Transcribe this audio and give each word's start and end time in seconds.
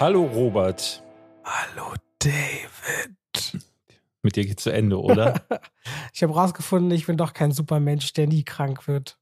Hallo 0.00 0.24
Robert. 0.24 1.04
Hallo 1.44 1.94
David. 2.18 3.62
Mit 4.22 4.34
dir 4.34 4.44
geht's 4.44 4.64
zu 4.64 4.72
Ende, 4.72 5.00
oder? 5.00 5.40
ich 6.12 6.20
habe 6.24 6.34
rausgefunden, 6.34 6.90
ich 6.90 7.06
bin 7.06 7.16
doch 7.16 7.32
kein 7.32 7.52
Supermensch, 7.52 8.12
der 8.12 8.26
nie 8.26 8.42
krank 8.42 8.88
wird. 8.88 9.20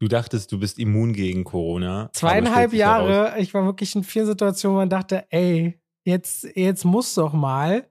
Du 0.00 0.08
dachtest, 0.08 0.52
du 0.52 0.58
bist 0.58 0.78
immun 0.78 1.14
gegen 1.14 1.44
Corona. 1.44 2.10
Zweieinhalb 2.12 2.74
Jahre. 2.74 3.30
Heraus. 3.30 3.40
Ich 3.40 3.54
war 3.54 3.64
wirklich 3.64 3.94
in 3.94 4.04
vielen 4.04 4.26
Situationen, 4.26 4.76
wo 4.76 4.80
man 4.80 4.90
dachte, 4.90 5.24
ey, 5.30 5.80
jetzt, 6.04 6.44
jetzt 6.54 6.84
muss 6.84 7.14
doch 7.14 7.32
mal. 7.32 7.88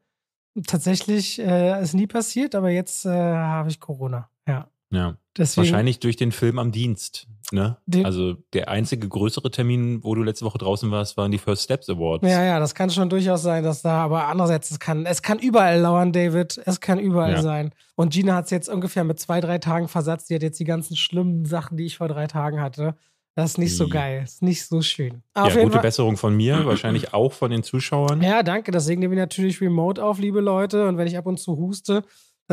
Tatsächlich 0.67 1.39
äh, 1.39 1.81
ist 1.81 1.95
nie 1.95 2.05
passiert, 2.05 2.53
aber 2.53 2.69
jetzt 2.69 3.07
äh, 3.07 3.09
habe 3.09 3.69
ich 3.69 3.79
Corona. 3.79 4.29
Ja. 4.47 4.69
Ja. 4.91 5.17
Deswegen, 5.37 5.67
Wahrscheinlich 5.67 5.99
durch 5.99 6.15
den 6.15 6.31
Film 6.31 6.59
am 6.59 6.71
Dienst. 6.71 7.27
Ne? 7.51 7.77
also 8.03 8.33
der 8.53 8.69
einzige 8.69 9.07
größere 9.07 9.51
Termin, 9.51 10.03
wo 10.03 10.15
du 10.15 10.23
letzte 10.23 10.43
Woche 10.43 10.57
draußen 10.57 10.89
warst, 10.89 11.17
waren 11.17 11.31
die 11.31 11.37
First 11.37 11.63
Steps 11.63 11.87
Awards. 11.87 12.27
Ja, 12.27 12.43
ja, 12.43 12.59
das 12.59 12.73
kann 12.73 12.89
schon 12.89 13.09
durchaus 13.09 13.43
sein, 13.43 13.63
dass 13.63 13.83
da, 13.83 14.03
aber 14.03 14.27
andererseits, 14.27 14.71
es 14.71 14.79
kann, 14.79 15.05
es 15.05 15.21
kann 15.21 15.37
überall 15.37 15.79
lauern, 15.79 16.11
David. 16.11 16.59
Es 16.65 16.79
kann 16.79 16.97
überall 16.99 17.33
ja. 17.33 17.41
sein. 17.43 17.71
Und 17.95 18.13
Gina 18.13 18.35
hat 18.35 18.45
es 18.45 18.51
jetzt 18.51 18.69
ungefähr 18.69 19.03
mit 19.03 19.19
zwei, 19.19 19.39
drei 19.39 19.59
Tagen 19.59 19.87
versetzt. 19.87 20.29
Die 20.29 20.35
hat 20.35 20.41
jetzt 20.41 20.59
die 20.59 20.65
ganzen 20.65 20.95
schlimmen 20.95 21.45
Sachen, 21.45 21.77
die 21.77 21.85
ich 21.85 21.97
vor 21.97 22.07
drei 22.07 22.25
Tagen 22.25 22.59
hatte. 22.59 22.95
Das 23.35 23.51
ist 23.51 23.57
nicht 23.57 23.75
so 23.75 23.87
geil, 23.87 24.21
das 24.21 24.33
ist 24.33 24.41
nicht 24.43 24.65
so 24.65 24.83
schön. 24.83 25.23
Aber 25.33 25.49
ja, 25.49 25.55
gute 25.61 25.73
Fall. 25.73 25.81
Besserung 25.81 26.17
von 26.17 26.35
mir, 26.35 26.65
wahrscheinlich 26.65 27.13
auch 27.13 27.33
von 27.33 27.49
den 27.49 27.63
Zuschauern. 27.63 28.21
Ja, 28.21 28.43
danke. 28.43 28.71
Deswegen 28.71 28.99
nehmen 28.99 29.15
wir 29.15 29.21
natürlich 29.21 29.59
remote 29.59 30.03
auf, 30.03 30.19
liebe 30.19 30.39
Leute. 30.39 30.87
Und 30.87 30.97
wenn 30.97 31.07
ich 31.07 31.17
ab 31.17 31.25
und 31.25 31.39
zu 31.39 31.57
huste, 31.57 32.03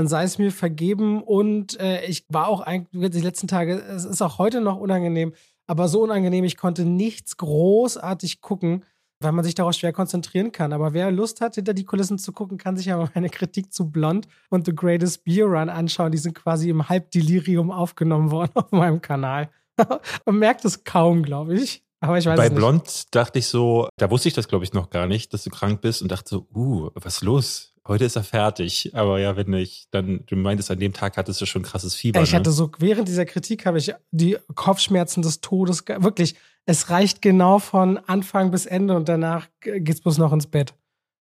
dann 0.00 0.08
sei 0.08 0.24
es 0.24 0.38
mir 0.38 0.50
vergeben. 0.50 1.22
Und 1.22 1.78
äh, 1.78 2.02
ich 2.06 2.24
war 2.30 2.48
auch 2.48 2.62
eigentlich 2.62 3.10
die 3.10 3.20
letzten 3.20 3.48
Tage, 3.48 3.74
es 3.74 4.06
ist 4.06 4.22
auch 4.22 4.38
heute 4.38 4.62
noch 4.62 4.78
unangenehm, 4.78 5.34
aber 5.66 5.88
so 5.88 6.02
unangenehm, 6.02 6.44
ich 6.44 6.56
konnte 6.56 6.86
nichts 6.86 7.36
großartig 7.36 8.40
gucken, 8.40 8.82
weil 9.20 9.32
man 9.32 9.44
sich 9.44 9.54
darauf 9.54 9.74
schwer 9.74 9.92
konzentrieren 9.92 10.52
kann. 10.52 10.72
Aber 10.72 10.94
wer 10.94 11.10
Lust 11.10 11.42
hat, 11.42 11.56
hinter 11.56 11.74
die 11.74 11.84
Kulissen 11.84 12.18
zu 12.18 12.32
gucken, 12.32 12.56
kann 12.56 12.78
sich 12.78 12.86
ja 12.86 12.96
mal 12.96 13.10
meine 13.14 13.28
Kritik 13.28 13.74
zu 13.74 13.90
Blond 13.90 14.26
und 14.48 14.64
The 14.64 14.74
Greatest 14.74 15.24
Beer 15.24 15.44
Run 15.44 15.68
anschauen. 15.68 16.12
Die 16.12 16.18
sind 16.18 16.34
quasi 16.34 16.70
im 16.70 16.88
Halbdelirium 16.88 17.70
aufgenommen 17.70 18.30
worden 18.30 18.52
auf 18.54 18.72
meinem 18.72 19.02
Kanal. 19.02 19.50
man 20.24 20.38
merkt 20.38 20.64
es 20.64 20.82
kaum, 20.84 21.22
glaube 21.22 21.56
ich. 21.56 21.84
Aber 22.00 22.16
ich 22.16 22.24
weiß 22.24 22.38
Bei. 22.38 22.48
Blond 22.48 23.14
dachte 23.14 23.38
ich 23.38 23.46
so, 23.46 23.86
da 23.98 24.10
wusste 24.10 24.28
ich 24.28 24.34
das, 24.34 24.48
glaube 24.48 24.64
ich, 24.64 24.72
noch 24.72 24.88
gar 24.88 25.06
nicht, 25.06 25.34
dass 25.34 25.44
du 25.44 25.50
krank 25.50 25.82
bist 25.82 26.00
und 26.00 26.10
dachte 26.10 26.30
so, 26.30 26.46
uh, 26.54 26.88
was 26.94 27.16
ist 27.16 27.22
los? 27.22 27.74
Heute 27.90 28.04
ist 28.04 28.14
er 28.14 28.22
fertig. 28.22 28.92
Aber 28.94 29.18
ja, 29.18 29.36
wenn 29.36 29.52
ich 29.52 29.88
dann, 29.90 30.20
du 30.26 30.36
meintest, 30.36 30.70
an 30.70 30.78
dem 30.78 30.92
Tag 30.92 31.16
hattest 31.16 31.40
du 31.40 31.46
schon 31.46 31.62
krasses 31.62 31.96
Fieber. 31.96 32.22
Ich 32.22 32.30
ne? 32.30 32.38
hatte 32.38 32.52
so, 32.52 32.70
während 32.78 33.08
dieser 33.08 33.24
Kritik 33.24 33.66
habe 33.66 33.78
ich 33.78 33.92
die 34.12 34.38
Kopfschmerzen 34.54 35.22
des 35.22 35.40
Todes, 35.40 35.82
wirklich, 35.88 36.36
es 36.66 36.88
reicht 36.90 37.20
genau 37.20 37.58
von 37.58 37.98
Anfang 37.98 38.52
bis 38.52 38.64
Ende 38.64 38.94
und 38.94 39.08
danach 39.08 39.48
geht's 39.60 40.00
bloß 40.02 40.18
noch 40.18 40.32
ins 40.32 40.46
Bett. 40.46 40.72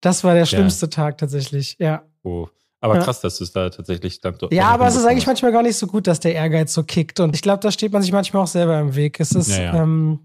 Das 0.00 0.24
war 0.24 0.32
der 0.32 0.46
schlimmste 0.46 0.86
ja. 0.86 0.90
Tag 0.90 1.18
tatsächlich, 1.18 1.76
ja. 1.78 2.02
Oh. 2.22 2.48
Aber 2.80 2.98
krass, 2.98 3.20
dass 3.20 3.36
du 3.36 3.44
es 3.44 3.52
da 3.52 3.68
tatsächlich 3.68 4.22
dann 4.22 4.38
doch. 4.38 4.50
Ja, 4.50 4.68
aber 4.68 4.86
es 4.86 4.96
ist 4.96 5.04
eigentlich 5.04 5.26
manchmal 5.26 5.52
gar 5.52 5.62
nicht 5.62 5.76
so 5.76 5.86
gut, 5.86 6.06
dass 6.06 6.20
der 6.20 6.34
Ehrgeiz 6.34 6.72
so 6.72 6.82
kickt. 6.82 7.20
Und 7.20 7.34
ich 7.34 7.42
glaube, 7.42 7.60
da 7.60 7.70
steht 7.72 7.92
man 7.92 8.00
sich 8.00 8.12
manchmal 8.12 8.42
auch 8.42 8.48
selber 8.48 8.78
im 8.80 8.94
Weg. 8.94 9.20
Es 9.20 9.32
ist, 9.32 9.50
ja, 9.50 9.64
ja. 9.64 9.82
Ähm, 9.82 10.20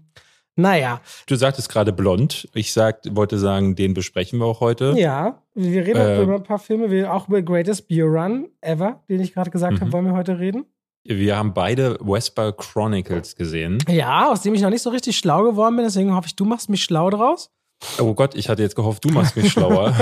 naja. 0.56 1.00
Du 1.26 1.36
sagtest 1.36 1.68
gerade 1.68 1.92
blond. 1.92 2.48
Ich 2.54 2.72
sag, 2.72 3.00
wollte 3.10 3.38
sagen, 3.38 3.76
den 3.76 3.94
besprechen 3.94 4.38
wir 4.38 4.46
auch 4.46 4.60
heute. 4.60 4.94
Ja, 4.96 5.42
wir 5.54 5.86
reden 5.86 5.98
äh, 5.98 6.22
über 6.22 6.36
ein 6.36 6.42
paar 6.42 6.58
Filme, 6.58 6.90
wir 6.90 7.12
auch 7.12 7.28
über 7.28 7.42
Greatest 7.42 7.88
Beer 7.88 8.06
Run 8.06 8.48
Ever, 8.60 9.02
den 9.08 9.20
ich 9.20 9.32
gerade 9.32 9.50
gesagt 9.50 9.74
habe, 9.74 9.86
mhm. 9.86 9.92
wollen 9.92 10.06
wir 10.06 10.14
heute 10.14 10.38
reden. 10.38 10.66
Wir 11.04 11.36
haben 11.36 11.54
beide 11.54 11.98
Westball 12.00 12.52
Chronicles 12.52 13.34
gesehen. 13.34 13.78
Ja, 13.88 14.30
aus 14.30 14.42
dem 14.42 14.54
ich 14.54 14.60
noch 14.60 14.70
nicht 14.70 14.82
so 14.82 14.90
richtig 14.90 15.16
schlau 15.16 15.44
geworden 15.44 15.76
bin, 15.76 15.84
deswegen 15.84 16.14
hoffe 16.14 16.26
ich, 16.26 16.36
du 16.36 16.44
machst 16.44 16.68
mich 16.68 16.84
schlau 16.84 17.08
draus. 17.08 17.50
Oh 17.98 18.14
Gott, 18.14 18.34
ich 18.34 18.48
hatte 18.48 18.62
jetzt 18.62 18.76
gehofft, 18.76 19.04
du 19.04 19.08
machst 19.08 19.36
mich 19.36 19.52
schlauer. 19.52 19.94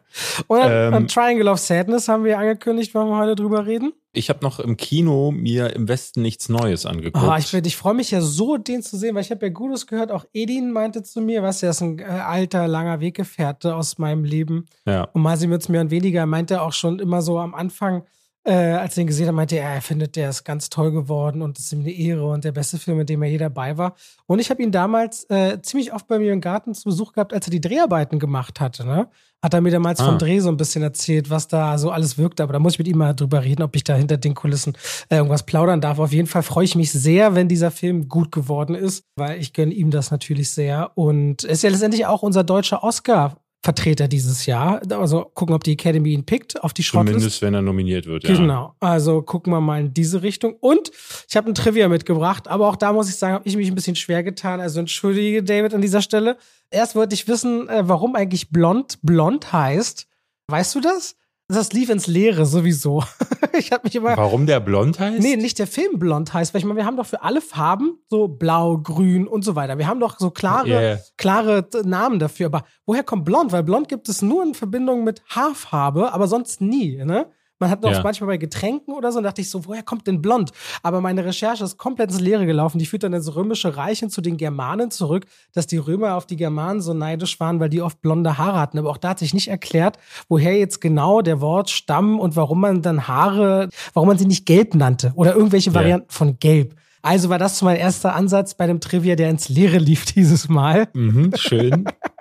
Und 0.46 0.60
ähm, 0.62 1.08
Triangle 1.08 1.48
of 1.48 1.58
Sadness 1.58 2.08
haben 2.08 2.24
wir 2.24 2.38
angekündigt, 2.38 2.94
wollen 2.94 3.08
wir 3.08 3.18
heute 3.18 3.34
drüber 3.34 3.66
reden? 3.66 3.92
Ich 4.12 4.30
habe 4.30 4.40
noch 4.42 4.58
im 4.58 4.76
Kino 4.78 5.30
mir 5.30 5.74
im 5.76 5.88
Westen 5.88 6.22
nichts 6.22 6.48
Neues 6.48 6.86
angeguckt. 6.86 7.24
Oh, 7.26 7.34
ich, 7.36 7.52
ich 7.52 7.76
freue 7.76 7.94
mich 7.94 8.10
ja 8.10 8.22
so, 8.22 8.56
den 8.56 8.82
zu 8.82 8.96
sehen, 8.96 9.14
weil 9.14 9.22
ich 9.22 9.30
habe 9.30 9.46
ja 9.46 9.52
Gutes 9.52 9.86
gehört. 9.86 10.10
Auch 10.10 10.24
Edin 10.32 10.72
meinte 10.72 11.02
zu 11.02 11.20
mir, 11.20 11.42
was 11.42 11.60
ja 11.60 11.70
ist 11.70 11.82
ein 11.82 11.98
äh, 11.98 12.04
alter, 12.04 12.66
langer 12.66 13.00
Weggefährte 13.00 13.76
aus 13.76 13.98
meinem 13.98 14.24
Leben. 14.24 14.66
Ja. 14.86 15.04
Und 15.12 15.22
mit 15.22 15.68
mir 15.68 15.80
und 15.80 15.90
weniger 15.90 16.24
meinte 16.24 16.62
auch 16.62 16.72
schon 16.72 16.98
immer 16.98 17.20
so 17.20 17.38
am 17.38 17.54
Anfang, 17.54 18.04
äh, 18.44 18.52
als 18.52 18.96
er 18.96 19.02
ihn 19.02 19.06
gesehen 19.06 19.28
hat, 19.28 19.34
meinte 19.34 19.58
er, 19.58 19.74
er 19.74 19.82
findet, 19.82 20.16
der 20.16 20.30
ist 20.30 20.44
ganz 20.44 20.70
toll 20.70 20.90
geworden 20.90 21.42
und 21.42 21.58
es 21.58 21.66
ist 21.66 21.72
ihm 21.72 21.80
eine 21.80 21.90
Ehre 21.90 22.26
und 22.26 22.44
der 22.44 22.52
beste 22.52 22.78
Film, 22.78 23.00
in 23.00 23.06
dem 23.06 23.22
er 23.22 23.28
je 23.28 23.38
dabei 23.38 23.76
war. 23.76 23.94
Und 24.26 24.38
ich 24.38 24.48
habe 24.50 24.62
ihn 24.62 24.72
damals 24.72 25.24
äh, 25.24 25.60
ziemlich 25.60 25.92
oft 25.92 26.08
bei 26.08 26.18
mir 26.18 26.32
im 26.32 26.40
Garten 26.40 26.74
zu 26.74 26.84
Besuch 26.84 27.12
gehabt, 27.12 27.34
als 27.34 27.46
er 27.46 27.50
die 27.50 27.60
Dreharbeiten 27.60 28.18
gemacht 28.18 28.60
hatte. 28.60 28.86
Ne? 28.86 29.08
Hat 29.42 29.54
er 29.54 29.60
mir 29.60 29.70
damals 29.70 30.00
ah. 30.00 30.06
vom 30.06 30.18
Dreh 30.18 30.40
so 30.40 30.48
ein 30.48 30.56
bisschen 30.56 30.82
erzählt, 30.82 31.30
was 31.30 31.48
da 31.48 31.76
so 31.78 31.90
alles 31.90 32.16
wirkte. 32.16 32.42
Aber 32.42 32.54
da 32.54 32.58
muss 32.58 32.74
ich 32.74 32.78
mit 32.78 32.88
ihm 32.88 32.98
mal 32.98 33.14
drüber 33.14 33.44
reden, 33.44 33.62
ob 33.62 33.76
ich 33.76 33.84
da 33.84 33.94
hinter 33.94 34.16
den 34.16 34.34
Kulissen 34.34 34.76
äh, 35.10 35.16
irgendwas 35.16 35.44
plaudern 35.44 35.80
darf. 35.80 35.98
Auf 35.98 36.12
jeden 36.12 36.28
Fall 36.28 36.42
freue 36.42 36.64
ich 36.64 36.74
mich 36.74 36.92
sehr, 36.92 37.34
wenn 37.34 37.48
dieser 37.48 37.70
Film 37.70 38.08
gut 38.08 38.32
geworden 38.32 38.74
ist, 38.74 39.04
weil 39.16 39.40
ich 39.40 39.52
gönne 39.52 39.74
ihm 39.74 39.90
das 39.90 40.10
natürlich 40.10 40.50
sehr. 40.50 40.92
Und 40.96 41.44
ist 41.44 41.62
ja 41.62 41.70
letztendlich 41.70 42.06
auch 42.06 42.22
unser 42.22 42.44
deutscher 42.44 42.82
Oscar 42.82 43.36
Vertreter 43.62 44.06
dieses 44.06 44.46
Jahr. 44.46 44.80
Also 44.90 45.30
gucken, 45.34 45.54
ob 45.54 45.64
die 45.64 45.72
Academy 45.72 46.12
ihn 46.12 46.24
pickt 46.24 46.62
auf 46.62 46.72
die 46.72 46.82
Shortlist. 46.82 47.14
Zumindest, 47.14 47.42
wenn 47.42 47.54
er 47.54 47.62
nominiert 47.62 48.06
wird, 48.06 48.24
ja. 48.24 48.34
Genau. 48.34 48.74
Also 48.78 49.20
gucken 49.22 49.52
wir 49.52 49.60
mal 49.60 49.80
in 49.80 49.94
diese 49.94 50.22
Richtung. 50.22 50.54
Und 50.60 50.90
ich 51.28 51.36
habe 51.36 51.48
ein 51.48 51.54
Trivia 51.54 51.88
mitgebracht, 51.88 52.46
aber 52.46 52.68
auch 52.68 52.76
da 52.76 52.92
muss 52.92 53.08
ich 53.08 53.16
sagen, 53.16 53.34
habe 53.34 53.48
ich 53.48 53.56
mich 53.56 53.68
ein 53.68 53.74
bisschen 53.74 53.96
schwer 53.96 54.22
getan. 54.22 54.60
Also 54.60 54.78
entschuldige, 54.78 55.42
David, 55.42 55.74
an 55.74 55.80
dieser 55.80 56.02
Stelle. 56.02 56.36
Erst 56.70 56.94
wollte 56.94 57.14
ich 57.14 57.26
wissen, 57.26 57.68
äh, 57.68 57.88
warum 57.88 58.14
eigentlich 58.14 58.50
blond 58.50 58.98
blond 59.02 59.52
heißt. 59.52 60.06
Weißt 60.48 60.74
du 60.74 60.80
das? 60.80 61.16
Das 61.50 61.72
lief 61.72 61.88
ins 61.88 62.06
Leere 62.06 62.44
sowieso. 62.44 63.02
ich 63.58 63.72
habe 63.72 63.84
mich 63.84 63.96
immer. 63.96 64.14
Warum 64.18 64.44
der 64.44 64.60
blond 64.60 65.00
heißt? 65.00 65.22
Nee, 65.22 65.36
nicht 65.36 65.58
der 65.58 65.66
Film 65.66 65.98
blond 65.98 66.34
heißt, 66.34 66.52
weil 66.52 66.58
ich 66.58 66.66
meine, 66.66 66.76
wir 66.76 66.84
haben 66.84 66.98
doch 66.98 67.06
für 67.06 67.22
alle 67.22 67.40
Farben 67.40 67.98
so 68.10 68.28
blau, 68.28 68.76
grün 68.76 69.26
und 69.26 69.46
so 69.46 69.56
weiter. 69.56 69.78
Wir 69.78 69.86
haben 69.86 69.98
doch 69.98 70.18
so 70.18 70.30
klare, 70.30 70.68
yeah. 70.68 70.98
klare 71.16 71.66
Namen 71.84 72.18
dafür. 72.18 72.46
Aber 72.46 72.64
woher 72.84 73.02
kommt 73.02 73.24
blond? 73.24 73.50
Weil 73.50 73.62
blond 73.62 73.88
gibt 73.88 74.10
es 74.10 74.20
nur 74.20 74.42
in 74.42 74.52
Verbindung 74.52 75.04
mit 75.04 75.22
Haarfarbe, 75.30 76.12
aber 76.12 76.28
sonst 76.28 76.60
nie, 76.60 77.02
ne? 77.02 77.30
Man 77.58 77.70
hat 77.70 77.82
noch 77.82 77.90
ja. 77.90 78.02
manchmal 78.02 78.28
bei 78.28 78.36
Getränken 78.36 78.94
oder 78.94 79.10
so, 79.12 79.18
und 79.18 79.24
dachte 79.24 79.40
ich 79.40 79.50
so, 79.50 79.66
woher 79.66 79.82
kommt 79.82 80.06
denn 80.06 80.22
blond? 80.22 80.50
Aber 80.82 81.00
meine 81.00 81.24
Recherche 81.24 81.64
ist 81.64 81.76
komplett 81.76 82.10
ins 82.10 82.20
Leere 82.20 82.46
gelaufen. 82.46 82.78
Die 82.78 82.86
führt 82.86 83.02
dann 83.02 83.12
ins 83.12 83.34
römische 83.34 83.76
Reich 83.76 84.00
hin 84.00 84.10
zu 84.10 84.20
den 84.20 84.36
Germanen 84.36 84.90
zurück, 84.90 85.26
dass 85.52 85.66
die 85.66 85.78
Römer 85.78 86.14
auf 86.14 86.26
die 86.26 86.36
Germanen 86.36 86.80
so 86.80 86.94
neidisch 86.94 87.40
waren, 87.40 87.60
weil 87.60 87.68
die 87.68 87.82
oft 87.82 88.00
blonde 88.00 88.38
Haare 88.38 88.60
hatten. 88.60 88.78
Aber 88.78 88.90
auch 88.90 88.96
da 88.96 89.10
hat 89.10 89.18
sich 89.18 89.34
nicht 89.34 89.48
erklärt, 89.48 89.98
woher 90.28 90.56
jetzt 90.56 90.80
genau 90.80 91.20
der 91.20 91.40
Wort 91.40 91.70
Stamm 91.70 92.20
und 92.20 92.36
warum 92.36 92.60
man 92.60 92.82
dann 92.82 93.08
Haare, 93.08 93.68
warum 93.92 94.08
man 94.08 94.18
sie 94.18 94.26
nicht 94.26 94.46
gelb 94.46 94.74
nannte 94.74 95.12
oder 95.14 95.34
irgendwelche 95.34 95.74
Varianten 95.74 96.08
ja. 96.10 96.14
von 96.14 96.38
gelb. 96.38 96.74
Also 97.02 97.28
war 97.28 97.38
das 97.38 97.62
mein 97.62 97.76
erster 97.76 98.14
Ansatz 98.14 98.54
bei 98.54 98.66
dem 98.66 98.80
Trivia, 98.80 99.14
der 99.14 99.30
ins 99.30 99.48
Leere 99.48 99.78
lief 99.78 100.04
dieses 100.04 100.48
Mal. 100.48 100.88
Mhm, 100.94 101.32
schön. 101.36 101.84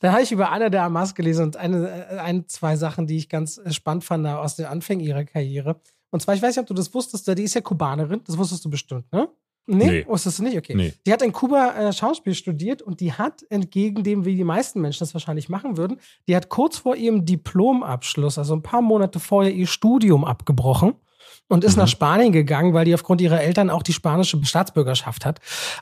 Dann 0.00 0.12
habe 0.12 0.22
ich 0.22 0.32
über 0.32 0.50
Anna 0.50 0.68
de 0.68 0.80
Amas 0.80 1.14
gelesen 1.14 1.46
und 1.46 1.56
eine, 1.56 2.08
äh, 2.10 2.18
ein, 2.18 2.48
zwei 2.48 2.76
Sachen, 2.76 3.06
die 3.06 3.16
ich 3.16 3.28
ganz 3.28 3.60
spannend 3.70 4.04
fand 4.04 4.26
aus 4.26 4.56
den 4.56 4.66
Anfängen 4.66 5.04
ihrer 5.04 5.24
Karriere. 5.24 5.80
Und 6.10 6.20
zwar, 6.20 6.34
ich 6.34 6.42
weiß 6.42 6.56
nicht, 6.56 6.62
ob 6.62 6.66
du 6.66 6.74
das 6.74 6.94
wusstest, 6.94 7.26
die 7.36 7.42
ist 7.42 7.54
ja 7.54 7.60
Kubanerin, 7.60 8.22
das 8.24 8.38
wusstest 8.38 8.64
du 8.64 8.70
bestimmt, 8.70 9.10
ne? 9.12 9.28
Nee, 9.68 9.86
nee. 9.86 10.06
wusstest 10.06 10.38
du 10.38 10.44
nicht? 10.44 10.56
Okay. 10.56 10.74
Nee. 10.76 10.94
Die 11.04 11.12
hat 11.12 11.22
in 11.22 11.32
Kuba 11.32 11.74
äh, 11.74 11.92
Schauspiel 11.92 12.34
studiert 12.34 12.82
und 12.82 13.00
die 13.00 13.12
hat, 13.12 13.44
entgegen 13.50 14.04
dem, 14.04 14.24
wie 14.24 14.36
die 14.36 14.44
meisten 14.44 14.80
Menschen 14.80 15.00
das 15.00 15.12
wahrscheinlich 15.12 15.48
machen 15.48 15.76
würden, 15.76 15.98
die 16.28 16.36
hat 16.36 16.48
kurz 16.48 16.78
vor 16.78 16.94
ihrem 16.94 17.24
Diplomabschluss, 17.24 18.38
also 18.38 18.54
ein 18.54 18.62
paar 18.62 18.80
Monate 18.80 19.18
vorher, 19.18 19.52
ihr 19.52 19.66
Studium 19.66 20.24
abgebrochen 20.24 20.94
und 21.48 21.64
ist 21.64 21.76
mhm. 21.76 21.82
nach 21.82 21.88
Spanien 21.88 22.32
gegangen, 22.32 22.74
weil 22.74 22.84
die 22.84 22.94
aufgrund 22.94 23.20
ihrer 23.20 23.40
Eltern 23.40 23.70
auch 23.70 23.82
die 23.82 23.92
spanische 23.92 24.42
Staatsbürgerschaft 24.44 25.24
hat. 25.24 25.40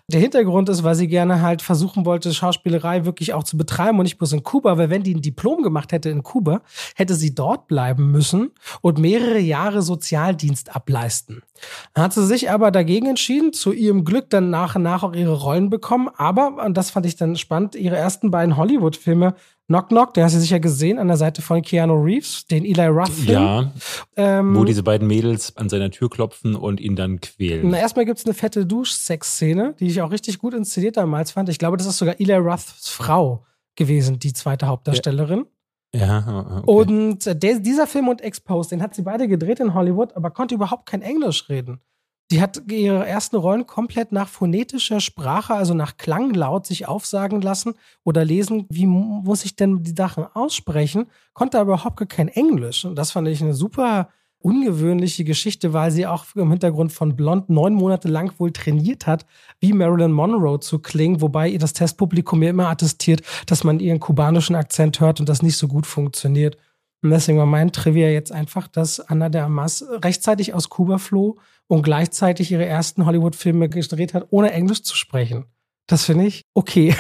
Der 0.09 0.21
Hintergrund 0.21 0.69
ist, 0.69 0.85
weil 0.85 0.95
sie 0.95 1.09
gerne 1.09 1.43
halt 1.43 1.63
versuchen 1.63 2.05
wollte, 2.05 2.33
Schauspielerei 2.35 3.05
wirklich 3.05 3.33
auch 3.33 3.45
zu 3.45 3.57
betreiben 3.57 3.99
und 3.99 4.05
nicht 4.05 4.19
bloß 4.19 4.33
in 4.33 4.43
Kuba, 4.43 4.79
weil 4.79 4.91
wenn 4.91 5.03
die 5.03 5.15
ein 5.15 5.23
Diplom 5.23 5.63
gemacht 5.63 5.93
hätte 5.93 6.11
in 6.11 6.23
Kuba, 6.23 6.61
hätte 6.95 7.15
sie 7.15 7.35
dort 7.35 7.67
bleiben 7.67 8.11
müssen 8.11 8.51
und 8.81 8.99
mehrere 8.99 9.39
Jahre 9.39 9.83
Sozialdienst 9.83 10.75
ableisten. 10.75 11.43
Dann 11.95 12.05
hat 12.05 12.13
sie 12.13 12.27
sich 12.27 12.51
aber 12.51 12.71
dagegen 12.71 13.07
entschieden, 13.07 13.53
zu 13.53 13.73
ihrem 13.73 14.05
Glück 14.05 14.31
dann 14.31 14.51
nach 14.51 14.77
und 14.77 14.83
nach 14.83 15.03
auch 15.03 15.15
ihre 15.15 15.35
Rollen 15.35 15.71
bekommen, 15.71 16.09
aber, 16.17 16.63
und 16.65 16.77
das 16.77 16.91
fand 16.91 17.07
ich 17.07 17.17
dann 17.17 17.37
spannend, 17.37 17.75
ihre 17.75 17.97
ersten 17.97 18.31
beiden 18.31 18.57
Hollywood-Filme 18.57 19.35
Knock 19.67 19.89
Knock, 19.89 20.13
der 20.13 20.25
hast 20.25 20.35
du 20.35 20.41
sicher 20.41 20.61
gesehen, 20.61 20.99
an 20.99 21.09
der 21.09 21.17
Seite 21.17 21.41
von 21.41 21.63
Keanu 21.63 21.95
Reeves, 21.95 22.45
den 22.47 22.67
Eli 22.67 22.87
Roth 22.87 23.09
Film. 23.09 23.33
Ja, 23.33 23.73
ähm, 24.17 24.55
wo 24.55 24.65
diese 24.65 24.83
beiden 24.83 25.09
Mädels 25.09 25.57
an 25.57 25.71
seiner 25.71 25.91
Tür 25.91 26.11
klopfen 26.11 26.55
und 26.55 26.81
ihn 26.81 26.97
dann 26.97 27.21
quälen. 27.21 27.71
Na, 27.71 27.79
erstmal 27.79 28.05
gibt's 28.05 28.27
eine 28.27 28.35
fette 28.35 28.67
Duschsex-Szene, 28.67 29.75
die 29.81 29.87
ich 29.87 30.03
auch 30.03 30.11
richtig 30.11 30.39
gut 30.39 30.53
inszeniert 30.53 30.99
damals 30.99 31.31
fand. 31.31 31.49
Ich 31.49 31.59
glaube, 31.59 31.79
das 31.79 31.87
ist 31.87 31.97
sogar 31.97 32.21
Eli 32.21 32.35
Roths 32.35 32.91
Frau 32.91 33.47
gewesen, 33.75 34.19
die 34.19 34.35
zweite 34.35 34.67
Hauptdarstellerin. 34.67 35.47
Ja. 35.95 36.07
ja 36.07 36.59
okay. 36.59 36.63
Und 36.67 37.43
der, 37.43 37.59
dieser 37.59 37.87
Film 37.87 38.09
und 38.09 38.21
Exposed, 38.21 38.71
den 38.71 38.83
hat 38.83 38.95
sie 38.95 39.03
beide 39.03 39.29
gedreht 39.29 39.61
in 39.61 39.73
Hollywood, 39.73 40.15
aber 40.15 40.31
konnte 40.31 40.55
überhaupt 40.55 40.85
kein 40.85 41.01
Englisch 41.01 41.49
reden. 41.49 41.81
Die 42.31 42.41
hat 42.41 42.63
ihre 42.71 43.07
ersten 43.07 43.37
Rollen 43.37 43.67
komplett 43.67 44.11
nach 44.11 44.29
phonetischer 44.29 45.01
Sprache, 45.01 45.55
also 45.55 45.75
nach 45.75 45.99
Klanglaut, 45.99 46.67
sich 46.67 46.89
aufsagen 46.89 47.43
lassen 47.43 47.75
oder 48.03 48.25
lesen, 48.25 48.67
wie 48.71 48.87
muss 48.87 49.45
ich 49.45 49.57
denn 49.57 49.83
die 49.83 49.95
Sachen 49.97 50.25
aussprechen, 50.33 51.07
konnte 51.35 51.61
aber 51.61 51.75
überhaupt 51.75 52.09
kein 52.09 52.29
Englisch. 52.29 52.85
Und 52.85 52.97
das 52.97 53.11
fand 53.11 53.29
ich 53.29 53.43
eine 53.43 53.55
super 53.55 54.09
ungewöhnliche 54.45 55.25
Geschichte, 55.25 55.73
weil 55.73 55.91
sie 55.91 56.07
auch 56.07 56.27
im 56.35 56.51
Hintergrund 56.51 56.93
von 56.93 57.17
Blond 57.17 57.49
neun 57.49 57.75
Monate 57.75 58.09
lang 58.09 58.33
wohl 58.39 58.53
trainiert 58.53 59.07
hat, 59.07 59.25
wie 59.59 59.73
Marilyn 59.73 60.13
Monroe 60.13 60.61
zu 60.61 60.81
klingen, 60.81 61.23
wobei 61.23 61.49
ihr 61.49 61.59
das 61.59 61.73
Testpublikum 61.73 62.41
mir 62.41 62.51
immer 62.51 62.69
attestiert, 62.69 63.23
dass 63.47 63.65
man 63.65 63.81
ihren 63.81 64.01
kubanischen 64.01 64.55
Akzent 64.55 65.01
hört 65.01 65.19
und 65.19 65.31
das 65.31 65.43
nicht 65.43 65.57
so 65.57 65.67
gut 65.67 65.87
funktioniert. 65.87 66.59
Und 67.03 67.11
deswegen 67.11 67.39
war 67.39 67.47
mein 67.47 67.73
Trivia 67.73 68.09
jetzt 68.09 68.33
einfach, 68.33 68.69
dass 68.69 69.01
Anna 69.01 69.31
de 69.31 69.41
Amas 69.41 69.85
rechtzeitig 70.03 70.53
aus 70.53 70.69
Kuba 70.69 70.99
floh 70.99 71.37
und 71.69 71.83
gleichzeitig 71.83 72.51
ihre 72.51 72.67
ersten 72.67 73.07
Hollywood-Filme 73.07 73.69
gedreht 73.69 74.15
hat, 74.15 74.27
ohne 74.31 74.53
Englisch 74.53 74.83
zu 74.83 74.97
sprechen. 74.97 75.47
Das 75.87 76.05
finde 76.05 76.27
ich 76.27 76.43
okay. 76.55 76.95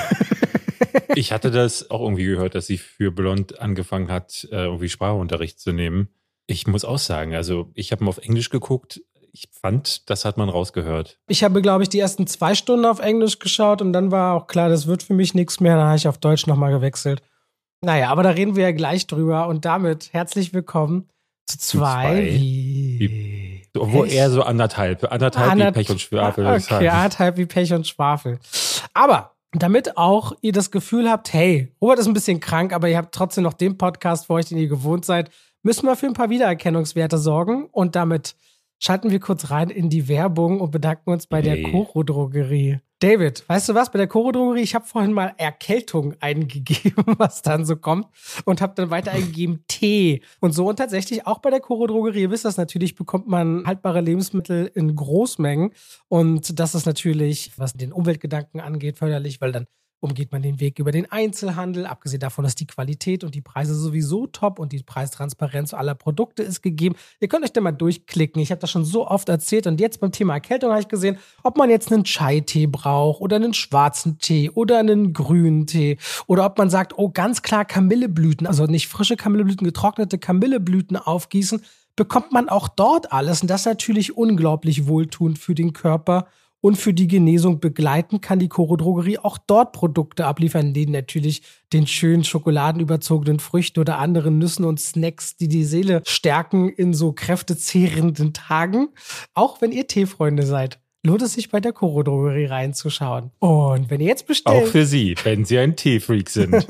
ich 1.14 1.32
hatte 1.32 1.50
das 1.50 1.90
auch 1.90 2.00
irgendwie 2.00 2.24
gehört, 2.24 2.54
dass 2.54 2.66
sie 2.66 2.78
für 2.78 3.10
Blond 3.10 3.60
angefangen 3.60 4.10
hat, 4.10 4.46
äh, 4.50 4.64
irgendwie 4.64 4.88
Sprachunterricht 4.88 5.58
zu 5.60 5.72
nehmen. 5.72 6.08
Ich 6.46 6.66
muss 6.66 6.84
auch 6.84 6.98
sagen, 6.98 7.34
also 7.34 7.70
ich 7.74 7.92
habe 7.92 8.04
mal 8.04 8.10
auf 8.10 8.18
Englisch 8.18 8.50
geguckt. 8.50 9.00
Ich 9.32 9.48
fand, 9.50 10.08
das 10.10 10.24
hat 10.24 10.36
man 10.36 10.48
rausgehört. 10.48 11.18
Ich 11.26 11.42
habe, 11.42 11.60
glaube 11.60 11.82
ich, 11.82 11.88
die 11.88 11.98
ersten 11.98 12.26
zwei 12.26 12.54
Stunden 12.54 12.84
auf 12.84 13.00
Englisch 13.00 13.38
geschaut 13.40 13.82
und 13.82 13.92
dann 13.92 14.12
war 14.12 14.34
auch 14.34 14.46
klar, 14.46 14.68
das 14.68 14.86
wird 14.86 15.02
für 15.02 15.14
mich 15.14 15.34
nichts 15.34 15.60
mehr. 15.60 15.76
Dann 15.76 15.86
habe 15.86 15.96
ich 15.96 16.06
auf 16.06 16.18
Deutsch 16.18 16.46
nochmal 16.46 16.70
gewechselt. 16.70 17.22
Naja, 17.80 18.10
aber 18.10 18.22
da 18.22 18.30
reden 18.30 18.54
wir 18.54 18.64
ja 18.64 18.72
gleich 18.72 19.06
drüber 19.06 19.48
und 19.48 19.64
damit 19.64 20.12
herzlich 20.12 20.54
willkommen 20.54 21.08
zu 21.46 21.58
zwei. 21.58 22.38
zwei. 22.38 23.33
Wie, 23.74 23.92
wo 23.92 24.04
eher 24.04 24.30
so 24.30 24.42
anderthalb. 24.42 25.10
Anderthalb 25.10 25.50
Anderth 25.50 25.74
wie 25.74 25.78
Pech 25.80 25.90
und 25.90 26.00
Schwafel. 26.00 26.46
Okay, 26.46 26.88
anderthalb 26.88 27.36
wie 27.36 27.46
Pech 27.46 27.72
und 27.72 27.86
Schwafel. 27.86 28.38
Aber 28.92 29.32
damit 29.52 29.96
auch 29.96 30.32
ihr 30.40 30.52
das 30.52 30.70
Gefühl 30.70 31.10
habt, 31.10 31.32
hey, 31.32 31.72
Robert 31.80 31.98
ist 31.98 32.06
ein 32.06 32.14
bisschen 32.14 32.40
krank, 32.40 32.72
aber 32.72 32.88
ihr 32.88 32.96
habt 32.96 33.14
trotzdem 33.14 33.44
noch 33.44 33.52
den 33.52 33.78
Podcast 33.78 34.26
für 34.26 34.34
euch, 34.34 34.46
den 34.46 34.58
ihr 34.58 34.68
gewohnt 34.68 35.04
seid, 35.04 35.30
müssen 35.62 35.86
wir 35.86 35.96
für 35.96 36.06
ein 36.06 36.12
paar 36.12 36.30
Wiedererkennungswerte 36.30 37.18
sorgen 37.18 37.66
und 37.72 37.96
damit 37.96 38.36
schalten 38.78 39.10
wir 39.10 39.20
kurz 39.20 39.50
rein 39.50 39.70
in 39.70 39.90
die 39.90 40.08
Werbung 40.08 40.60
und 40.60 40.70
bedanken 40.70 41.10
uns 41.10 41.26
bei 41.26 41.42
hey. 41.42 41.62
der 41.62 41.70
Koro 41.70 42.02
Drogerie. 42.02 42.80
David, 43.00 43.46
weißt 43.48 43.68
du 43.68 43.74
was, 43.74 43.90
bei 43.92 43.98
der 43.98 44.06
Koro 44.06 44.32
Drogerie, 44.32 44.62
ich 44.62 44.74
habe 44.74 44.86
vorhin 44.86 45.12
mal 45.12 45.34
Erkältung 45.36 46.14
eingegeben, 46.20 47.04
was 47.18 47.42
dann 47.42 47.66
so 47.66 47.76
kommt 47.76 48.06
und 48.44 48.60
habe 48.60 48.74
dann 48.76 48.90
weiter 48.90 49.12
eingegeben 49.12 49.64
Tee 49.68 50.22
und 50.40 50.52
so 50.52 50.68
und 50.68 50.76
tatsächlich 50.76 51.26
auch 51.26 51.40
bei 51.40 51.50
der 51.50 51.60
Koro 51.60 51.86
Drogerie, 51.86 52.22
ihr 52.22 52.30
wisst 52.30 52.44
das 52.44 52.56
natürlich, 52.56 52.94
bekommt 52.94 53.28
man 53.28 53.66
haltbare 53.66 54.00
Lebensmittel 54.00 54.70
in 54.74 54.96
Großmengen 54.96 55.72
und 56.08 56.58
das 56.58 56.74
ist 56.74 56.86
natürlich, 56.86 57.52
was 57.56 57.74
den 57.74 57.92
Umweltgedanken 57.92 58.60
angeht, 58.60 58.98
förderlich, 58.98 59.40
weil 59.40 59.52
dann 59.52 59.66
umgeht 60.04 60.30
man 60.30 60.42
den 60.42 60.60
Weg 60.60 60.78
über 60.78 60.92
den 60.92 61.10
Einzelhandel. 61.10 61.86
Abgesehen 61.86 62.20
davon, 62.20 62.44
dass 62.44 62.54
die 62.54 62.66
Qualität 62.66 63.24
und 63.24 63.34
die 63.34 63.40
Preise 63.40 63.74
sowieso 63.74 64.26
top 64.26 64.58
und 64.58 64.72
die 64.72 64.82
Preistransparenz 64.82 65.72
aller 65.72 65.94
Produkte 65.94 66.42
ist 66.42 66.62
gegeben. 66.62 66.94
Ihr 67.20 67.28
könnt 67.28 67.44
euch 67.44 67.52
da 67.52 67.62
mal 67.62 67.72
durchklicken. 67.72 68.40
Ich 68.40 68.50
habe 68.50 68.60
das 68.60 68.70
schon 68.70 68.84
so 68.84 69.08
oft 69.08 69.28
erzählt 69.28 69.66
und 69.66 69.80
jetzt 69.80 70.00
beim 70.00 70.12
Thema 70.12 70.34
Erkältung 70.34 70.70
habe 70.70 70.82
ich 70.82 70.88
gesehen, 70.88 71.18
ob 71.42 71.56
man 71.56 71.70
jetzt 71.70 71.90
einen 71.90 72.04
Chai-Tee 72.04 72.66
braucht 72.66 73.22
oder 73.22 73.36
einen 73.36 73.54
schwarzen 73.54 74.18
Tee 74.18 74.50
oder 74.50 74.78
einen 74.78 75.14
grünen 75.14 75.66
Tee 75.66 75.96
oder 76.26 76.44
ob 76.44 76.58
man 76.58 76.68
sagt, 76.68 76.98
oh, 76.98 77.08
ganz 77.08 77.40
klar 77.40 77.64
Kamilleblüten, 77.64 78.46
also 78.46 78.66
nicht 78.66 78.88
frische 78.88 79.16
Kamilleblüten, 79.16 79.66
getrocknete 79.66 80.18
Kamilleblüten 80.18 80.98
aufgießen, 80.98 81.62
bekommt 81.96 82.32
man 82.32 82.48
auch 82.50 82.68
dort 82.68 83.12
alles 83.12 83.40
und 83.40 83.48
das 83.48 83.64
natürlich 83.64 84.16
unglaublich 84.16 84.86
wohltuend 84.86 85.38
für 85.38 85.54
den 85.54 85.72
Körper 85.72 86.26
und 86.64 86.76
für 86.76 86.94
die 86.94 87.08
Genesung 87.08 87.60
begleiten 87.60 88.22
kann 88.22 88.38
die 88.38 88.48
Koro 88.48 88.76
Drogerie 88.76 89.18
auch 89.18 89.36
dort 89.36 89.72
Produkte 89.72 90.24
abliefern, 90.24 90.72
denen 90.72 90.92
natürlich 90.92 91.42
den 91.74 91.86
schönen 91.86 92.24
schokoladenüberzogenen 92.24 93.38
Früchten 93.38 93.80
oder 93.80 93.98
anderen 93.98 94.38
Nüssen 94.38 94.64
und 94.64 94.80
Snacks, 94.80 95.36
die 95.36 95.48
die 95.48 95.64
Seele 95.64 96.00
stärken 96.06 96.70
in 96.70 96.94
so 96.94 97.12
kräftezehrenden 97.12 98.32
Tagen. 98.32 98.88
Auch 99.34 99.60
wenn 99.60 99.72
ihr 99.72 99.86
Teefreunde 99.88 100.44
seid 100.44 100.80
lohnt 101.04 101.22
es 101.22 101.34
sich 101.34 101.50
bei 101.50 101.60
der 101.60 101.72
Koro 101.72 102.02
Drogerie 102.02 102.46
reinzuschauen. 102.46 103.30
Und 103.38 103.90
wenn 103.90 104.00
ihr 104.00 104.08
jetzt 104.08 104.26
bestellt. 104.26 104.64
Auch 104.64 104.66
für 104.66 104.86
Sie, 104.86 105.14
wenn 105.22 105.44
Sie 105.44 105.58
ein 105.58 105.76
Teefreak 105.76 106.30
sind. 106.30 106.66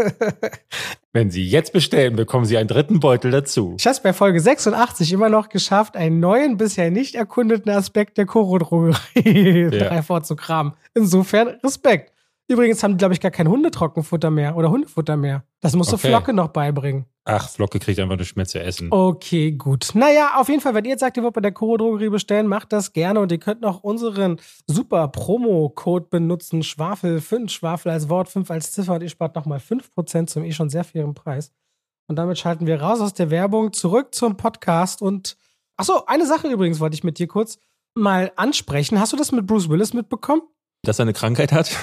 wenn 1.12 1.30
Sie 1.30 1.46
jetzt 1.46 1.72
bestellen, 1.72 2.16
bekommen 2.16 2.44
Sie 2.44 2.58
einen 2.58 2.68
dritten 2.68 3.00
Beutel 3.00 3.30
dazu. 3.30 3.76
Ich 3.78 3.86
habe 3.86 3.94
es 3.94 4.02
bei 4.02 4.12
Folge 4.12 4.40
86 4.40 5.12
immer 5.12 5.28
noch 5.28 5.48
geschafft, 5.48 5.96
einen 5.96 6.18
neuen, 6.18 6.56
bisher 6.56 6.90
nicht 6.90 7.14
erkundeten 7.14 7.70
Aspekt 7.70 8.18
der 8.18 8.26
Koro 8.26 8.58
Drogerie 8.58 9.68
ja. 9.72 9.90
hervorzukramen. 9.90 10.74
Insofern 10.94 11.48
Respekt. 11.62 12.13
Übrigens 12.46 12.82
haben 12.82 12.92
die, 12.92 12.98
glaube 12.98 13.14
ich, 13.14 13.20
gar 13.20 13.30
kein 13.30 13.48
Hundetrockenfutter 13.48 14.30
mehr 14.30 14.56
oder 14.56 14.70
Hundefutter 14.70 15.16
mehr. 15.16 15.44
Das 15.60 15.74
musst 15.74 15.92
okay. 15.92 16.02
du 16.02 16.08
Flocke 16.08 16.32
noch 16.34 16.48
beibringen. 16.48 17.06
Ach, 17.24 17.48
Flocke 17.48 17.78
kriegt 17.78 17.98
einfach 17.98 18.18
nicht 18.18 18.36
mehr 18.36 18.44
zu 18.44 18.60
essen. 18.60 18.88
Okay, 18.90 19.52
gut. 19.52 19.92
Naja, 19.94 20.32
auf 20.36 20.50
jeden 20.50 20.60
Fall, 20.60 20.74
wenn 20.74 20.84
ihr 20.84 20.90
jetzt 20.90 21.00
sagt, 21.00 21.16
ihr 21.16 21.22
wollt 21.22 21.32
bei 21.32 21.40
der 21.40 21.52
Koro 21.52 21.78
Drogerie 21.78 22.10
bestellen, 22.10 22.46
macht 22.46 22.70
das 22.72 22.92
gerne 22.92 23.20
und 23.20 23.32
ihr 23.32 23.38
könnt 23.38 23.62
noch 23.62 23.82
unseren 23.82 24.38
super 24.66 25.08
Promo-Code 25.08 26.08
benutzen. 26.10 26.62
Schwafel 26.62 27.22
5, 27.22 27.50
Schwafel 27.50 27.92
als 27.92 28.10
Wort, 28.10 28.28
5 28.28 28.50
als 28.50 28.72
Ziffer 28.72 28.94
und 28.94 29.02
ihr 29.02 29.08
spart 29.08 29.36
nochmal 29.36 29.58
5% 29.58 30.26
zum 30.26 30.44
eh 30.44 30.52
schon 30.52 30.68
sehr 30.68 30.84
fairen 30.84 31.14
Preis. 31.14 31.50
Und 32.08 32.16
damit 32.16 32.38
schalten 32.38 32.66
wir 32.66 32.82
raus 32.82 33.00
aus 33.00 33.14
der 33.14 33.30
Werbung, 33.30 33.72
zurück 33.72 34.14
zum 34.14 34.36
Podcast 34.36 35.00
und 35.00 35.38
Achso, 35.76 36.04
eine 36.06 36.26
Sache 36.26 36.48
übrigens 36.48 36.78
wollte 36.78 36.94
ich 36.94 37.02
mit 37.02 37.18
dir 37.18 37.26
kurz 37.26 37.58
mal 37.94 38.32
ansprechen. 38.36 39.00
Hast 39.00 39.12
du 39.12 39.16
das 39.16 39.32
mit 39.32 39.46
Bruce 39.46 39.68
Willis 39.68 39.92
mitbekommen? 39.92 40.42
Dass 40.82 40.98
er 40.98 41.04
eine 41.04 41.14
Krankheit 41.14 41.52
hat? 41.52 41.76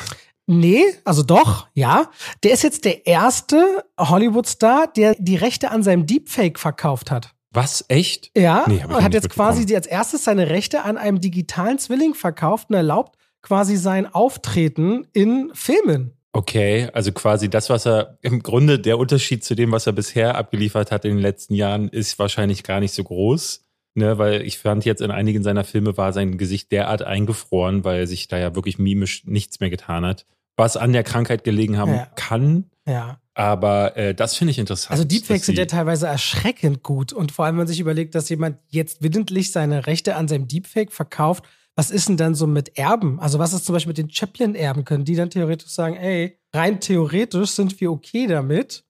Nee, 0.48 0.84
also 1.06 1.24
doch, 1.24 1.68
ja. 1.74 2.10
Der 2.44 2.52
ist 2.52 2.64
jetzt 2.64 2.86
der 2.86 3.06
erste 3.08 3.86
Hollywood-Star, 3.98 4.88
der 4.88 5.16
die 5.18 5.36
Rechte 5.36 5.72
an 5.72 5.84
seinem 5.84 6.06
Deepfake 6.06 6.60
verkauft 6.60 7.12
hat. 7.12 7.34
Was? 7.52 7.84
Echt? 7.90 8.32
Ja, 8.36 8.64
nee, 8.68 8.84
und 8.84 9.04
hat 9.04 9.14
jetzt 9.14 9.30
quasi 9.30 9.66
die 9.66 9.76
als 9.76 9.88
erstes 9.88 10.24
seine 10.24 10.50
Rechte 10.50 10.84
an 10.84 10.98
einem 10.98 11.20
digitalen 11.20 11.78
Zwilling 11.80 12.14
verkauft 12.14 12.70
und 12.70 12.76
erlaubt 12.76 13.18
quasi 13.42 13.76
sein 13.76 14.12
Auftreten 14.12 15.08
in 15.14 15.52
Filmen. 15.54 16.14
Okay, 16.34 16.90
also 16.94 17.12
quasi 17.12 17.50
das, 17.50 17.70
was 17.70 17.86
er 17.86 18.18
im 18.22 18.42
Grunde 18.42 18.80
der 18.80 18.98
Unterschied 18.98 19.44
zu 19.44 19.54
dem, 19.54 19.72
was 19.72 19.86
er 19.86 19.94
bisher 19.94 20.36
abgeliefert 20.36 20.92
hat 20.92 21.04
in 21.04 21.12
den 21.12 21.20
letzten 21.20 21.56
Jahren, 21.56 21.90
ist 21.90 22.20
wahrscheinlich 22.20 22.64
gar 22.64 22.80
nicht 22.80 22.94
so 22.94 23.04
groß. 23.04 23.64
Ne, 23.94 24.18
weil 24.18 24.42
ich 24.44 24.58
fand 24.58 24.86
jetzt 24.86 25.02
in 25.02 25.12
einigen 25.12 25.44
seiner 25.44 25.66
Filme 25.66 25.98
war 25.98 26.14
sein 26.14 26.38
Gesicht 26.38 26.72
derart 26.72 27.02
eingefroren, 27.02 27.84
weil 27.84 28.00
er 28.00 28.08
sich 28.08 28.30
da 28.30 28.38
ja 28.38 28.56
wirklich 28.56 28.80
mimisch 28.80 29.26
nichts 29.26 29.60
mehr 29.60 29.70
getan 29.70 30.06
hat. 30.06 30.26
Was 30.56 30.78
an 30.78 30.94
der 30.94 31.04
Krankheit 31.04 31.44
gelegen 31.44 31.78
haben 31.78 31.94
ja. 31.94 32.08
kann. 32.16 32.70
Ja. 32.88 33.20
Aber 33.34 33.98
äh, 33.98 34.14
das 34.14 34.36
finde 34.36 34.52
ich 34.52 34.60
interessant. 34.60 34.92
Also 34.92 35.04
Deepfakes 35.04 35.46
sind 35.46 35.58
ja 35.58 35.66
teilweise 35.66 36.08
erschreckend 36.08 36.84
gut. 36.84 37.12
Und 37.12 37.32
vor 37.32 37.46
allem, 37.46 37.56
wenn 37.56 37.62
man 37.62 37.68
sich 37.68 37.80
überlegt, 37.80 38.16
dass 38.16 38.30
jemand 38.30 38.60
jetzt 38.68 39.02
willentlich 39.02 39.52
seine 39.52 39.88
Rechte 39.88 40.16
an 40.16 40.28
seinem 40.28 40.48
Deepfake 40.48 40.92
verkauft, 40.92 41.46
was 41.76 41.92
ist 41.92 42.10
denn 42.10 42.18
dann 42.18 42.36
so 42.36 42.48
mit 42.48 42.78
Erben? 42.78 43.20
Also 43.20 43.40
was 43.40 43.54
ist 43.54 43.66
zum 43.66 43.74
Beispiel 43.74 43.92
mit 43.92 43.98
den 43.98 44.10
Chaplin-Erben? 44.10 44.86
Können 44.86 45.06
die 45.06 45.16
dann 45.16 45.30
theoretisch 45.30 45.70
sagen, 45.70 45.96
ey, 45.96 46.38
rein 46.54 46.80
theoretisch 46.80 47.52
sind 47.52 47.80
wir 47.80 47.92
okay 47.92 48.28
damit? 48.28 48.84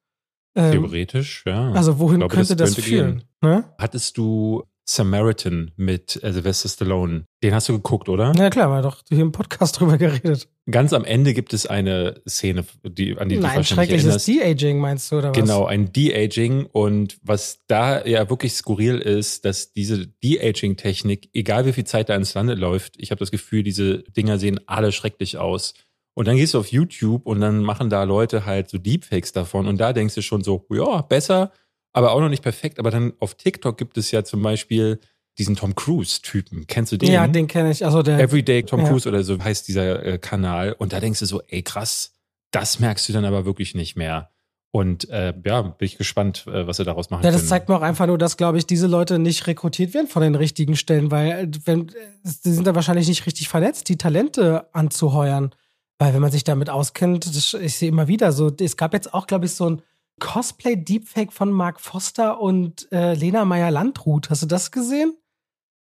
Ähm, 0.56 0.72
theoretisch, 0.72 1.44
ja. 1.46 1.72
Also 1.72 2.00
wohin 2.00 2.18
glaube, 2.18 2.34
könnte 2.34 2.56
das, 2.56 2.70
das 2.70 2.76
könnte 2.76 2.90
führen? 2.90 3.24
Ne? 3.42 3.64
Hattest 3.78 4.18
du 4.18 4.64
Samaritan 4.96 5.72
mit 5.78 6.22
äh, 6.22 6.34
Sylvester 6.34 6.68
Stallone. 6.68 7.26
Den 7.44 7.54
hast 7.54 7.70
du 7.70 7.74
geguckt, 7.74 8.10
oder? 8.10 8.34
Ja 8.36 8.50
klar, 8.50 8.70
wir 8.70 8.82
doch 8.82 9.02
hier 9.08 9.20
im 9.22 9.32
Podcast 9.32 9.78
drüber 9.80 9.98
geredet. 9.98 10.50
Ganz 10.70 10.92
am 10.94 11.06
Ende 11.06 11.34
gibt 11.34 11.54
es 11.54 11.66
eine 11.66 12.22
Szene, 12.28 12.66
die, 12.84 13.18
an 13.18 13.30
die 13.30 13.38
Nein, 13.38 13.54
du 13.54 13.58
ein 13.60 13.64
schreckliches 13.64 14.26
De-Aging 14.26 14.80
meinst 14.80 15.12
du, 15.12 15.18
oder 15.18 15.30
was? 15.30 15.38
Genau, 15.38 15.66
ein 15.66 15.94
De-Aging. 15.94 16.66
Und 16.66 17.18
was 17.24 17.60
da 17.68 18.06
ja 18.06 18.30
wirklich 18.30 18.54
skurril 18.54 18.98
ist, 18.98 19.46
dass 19.46 19.72
diese 19.72 20.08
De-Aging-Technik, 20.08 21.30
egal 21.34 21.66
wie 21.66 21.74
viel 21.74 21.86
Zeit 21.86 22.10
da 22.10 22.16
ins 22.16 22.34
Lande 22.34 22.56
läuft, 22.56 22.96
ich 22.98 23.12
habe 23.12 23.20
das 23.20 23.32
Gefühl, 23.32 23.64
diese 23.64 24.00
Dinger 24.00 24.38
sehen 24.38 24.60
alle 24.68 24.92
schrecklich 24.92 25.38
aus. 25.38 25.74
Und 26.14 26.28
dann 26.28 26.36
gehst 26.36 26.54
du 26.54 26.60
auf 26.60 26.68
YouTube 26.68 27.26
und 27.26 27.40
dann 27.40 27.64
machen 27.64 27.90
da 27.90 28.04
Leute 28.04 28.46
halt 28.46 28.70
so 28.70 28.78
Deepfakes 28.78 29.32
davon. 29.32 29.68
Und 29.68 29.80
da 29.80 29.94
denkst 29.94 30.16
du 30.16 30.22
schon 30.22 30.44
so, 30.44 30.66
ja, 30.70 31.02
besser 31.02 31.52
aber 31.94 32.12
auch 32.12 32.20
noch 32.20 32.30
nicht 32.30 32.44
perfekt. 32.44 32.80
Aber 32.80 32.92
dann 32.92 33.14
auf 33.20 33.36
TikTok 33.36 33.78
gibt 33.78 33.98
es 33.98 34.12
ja 34.12 34.24
zum 34.24 34.42
Beispiel 34.42 35.00
diesen 35.38 35.56
Tom 35.56 35.76
Cruise-Typen. 35.76 36.68
Kennst 36.68 36.92
du 36.92 36.98
den? 36.98 37.12
Ja, 37.12 37.28
den 37.28 37.48
kenne 37.48 37.72
ich. 37.72 37.86
Also 37.86 38.04
der 38.04 38.20
Everyday 38.20 38.64
Tom 38.64 38.82
ja. 38.82 38.88
Cruise 38.88 39.08
oder 39.08 39.24
so 39.24 39.40
heißt 39.40 39.68
dieser 39.68 40.06
äh, 40.06 40.18
Kanal. 40.18 40.74
Und 40.74 40.94
da 40.94 41.00
denkst 41.00 41.20
du 41.20 41.26
so, 41.26 41.42
ey 41.48 41.64
krass, 41.64 42.14
das 42.52 42.80
merkst 42.80 43.08
du 43.08 43.14
dann 43.14 43.26
aber 43.26 43.46
wirklich 43.46 43.76
nicht 43.76 43.96
mehr. 43.96 44.30
Und 44.74 45.10
äh, 45.10 45.34
ja, 45.46 45.62
bin 45.64 45.86
ich 45.86 45.98
gespannt, 45.98 46.46
äh, 46.48 46.66
was 46.66 46.78
sie 46.78 46.86
daraus 46.86 47.10
machen. 47.10 47.24
Ja, 47.24 47.32
das 47.32 47.42
können. 47.42 47.50
zeigt 47.50 47.70
mir 47.70 47.76
auch 47.76 47.82
einfach 47.82 48.08
nur, 48.08 48.18
dass, 48.18 48.38
glaube 48.38 48.58
ich, 48.58 48.66
diese 48.66 48.88
Leute 48.88 49.20
nicht 49.20 49.46
rekrutiert 49.48 49.94
werden 49.94 50.08
von 50.08 50.22
den 50.22 50.36
richtigen 50.36 50.78
Stellen, 50.78 51.12
weil 51.12 51.30
äh, 51.30 51.52
wenn, 51.66 51.92
sie 52.24 52.54
sind 52.54 52.66
da 52.66 52.74
wahrscheinlich 52.74 53.10
nicht 53.10 53.26
richtig 53.26 53.50
vernetzt, 53.50 53.90
die 53.90 53.98
Talente 53.98 54.74
anzuheuern. 54.74 55.54
Weil 56.00 56.14
wenn 56.14 56.22
man 56.22 56.32
sich 56.32 56.46
damit 56.46 56.70
auskennt, 56.70 57.28
das, 57.28 57.54
ich 57.54 57.76
sehe 57.76 57.90
immer 57.90 58.08
wieder 58.08 58.32
so, 58.32 58.50
es 58.60 58.78
gab 58.78 58.94
jetzt 58.94 59.14
auch, 59.14 59.28
glaube 59.28 59.46
ich, 59.46 59.52
so 59.52 59.70
ein 59.70 59.82
Cosplay-Deepfake 60.20 61.32
von 61.32 61.52
Mark 61.52 61.80
Foster 61.80 62.40
und 62.40 62.92
äh, 62.92 63.14
Lena 63.14 63.46
Meyer-Landrut. 63.46 64.30
Hast 64.30 64.44
du 64.44 64.48
das 64.48 64.72
gesehen? 64.72 65.16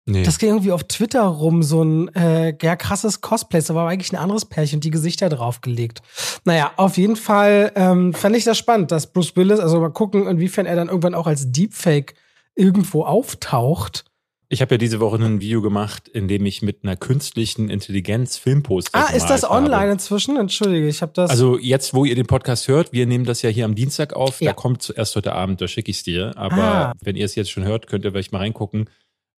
Nee. 0.06 0.24
Das 0.24 0.40
ging 0.40 0.50
irgendwie 0.50 0.72
auf 0.72 0.84
Twitter 0.86 1.22
rum, 1.22 1.62
so 1.62 1.84
ein 1.84 2.14
äh, 2.16 2.56
ja, 2.62 2.76
krasses 2.76 3.22
Cosplay. 3.22 3.60
Das 3.60 3.74
war 3.74 3.88
eigentlich 3.88 4.12
ein 4.12 4.18
anderes 4.18 4.46
Pärchen 4.46 4.78
und 4.78 4.84
die 4.84 4.90
Gesichter 4.90 5.30
draufgelegt. 5.30 6.02
Naja, 6.44 6.72
auf 6.78 6.98
jeden 6.98 7.16
Fall 7.16 7.72
ähm, 7.76 8.14
fand 8.14 8.36
ich 8.36 8.44
das 8.44 8.58
spannend, 8.58 8.92
dass 8.92 9.14
Bruce 9.14 9.36
Willis, 9.36 9.60
also 9.60 9.80
mal 9.80 9.92
gucken, 9.92 10.28
inwiefern 10.28 10.66
er 10.66 10.76
dann 10.76 10.88
irgendwann 10.88 11.14
auch 11.14 11.28
als 11.28 11.52
Deepfake 11.52 12.16
irgendwo 12.56 13.04
auftaucht. 13.04 14.06
Ich 14.51 14.62
habe 14.62 14.74
ja 14.74 14.77
diese 14.77 15.00
Woche 15.00 15.15
ein 15.15 15.39
Video 15.39 15.62
gemacht, 15.62 16.10
in 16.10 16.27
dem 16.27 16.46
ich 16.46 16.62
mit 16.62 16.84
einer 16.84 16.98
künstlichen 16.98 17.70
Intelligenz 17.70 18.36
Filmposter. 18.36 19.08
Ah, 19.08 19.13
ist 19.13 19.27
das 19.27 19.50
online 19.50 19.75
habe. 19.77 19.91
inzwischen? 19.91 20.36
Entschuldige, 20.36 20.89
ich 20.89 21.01
habe 21.01 21.13
das. 21.15 21.29
Also 21.29 21.58
jetzt, 21.58 21.93
wo 21.93 22.03
ihr 22.03 22.15
den 22.15 22.25
Podcast 22.25 22.67
hört, 22.67 22.91
wir 22.91 23.05
nehmen 23.05 23.24
das 23.24 23.41
ja 23.43 23.50
hier 23.50 23.63
am 23.63 23.75
Dienstag 23.75 24.12
auf. 24.12 24.41
Ja. 24.41 24.50
Da 24.50 24.53
kommt 24.53 24.81
zuerst 24.81 25.15
heute 25.15 25.31
Abend, 25.31 25.62
da 25.62 25.70
schicke 25.70 25.89
ich 25.89 25.98
es 25.98 26.03
dir. 26.03 26.34
Aber 26.36 26.63
ah. 26.63 26.93
wenn 27.01 27.15
ihr 27.15 27.24
es 27.24 27.36
jetzt 27.36 27.50
schon 27.50 27.63
hört, 27.63 27.88
könnt 27.88 28.03
ihr 28.03 28.12
vielleicht 28.12 28.34
mal 28.34 28.39
reingucken. 28.39 28.89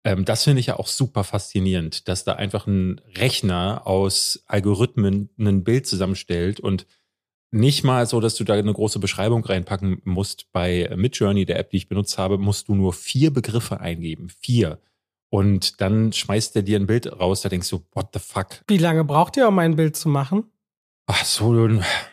Ähm, 0.02 0.24
das 0.24 0.44
finde 0.44 0.60
ich 0.60 0.66
ja 0.68 0.78
auch 0.78 0.86
super 0.86 1.24
faszinierend, 1.24 2.08
dass 2.08 2.24
da 2.24 2.32
einfach 2.32 2.66
ein 2.66 2.98
Rechner 3.14 3.82
aus 3.86 4.42
Algorithmen 4.46 5.28
ein 5.38 5.62
Bild 5.62 5.86
zusammenstellt 5.86 6.58
und 6.58 6.86
nicht 7.50 7.84
mal 7.84 8.06
so, 8.06 8.18
dass 8.20 8.34
du 8.34 8.44
da 8.44 8.54
eine 8.54 8.72
große 8.72 8.98
Beschreibung 8.98 9.44
reinpacken 9.44 10.00
musst. 10.04 10.50
Bei 10.52 10.90
Midjourney, 10.96 11.44
der 11.44 11.58
App, 11.58 11.68
die 11.68 11.76
ich 11.76 11.90
benutzt 11.90 12.16
habe, 12.16 12.38
musst 12.38 12.68
du 12.68 12.74
nur 12.74 12.94
vier 12.94 13.30
Begriffe 13.30 13.78
eingeben. 13.78 14.30
Vier. 14.40 14.78
Und 15.32 15.80
dann 15.80 16.12
schmeißt 16.12 16.54
er 16.56 16.62
dir 16.62 16.78
ein 16.78 16.86
Bild 16.86 17.10
raus, 17.10 17.40
da 17.40 17.48
denkst 17.48 17.70
du, 17.70 17.82
what 17.94 18.08
the 18.12 18.20
fuck? 18.20 18.60
Wie 18.68 18.76
lange 18.76 19.02
braucht 19.02 19.38
ihr, 19.38 19.48
um 19.48 19.58
ein 19.58 19.76
Bild 19.76 19.96
zu 19.96 20.10
machen? 20.10 20.44
Ach 21.06 21.24
so, 21.24 21.54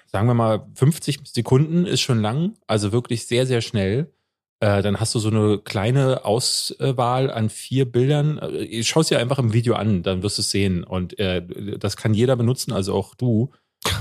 sagen 0.06 0.28
wir 0.28 0.34
mal, 0.34 0.66
50 0.76 1.20
Sekunden 1.26 1.86
ist 1.86 2.00
schon 2.00 2.22
lang, 2.22 2.54
also 2.66 2.94
wirklich 2.94 3.28
sehr, 3.28 3.46
sehr 3.46 3.60
schnell. 3.60 4.14
Äh, 4.62 4.82
dann 4.82 5.02
hast 5.02 5.16
du 5.16 5.20
so 5.20 5.28
eine 5.28 5.58
kleine 5.58 6.24
Auswahl 6.24 7.30
an 7.30 7.50
vier 7.50 7.92
Bildern. 7.92 8.38
Äh, 8.38 8.84
Schau 8.84 9.02
es 9.02 9.10
dir 9.10 9.20
einfach 9.20 9.38
im 9.38 9.52
Video 9.52 9.74
an, 9.74 10.02
dann 10.02 10.24
wirst 10.24 10.38
du 10.38 10.42
es 10.42 10.52
sehen. 10.52 10.86
Und 10.86 11.20
äh, 11.20 11.46
das 11.78 11.98
kann 11.98 12.14
jeder 12.14 12.38
benutzen, 12.38 12.72
also 12.72 12.94
auch 12.94 13.16
du 13.16 13.52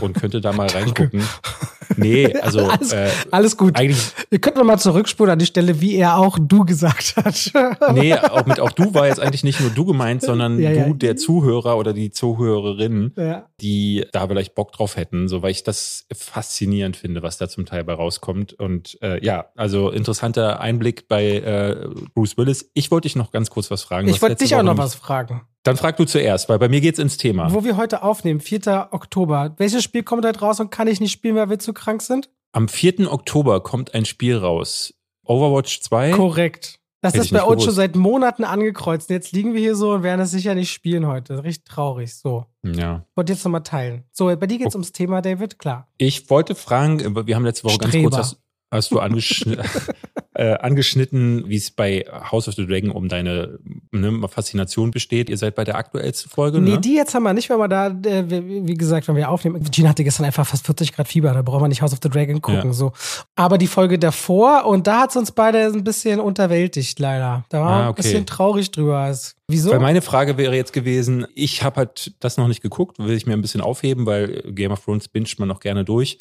und 0.01 0.15
könnte 0.15 0.41
da 0.41 0.53
mal 0.53 0.69
reingucken. 0.75 1.23
Nee, 1.97 2.35
also 2.35 2.67
alles, 2.69 2.93
äh, 2.93 3.11
alles 3.31 3.57
gut. 3.57 3.77
Eigentlich, 3.77 4.13
Wir 4.31 4.41
könnten 4.41 4.65
mal 4.65 4.79
zurückspulen 4.79 5.33
an 5.33 5.39
die 5.39 5.47
Stelle, 5.47 5.81
wie 5.81 5.97
er 5.97 6.19
auch 6.19 6.39
du 6.41 6.65
gesagt 6.65 7.17
hat. 7.17 7.53
nee, 7.95 8.15
auch 8.15 8.47
mit 8.47 8.61
auch 8.61 8.73
du 8.73 8.95
war 8.95 9.07
jetzt 9.07 9.21
eigentlich 9.21 9.45
nicht 9.45 9.61
nur 9.61 9.71
du 9.71 9.85
gemeint, 9.85 10.23
sondern 10.23 10.59
ja, 10.59 10.71
du, 10.71 10.77
ja. 10.77 10.93
der 10.93 11.17
Zuhörer 11.17 11.79
oder 11.79 11.93
die 11.93 12.11
Zuhörerin, 12.11 13.13
ja. 13.17 13.47
die 13.61 14.05
da 14.13 14.29
vielleicht 14.29 14.55
Bock 14.55 14.73
drauf 14.73 14.97
hätten, 14.97 15.29
so 15.29 15.43
weil 15.43 15.51
ich 15.51 15.65
das 15.65 16.07
faszinierend 16.15 16.97
finde, 16.97 17.23
was 17.23 17.39
da 17.39 17.49
zum 17.49 17.67
Teil 17.67 17.85
bei 17.85 17.95
rauskommt. 17.95 18.53
Und 18.55 18.99
äh, 19.03 19.25
ja, 19.25 19.47
also 19.57 19.91
interessanter 19.91 20.61
Einblick 20.61 21.09
bei 21.09 21.25
äh, 21.25 21.89
Bruce 22.15 22.37
Willis. 22.37 22.71
Ich 22.75 22.91
wollte 22.91 23.09
dich 23.09 23.17
noch 23.17 23.31
ganz 23.31 23.51
kurz 23.51 23.71
was 23.71 23.83
fragen. 23.83 24.09
Ich 24.09 24.23
wollte 24.23 24.37
dich 24.37 24.55
auch 24.55 24.63
noch 24.63 24.79
was 24.79 24.95
fragen. 24.95 25.43
Dann 25.69 25.77
frag 25.77 25.99
du 25.99 26.07
zuerst, 26.07 26.49
weil 26.49 26.59
bei 26.59 26.71
mir 26.71 26.81
geht's 26.81 26.99
ins 26.99 27.19
Thema. 27.19 27.53
Wo 27.53 27.63
wir 27.63 27.77
heute 27.77 28.03
aufnehmen, 28.03 28.41
4. 28.41 28.89
Oktober. 28.91 29.55
Welches 29.59 29.85
Spiel 29.85 30.03
kommt 30.03 30.25
heute 30.25 30.41
raus 30.41 30.61
und 30.61 30.71
kann 30.71 30.89
ich 30.89 30.99
nicht 30.99 31.13
spielen, 31.13 31.37
weil 31.37 31.51
wir 31.51 31.59
zu 31.59 31.75
krank 31.75 32.01
sind? 32.01 32.31
Am 32.53 32.69
4. 32.69 33.13
Oktober 33.13 33.61
kommt 33.61 33.93
ein 33.95 34.07
Spiel 34.07 34.39
raus. 34.39 34.95
Overwatch 35.25 35.83
2? 35.83 36.13
Korrekt. 36.13 36.81
Das 37.03 37.13
Hätte 37.13 37.25
ist 37.25 37.33
bei 37.33 37.43
uns 37.43 37.65
schon 37.65 37.75
seit 37.75 37.97
Monaten 37.97 38.45
angekreuzt. 38.45 39.11
Jetzt 39.11 39.33
liegen 39.33 39.53
wir 39.53 39.61
hier 39.61 39.77
so 39.77 39.93
und 39.93 40.03
werden 40.03 40.23
es 40.23 40.31
sicher 40.31 40.55
nicht 40.55 40.73
spielen 40.73 41.07
heute. 41.07 41.45
Richtig 41.45 41.67
traurig. 41.67 42.17
So. 42.17 42.47
Ja. 42.65 43.05
Wollte 43.15 43.35
jetzt 43.35 43.45
nochmal 43.45 43.63
teilen. 43.63 44.05
So, 44.11 44.25
bei 44.25 44.47
dir 44.47 44.57
geht's 44.57 44.69
okay. 44.69 44.77
ums 44.77 44.93
Thema, 44.93 45.21
David, 45.21 45.59
klar. 45.59 45.87
Ich 45.99 46.31
wollte 46.31 46.55
fragen, 46.55 47.27
wir 47.27 47.37
haben 47.37 47.45
letzte 47.45 47.65
Woche 47.65 47.75
Streber. 47.75 48.11
ganz 48.11 48.31
kurz 48.31 48.48
hast 48.71 48.91
du 48.91 49.01
angeschnitten, 49.01 49.65
äh, 50.35 50.55
angeschnitten, 50.59 51.49
wie 51.49 51.57
es 51.57 51.71
bei 51.71 52.05
House 52.31 52.49
of 52.49 52.55
the 52.55 52.67
Dragon 52.67 52.91
um 52.91 53.09
deine 53.09 53.59
ne, 53.93 54.29
Faszination 54.29 54.91
besteht. 54.91 55.31
Ihr 55.31 55.39
seid 55.39 55.55
bei 55.55 55.65
der 55.65 55.77
aktuellsten 55.77 56.31
Folge, 56.31 56.61
Nee, 56.61 56.73
ne? 56.73 56.81
die 56.81 56.95
jetzt 56.95 57.15
haben 57.15 57.23
wir 57.23 57.33
nicht, 57.33 57.49
wenn 57.51 57.59
wir 57.59 57.69
da, 57.69 57.89
äh, 57.89 58.25
wie 58.29 58.75
gesagt, 58.75 59.09
wenn 59.09 59.17
wir 59.17 59.31
aufnehmen. 59.31 59.63
Gina 59.71 59.89
hatte 59.89 60.05
gestern 60.05 60.27
einfach 60.27 60.47
fast 60.47 60.67
40 60.67 60.95
Grad 60.95 61.09
Fieber, 61.09 61.33
da 61.33 61.43
brauchen 61.43 61.63
wir 61.63 61.69
nicht 61.69 61.83
House 61.83 61.93
of 61.93 62.01
the 62.03 62.11
Dragon 62.11 62.43
gucken, 62.43 62.67
ja. 62.67 62.73
so. 62.73 62.93
Aber 63.37 63.59
die 63.59 63.67
Folge 63.67 63.99
davor, 63.99 64.67
und 64.67 64.87
da 64.87 65.01
hat 65.01 65.11
es 65.11 65.17
uns 65.17 65.33
beide 65.33 65.67
ein 65.67 65.85
bisschen 65.85 66.21
unterwältigt, 66.21 66.99
leider. 66.99 67.45
Da 67.49 67.61
war 67.61 67.69
ah, 67.69 67.89
okay. 67.89 67.89
ein 67.89 67.95
bisschen 67.95 68.27
traurig 68.27 68.71
drüber. 68.71 69.13
Wieso? 69.49 69.71
Weil 69.71 69.81
meine 69.81 70.03
Frage 70.03 70.37
wäre 70.37 70.55
jetzt 70.55 70.75
gewesen, 70.75 71.27
ich 71.35 71.63
habe 71.63 71.77
halt 71.77 72.13
das 72.21 72.37
noch 72.37 72.49
nicht 72.49 72.61
geguckt, 72.61 72.99
will 72.99 73.17
ich 73.17 73.27
mir 73.27 73.33
ein 73.33 73.41
bisschen 73.41 73.63
aufheben, 73.63 74.05
weil 74.05 74.43
Game 74.53 74.73
of 74.73 74.85
Thrones 74.85 75.09
binscht 75.09 75.39
man 75.39 75.49
noch 75.49 75.61
gerne 75.61 75.85
durch. 75.85 76.19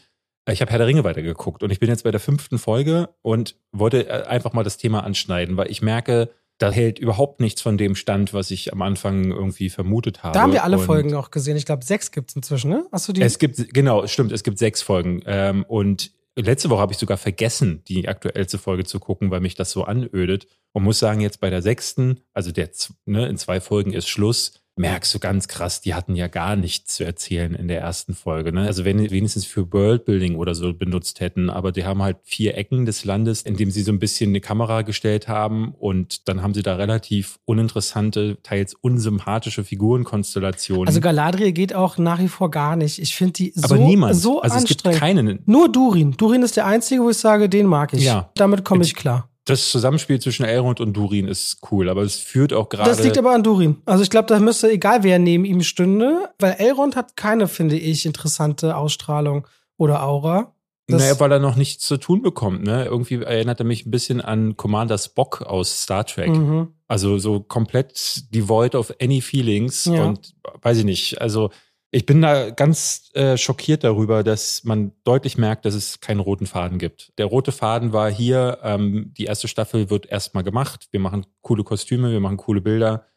Ich 0.50 0.62
habe 0.62 0.72
Herr 0.72 0.78
der 0.78 0.88
Ringe 0.88 1.04
weitergeguckt 1.04 1.64
und 1.64 1.72
ich 1.72 1.80
bin 1.80 1.90
jetzt 1.90 2.04
bei 2.04 2.12
der 2.12 2.20
fünften 2.20 2.58
Folge 2.58 3.10
und 3.22 3.56
wollte 3.72 4.08
äh, 4.08 4.24
einfach 4.24 4.54
mal 4.54 4.64
das 4.64 4.78
Thema 4.78 5.04
anschneiden, 5.04 5.58
weil 5.58 5.70
ich 5.70 5.82
merke, 5.82 6.30
da 6.58 6.72
hält 6.72 7.00
überhaupt 7.00 7.40
nichts 7.40 7.62
von 7.62 7.78
dem 7.78 7.96
Stand, 7.96 8.34
was 8.34 8.50
ich 8.50 8.74
am 8.74 8.82
Anfang 8.82 9.32
irgendwie 9.32 9.70
vermutet 9.70 10.24
habe. 10.24 10.34
Da 10.34 10.42
haben 10.42 10.54
wir 10.54 10.64
alle 10.64 10.78
und 10.78 10.86
Folgen 10.86 11.14
auch 11.14 11.30
gesehen. 11.30 11.56
Ich 11.56 11.66
glaube, 11.66 11.86
sechs 11.86 12.12
gibt 12.12 12.32
es 12.32 12.36
inzwischen, 12.36 12.72
ne? 12.72 12.88
Hast 12.92 13.08
du 13.08 13.14
die? 13.14 13.22
Es 13.22 13.38
gibt, 13.38 13.74
genau, 13.74 14.08
stimmt, 14.08 14.32
es 14.32 14.44
gibt 14.44 14.58
sechs 14.58 14.82
Folgen. 14.82 15.22
Ähm, 15.26 15.66
und 15.68 16.12
letzte 16.36 16.70
Woche 16.70 16.82
habe 16.82 16.94
ich 16.94 16.98
sogar 16.98 17.18
vergessen, 17.18 17.84
die 17.88 18.08
aktuellste 18.08 18.58
Folge 18.58 18.86
zu 18.86 19.00
gucken, 19.00 19.30
weil 19.30 19.42
mich 19.42 19.56
das 19.56 19.72
so 19.72 19.84
anödet. 19.84 20.48
Und 20.72 20.84
muss 20.84 21.00
sagen, 21.00 21.22
jetzt 21.22 21.40
bei 21.40 21.50
der 21.50 21.62
sechsten, 21.62 22.22
also 22.34 22.52
der, 22.52 22.70
ne, 23.06 23.28
in 23.28 23.38
zwei 23.38 23.62
Folgen 23.62 23.94
ist 23.94 24.08
Schluss 24.08 24.54
merkst 24.78 25.14
du 25.14 25.20
ganz 25.20 25.48
krass, 25.48 25.82
die 25.82 25.94
hatten 25.94 26.16
ja 26.16 26.28
gar 26.28 26.56
nichts 26.56 26.96
zu 26.96 27.04
erzählen 27.04 27.54
in 27.56 27.68
der 27.68 27.82
ersten 27.82 28.14
Folge. 28.14 28.52
Ne? 28.52 28.62
Also 28.62 28.86
wenn 28.86 29.10
wenigstens 29.10 29.46
für 29.46 29.72
Worldbuilding 29.72 30.36
oder 30.36 30.56
so 30.56 30.74
benutzt 30.74 31.20
hätten, 31.20 31.50
aber 31.50 31.72
die 31.72 31.86
haben 31.86 32.02
halt 32.02 32.18
vier 32.24 32.58
Ecken 32.58 32.86
des 32.86 33.06
Landes, 33.06 33.42
in 33.42 33.58
dem 33.58 33.72
sie 33.72 33.82
so 33.82 33.92
ein 33.92 34.00
bisschen 34.00 34.30
eine 34.30 34.42
Kamera 34.42 34.82
gestellt 34.82 35.28
haben 35.28 35.74
und 35.74 36.28
dann 36.28 36.42
haben 36.42 36.54
sie 36.54 36.64
da 36.64 36.76
relativ 36.76 37.40
uninteressante, 37.46 38.38
teils 38.44 38.74
unsympathische 38.74 39.64
Figurenkonstellationen. 39.64 40.88
Also 40.88 41.02
Galadriel 41.02 41.52
geht 41.52 41.74
auch 41.74 41.98
nach 41.98 42.20
wie 42.20 42.28
vor 42.28 42.52
gar 42.52 42.76
nicht. 42.76 43.00
Ich 43.00 43.16
finde 43.16 43.34
die 43.34 43.54
so, 43.56 43.66
aber 43.66 43.78
niemand. 43.78 44.16
so 44.16 44.42
also 44.42 44.56
anstrengend. 44.56 44.86
Es 44.86 44.92
gibt 44.92 45.00
keinen. 45.00 45.40
Nur 45.46 45.72
Durin. 45.72 46.12
Durin 46.18 46.44
ist 46.44 46.58
der 46.58 46.66
einzige, 46.66 47.02
wo 47.02 47.10
ich 47.10 47.18
sage, 47.18 47.50
den 47.50 47.66
mag 47.66 47.94
ich. 47.94 48.04
Ja. 48.04 48.32
Damit 48.36 48.64
komme 48.64 48.84
ich 48.84 48.96
klar 48.96 49.30
das 49.50 49.70
Zusammenspiel 49.70 50.20
zwischen 50.20 50.46
Elrond 50.46 50.80
und 50.80 50.94
Durin 50.94 51.28
ist 51.28 51.60
cool, 51.72 51.90
aber 51.90 52.04
es 52.04 52.16
führt 52.18 52.54
auch 52.54 52.70
gerade. 52.70 52.90
Das 52.90 53.04
liegt 53.04 53.18
aber 53.18 53.34
an 53.34 53.44
Durin. 53.44 53.78
Also 53.86 54.04
ich 54.04 54.10
glaube, 54.10 54.28
da 54.28 54.40
müsste, 54.40 54.70
egal 54.70 55.04
wer 55.04 55.20
neben 55.20 55.46
ihm 55.46 55.62
stünde, 55.62 56.30
weil 56.40 56.56
Elrond 56.60 56.96
hat 56.96 57.16
keine, 57.16 57.48
finde 57.48 57.78
ich, 57.78 58.06
interessante 58.06 58.76
Ausstrahlung 58.76 59.48
oder 59.78 60.04
Aura. 60.04 60.54
Das 60.90 61.02
naja, 61.02 61.20
weil 61.20 61.34
er 61.34 61.40
noch 61.40 61.58
nichts 61.58 61.86
zu 61.86 61.98
tun 61.98 62.22
bekommt, 62.22 62.64
ne? 62.64 62.86
Irgendwie 62.86 63.16
erinnert 63.16 63.60
er 63.60 63.66
mich 63.66 63.86
ein 63.86 63.92
bisschen 63.92 64.22
an 64.22 64.56
Commander 64.56 64.98
Spock 64.98 65.42
aus 65.42 65.84
Star 65.84 66.06
Trek. 66.06 66.30
Mhm. 66.30 66.70
Also 66.88 67.18
so 67.18 67.42
komplett 67.42 68.34
devoid 68.34 68.74
of 68.74 68.94
any 69.02 69.20
feelings 69.20 69.84
ja. 69.86 70.06
und 70.06 70.34
weiß 70.62 70.78
ich 70.78 70.86
nicht. 70.86 71.22
Also 71.22 71.50
ich 71.92 72.06
bin 72.06 72.22
da 72.22 72.50
ganz 72.50 73.10
äh, 73.14 73.38
schockiert 73.38 73.84
darüber, 73.84 74.24
dass 74.24 74.64
man 74.66 74.92
deutlich 75.04 75.38
merkt, 75.38 75.66
dass 75.66 75.74
es 75.74 76.02
keinen 76.02 76.20
roten 76.20 76.46
Faden 76.46 76.80
gibt. 76.80 77.14
Der 77.18 77.28
rote 77.28 77.52
Faden 77.52 77.94
war 77.94 78.12
hier, 78.12 78.60
ähm, 78.62 79.14
die 79.18 79.26
erste 79.26 79.48
Staffel 79.48 79.90
wird 79.90 80.06
erstmal 80.06 80.44
gemacht. 80.44 80.88
Wir 80.92 81.00
machen 81.00 81.26
coole 81.42 81.64
Kostüme, 81.64 82.12
wir 82.12 82.20
machen 82.20 82.38
coole 82.38 82.62
Bilder. 82.62 83.08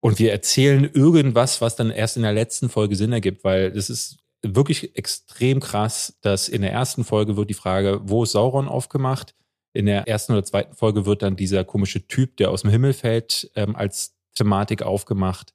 Und 0.00 0.18
wir 0.18 0.32
erzählen 0.32 0.84
irgendwas, 0.92 1.60
was 1.60 1.76
dann 1.76 1.90
erst 1.90 2.16
in 2.16 2.24
der 2.24 2.32
letzten 2.32 2.68
Folge 2.68 2.96
Sinn 2.96 3.12
ergibt, 3.12 3.44
weil 3.44 3.72
das 3.72 3.88
ist 3.88 4.18
wirklich 4.42 4.96
extrem 4.96 5.60
krass, 5.60 6.18
dass 6.20 6.48
in 6.48 6.62
der 6.62 6.72
ersten 6.72 7.04
Folge 7.04 7.36
wird 7.36 7.48
die 7.48 7.54
Frage, 7.54 8.00
wo 8.04 8.24
ist 8.24 8.32
Sauron 8.32 8.68
aufgemacht? 8.68 9.34
In 9.72 9.86
der 9.86 10.06
ersten 10.06 10.32
oder 10.32 10.44
zweiten 10.44 10.74
Folge 10.74 11.06
wird 11.06 11.22
dann 11.22 11.36
dieser 11.36 11.64
komische 11.64 12.06
Typ, 12.06 12.36
der 12.36 12.50
aus 12.50 12.62
dem 12.62 12.70
Himmel 12.70 12.92
fällt, 12.92 13.50
ähm, 13.54 13.74
als 13.76 14.16
Thematik 14.34 14.82
aufgemacht. 14.82 15.54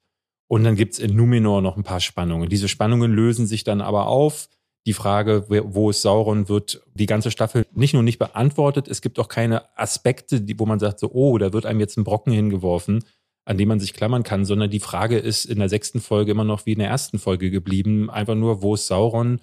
Und 0.50 0.63
dann 0.63 0.75
gibt's 0.75 0.98
in 0.98 1.15
Numenor 1.15 1.62
noch 1.62 1.77
ein 1.77 1.84
paar 1.84 2.00
Spannungen. 2.00 2.50
Diese 2.50 2.68
Spannungen 2.68 3.13
lösen 3.13 3.46
sich 3.46 3.63
dann 3.63 3.82
aber 3.82 4.08
auf. 4.08 4.50
Die 4.88 4.94
Frage, 4.94 5.46
wo 5.48 5.91
ist 5.91 6.01
Sauron, 6.01 6.50
wird 6.50 6.82
die 6.96 7.06
ganze 7.06 7.29
Staffel 7.29 7.68
nicht 7.74 7.94
nur 7.94 8.01
nicht 8.01 8.18
beantwortet, 8.18 8.88
es 8.88 9.01
gibt 9.01 9.20
auch 9.20 9.27
keine 9.27 9.77
Aspekte, 9.77 10.44
wo 10.58 10.65
man 10.65 10.79
sagt, 10.79 11.00
so, 11.00 11.12
oh, 11.12 11.38
da 11.38 11.53
wird 11.53 11.68
einem 11.68 11.79
jetzt 11.79 11.98
ein 11.98 12.03
Brocken 12.03 12.34
hingeworfen, 12.34 13.03
an 13.46 13.58
dem 13.58 13.68
man 13.68 13.79
sich 13.79 13.94
klammern 13.94 14.24
kann, 14.24 14.46
sondern 14.46 14.72
die 14.72 14.79
Frage 14.79 15.20
ist 15.20 15.46
in 15.46 15.60
der 15.60 15.70
sechsten 15.70 16.00
Folge 16.00 16.32
immer 16.32 16.46
noch 16.46 16.65
wie 16.65 16.74
in 16.74 16.79
der 16.79 16.88
ersten 16.88 17.20
Folge 17.20 17.51
geblieben. 17.51 18.10
Einfach 18.10 18.36
nur, 18.36 18.63
wo 18.63 18.74
ist 18.74 18.88
Sauron? 18.88 19.41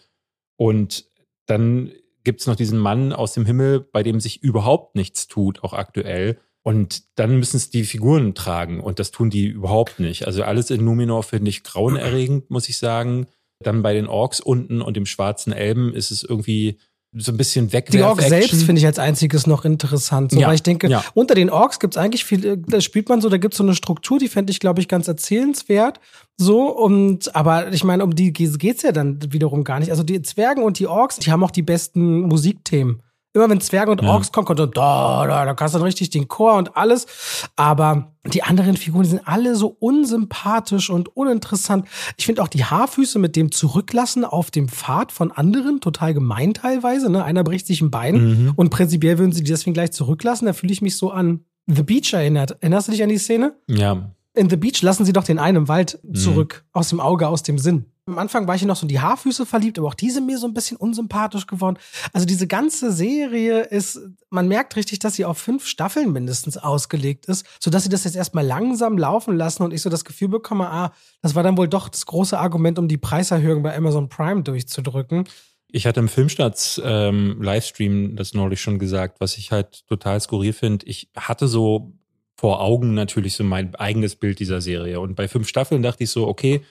Und 0.56 1.04
dann 1.46 1.92
gibt's 2.24 2.48
noch 2.48 2.56
diesen 2.56 2.80
Mann 2.80 3.12
aus 3.12 3.34
dem 3.34 3.46
Himmel, 3.46 3.78
bei 3.80 4.02
dem 4.02 4.18
sich 4.18 4.42
überhaupt 4.42 4.96
nichts 4.96 5.28
tut, 5.28 5.62
auch 5.62 5.74
aktuell. 5.74 6.40
Und 6.66 7.04
dann 7.14 7.38
müssen 7.38 7.58
es 7.58 7.70
die 7.70 7.84
Figuren 7.84 8.34
tragen 8.34 8.80
und 8.80 8.98
das 8.98 9.12
tun 9.12 9.30
die 9.30 9.46
überhaupt 9.46 10.00
nicht. 10.00 10.26
Also 10.26 10.42
alles 10.42 10.68
in 10.70 10.84
Numenor 10.84 11.22
finde 11.22 11.48
ich 11.48 11.62
grauenerregend, 11.62 12.50
muss 12.50 12.68
ich 12.68 12.76
sagen. 12.78 13.28
Dann 13.62 13.84
bei 13.84 13.94
den 13.94 14.08
Orks 14.08 14.40
unten 14.40 14.82
und 14.82 14.96
dem 14.96 15.06
schwarzen 15.06 15.52
Elben 15.52 15.94
ist 15.94 16.10
es 16.10 16.24
irgendwie 16.24 16.78
so 17.12 17.30
ein 17.30 17.36
bisschen 17.36 17.72
weg. 17.72 17.90
Die 17.92 18.02
Orks 18.02 18.26
selbst 18.26 18.64
finde 18.64 18.80
ich 18.80 18.86
als 18.86 18.98
einziges 18.98 19.46
noch 19.46 19.64
interessant. 19.64 20.32
So, 20.32 20.40
ja, 20.40 20.48
weil 20.48 20.56
ich 20.56 20.64
denke, 20.64 20.88
ja. 20.88 21.04
unter 21.14 21.36
den 21.36 21.50
Orks 21.50 21.78
gibt 21.78 21.94
es 21.94 22.02
eigentlich 22.02 22.24
viel, 22.24 22.56
da 22.56 22.80
spielt 22.80 23.08
man 23.08 23.20
so, 23.20 23.28
da 23.28 23.36
gibt 23.36 23.54
es 23.54 23.58
so 23.58 23.62
eine 23.62 23.76
Struktur, 23.76 24.18
die 24.18 24.26
fände 24.26 24.50
ich, 24.50 24.58
glaube 24.58 24.80
ich, 24.80 24.88
ganz 24.88 25.06
erzählenswert. 25.06 26.00
So, 26.36 26.76
und 26.76 27.32
aber 27.36 27.72
ich 27.72 27.84
meine, 27.84 28.02
um 28.02 28.16
die 28.16 28.32
geht's 28.32 28.82
ja 28.82 28.90
dann 28.90 29.20
wiederum 29.32 29.62
gar 29.62 29.78
nicht. 29.78 29.92
Also 29.92 30.02
die 30.02 30.20
Zwergen 30.22 30.64
und 30.64 30.80
die 30.80 30.88
Orks, 30.88 31.20
die 31.20 31.30
haben 31.30 31.44
auch 31.44 31.52
die 31.52 31.62
besten 31.62 32.22
Musikthemen 32.22 33.02
immer 33.36 33.50
wenn 33.50 33.60
Zwerge 33.60 33.90
und 33.90 34.02
Orks 34.02 34.28
ja. 34.28 34.32
kommen, 34.32 34.46
kommt 34.46 34.58
so, 34.58 34.66
da, 34.66 35.26
da, 35.26 35.44
da 35.44 35.54
kannst 35.54 35.74
du 35.74 35.78
dann 35.78 35.86
richtig 35.86 36.10
den 36.10 36.26
Chor 36.26 36.54
und 36.56 36.76
alles. 36.76 37.06
Aber 37.54 38.12
die 38.24 38.42
anderen 38.42 38.76
Figuren 38.76 39.04
die 39.04 39.10
sind 39.10 39.28
alle 39.28 39.54
so 39.54 39.76
unsympathisch 39.78 40.90
und 40.90 41.14
uninteressant. 41.16 41.86
Ich 42.16 42.26
finde 42.26 42.42
auch 42.42 42.48
die 42.48 42.64
Haarfüße 42.64 43.18
mit 43.18 43.36
dem 43.36 43.52
Zurücklassen 43.52 44.24
auf 44.24 44.50
dem 44.50 44.68
Pfad 44.68 45.12
von 45.12 45.30
anderen 45.30 45.80
total 45.80 46.14
gemein 46.14 46.54
teilweise. 46.54 47.10
Ne? 47.10 47.22
Einer 47.22 47.44
bricht 47.44 47.66
sich 47.66 47.80
ein 47.80 47.90
Bein 47.90 48.14
mhm. 48.14 48.52
und 48.56 48.70
prinzipiell 48.70 49.18
würden 49.18 49.32
sie 49.32 49.44
die 49.44 49.50
deswegen 49.50 49.74
gleich 49.74 49.92
zurücklassen. 49.92 50.46
Da 50.46 50.52
fühle 50.52 50.72
ich 50.72 50.82
mich 50.82 50.96
so 50.96 51.10
an 51.10 51.44
The 51.66 51.82
Beach 51.82 52.12
erinnert. 52.12 52.56
Erinnerst 52.60 52.88
du 52.88 52.92
dich 52.92 53.02
an 53.02 53.08
die 53.08 53.18
Szene? 53.18 53.54
Ja. 53.68 54.10
In 54.34 54.50
The 54.50 54.56
Beach 54.56 54.82
lassen 54.82 55.04
sie 55.04 55.12
doch 55.12 55.24
den 55.24 55.38
einen 55.38 55.56
im 55.56 55.68
Wald 55.68 55.98
mhm. 56.02 56.14
zurück, 56.14 56.64
mhm. 56.64 56.78
aus 56.78 56.88
dem 56.88 57.00
Auge, 57.00 57.28
aus 57.28 57.42
dem 57.42 57.58
Sinn. 57.58 57.86
Am 58.08 58.18
Anfang 58.18 58.46
war 58.46 58.54
ich 58.54 58.64
noch 58.64 58.76
so 58.76 58.82
in 58.82 58.88
die 58.88 59.00
Haarfüße 59.00 59.46
verliebt, 59.46 59.80
aber 59.80 59.88
auch 59.88 59.94
die 59.94 60.10
sind 60.10 60.26
mir 60.26 60.38
so 60.38 60.46
ein 60.46 60.54
bisschen 60.54 60.76
unsympathisch 60.76 61.48
geworden. 61.48 61.76
Also 62.12 62.24
diese 62.24 62.46
ganze 62.46 62.92
Serie 62.92 63.62
ist, 63.62 63.98
man 64.30 64.46
merkt 64.46 64.76
richtig, 64.76 65.00
dass 65.00 65.14
sie 65.14 65.24
auf 65.24 65.38
fünf 65.38 65.66
Staffeln 65.66 66.12
mindestens 66.12 66.56
ausgelegt 66.56 67.26
ist, 67.26 67.44
sodass 67.58 67.82
sie 67.82 67.88
das 67.88 68.04
jetzt 68.04 68.14
erstmal 68.14 68.46
langsam 68.46 68.96
laufen 68.96 69.36
lassen 69.36 69.64
und 69.64 69.74
ich 69.74 69.82
so 69.82 69.90
das 69.90 70.04
Gefühl 70.04 70.28
bekomme, 70.28 70.70
ah, 70.70 70.92
das 71.20 71.34
war 71.34 71.42
dann 71.42 71.56
wohl 71.56 71.66
doch 71.66 71.88
das 71.88 72.06
große 72.06 72.38
Argument, 72.38 72.78
um 72.78 72.86
die 72.86 72.96
Preiserhöhung 72.96 73.64
bei 73.64 73.76
Amazon 73.76 74.08
Prime 74.08 74.44
durchzudrücken. 74.44 75.24
Ich 75.72 75.84
hatte 75.84 75.98
im 75.98 76.08
Filmstarts 76.08 76.80
ähm, 76.84 77.42
Livestream 77.42 78.14
das 78.14 78.34
neulich 78.34 78.60
schon 78.60 78.78
gesagt, 78.78 79.20
was 79.20 79.36
ich 79.36 79.50
halt 79.50 79.84
total 79.88 80.20
skurril 80.20 80.52
finde. 80.52 80.86
Ich 80.86 81.10
hatte 81.16 81.48
so 81.48 81.92
vor 82.36 82.60
Augen 82.60 82.94
natürlich 82.94 83.34
so 83.34 83.42
mein 83.42 83.74
eigenes 83.74 84.14
Bild 84.14 84.38
dieser 84.38 84.60
Serie. 84.60 85.00
Und 85.00 85.16
bei 85.16 85.26
fünf 85.26 85.48
Staffeln 85.48 85.82
dachte 85.82 86.04
ich 86.04 86.10
so, 86.10 86.28
okay, 86.28 86.62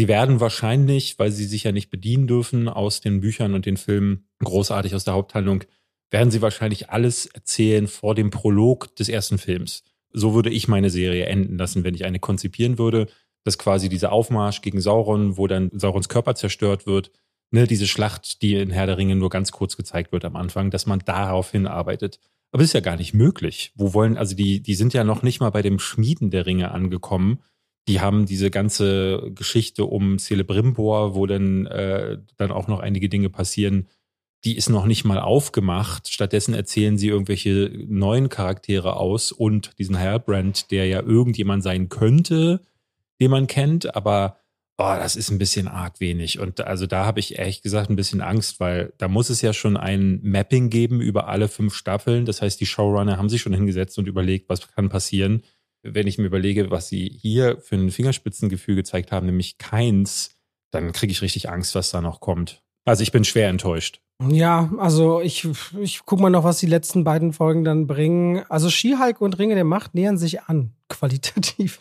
Sie 0.00 0.08
werden 0.08 0.40
wahrscheinlich, 0.40 1.18
weil 1.18 1.30
sie 1.30 1.44
sich 1.44 1.64
ja 1.64 1.72
nicht 1.72 1.90
bedienen 1.90 2.26
dürfen 2.26 2.70
aus 2.70 3.02
den 3.02 3.20
Büchern 3.20 3.52
und 3.52 3.66
den 3.66 3.76
Filmen, 3.76 4.24
großartig 4.38 4.94
aus 4.94 5.04
der 5.04 5.12
Haupthandlung, 5.12 5.64
werden 6.10 6.30
sie 6.30 6.40
wahrscheinlich 6.40 6.88
alles 6.88 7.26
erzählen 7.26 7.86
vor 7.86 8.14
dem 8.14 8.30
Prolog 8.30 8.96
des 8.96 9.10
ersten 9.10 9.36
Films. 9.36 9.84
So 10.10 10.32
würde 10.32 10.48
ich 10.48 10.68
meine 10.68 10.88
Serie 10.88 11.26
enden 11.26 11.58
lassen, 11.58 11.84
wenn 11.84 11.94
ich 11.94 12.06
eine 12.06 12.18
konzipieren 12.18 12.78
würde, 12.78 13.08
dass 13.44 13.58
quasi 13.58 13.90
dieser 13.90 14.10
Aufmarsch 14.10 14.62
gegen 14.62 14.80
Sauron, 14.80 15.36
wo 15.36 15.46
dann 15.46 15.70
Saurons 15.74 16.08
Körper 16.08 16.34
zerstört 16.34 16.86
wird, 16.86 17.10
ne, 17.50 17.66
diese 17.66 17.86
Schlacht, 17.86 18.40
die 18.40 18.54
in 18.54 18.70
Herr 18.70 18.86
der 18.86 18.96
Ringe 18.96 19.16
nur 19.16 19.28
ganz 19.28 19.52
kurz 19.52 19.76
gezeigt 19.76 20.12
wird 20.12 20.24
am 20.24 20.36
Anfang, 20.36 20.70
dass 20.70 20.86
man 20.86 21.00
darauf 21.00 21.50
hinarbeitet. 21.50 22.20
Aber 22.52 22.62
das 22.62 22.70
ist 22.70 22.72
ja 22.72 22.80
gar 22.80 22.96
nicht 22.96 23.12
möglich. 23.12 23.72
Wo 23.74 23.92
wollen, 23.92 24.16
also 24.16 24.34
die, 24.34 24.62
die 24.62 24.76
sind 24.76 24.94
ja 24.94 25.04
noch 25.04 25.22
nicht 25.22 25.40
mal 25.40 25.50
bei 25.50 25.60
dem 25.60 25.78
Schmieden 25.78 26.30
der 26.30 26.46
Ringe 26.46 26.70
angekommen, 26.70 27.40
die 27.90 28.00
haben 28.00 28.24
diese 28.24 28.52
ganze 28.52 29.32
Geschichte 29.34 29.84
um 29.84 30.16
Celebrimbor, 30.20 31.16
wo 31.16 31.26
dann, 31.26 31.66
äh, 31.66 32.18
dann 32.36 32.52
auch 32.52 32.68
noch 32.68 32.78
einige 32.78 33.08
Dinge 33.08 33.30
passieren, 33.30 33.88
die 34.44 34.56
ist 34.56 34.68
noch 34.68 34.86
nicht 34.86 35.04
mal 35.04 35.18
aufgemacht. 35.18 36.08
Stattdessen 36.08 36.54
erzählen 36.54 36.96
sie 36.96 37.08
irgendwelche 37.08 37.68
neuen 37.88 38.28
Charaktere 38.28 38.94
aus 38.94 39.32
und 39.32 39.76
diesen 39.78 39.98
Halbrand, 39.98 40.70
der 40.70 40.86
ja 40.86 41.02
irgendjemand 41.02 41.64
sein 41.64 41.88
könnte, 41.88 42.60
den 43.20 43.32
man 43.32 43.48
kennt, 43.48 43.92
aber 43.96 44.36
oh, 44.78 44.94
das 44.96 45.16
ist 45.16 45.30
ein 45.30 45.38
bisschen 45.38 45.66
arg 45.66 45.98
wenig. 45.98 46.38
Und 46.38 46.60
also 46.60 46.86
da 46.86 47.04
habe 47.06 47.18
ich 47.18 47.40
ehrlich 47.40 47.60
gesagt 47.60 47.90
ein 47.90 47.96
bisschen 47.96 48.20
Angst, 48.20 48.60
weil 48.60 48.92
da 48.98 49.08
muss 49.08 49.30
es 49.30 49.42
ja 49.42 49.52
schon 49.52 49.76
ein 49.76 50.20
Mapping 50.22 50.70
geben 50.70 51.00
über 51.00 51.26
alle 51.26 51.48
fünf 51.48 51.74
Staffeln. 51.74 52.24
Das 52.24 52.40
heißt, 52.40 52.60
die 52.60 52.66
Showrunner 52.66 53.18
haben 53.18 53.28
sich 53.28 53.42
schon 53.42 53.52
hingesetzt 53.52 53.98
und 53.98 54.06
überlegt, 54.06 54.48
was 54.48 54.68
kann 54.68 54.88
passieren 54.88 55.42
wenn 55.82 56.06
ich 56.06 56.18
mir 56.18 56.26
überlege, 56.26 56.70
was 56.70 56.88
sie 56.88 57.08
hier 57.08 57.58
für 57.60 57.76
ein 57.76 57.90
Fingerspitzengefühl 57.90 58.74
gezeigt 58.74 59.12
haben, 59.12 59.26
nämlich 59.26 59.58
keins, 59.58 60.36
dann 60.70 60.92
kriege 60.92 61.12
ich 61.12 61.22
richtig 61.22 61.48
Angst, 61.50 61.74
was 61.74 61.90
da 61.90 62.00
noch 62.00 62.20
kommt. 62.20 62.62
Also 62.84 63.02
ich 63.02 63.12
bin 63.12 63.24
schwer 63.24 63.48
enttäuscht. 63.48 64.00
Ja, 64.28 64.70
also 64.78 65.20
ich, 65.20 65.48
ich 65.80 66.00
guck 66.04 66.20
mal 66.20 66.28
noch, 66.28 66.44
was 66.44 66.58
die 66.58 66.66
letzten 66.66 67.04
beiden 67.04 67.32
Folgen 67.32 67.64
dann 67.64 67.86
bringen. 67.86 68.44
Also 68.50 68.68
Skihulk 68.68 69.20
und 69.20 69.38
Ringe 69.38 69.54
der 69.54 69.64
Macht 69.64 69.94
nähern 69.94 70.18
sich 70.18 70.42
an, 70.42 70.72
qualitativ. 70.88 71.80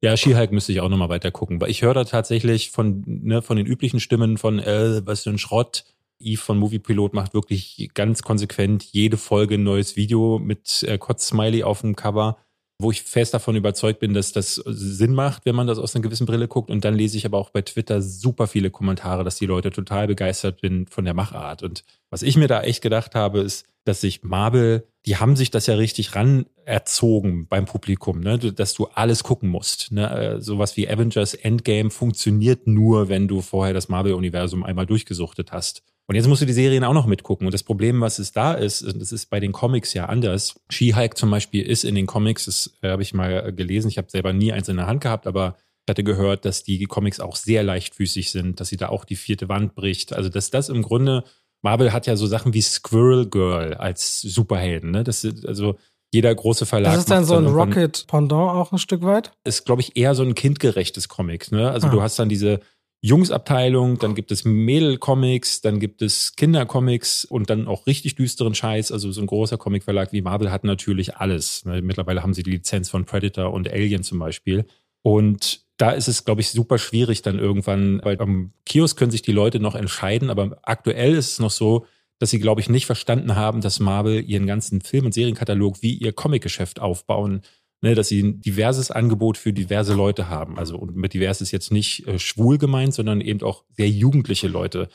ja, 0.00 0.16
Skihulk 0.16 0.52
müsste 0.52 0.72
ich 0.72 0.80
auch 0.80 0.88
nochmal 0.88 1.08
weiter 1.08 1.30
gucken, 1.30 1.60
weil 1.60 1.70
ich 1.70 1.82
höre 1.82 1.94
da 1.94 2.04
tatsächlich 2.04 2.70
von, 2.70 3.02
ne, 3.06 3.42
von 3.42 3.56
den 3.56 3.66
üblichen 3.66 3.98
Stimmen 3.98 4.38
von, 4.38 4.60
äh, 4.60 5.04
was 5.04 5.22
für 5.22 5.30
ein 5.30 5.38
Schrott. 5.38 5.84
Eve 6.20 6.40
von 6.40 6.58
Moviepilot 6.58 7.14
macht 7.14 7.32
wirklich 7.32 7.90
ganz 7.94 8.22
konsequent 8.22 8.82
jede 8.84 9.16
Folge 9.16 9.54
ein 9.54 9.62
neues 9.62 9.94
Video 9.94 10.40
mit 10.40 10.82
äh, 10.82 10.98
Kotz-Smiley 10.98 11.62
auf 11.62 11.80
dem 11.82 11.94
Cover 11.94 12.38
wo 12.80 12.92
ich 12.92 13.02
fest 13.02 13.34
davon 13.34 13.56
überzeugt 13.56 13.98
bin, 13.98 14.14
dass 14.14 14.32
das 14.32 14.54
Sinn 14.54 15.12
macht, 15.12 15.44
wenn 15.44 15.56
man 15.56 15.66
das 15.66 15.78
aus 15.78 15.94
einer 15.94 16.02
gewissen 16.02 16.26
Brille 16.26 16.46
guckt. 16.46 16.70
Und 16.70 16.84
dann 16.84 16.94
lese 16.94 17.16
ich 17.16 17.26
aber 17.26 17.38
auch 17.38 17.50
bei 17.50 17.62
Twitter 17.62 18.00
super 18.00 18.46
viele 18.46 18.70
Kommentare, 18.70 19.24
dass 19.24 19.36
die 19.36 19.46
Leute 19.46 19.70
total 19.70 20.06
begeistert 20.06 20.60
sind 20.60 20.88
von 20.88 21.04
der 21.04 21.14
Machart. 21.14 21.64
Und 21.64 21.84
was 22.08 22.22
ich 22.22 22.36
mir 22.36 22.46
da 22.46 22.62
echt 22.62 22.80
gedacht 22.80 23.16
habe, 23.16 23.40
ist, 23.40 23.66
dass 23.84 24.00
sich 24.00 24.22
Marvel, 24.22 24.86
die 25.06 25.16
haben 25.16 25.34
sich 25.34 25.50
das 25.50 25.66
ja 25.66 25.74
richtig 25.74 26.14
ran 26.14 26.46
erzogen 26.64 27.48
beim 27.48 27.64
Publikum, 27.64 28.20
ne? 28.20 28.38
dass 28.38 28.74
du 28.74 28.86
alles 28.86 29.24
gucken 29.24 29.48
musst. 29.48 29.90
Ne? 29.90 30.10
Äh, 30.10 30.40
sowas 30.40 30.76
wie 30.76 30.88
Avengers 30.88 31.34
Endgame 31.34 31.90
funktioniert 31.90 32.68
nur, 32.68 33.08
wenn 33.08 33.26
du 33.26 33.40
vorher 33.40 33.74
das 33.74 33.88
Marvel-Universum 33.88 34.62
einmal 34.62 34.86
durchgesuchtet 34.86 35.50
hast. 35.50 35.82
Und 36.08 36.14
jetzt 36.14 36.26
musst 36.26 36.40
du 36.40 36.46
die 36.46 36.54
Serien 36.54 36.84
auch 36.84 36.94
noch 36.94 37.06
mitgucken. 37.06 37.46
Und 37.46 37.52
das 37.52 37.62
Problem, 37.62 38.00
was 38.00 38.18
es 38.18 38.32
da 38.32 38.54
ist, 38.54 38.82
das 38.82 39.12
ist 39.12 39.26
bei 39.26 39.40
den 39.40 39.52
Comics 39.52 39.92
ja 39.92 40.06
anders. 40.06 40.58
She-Hulk 40.70 41.18
zum 41.18 41.30
Beispiel 41.30 41.62
ist 41.62 41.84
in 41.84 41.94
den 41.94 42.06
Comics, 42.06 42.46
das 42.46 42.72
äh, 42.80 42.88
habe 42.88 43.02
ich 43.02 43.12
mal 43.12 43.52
gelesen, 43.52 43.88
ich 43.88 43.98
habe 43.98 44.10
selber 44.10 44.32
nie 44.32 44.50
eins 44.50 44.68
in 44.68 44.78
der 44.78 44.86
Hand 44.86 45.02
gehabt, 45.02 45.26
aber 45.26 45.56
ich 45.84 45.90
hatte 45.90 46.04
gehört, 46.04 46.46
dass 46.46 46.64
die 46.64 46.82
Comics 46.86 47.20
auch 47.20 47.36
sehr 47.36 47.62
leichtfüßig 47.62 48.30
sind, 48.30 48.58
dass 48.58 48.68
sie 48.68 48.78
da 48.78 48.88
auch 48.88 49.04
die 49.04 49.16
vierte 49.16 49.50
Wand 49.50 49.74
bricht. 49.74 50.14
Also 50.14 50.30
dass 50.30 50.50
das 50.50 50.70
im 50.70 50.80
Grunde, 50.80 51.24
Marvel 51.60 51.92
hat 51.92 52.06
ja 52.06 52.16
so 52.16 52.26
Sachen 52.26 52.54
wie 52.54 52.62
Squirrel 52.62 53.28
Girl 53.28 53.74
als 53.74 54.22
Superhelden. 54.22 54.90
Ne? 54.90 55.04
Das 55.04 55.24
ist 55.24 55.44
also 55.46 55.76
jeder 56.10 56.34
große 56.34 56.64
Verlag. 56.64 56.92
Das 56.92 57.00
ist 57.00 57.10
dann 57.10 57.26
so 57.26 57.36
ein 57.36 57.46
Rocket-Pendant 57.46 58.50
auch 58.50 58.72
ein 58.72 58.78
Stück 58.78 59.02
weit? 59.02 59.32
Ist, 59.44 59.66
glaube 59.66 59.82
ich, 59.82 59.94
eher 59.96 60.14
so 60.14 60.22
ein 60.22 60.34
kindgerechtes 60.34 61.08
Comic. 61.08 61.52
Ne? 61.52 61.70
Also 61.70 61.88
ah. 61.88 61.90
du 61.90 62.00
hast 62.00 62.18
dann 62.18 62.30
diese 62.30 62.60
Jungsabteilung, 63.00 63.98
dann 63.98 64.14
gibt 64.16 64.32
es 64.32 64.44
Mädel-Comics, 64.44 65.60
dann 65.60 65.78
gibt 65.78 66.02
es 66.02 66.34
Kindercomics 66.34 67.24
und 67.24 67.48
dann 67.48 67.68
auch 67.68 67.86
richtig 67.86 68.16
düsteren 68.16 68.54
Scheiß. 68.54 68.90
Also 68.90 69.12
so 69.12 69.20
ein 69.20 69.28
großer 69.28 69.56
Comicverlag 69.56 70.12
wie 70.12 70.22
Marvel 70.22 70.50
hat 70.50 70.64
natürlich 70.64 71.16
alles. 71.16 71.64
Ne? 71.64 71.80
Mittlerweile 71.80 72.22
haben 72.22 72.34
sie 72.34 72.42
die 72.42 72.50
Lizenz 72.50 72.90
von 72.90 73.04
Predator 73.04 73.52
und 73.52 73.70
Alien 73.70 74.02
zum 74.02 74.18
Beispiel. 74.18 74.64
Und 75.02 75.60
da 75.76 75.92
ist 75.92 76.08
es, 76.08 76.24
glaube 76.24 76.40
ich, 76.40 76.50
super 76.50 76.78
schwierig 76.78 77.22
dann 77.22 77.38
irgendwann, 77.38 78.00
weil 78.02 78.20
am 78.20 78.52
Kiosk 78.66 78.98
können 78.98 79.12
sich 79.12 79.22
die 79.22 79.32
Leute 79.32 79.60
noch 79.60 79.76
entscheiden, 79.76 80.28
aber 80.28 80.58
aktuell 80.62 81.14
ist 81.14 81.32
es 81.32 81.38
noch 81.38 81.52
so, 81.52 81.86
dass 82.18 82.30
sie, 82.30 82.40
glaube 82.40 82.60
ich, 82.60 82.68
nicht 82.68 82.86
verstanden 82.86 83.36
haben, 83.36 83.60
dass 83.60 83.78
Marvel 83.78 84.28
ihren 84.28 84.48
ganzen 84.48 84.80
Film- 84.80 85.06
und 85.06 85.14
Serienkatalog 85.14 85.82
wie 85.82 85.94
ihr 85.94 86.12
Comicgeschäft 86.12 86.80
aufbauen 86.80 87.42
ne, 87.80 87.94
dass 87.94 88.08
sie 88.08 88.22
ein 88.22 88.40
diverses 88.40 88.90
Angebot 88.90 89.36
für 89.36 89.52
diverse 89.52 89.94
Leute 89.94 90.28
haben. 90.28 90.58
Also 90.58 90.76
und 90.76 90.96
mit 90.96 91.14
divers 91.14 91.40
ist 91.40 91.52
jetzt 91.52 91.72
nicht 91.72 92.06
äh, 92.06 92.18
schwul 92.18 92.58
gemeint, 92.58 92.94
sondern 92.94 93.20
eben 93.20 93.42
auch 93.42 93.64
sehr 93.76 93.88
jugendliche 93.88 94.48
Leute. 94.48 94.88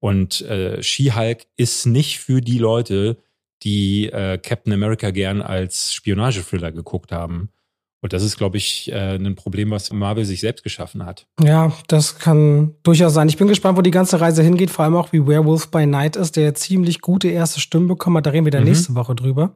Und 0.00 0.42
äh, 0.42 0.82
She-Hulk 0.82 1.46
ist 1.56 1.86
nicht 1.86 2.20
für 2.20 2.40
die 2.40 2.58
Leute, 2.58 3.18
die 3.62 4.06
äh, 4.06 4.38
Captain 4.38 4.72
America 4.72 5.10
gern 5.10 5.42
als 5.42 5.92
Spionage-Thriller 5.92 6.70
geguckt 6.70 7.10
haben. 7.10 7.50
Und 8.00 8.12
das 8.12 8.22
ist, 8.22 8.36
glaube 8.36 8.56
ich, 8.56 8.92
äh, 8.92 9.16
ein 9.16 9.34
Problem, 9.34 9.70
was 9.70 9.92
Marvel 9.92 10.24
sich 10.24 10.40
selbst 10.40 10.62
geschaffen 10.62 11.04
hat. 11.04 11.26
Ja, 11.42 11.72
das 11.88 12.18
kann 12.18 12.74
durchaus 12.84 13.12
sein. 13.12 13.28
Ich 13.28 13.36
bin 13.36 13.48
gespannt, 13.48 13.76
wo 13.76 13.82
die 13.82 13.90
ganze 13.90 14.20
Reise 14.20 14.42
hingeht, 14.42 14.70
vor 14.70 14.84
allem 14.84 14.94
auch 14.94 15.12
wie 15.12 15.26
Werewolf 15.26 15.70
by 15.70 15.84
Night 15.84 16.14
ist, 16.14 16.36
der 16.36 16.54
ziemlich 16.54 17.00
gute 17.00 17.28
erste 17.28 17.58
Stimmen 17.60 17.88
bekommen 17.88 18.16
hat. 18.18 18.26
Da 18.26 18.30
reden 18.30 18.44
wir 18.44 18.52
dann 18.52 18.62
mhm. 18.62 18.68
nächste 18.68 18.94
Woche 18.94 19.16
drüber. 19.16 19.54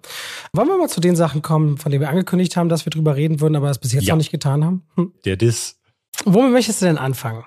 Wollen 0.53 0.69
wir 0.69 0.77
mal 0.77 0.89
zu 0.89 1.01
den 1.01 1.15
Sachen 1.15 1.43
kommen, 1.43 1.79
von 1.79 1.93
denen 1.93 2.01
wir 2.01 2.09
angekündigt 2.09 2.57
haben, 2.57 2.69
dass 2.69 2.85
wir 2.85 2.91
drüber 2.91 3.15
reden 3.15 3.41
würden, 3.41 3.55
aber 3.55 3.71
es 3.71 3.79
bis 3.79 3.93
jetzt 3.93 4.07
ja. 4.07 4.15
noch 4.15 4.19
nicht 4.19 4.33
getan 4.33 4.65
haben? 4.65 4.83
Hm. 4.97 5.13
Der 5.25 5.37
Diss. 5.37 5.81
Womit 6.25 6.53
möchtest 6.53 6.83
du 6.83 6.87
denn 6.87 6.99
anfangen? 6.99 7.45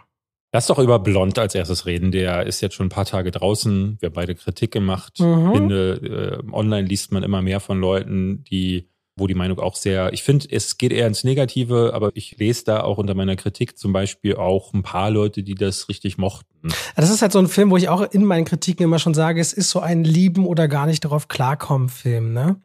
Lass 0.53 0.67
doch 0.67 0.79
über 0.79 0.99
Blond 0.99 1.37
als 1.37 1.53
erstes 1.53 1.85
reden. 1.85 2.13
Der 2.13 2.45
ist 2.45 2.61
jetzt 2.61 2.75
schon 2.75 2.85
ein 2.85 2.89
paar 2.89 3.03
Tage 3.03 3.31
draußen. 3.31 3.97
Wir 3.99 4.07
haben 4.07 4.13
beide 4.13 4.35
Kritik 4.35 4.71
gemacht. 4.71 5.19
Mhm. 5.19 5.51
Finde, 5.51 6.41
äh, 6.47 6.53
online 6.53 6.87
liest 6.87 7.11
man 7.11 7.23
immer 7.23 7.41
mehr 7.41 7.59
von 7.59 7.81
Leuten, 7.81 8.45
die 8.45 8.87
wo 9.17 9.27
die 9.27 9.33
Meinung 9.35 9.59
auch 9.59 9.75
sehr, 9.75 10.11
ich 10.13 10.23
finde, 10.23 10.47
es 10.51 10.77
geht 10.77 10.91
eher 10.91 11.07
ins 11.07 11.23
Negative, 11.23 11.91
aber 11.93 12.11
ich 12.15 12.37
lese 12.37 12.65
da 12.65 12.81
auch 12.81 12.97
unter 12.97 13.13
meiner 13.13 13.35
Kritik 13.35 13.77
zum 13.77 13.93
Beispiel 13.93 14.35
auch 14.35 14.73
ein 14.73 14.83
paar 14.83 15.09
Leute, 15.09 15.43
die 15.43 15.55
das 15.55 15.87
richtig 15.87 16.17
mochten. 16.17 16.54
Das 16.95 17.09
ist 17.09 17.21
halt 17.21 17.31
so 17.31 17.39
ein 17.39 17.47
Film, 17.47 17.71
wo 17.71 17.77
ich 17.77 17.89
auch 17.89 18.01
in 18.01 18.25
meinen 18.25 18.45
Kritiken 18.45 18.83
immer 18.83 18.99
schon 18.99 19.13
sage, 19.13 19.41
es 19.41 19.53
ist 19.53 19.69
so 19.69 19.79
ein 19.79 20.03
Lieben 20.03 20.45
oder 20.45 20.67
gar 20.67 20.85
nicht 20.85 21.03
darauf 21.03 21.27
klarkommen 21.27 21.89
Film. 21.89 22.33
Ne? 22.33 22.57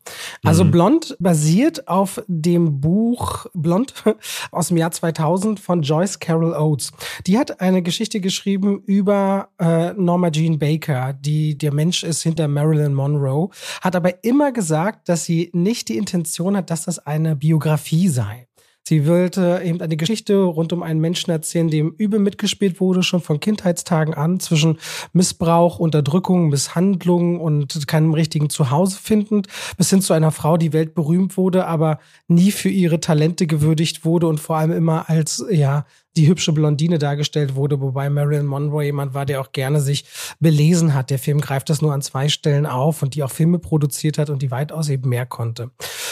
Also 0.45 0.65
mhm. 0.65 0.71
Blond 0.71 1.17
basiert 1.19 1.89
auf 1.89 2.23
dem 2.27 2.81
Buch 2.81 3.47
Blond 3.55 3.95
aus 4.51 4.69
dem 4.69 4.77
Jahr 4.77 4.91
2000 4.91 5.61
von 5.61 5.83
Joyce 5.83 6.19
Carol 6.19 6.55
Oates. 6.55 6.93
Die 7.27 7.39
hat 7.39 7.61
eine 7.61 7.83
Geschichte 7.83 8.21
geschrieben 8.21 8.83
über 8.87 9.49
äh, 9.59 9.93
Norma 9.95 10.31
Jean 10.31 10.59
Baker, 10.59 11.13
die 11.13 11.57
der 11.57 11.73
Mensch 11.73 12.03
ist 12.03 12.23
hinter 12.23 12.49
Marilyn 12.49 12.95
Monroe, 12.95 13.51
hat 13.81 13.97
aber 13.97 14.25
immer 14.25 14.53
gesagt, 14.53 15.09
dass 15.09 15.25
sie 15.25 15.51
nicht 15.53 15.89
die 15.89 15.97
Intention 15.97 16.57
hat, 16.57 16.71
dass 16.71 16.85
das 16.85 16.99
eine 16.99 17.37
Biografie 17.37 18.09
sei. 18.09 18.47
Sie 18.91 19.07
wollte 19.07 19.63
eben 19.65 19.81
eine 19.81 19.97
Geschichte 19.97 20.35
rund 20.35 20.73
um 20.73 20.83
einen 20.83 20.99
Menschen 20.99 21.31
erzählen, 21.31 21.69
dem 21.69 21.95
übel 21.97 22.19
mitgespielt 22.19 22.81
wurde, 22.81 23.05
schon 23.05 23.21
von 23.21 23.39
Kindheitstagen 23.39 24.15
an, 24.15 24.41
zwischen 24.41 24.79
Missbrauch, 25.13 25.79
Unterdrückung, 25.79 26.49
Misshandlung 26.49 27.41
und 27.41 27.87
keinem 27.87 28.15
richtigen 28.15 28.51
Zuhause 28.51 28.99
findend, 29.01 29.47
bis 29.77 29.91
hin 29.91 30.03
zu 30.03 30.13
einer 30.13 30.33
Frau, 30.33 30.57
die 30.57 30.73
weltberühmt 30.73 31.37
wurde, 31.37 31.69
aber 31.69 32.01
nie 32.27 32.51
für 32.51 32.69
ihre 32.69 32.99
Talente 32.99 33.47
gewürdigt 33.47 34.05
wurde 34.05 34.27
und 34.27 34.41
vor 34.41 34.57
allem 34.57 34.73
immer 34.73 35.09
als, 35.09 35.45
ja, 35.49 35.87
die 36.17 36.27
hübsche 36.29 36.53
Blondine 36.53 36.99
dargestellt 36.99 37.55
wurde, 37.55 37.81
wobei 37.81 38.11
Marilyn 38.11 38.47
Monroe 38.47 38.85
jemand 38.85 39.15
war, 39.15 39.27
der 39.27 39.41
auch 39.41 39.53
gerne 39.53 39.81
sich 39.81 40.05
belesen 40.41 40.95
hat. 40.95 41.11
Der 41.11 41.19
Film 41.19 41.41
greift 41.41 41.71
das 41.71 41.83
nur 41.83 41.93
an 41.93 42.03
zwei 42.03 42.29
Stellen 42.29 42.67
auf 42.67 43.03
und 43.03 43.15
die 43.15 43.23
auch 43.23 43.31
Filme 43.31 43.59
produziert 43.59 44.19
hat 44.19 44.31
und 44.31 44.43
die 44.43 44.51
weitaus 44.51 44.89
eben 44.89 45.09
mehr 45.09 45.27
konnte. 45.27 45.71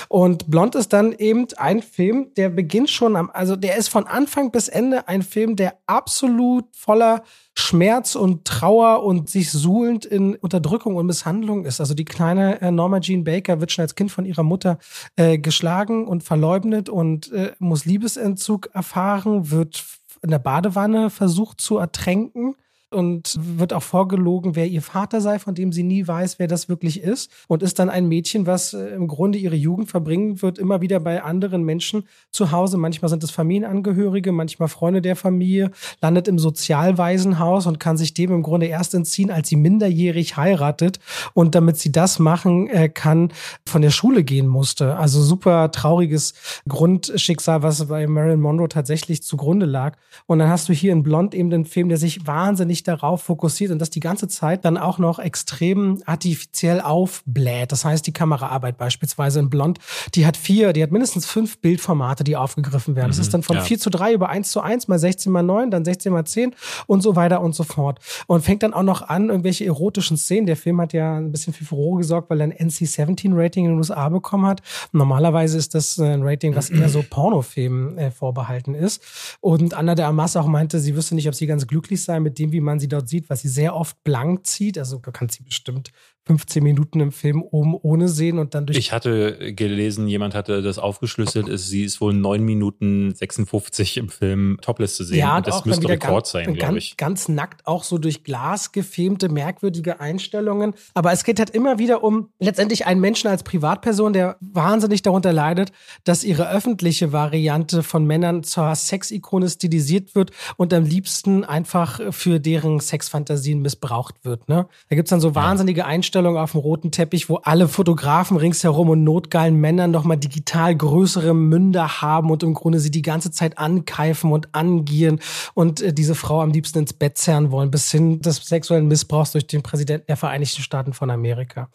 Und 0.09 0.51
Blond 0.51 0.75
ist 0.75 0.93
dann 0.93 1.13
eben 1.13 1.47
ein 1.57 1.83
Film, 1.83 2.29
der 2.37 2.49
beginnt 2.49 2.91
schon 2.91 3.17
am, 3.17 3.31
also 3.33 3.57
der 3.57 3.77
ist 3.77 3.89
von 3.89 4.07
Anfang 4.07 4.53
bis 4.53 4.69
Ende 4.69 5.09
ein 5.09 5.23
Film, 5.23 5.57
der 5.57 5.79
absolut 5.87 6.65
voller 6.77 7.25
Schmerz 7.59 8.15
und 8.15 8.45
Trauer 8.45 9.03
und 9.03 9.29
sich 9.29 9.51
suhlend 9.51 10.05
in 10.05 10.37
Unterdrückung 10.37 10.95
und 10.95 11.07
Misshandlung 11.07 11.65
ist. 11.65 11.81
Also 11.81 11.93
die 11.93 12.05
kleine 12.05 12.61
äh, 12.61 12.71
Norma 12.71 13.01
Jean 13.01 13.25
Baker 13.25 13.61
wird 13.61 13.73
schon 13.73 13.83
als 13.83 13.97
Kind 13.97 14.13
von 14.13 14.25
ihrer 14.25 14.45
Mutter 14.45 14.79
äh, 15.17 15.39
geschlagen 15.39 16.07
und 16.07 16.23
verleugnet 16.23 16.89
und 16.89 17.33
äh, 17.33 17.53
muss 17.59 17.85
Liebesentzug 17.85 18.71
erfahren, 18.75 19.51
wird 19.51 19.85
in 20.23 20.31
der 20.31 20.39
Badewanne 20.39 21.11
versucht 21.11 21.61
zu 21.61 21.79
ertränken 21.79 22.55
und 22.91 23.37
wird 23.39 23.73
auch 23.73 23.83
vorgelogen, 23.83 24.57
wer 24.57 24.67
ihr 24.67 24.81
Vater 24.81 25.21
sei, 25.21 25.39
von 25.39 25.55
dem 25.55 25.73
sie 25.73 25.83
nie 25.83 26.07
weiß, 26.07 26.39
wer 26.39 26.49
das 26.49 26.69
wirklich 26.69 27.03
ist. 27.03 27.31
Und 27.47 27.63
ist 27.63 27.79
dann 27.79 27.91
ein 27.91 28.09
Mädchen, 28.09 28.47
was 28.47 28.73
äh, 28.73 28.89
im 28.89 29.09
Grunde 29.09 29.39
ihre 29.39 29.57
Jugend 29.57 29.91
verbringen 29.91 30.41
wird, 30.41 30.59
immer 30.59 30.81
wieder 30.81 30.99
bei 31.01 31.23
anderen 31.23 31.65
Menschen 31.65 32.05
zu 32.31 32.51
Hause. 32.51 32.79
Manchmal 32.79 33.11
sind 33.11 33.23
es 33.23 33.31
Familienangehörige, 33.31 34.33
manchmal 34.33 34.69
Freunde 34.69 35.03
der 35.03 35.17
Familie, 35.17 35.71
landet 36.01 36.29
im 36.29 36.39
Sozialwaisenhaus 36.39 37.67
und 37.67 37.79
kann 37.79 37.99
sich 37.99 38.15
dem 38.15 38.33
im 38.33 38.43
Grunde 38.43 38.67
erst 38.67 38.95
entziehen, 38.95 39.31
als 39.31 39.49
sie 39.49 39.57
minderjährig 39.57 40.37
heiratet. 40.37 40.99
Und 41.35 41.55
damit 41.55 41.77
sie 41.77 41.93
das 41.93 42.19
machen 42.19 42.69
äh, 42.69 42.89
kann, 42.89 43.33
von 43.67 43.83
der 43.83 43.91
Schule 43.91 44.25
gehen 44.25 44.47
musste. 44.47 44.97
Also 44.97 45.23
super 45.23 45.71
trauriges 45.73 46.33
Grundschicksal, 46.67 47.63
was 47.63 47.87
bei 47.87 48.07
Marilyn 48.07 48.41
Monroe 48.41 48.69
tatsächlich 48.69 49.23
zugrunde 49.23 49.67
lag. 49.67 49.97
Und 50.27 50.39
dann 50.39 50.49
hast 50.49 50.71
du 50.71 50.73
hier 50.73 50.93
in 50.93 51.03
Blond 51.03 51.35
eben 51.35 51.51
den 51.51 51.67
Film, 51.67 51.91
der 51.91 51.99
sich 51.99 52.27
wahnsinnig 52.27 52.78
sich 52.79 52.83
darauf 52.85 53.23
fokussiert 53.23 53.71
und 53.71 53.79
das 53.79 53.91
die 53.91 54.01
ganze 54.01 54.29
Zeit 54.29 54.65
dann 54.65 54.77
auch 54.77 54.99
noch 54.99 55.19
extrem 55.19 56.01
artifiziell 56.07 56.81
aufbläht. 56.81 57.73
Das 57.73 57.85
heißt, 57.85 58.07
die 58.07 58.13
Kameraarbeit 58.13 58.79
beispielsweise 58.79 59.41
in 59.41 59.51
Blond, 59.51 59.79
die 60.15 60.27
hat 60.27 60.37
vier, 60.37 60.73
die 60.73 60.83
hat 60.83 60.93
mindestens 60.93 61.27
fünf 61.27 61.59
Bildformate, 61.59 62.25
die 62.25 62.37
aufgegriffen 62.37 62.97
werden. 62.97 63.09
Mhm, 63.09 63.13
das 63.13 63.19
ist 63.19 63.35
dann 63.35 63.43
von 63.43 63.57
ja. 63.57 63.63
4 63.63 63.79
zu 63.79 63.91
3 63.91 64.15
über 64.15 64.29
1 64.29 64.51
zu 64.51 64.61
1 64.61 64.89
mal 64.89 64.99
16 64.99 65.31
mal 65.33 65.43
9, 65.43 65.71
dann 65.71 65.85
16 65.85 66.13
mal 66.13 66.25
10 66.25 66.55
und 66.87 67.03
so 67.03 67.17
weiter 67.17 67.41
und 67.41 67.55
so 67.55 67.65
fort. 67.65 67.99
Und 68.27 68.43
fängt 68.43 68.63
dann 68.63 68.75
auch 68.75 68.83
noch 68.83 69.03
an, 69.03 69.29
irgendwelche 69.29 69.65
erotischen 69.65 70.17
Szenen. 70.17 70.47
Der 70.47 70.57
Film 70.57 70.81
hat 70.81 70.93
ja 70.93 71.17
ein 71.17 71.33
bisschen 71.33 71.53
für 71.53 71.65
Furore 71.65 71.99
gesorgt, 71.99 72.31
weil 72.31 72.41
er 72.41 72.45
ein 72.45 72.53
NC-17-Rating 72.53 73.65
in 73.65 73.73
den 73.73 73.79
USA 73.79 74.09
bekommen 74.09 74.47
hat. 74.47 74.63
Normalerweise 74.93 75.59
ist 75.59 75.75
das 75.75 75.99
ein 75.99 76.23
Rating, 76.23 76.55
was 76.55 76.71
eher 76.71 76.89
so 76.89 77.03
Pornofilmen 77.09 77.99
äh, 77.99 78.11
vorbehalten 78.11 78.75
ist. 78.75 79.03
Und 79.41 79.75
Anna 79.75 79.95
de 79.95 80.05
Amas 80.05 80.37
auch 80.37 80.47
meinte, 80.47 80.79
sie 80.79 80.95
wüsste 80.95 81.15
nicht, 81.15 81.29
ob 81.29 81.35
sie 81.35 81.47
ganz 81.47 81.67
glücklich 81.67 82.03
sei 82.03 82.21
mit 82.21 82.39
dem, 82.39 82.53
wie 82.53 82.61
man 82.61 82.68
sie 82.81 82.89
dort 82.89 83.09
sieht, 83.09 83.31
was 83.31 83.41
sie 83.41 83.49
sehr 83.49 83.75
oft 83.75 84.03
blank 84.05 84.47
zieht. 84.47 84.79
Also 84.79 84.99
du 84.99 85.13
kannst 85.13 85.37
sie 85.37 85.43
bestimmt 85.45 85.91
15 86.29 86.63
Minuten 86.63 87.01
im 87.01 87.11
Film 87.11 87.43
oben 87.43 87.75
ohne 87.75 88.07
sehen 88.07 88.39
und 88.39 88.55
dann 88.55 88.67
durch. 88.67 88.77
Ich 88.77 88.93
hatte 88.93 89.55
gelesen, 89.55 90.09
jemand 90.09 90.35
hatte 90.35 90.61
das 90.61 90.79
aufgeschlüsselt, 90.79 91.49
ist, 91.49 91.69
sie 91.69 91.85
ist 91.85 92.03
wohl 92.03 92.13
9 92.13 92.45
Minuten 92.45 93.15
56 93.15 93.97
im 93.97 94.11
Film 94.11 94.59
topless 94.61 94.97
zu 94.97 95.05
sehen. 95.05 95.21
Ja, 95.21 95.39
und 95.39 95.47
das 95.47 95.65
müsste 95.65 95.89
Rekord 95.89 96.25
ganz, 96.25 96.31
sein, 96.31 96.55
glaube 96.55 96.77
ich. 96.77 96.99
Ganz 96.99 97.29
nackt 97.29 97.67
auch 97.67 97.83
so 97.83 97.97
durch 97.97 98.25
Glas 98.25 98.73
gefilmte, 98.73 99.31
merkwürdige 99.31 100.01
Einstellungen. 100.01 100.75
Aber 100.93 101.13
es 101.13 101.25
geht 101.25 101.39
halt 101.39 101.49
immer 101.49 101.79
wieder 101.79 102.05
um 102.05 102.29
letztendlich 102.39 102.85
einen 102.85 103.01
Menschen 103.01 103.29
als 103.29 103.43
Privatperson, 103.43 104.13
der 104.13 104.37
wahnsinnig 104.41 105.01
darunter 105.01 105.33
leidet, 105.33 105.73
dass 106.05 106.25
ihre 106.25 106.51
öffentliche 106.51 107.11
Variante 107.11 107.83
von 107.83 108.05
Männern 108.05 108.43
zur 108.43 108.75
Sexikone 108.75 109.49
stilisiert 109.49 110.15
wird 110.15 110.33
und 110.59 110.75
am 110.75 110.85
liebsten 110.85 111.45
einfach 111.45 112.13
für 112.13 112.39
deren 112.39 112.81
Sexfantasien 112.81 113.63
missbraucht 113.63 114.17
wird. 114.25 114.47
Ne? 114.51 114.67
Da 114.91 114.97
gibt's 114.97 115.09
dann 115.09 115.23
so 115.23 115.35
wahnsinnige 115.35 115.87
Einstellungen 115.87 116.18
Ausstellung 116.19 116.37
auf 116.37 116.53
dem 116.53 116.61
roten 116.61 116.91
Teppich, 116.91 117.29
wo 117.29 117.37
alle 117.37 117.69
Fotografen 117.69 118.37
ringsherum 118.37 118.89
und 118.89 119.05
notgeilen 119.05 119.55
Männern 119.55 119.93
nochmal 119.93 120.17
digital 120.17 120.75
größere 120.75 121.33
Münder 121.33 122.03
haben 122.03 122.31
und 122.31 122.43
im 122.43 122.55
Grunde 122.55 122.81
sie 122.81 122.91
die 122.91 123.03
ganze 123.03 123.31
Zeit 123.31 123.57
ankeifen 123.57 124.33
und 124.33 124.53
angieren 124.53 125.21
und 125.55 125.81
äh, 125.81 125.93
diese 125.93 126.17
Frau 126.17 126.41
am 126.43 126.51
liebsten 126.51 126.81
ins 126.81 126.93
Bett 126.93 127.19
zerren 127.19 127.53
wollen, 127.53 127.71
bis 127.71 127.93
hin 127.93 128.21
des 128.21 128.37
sexuellen 128.45 128.89
Missbrauchs 128.89 129.31
durch 129.31 129.47
den 129.47 129.63
Präsidenten 129.63 130.07
der 130.09 130.17
Vereinigten 130.17 130.61
Staaten 130.61 130.93
von 130.93 131.09
Amerika. 131.11 131.71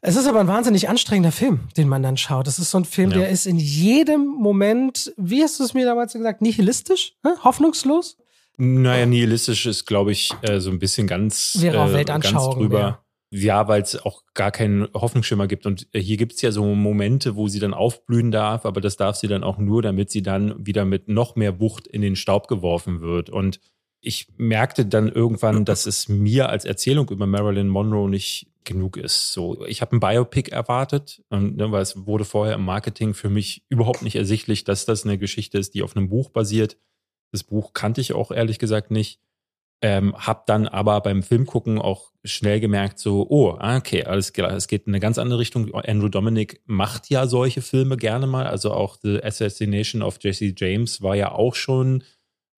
Es 0.00 0.14
ist 0.14 0.28
aber 0.28 0.38
ein 0.38 0.46
wahnsinnig 0.46 0.88
anstrengender 0.88 1.32
Film, 1.32 1.60
den 1.76 1.88
man 1.88 2.04
dann 2.04 2.16
schaut. 2.16 2.46
Das 2.46 2.60
ist 2.60 2.70
so 2.70 2.78
ein 2.78 2.84
Film, 2.84 3.10
ja. 3.10 3.18
der 3.18 3.30
ist 3.30 3.46
in 3.46 3.58
jedem 3.58 4.26
Moment, 4.26 5.12
wie 5.16 5.42
hast 5.42 5.58
du 5.58 5.64
es 5.64 5.74
mir 5.74 5.86
damals 5.86 6.12
gesagt, 6.12 6.40
nihilistisch, 6.40 7.14
ne? 7.24 7.34
hoffnungslos. 7.42 8.16
Naja, 8.58 9.06
nihilistisch 9.06 9.66
ist, 9.66 9.86
glaube 9.86 10.12
ich, 10.12 10.32
äh, 10.42 10.60
so 10.60 10.70
ein 10.70 10.78
bisschen 10.78 11.08
ganz, 11.08 11.58
auch 11.58 11.92
äh, 11.92 12.04
ganz 12.04 12.30
drüber. 12.30 12.80
Ja. 12.80 13.05
Ja, 13.30 13.66
weil 13.66 13.82
es 13.82 14.00
auch 14.04 14.22
gar 14.34 14.52
keinen 14.52 14.86
Hoffnungsschimmer 14.94 15.48
gibt. 15.48 15.66
Und 15.66 15.88
äh, 15.92 16.00
hier 16.00 16.16
gibt 16.16 16.34
es 16.34 16.42
ja 16.42 16.52
so 16.52 16.64
Momente, 16.74 17.34
wo 17.34 17.48
sie 17.48 17.58
dann 17.58 17.74
aufblühen 17.74 18.30
darf, 18.30 18.64
aber 18.64 18.80
das 18.80 18.96
darf 18.96 19.16
sie 19.16 19.26
dann 19.26 19.42
auch 19.42 19.58
nur, 19.58 19.82
damit 19.82 20.10
sie 20.10 20.22
dann 20.22 20.64
wieder 20.64 20.84
mit 20.84 21.08
noch 21.08 21.34
mehr 21.34 21.58
Wucht 21.60 21.86
in 21.88 22.02
den 22.02 22.16
Staub 22.16 22.46
geworfen 22.46 23.00
wird. 23.00 23.28
Und 23.28 23.60
ich 24.00 24.28
merkte 24.36 24.86
dann 24.86 25.08
irgendwann, 25.08 25.64
dass 25.64 25.86
es 25.86 26.08
mir 26.08 26.48
als 26.48 26.64
Erzählung 26.64 27.10
über 27.10 27.26
Marilyn 27.26 27.68
Monroe 27.68 28.08
nicht 28.08 28.46
genug 28.64 28.96
ist. 28.96 29.32
So, 29.32 29.64
ich 29.66 29.80
habe 29.80 29.96
ein 29.96 30.00
Biopic 30.00 30.50
erwartet, 30.50 31.22
und, 31.28 31.56
ne, 31.56 31.72
weil 31.72 31.82
es 31.82 32.06
wurde 32.06 32.24
vorher 32.24 32.54
im 32.54 32.64
Marketing 32.64 33.14
für 33.14 33.30
mich 33.30 33.64
überhaupt 33.68 34.02
nicht 34.02 34.16
ersichtlich, 34.16 34.64
dass 34.64 34.84
das 34.84 35.04
eine 35.04 35.18
Geschichte 35.18 35.58
ist, 35.58 35.74
die 35.74 35.82
auf 35.82 35.96
einem 35.96 36.08
Buch 36.08 36.30
basiert. 36.30 36.76
Das 37.32 37.42
Buch 37.42 37.72
kannte 37.72 38.00
ich 38.00 38.12
auch 38.12 38.30
ehrlich 38.30 38.58
gesagt 38.58 38.90
nicht. 38.90 39.20
Ähm, 39.82 40.14
hab 40.16 40.46
dann 40.46 40.66
aber 40.66 41.00
beim 41.02 41.22
Filmgucken 41.22 41.78
auch 41.78 42.12
schnell 42.24 42.60
gemerkt, 42.60 42.98
so, 42.98 43.26
oh, 43.28 43.56
ah, 43.58 43.76
okay, 43.76 44.04
alles 44.04 44.32
klar, 44.32 44.50
es 44.52 44.68
geht 44.68 44.86
in 44.86 44.94
eine 44.94 45.00
ganz 45.00 45.18
andere 45.18 45.38
Richtung. 45.38 45.72
Andrew 45.74 46.08
Dominic 46.08 46.62
macht 46.64 47.10
ja 47.10 47.26
solche 47.26 47.60
Filme 47.60 47.96
gerne 47.96 48.26
mal. 48.26 48.46
Also 48.46 48.72
auch 48.72 48.96
The 49.02 49.22
Assassination 49.22 50.02
of 50.02 50.18
Jesse 50.20 50.54
James 50.56 51.02
war 51.02 51.14
ja 51.14 51.32
auch 51.32 51.54
schon, 51.54 52.02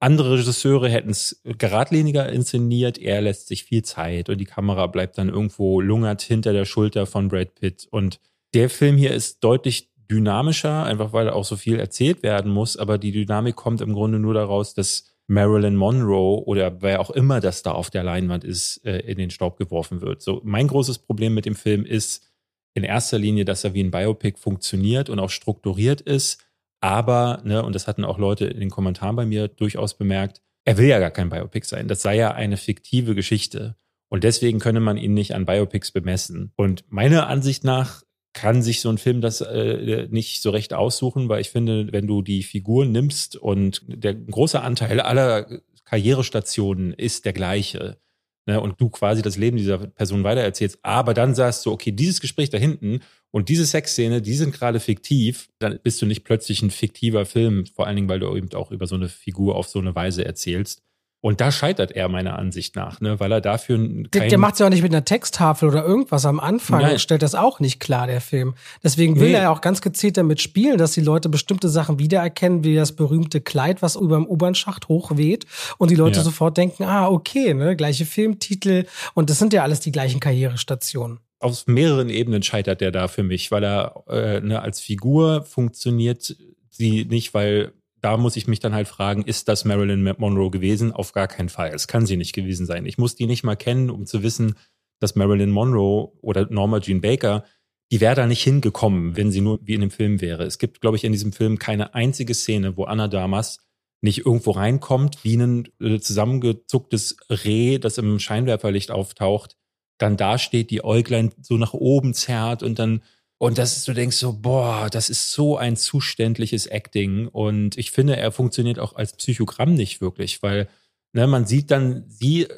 andere 0.00 0.38
Regisseure 0.38 0.88
hätten 0.88 1.10
es 1.10 1.42
geradliniger 1.44 2.28
inszeniert. 2.28 2.98
Er 2.98 3.20
lässt 3.20 3.48
sich 3.48 3.64
viel 3.64 3.82
Zeit 3.82 4.28
und 4.28 4.38
die 4.38 4.44
Kamera 4.44 4.86
bleibt 4.86 5.18
dann 5.18 5.28
irgendwo 5.28 5.80
lungert 5.80 6.22
hinter 6.22 6.52
der 6.52 6.66
Schulter 6.66 7.06
von 7.06 7.28
Brad 7.28 7.56
Pitt. 7.56 7.88
Und 7.90 8.20
der 8.54 8.70
Film 8.70 8.96
hier 8.96 9.12
ist 9.12 9.42
deutlich 9.42 9.90
dynamischer, 10.10 10.84
einfach 10.84 11.12
weil 11.12 11.28
auch 11.28 11.44
so 11.44 11.56
viel 11.56 11.80
erzählt 11.80 12.22
werden 12.22 12.52
muss. 12.52 12.76
Aber 12.76 12.96
die 12.96 13.10
Dynamik 13.10 13.56
kommt 13.56 13.80
im 13.80 13.92
Grunde 13.92 14.20
nur 14.20 14.34
daraus, 14.34 14.72
dass 14.72 15.07
Marilyn 15.28 15.76
Monroe 15.76 16.42
oder 16.44 16.82
wer 16.82 17.00
auch 17.00 17.10
immer 17.10 17.40
das 17.40 17.62
da 17.62 17.72
auf 17.72 17.90
der 17.90 18.02
Leinwand 18.02 18.44
ist, 18.44 18.84
äh, 18.84 19.00
in 19.00 19.18
den 19.18 19.30
Staub 19.30 19.58
geworfen 19.58 20.00
wird. 20.00 20.22
So, 20.22 20.40
mein 20.42 20.66
großes 20.66 20.98
Problem 20.98 21.34
mit 21.34 21.44
dem 21.44 21.54
Film 21.54 21.84
ist 21.84 22.26
in 22.74 22.82
erster 22.82 23.18
Linie, 23.18 23.44
dass 23.44 23.62
er 23.62 23.74
wie 23.74 23.82
ein 23.82 23.90
Biopic 23.90 24.38
funktioniert 24.38 25.10
und 25.10 25.18
auch 25.18 25.30
strukturiert 25.30 26.00
ist. 26.00 26.44
Aber, 26.80 27.42
ne, 27.44 27.62
und 27.62 27.74
das 27.74 27.86
hatten 27.86 28.04
auch 28.04 28.18
Leute 28.18 28.46
in 28.46 28.60
den 28.60 28.70
Kommentaren 28.70 29.16
bei 29.16 29.26
mir 29.26 29.48
durchaus 29.48 29.94
bemerkt, 29.94 30.40
er 30.64 30.78
will 30.78 30.86
ja 30.86 30.98
gar 30.98 31.10
kein 31.10 31.28
Biopic 31.28 31.66
sein. 31.66 31.88
Das 31.88 32.02
sei 32.02 32.16
ja 32.16 32.32
eine 32.32 32.56
fiktive 32.56 33.14
Geschichte. 33.14 33.76
Und 34.10 34.24
deswegen 34.24 34.58
könne 34.58 34.80
man 34.80 34.96
ihn 34.96 35.12
nicht 35.12 35.34
an 35.34 35.44
Biopics 35.44 35.92
bemessen. 35.92 36.52
Und 36.56 36.84
meiner 36.88 37.26
Ansicht 37.26 37.64
nach 37.64 38.02
kann 38.38 38.62
sich 38.62 38.80
so 38.80 38.88
ein 38.88 38.98
Film 38.98 39.20
das 39.20 39.40
äh, 39.40 40.06
nicht 40.10 40.42
so 40.42 40.50
recht 40.50 40.72
aussuchen, 40.72 41.28
weil 41.28 41.40
ich 41.40 41.50
finde, 41.50 41.88
wenn 41.90 42.06
du 42.06 42.22
die 42.22 42.44
Figuren 42.44 42.92
nimmst 42.92 43.34
und 43.34 43.82
der 43.88 44.14
große 44.14 44.60
Anteil 44.60 45.00
aller 45.00 45.60
Karrierestationen 45.84 46.92
ist 46.92 47.24
der 47.24 47.32
gleiche, 47.32 47.98
ne, 48.46 48.60
und 48.60 48.80
du 48.80 48.90
quasi 48.90 49.22
das 49.22 49.36
Leben 49.36 49.56
dieser 49.56 49.78
Person 49.78 50.22
weitererzählst, 50.22 50.78
aber 50.82 51.14
dann 51.14 51.34
sagst 51.34 51.66
du, 51.66 51.72
okay, 51.72 51.90
dieses 51.90 52.20
Gespräch 52.20 52.48
da 52.48 52.58
hinten 52.58 53.00
und 53.32 53.48
diese 53.48 53.66
Sexszene, 53.66 54.22
die 54.22 54.34
sind 54.34 54.54
gerade 54.54 54.78
fiktiv, 54.78 55.48
dann 55.58 55.80
bist 55.82 56.00
du 56.00 56.06
nicht 56.06 56.22
plötzlich 56.22 56.62
ein 56.62 56.70
fiktiver 56.70 57.26
Film, 57.26 57.66
vor 57.66 57.88
allen 57.88 57.96
Dingen, 57.96 58.08
weil 58.08 58.20
du 58.20 58.36
eben 58.36 58.52
auch 58.54 58.70
über 58.70 58.86
so 58.86 58.94
eine 58.94 59.08
Figur 59.08 59.56
auf 59.56 59.66
so 59.66 59.80
eine 59.80 59.96
Weise 59.96 60.24
erzählst. 60.24 60.82
Und 61.20 61.40
da 61.40 61.50
scheitert 61.50 61.90
er 61.90 62.08
meiner 62.08 62.38
Ansicht 62.38 62.76
nach, 62.76 63.00
ne? 63.00 63.18
weil 63.18 63.32
er 63.32 63.40
dafür 63.40 63.76
kein 63.76 64.08
Der, 64.12 64.28
der 64.28 64.38
macht 64.38 64.54
es 64.54 64.60
ja 64.60 64.66
auch 64.66 64.70
nicht 64.70 64.82
mit 64.82 64.92
einer 64.92 65.04
Texttafel 65.04 65.68
oder 65.68 65.84
irgendwas 65.84 66.24
am 66.24 66.38
Anfang. 66.38 66.82
Nein. 66.82 66.98
stellt 67.00 67.22
das 67.22 67.34
auch 67.34 67.58
nicht 67.58 67.80
klar, 67.80 68.06
der 68.06 68.20
Film. 68.20 68.54
Deswegen 68.84 69.18
will 69.18 69.32
nee. 69.32 69.34
er 69.34 69.50
auch 69.50 69.60
ganz 69.60 69.80
gezielt 69.80 70.16
damit 70.16 70.40
spielen, 70.40 70.78
dass 70.78 70.92
die 70.92 71.00
Leute 71.00 71.28
bestimmte 71.28 71.68
Sachen 71.68 71.98
wiedererkennen, 71.98 72.62
wie 72.62 72.76
das 72.76 72.92
berühmte 72.92 73.40
Kleid, 73.40 73.82
was 73.82 73.96
über 73.96 74.14
dem 74.14 74.28
U-Bahn-Schacht 74.28 74.86
hochweht. 74.86 75.44
Und 75.78 75.90
die 75.90 75.96
Leute 75.96 76.18
ja. 76.18 76.22
sofort 76.22 76.56
denken, 76.56 76.84
ah, 76.84 77.08
okay, 77.08 77.52
ne, 77.52 77.74
gleiche 77.74 78.06
Filmtitel. 78.06 78.86
Und 79.14 79.28
das 79.28 79.40
sind 79.40 79.52
ja 79.52 79.64
alles 79.64 79.80
die 79.80 79.92
gleichen 79.92 80.20
Karrierestationen 80.20 81.18
auf 81.40 81.68
mehreren 81.68 82.08
Ebenen 82.08 82.42
scheitert 82.42 82.80
der 82.80 82.90
da 82.90 83.06
für 83.06 83.22
mich, 83.22 83.52
weil 83.52 83.62
er 83.62 84.02
äh, 84.08 84.40
ne, 84.40 84.60
als 84.60 84.80
Figur 84.80 85.44
funktioniert 85.44 86.34
sie 86.68 87.04
nicht, 87.04 87.32
weil 87.32 87.72
da 88.00 88.16
muss 88.16 88.36
ich 88.36 88.46
mich 88.46 88.60
dann 88.60 88.74
halt 88.74 88.88
fragen, 88.88 89.22
ist 89.22 89.48
das 89.48 89.64
Marilyn 89.64 90.14
Monroe 90.18 90.50
gewesen? 90.50 90.92
Auf 90.92 91.12
gar 91.12 91.28
keinen 91.28 91.48
Fall. 91.48 91.70
Es 91.74 91.88
kann 91.88 92.06
sie 92.06 92.16
nicht 92.16 92.34
gewesen 92.34 92.66
sein. 92.66 92.86
Ich 92.86 92.98
muss 92.98 93.14
die 93.14 93.26
nicht 93.26 93.44
mal 93.44 93.56
kennen, 93.56 93.90
um 93.90 94.06
zu 94.06 94.22
wissen, 94.22 94.54
dass 95.00 95.16
Marilyn 95.16 95.50
Monroe 95.50 96.12
oder 96.20 96.46
Norma 96.50 96.80
Jean 96.80 97.00
Baker, 97.00 97.44
die 97.90 98.00
wäre 98.00 98.14
da 98.14 98.26
nicht 98.26 98.42
hingekommen, 98.42 99.16
wenn 99.16 99.30
sie 99.30 99.40
nur 99.40 99.60
wie 99.62 99.74
in 99.74 99.80
dem 99.80 99.90
Film 99.90 100.20
wäre. 100.20 100.44
Es 100.44 100.58
gibt, 100.58 100.80
glaube 100.80 100.96
ich, 100.96 101.04
in 101.04 101.12
diesem 101.12 101.32
Film 101.32 101.58
keine 101.58 101.94
einzige 101.94 102.34
Szene, 102.34 102.76
wo 102.76 102.84
Anna 102.84 103.08
Damas 103.08 103.58
nicht 104.00 104.26
irgendwo 104.26 104.52
reinkommt, 104.52 105.24
wie 105.24 105.36
ein 105.36 105.68
äh, 105.80 105.98
zusammengezucktes 105.98 107.16
Reh, 107.30 107.78
das 107.78 107.98
im 107.98 108.18
Scheinwerferlicht 108.18 108.90
auftaucht, 108.90 109.56
dann 109.98 110.16
da 110.16 110.38
steht, 110.38 110.70
die 110.70 110.84
Äuglein 110.84 111.32
so 111.40 111.56
nach 111.56 111.74
oben 111.74 112.14
zerrt 112.14 112.62
und 112.62 112.78
dann 112.78 113.02
und 113.38 113.56
das 113.56 113.76
ist, 113.76 113.86
du 113.86 113.94
denkst 113.94 114.16
so, 114.16 114.32
boah, 114.32 114.88
das 114.90 115.08
ist 115.08 115.32
so 115.32 115.56
ein 115.56 115.76
zuständliches 115.76 116.66
Acting. 116.66 117.28
Und 117.28 117.78
ich 117.78 117.92
finde, 117.92 118.16
er 118.16 118.32
funktioniert 118.32 118.80
auch 118.80 118.96
als 118.96 119.12
Psychogramm 119.12 119.74
nicht 119.74 120.00
wirklich, 120.00 120.42
weil 120.42 120.68
ne, 121.12 121.26
man 121.28 121.46
sieht 121.46 121.70
dann, 121.70 122.04
sie, 122.08 122.48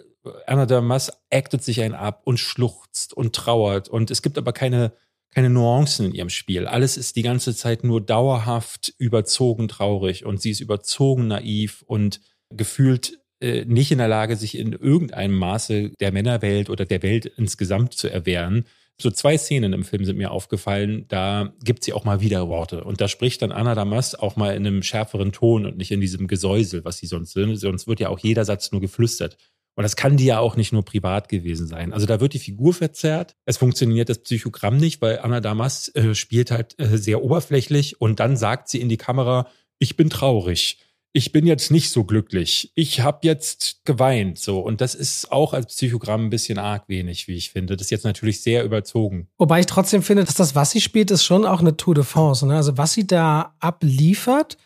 Anna 0.46 0.64
Damas, 0.64 1.12
actet 1.30 1.62
sich 1.62 1.82
ein 1.82 1.94
ab 1.94 2.22
und 2.24 2.38
schluchzt 2.38 3.12
und 3.12 3.34
trauert. 3.34 3.90
Und 3.90 4.10
es 4.10 4.22
gibt 4.22 4.38
aber 4.38 4.54
keine, 4.54 4.92
keine 5.30 5.50
Nuancen 5.50 6.06
in 6.06 6.14
ihrem 6.14 6.30
Spiel. 6.30 6.66
Alles 6.66 6.96
ist 6.96 7.16
die 7.16 7.22
ganze 7.22 7.54
Zeit 7.54 7.84
nur 7.84 8.00
dauerhaft 8.00 8.94
überzogen 8.96 9.68
traurig 9.68 10.24
und 10.24 10.40
sie 10.40 10.50
ist 10.50 10.60
überzogen 10.60 11.28
naiv 11.28 11.84
und 11.86 12.22
gefühlt 12.48 13.20
äh, 13.40 13.66
nicht 13.66 13.92
in 13.92 13.98
der 13.98 14.08
Lage, 14.08 14.34
sich 14.34 14.56
in 14.56 14.72
irgendeinem 14.72 15.34
Maße 15.34 15.90
der 16.00 16.10
Männerwelt 16.10 16.70
oder 16.70 16.86
der 16.86 17.02
Welt 17.02 17.26
insgesamt 17.26 17.92
zu 17.92 18.08
erwehren 18.08 18.64
so 19.02 19.10
zwei 19.10 19.36
Szenen 19.38 19.72
im 19.72 19.84
Film 19.84 20.04
sind 20.04 20.18
mir 20.18 20.30
aufgefallen, 20.30 21.04
da 21.08 21.52
gibt 21.62 21.84
sie 21.84 21.92
auch 21.92 22.04
mal 22.04 22.20
wieder 22.20 22.48
Worte. 22.48 22.84
Und 22.84 23.00
da 23.00 23.08
spricht 23.08 23.42
dann 23.42 23.52
Anna 23.52 23.74
Damas 23.74 24.14
auch 24.14 24.36
mal 24.36 24.54
in 24.54 24.66
einem 24.66 24.82
schärferen 24.82 25.32
Ton 25.32 25.66
und 25.66 25.76
nicht 25.76 25.90
in 25.90 26.00
diesem 26.00 26.26
Gesäusel, 26.26 26.84
was 26.84 26.98
sie 26.98 27.06
sonst 27.06 27.32
sind. 27.32 27.56
Sonst 27.56 27.86
wird 27.86 28.00
ja 28.00 28.08
auch 28.08 28.18
jeder 28.18 28.44
Satz 28.44 28.72
nur 28.72 28.80
geflüstert. 28.80 29.36
Und 29.76 29.84
das 29.84 29.96
kann 29.96 30.16
die 30.16 30.26
ja 30.26 30.40
auch 30.40 30.56
nicht 30.56 30.72
nur 30.72 30.84
privat 30.84 31.28
gewesen 31.28 31.66
sein. 31.66 31.92
Also 31.92 32.06
da 32.06 32.20
wird 32.20 32.34
die 32.34 32.38
Figur 32.38 32.74
verzerrt. 32.74 33.36
Es 33.46 33.56
funktioniert 33.56 34.08
das 34.08 34.18
Psychogramm 34.18 34.76
nicht, 34.76 35.00
weil 35.00 35.20
Anna 35.20 35.40
Damas 35.40 35.88
äh, 35.94 36.14
spielt 36.14 36.50
halt 36.50 36.78
äh, 36.78 36.98
sehr 36.98 37.22
oberflächlich 37.22 38.00
und 38.00 38.20
dann 38.20 38.36
sagt 38.36 38.68
sie 38.68 38.80
in 38.80 38.88
die 38.88 38.96
Kamera, 38.96 39.48
ich 39.78 39.96
bin 39.96 40.10
traurig 40.10 40.78
ich 41.12 41.32
bin 41.32 41.46
jetzt 41.46 41.70
nicht 41.70 41.90
so 41.90 42.04
glücklich. 42.04 42.72
Ich 42.74 43.00
habe 43.00 43.20
jetzt 43.22 43.84
geweint 43.84 44.38
so 44.38 44.60
und 44.60 44.80
das 44.80 44.94
ist 44.94 45.32
auch 45.32 45.52
als 45.52 45.66
Psychogramm 45.66 46.26
ein 46.26 46.30
bisschen 46.30 46.58
arg 46.58 46.88
wenig, 46.88 47.26
wie 47.26 47.34
ich 47.34 47.50
finde. 47.50 47.76
Das 47.76 47.86
ist 47.86 47.90
jetzt 47.90 48.04
natürlich 48.04 48.42
sehr 48.42 48.64
überzogen. 48.64 49.28
Wobei 49.38 49.60
ich 49.60 49.66
trotzdem 49.66 50.02
finde, 50.02 50.24
dass 50.24 50.34
das, 50.34 50.54
was 50.54 50.70
sie 50.70 50.80
spielt, 50.80 51.10
ist 51.10 51.24
schon 51.24 51.44
auch 51.44 51.60
eine 51.60 51.76
Tour 51.76 51.94
de 51.94 52.04
France. 52.04 52.46
Ne? 52.46 52.54
Also 52.54 52.78
was 52.78 52.92
sie 52.92 53.06
da 53.06 53.56
abliefert, 53.58 54.56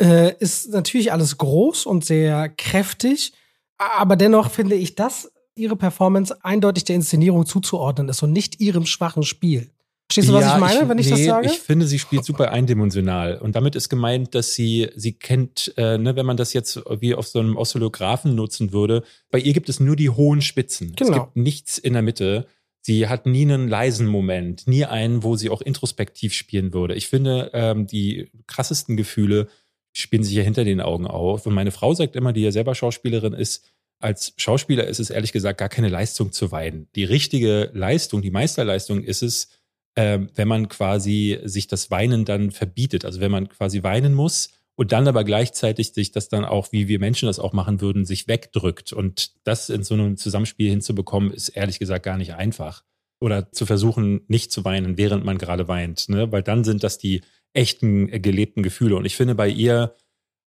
äh, 0.00 0.34
ist 0.38 0.70
natürlich 0.70 1.12
alles 1.12 1.36
groß 1.38 1.86
und 1.86 2.04
sehr 2.04 2.48
kräftig, 2.50 3.32
aber 3.76 4.14
dennoch 4.14 4.50
finde 4.50 4.76
ich, 4.76 4.94
dass 4.94 5.32
ihre 5.56 5.76
Performance 5.76 6.36
eindeutig 6.44 6.84
der 6.84 6.96
Inszenierung 6.96 7.44
zuzuordnen 7.44 8.08
ist 8.08 8.22
und 8.22 8.32
nicht 8.32 8.60
ihrem 8.60 8.86
schwachen 8.86 9.24
Spiel. 9.24 9.72
Verstehst 10.10 10.30
du, 10.30 10.32
was 10.32 10.44
ja, 10.44 10.54
ich 10.54 10.60
meine, 10.60 10.82
ich, 10.82 10.88
wenn 10.88 10.98
ich 10.98 11.06
nee, 11.06 11.12
das 11.12 11.24
sage? 11.24 11.46
Ich 11.48 11.58
finde, 11.58 11.86
sie 11.86 11.98
spielt 11.98 12.24
super 12.24 12.50
eindimensional. 12.50 13.36
Und 13.36 13.54
damit 13.56 13.76
ist 13.76 13.90
gemeint, 13.90 14.34
dass 14.34 14.54
sie, 14.54 14.88
sie 14.96 15.12
kennt, 15.12 15.74
äh, 15.76 15.98
ne, 15.98 16.16
wenn 16.16 16.24
man 16.24 16.38
das 16.38 16.54
jetzt 16.54 16.80
wie 17.00 17.14
auf 17.14 17.28
so 17.28 17.40
einem 17.40 17.58
Oszillographen 17.58 18.34
nutzen 18.34 18.72
würde, 18.72 19.02
bei 19.30 19.38
ihr 19.38 19.52
gibt 19.52 19.68
es 19.68 19.80
nur 19.80 19.96
die 19.96 20.08
hohen 20.08 20.40
Spitzen. 20.40 20.94
Genau. 20.96 21.10
Es 21.10 21.16
gibt 21.16 21.36
nichts 21.36 21.76
in 21.76 21.92
der 21.92 22.00
Mitte. 22.00 22.46
Sie 22.80 23.06
hat 23.06 23.26
nie 23.26 23.42
einen 23.42 23.68
leisen 23.68 24.06
Moment, 24.06 24.66
nie 24.66 24.86
einen, 24.86 25.22
wo 25.24 25.36
sie 25.36 25.50
auch 25.50 25.60
introspektiv 25.60 26.32
spielen 26.32 26.72
würde. 26.72 26.94
Ich 26.94 27.08
finde, 27.08 27.50
ähm, 27.52 27.86
die 27.86 28.30
krassesten 28.46 28.96
Gefühle 28.96 29.48
spielen 29.92 30.22
sich 30.22 30.34
ja 30.34 30.42
hinter 30.42 30.64
den 30.64 30.80
Augen 30.80 31.06
auf. 31.06 31.44
Und 31.44 31.52
meine 31.52 31.70
Frau 31.70 31.92
sagt 31.92 32.16
immer, 32.16 32.32
die 32.32 32.42
ja 32.42 32.50
selber 32.50 32.74
Schauspielerin 32.74 33.34
ist, 33.34 33.70
als 34.00 34.32
Schauspieler 34.38 34.86
ist 34.86 35.00
es 35.00 35.10
ehrlich 35.10 35.32
gesagt 35.32 35.58
gar 35.58 35.68
keine 35.68 35.88
Leistung 35.90 36.32
zu 36.32 36.50
weinen. 36.50 36.88
Die 36.94 37.04
richtige 37.04 37.70
Leistung, 37.74 38.22
die 38.22 38.30
Meisterleistung 38.30 39.02
ist 39.02 39.22
es, 39.22 39.48
äh, 39.94 40.20
wenn 40.34 40.48
man 40.48 40.68
quasi 40.68 41.38
sich 41.44 41.66
das 41.66 41.90
Weinen 41.90 42.24
dann 42.24 42.50
verbietet. 42.50 43.04
Also 43.04 43.20
wenn 43.20 43.30
man 43.30 43.48
quasi 43.48 43.82
weinen 43.82 44.14
muss 44.14 44.50
und 44.76 44.92
dann 44.92 45.08
aber 45.08 45.24
gleichzeitig 45.24 45.92
sich 45.92 46.12
das 46.12 46.28
dann 46.28 46.44
auch, 46.44 46.72
wie 46.72 46.88
wir 46.88 47.00
Menschen 47.00 47.26
das 47.26 47.38
auch 47.38 47.52
machen 47.52 47.80
würden, 47.80 48.04
sich 48.04 48.28
wegdrückt. 48.28 48.92
Und 48.92 49.32
das 49.44 49.70
in 49.70 49.82
so 49.82 49.94
einem 49.94 50.16
Zusammenspiel 50.16 50.70
hinzubekommen, 50.70 51.32
ist 51.32 51.48
ehrlich 51.48 51.78
gesagt 51.78 52.04
gar 52.04 52.16
nicht 52.16 52.34
einfach. 52.34 52.84
Oder 53.20 53.50
zu 53.50 53.66
versuchen, 53.66 54.20
nicht 54.28 54.52
zu 54.52 54.64
weinen, 54.64 54.96
während 54.96 55.24
man 55.24 55.38
gerade 55.38 55.66
weint. 55.66 56.08
Ne? 56.08 56.30
Weil 56.30 56.44
dann 56.44 56.62
sind 56.62 56.84
das 56.84 56.98
die 56.98 57.22
echten 57.52 58.08
äh, 58.08 58.20
gelebten 58.20 58.62
Gefühle. 58.62 58.94
Und 58.94 59.04
ich 59.04 59.16
finde, 59.16 59.34
bei 59.34 59.48
ihr 59.48 59.96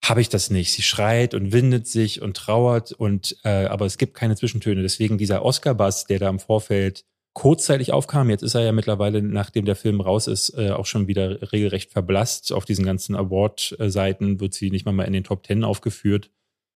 habe 0.04 0.22
ich 0.22 0.30
das 0.30 0.50
nicht. 0.50 0.72
Sie 0.72 0.82
schreit 0.82 1.34
und 1.34 1.52
windet 1.52 1.88
sich 1.88 2.22
und 2.22 2.38
trauert 2.38 2.92
und 2.92 3.38
äh, 3.44 3.66
aber 3.66 3.86
es 3.86 3.98
gibt 3.98 4.14
keine 4.14 4.36
Zwischentöne. 4.36 4.82
Deswegen 4.82 5.18
dieser 5.18 5.44
Oscar-Bass, 5.44 6.06
der 6.06 6.20
da 6.20 6.30
im 6.30 6.40
Vorfeld 6.40 7.06
kurzzeitig 7.40 7.94
aufkam. 7.94 8.30
Jetzt 8.30 8.42
ist 8.42 8.54
er 8.54 8.66
ja 8.66 8.74
mittlerweile, 8.74 9.22
nachdem 9.22 9.64
der 9.64 9.78
Film 9.78 10.02
raus 10.02 10.28
ist, 10.28 10.50
äh, 10.58 10.72
auch 10.72 10.86
schon 10.86 11.08
wieder 11.08 11.54
regelrecht 11.54 11.90
verblasst. 11.90 12.52
Auf 12.52 12.66
diesen 12.66 12.86
ganzen 12.86 13.16
Award-Seiten 13.16 14.42
wird 14.42 14.54
sie 14.54 14.72
nicht 14.72 14.86
mal, 14.86 14.92
mal 14.92 15.06
in 15.06 15.14
den 15.14 15.24
Top 15.24 15.44
Ten 15.44 15.64
aufgeführt. 15.64 16.32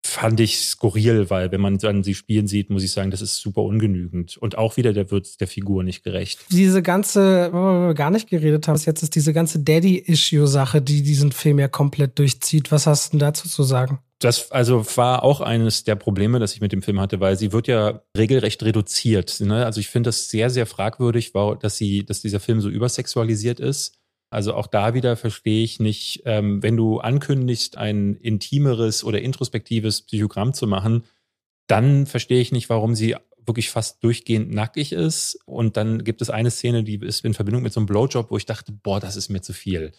Fand 0.05 0.39
ich 0.39 0.61
skurril, 0.61 1.29
weil 1.29 1.51
wenn 1.51 1.59
man 1.59 1.79
dann 1.79 2.03
sie 2.03 2.13
spielen 2.13 2.47
sieht, 2.47 2.69
muss 2.69 2.83
ich 2.85 2.91
sagen, 2.91 3.11
das 3.11 3.21
ist 3.21 3.39
super 3.39 3.61
ungenügend. 3.61 4.37
Und 4.37 4.57
auch 4.57 4.77
wieder, 4.77 4.93
der 4.93 5.11
wird 5.11 5.41
der 5.41 5.49
Figur 5.49 5.83
nicht 5.83 6.01
gerecht. 6.01 6.39
Diese 6.49 6.81
ganze, 6.81 7.51
worüber 7.51 7.87
wir 7.87 7.93
gar 7.93 8.09
nicht 8.09 8.29
geredet 8.29 8.65
haben, 8.69 8.79
jetzt 8.85 9.03
ist 9.03 9.15
diese 9.15 9.33
ganze 9.33 9.59
Daddy-Issue-Sache, 9.59 10.81
die 10.81 11.03
diesen 11.03 11.33
Film 11.33 11.59
ja 11.59 11.67
komplett 11.67 12.17
durchzieht. 12.19 12.71
Was 12.71 12.87
hast 12.87 13.13
du 13.13 13.17
dazu 13.17 13.49
zu 13.49 13.63
sagen? 13.63 13.99
Das 14.23 14.53
also 14.53 14.85
war 14.95 15.21
auch 15.23 15.41
eines 15.41 15.83
der 15.83 15.95
Probleme, 15.95 16.39
das 16.39 16.53
ich 16.53 16.61
mit 16.61 16.71
dem 16.71 16.81
Film 16.81 17.01
hatte, 17.01 17.19
weil 17.19 17.35
sie 17.35 17.51
wird 17.51 17.67
ja 17.67 18.03
regelrecht 18.17 18.63
reduziert. 18.63 19.41
Ne? 19.41 19.65
Also 19.65 19.81
ich 19.81 19.89
finde 19.89 20.07
das 20.07 20.29
sehr, 20.29 20.49
sehr 20.49 20.65
fragwürdig, 20.65 21.33
dass 21.33 21.75
sie, 21.75 22.05
dass 22.05 22.21
dieser 22.21 22.39
Film 22.39 22.61
so 22.61 22.69
übersexualisiert 22.69 23.59
ist. 23.59 23.99
Also 24.29 24.53
auch 24.53 24.67
da 24.67 24.93
wieder 24.93 25.17
verstehe 25.17 25.65
ich 25.65 25.81
nicht, 25.81 26.21
ähm, 26.23 26.63
wenn 26.63 26.77
du 26.77 26.99
ankündigst, 26.99 27.77
ein 27.77 28.15
intimeres 28.15 29.03
oder 29.03 29.21
introspektives 29.21 30.03
Psychogramm 30.03 30.53
zu 30.53 30.67
machen, 30.67 31.03
dann 31.67 32.05
verstehe 32.05 32.39
ich 32.39 32.53
nicht, 32.53 32.69
warum 32.69 32.95
sie 32.95 33.17
wirklich 33.45 33.71
fast 33.71 34.01
durchgehend 34.05 34.53
nackig 34.53 34.93
ist. 34.93 35.37
Und 35.45 35.75
dann 35.75 36.05
gibt 36.05 36.21
es 36.21 36.29
eine 36.29 36.49
Szene, 36.49 36.85
die 36.85 36.95
ist 36.95 37.25
in 37.25 37.33
Verbindung 37.33 37.61
mit 37.61 37.73
so 37.73 37.81
einem 37.81 37.87
Blowjob, 37.87 38.31
wo 38.31 38.37
ich 38.37 38.45
dachte, 38.45 38.71
boah, 38.71 39.01
das 39.01 39.17
ist 39.17 39.27
mir 39.27 39.41
zu 39.41 39.51
viel. 39.51 39.91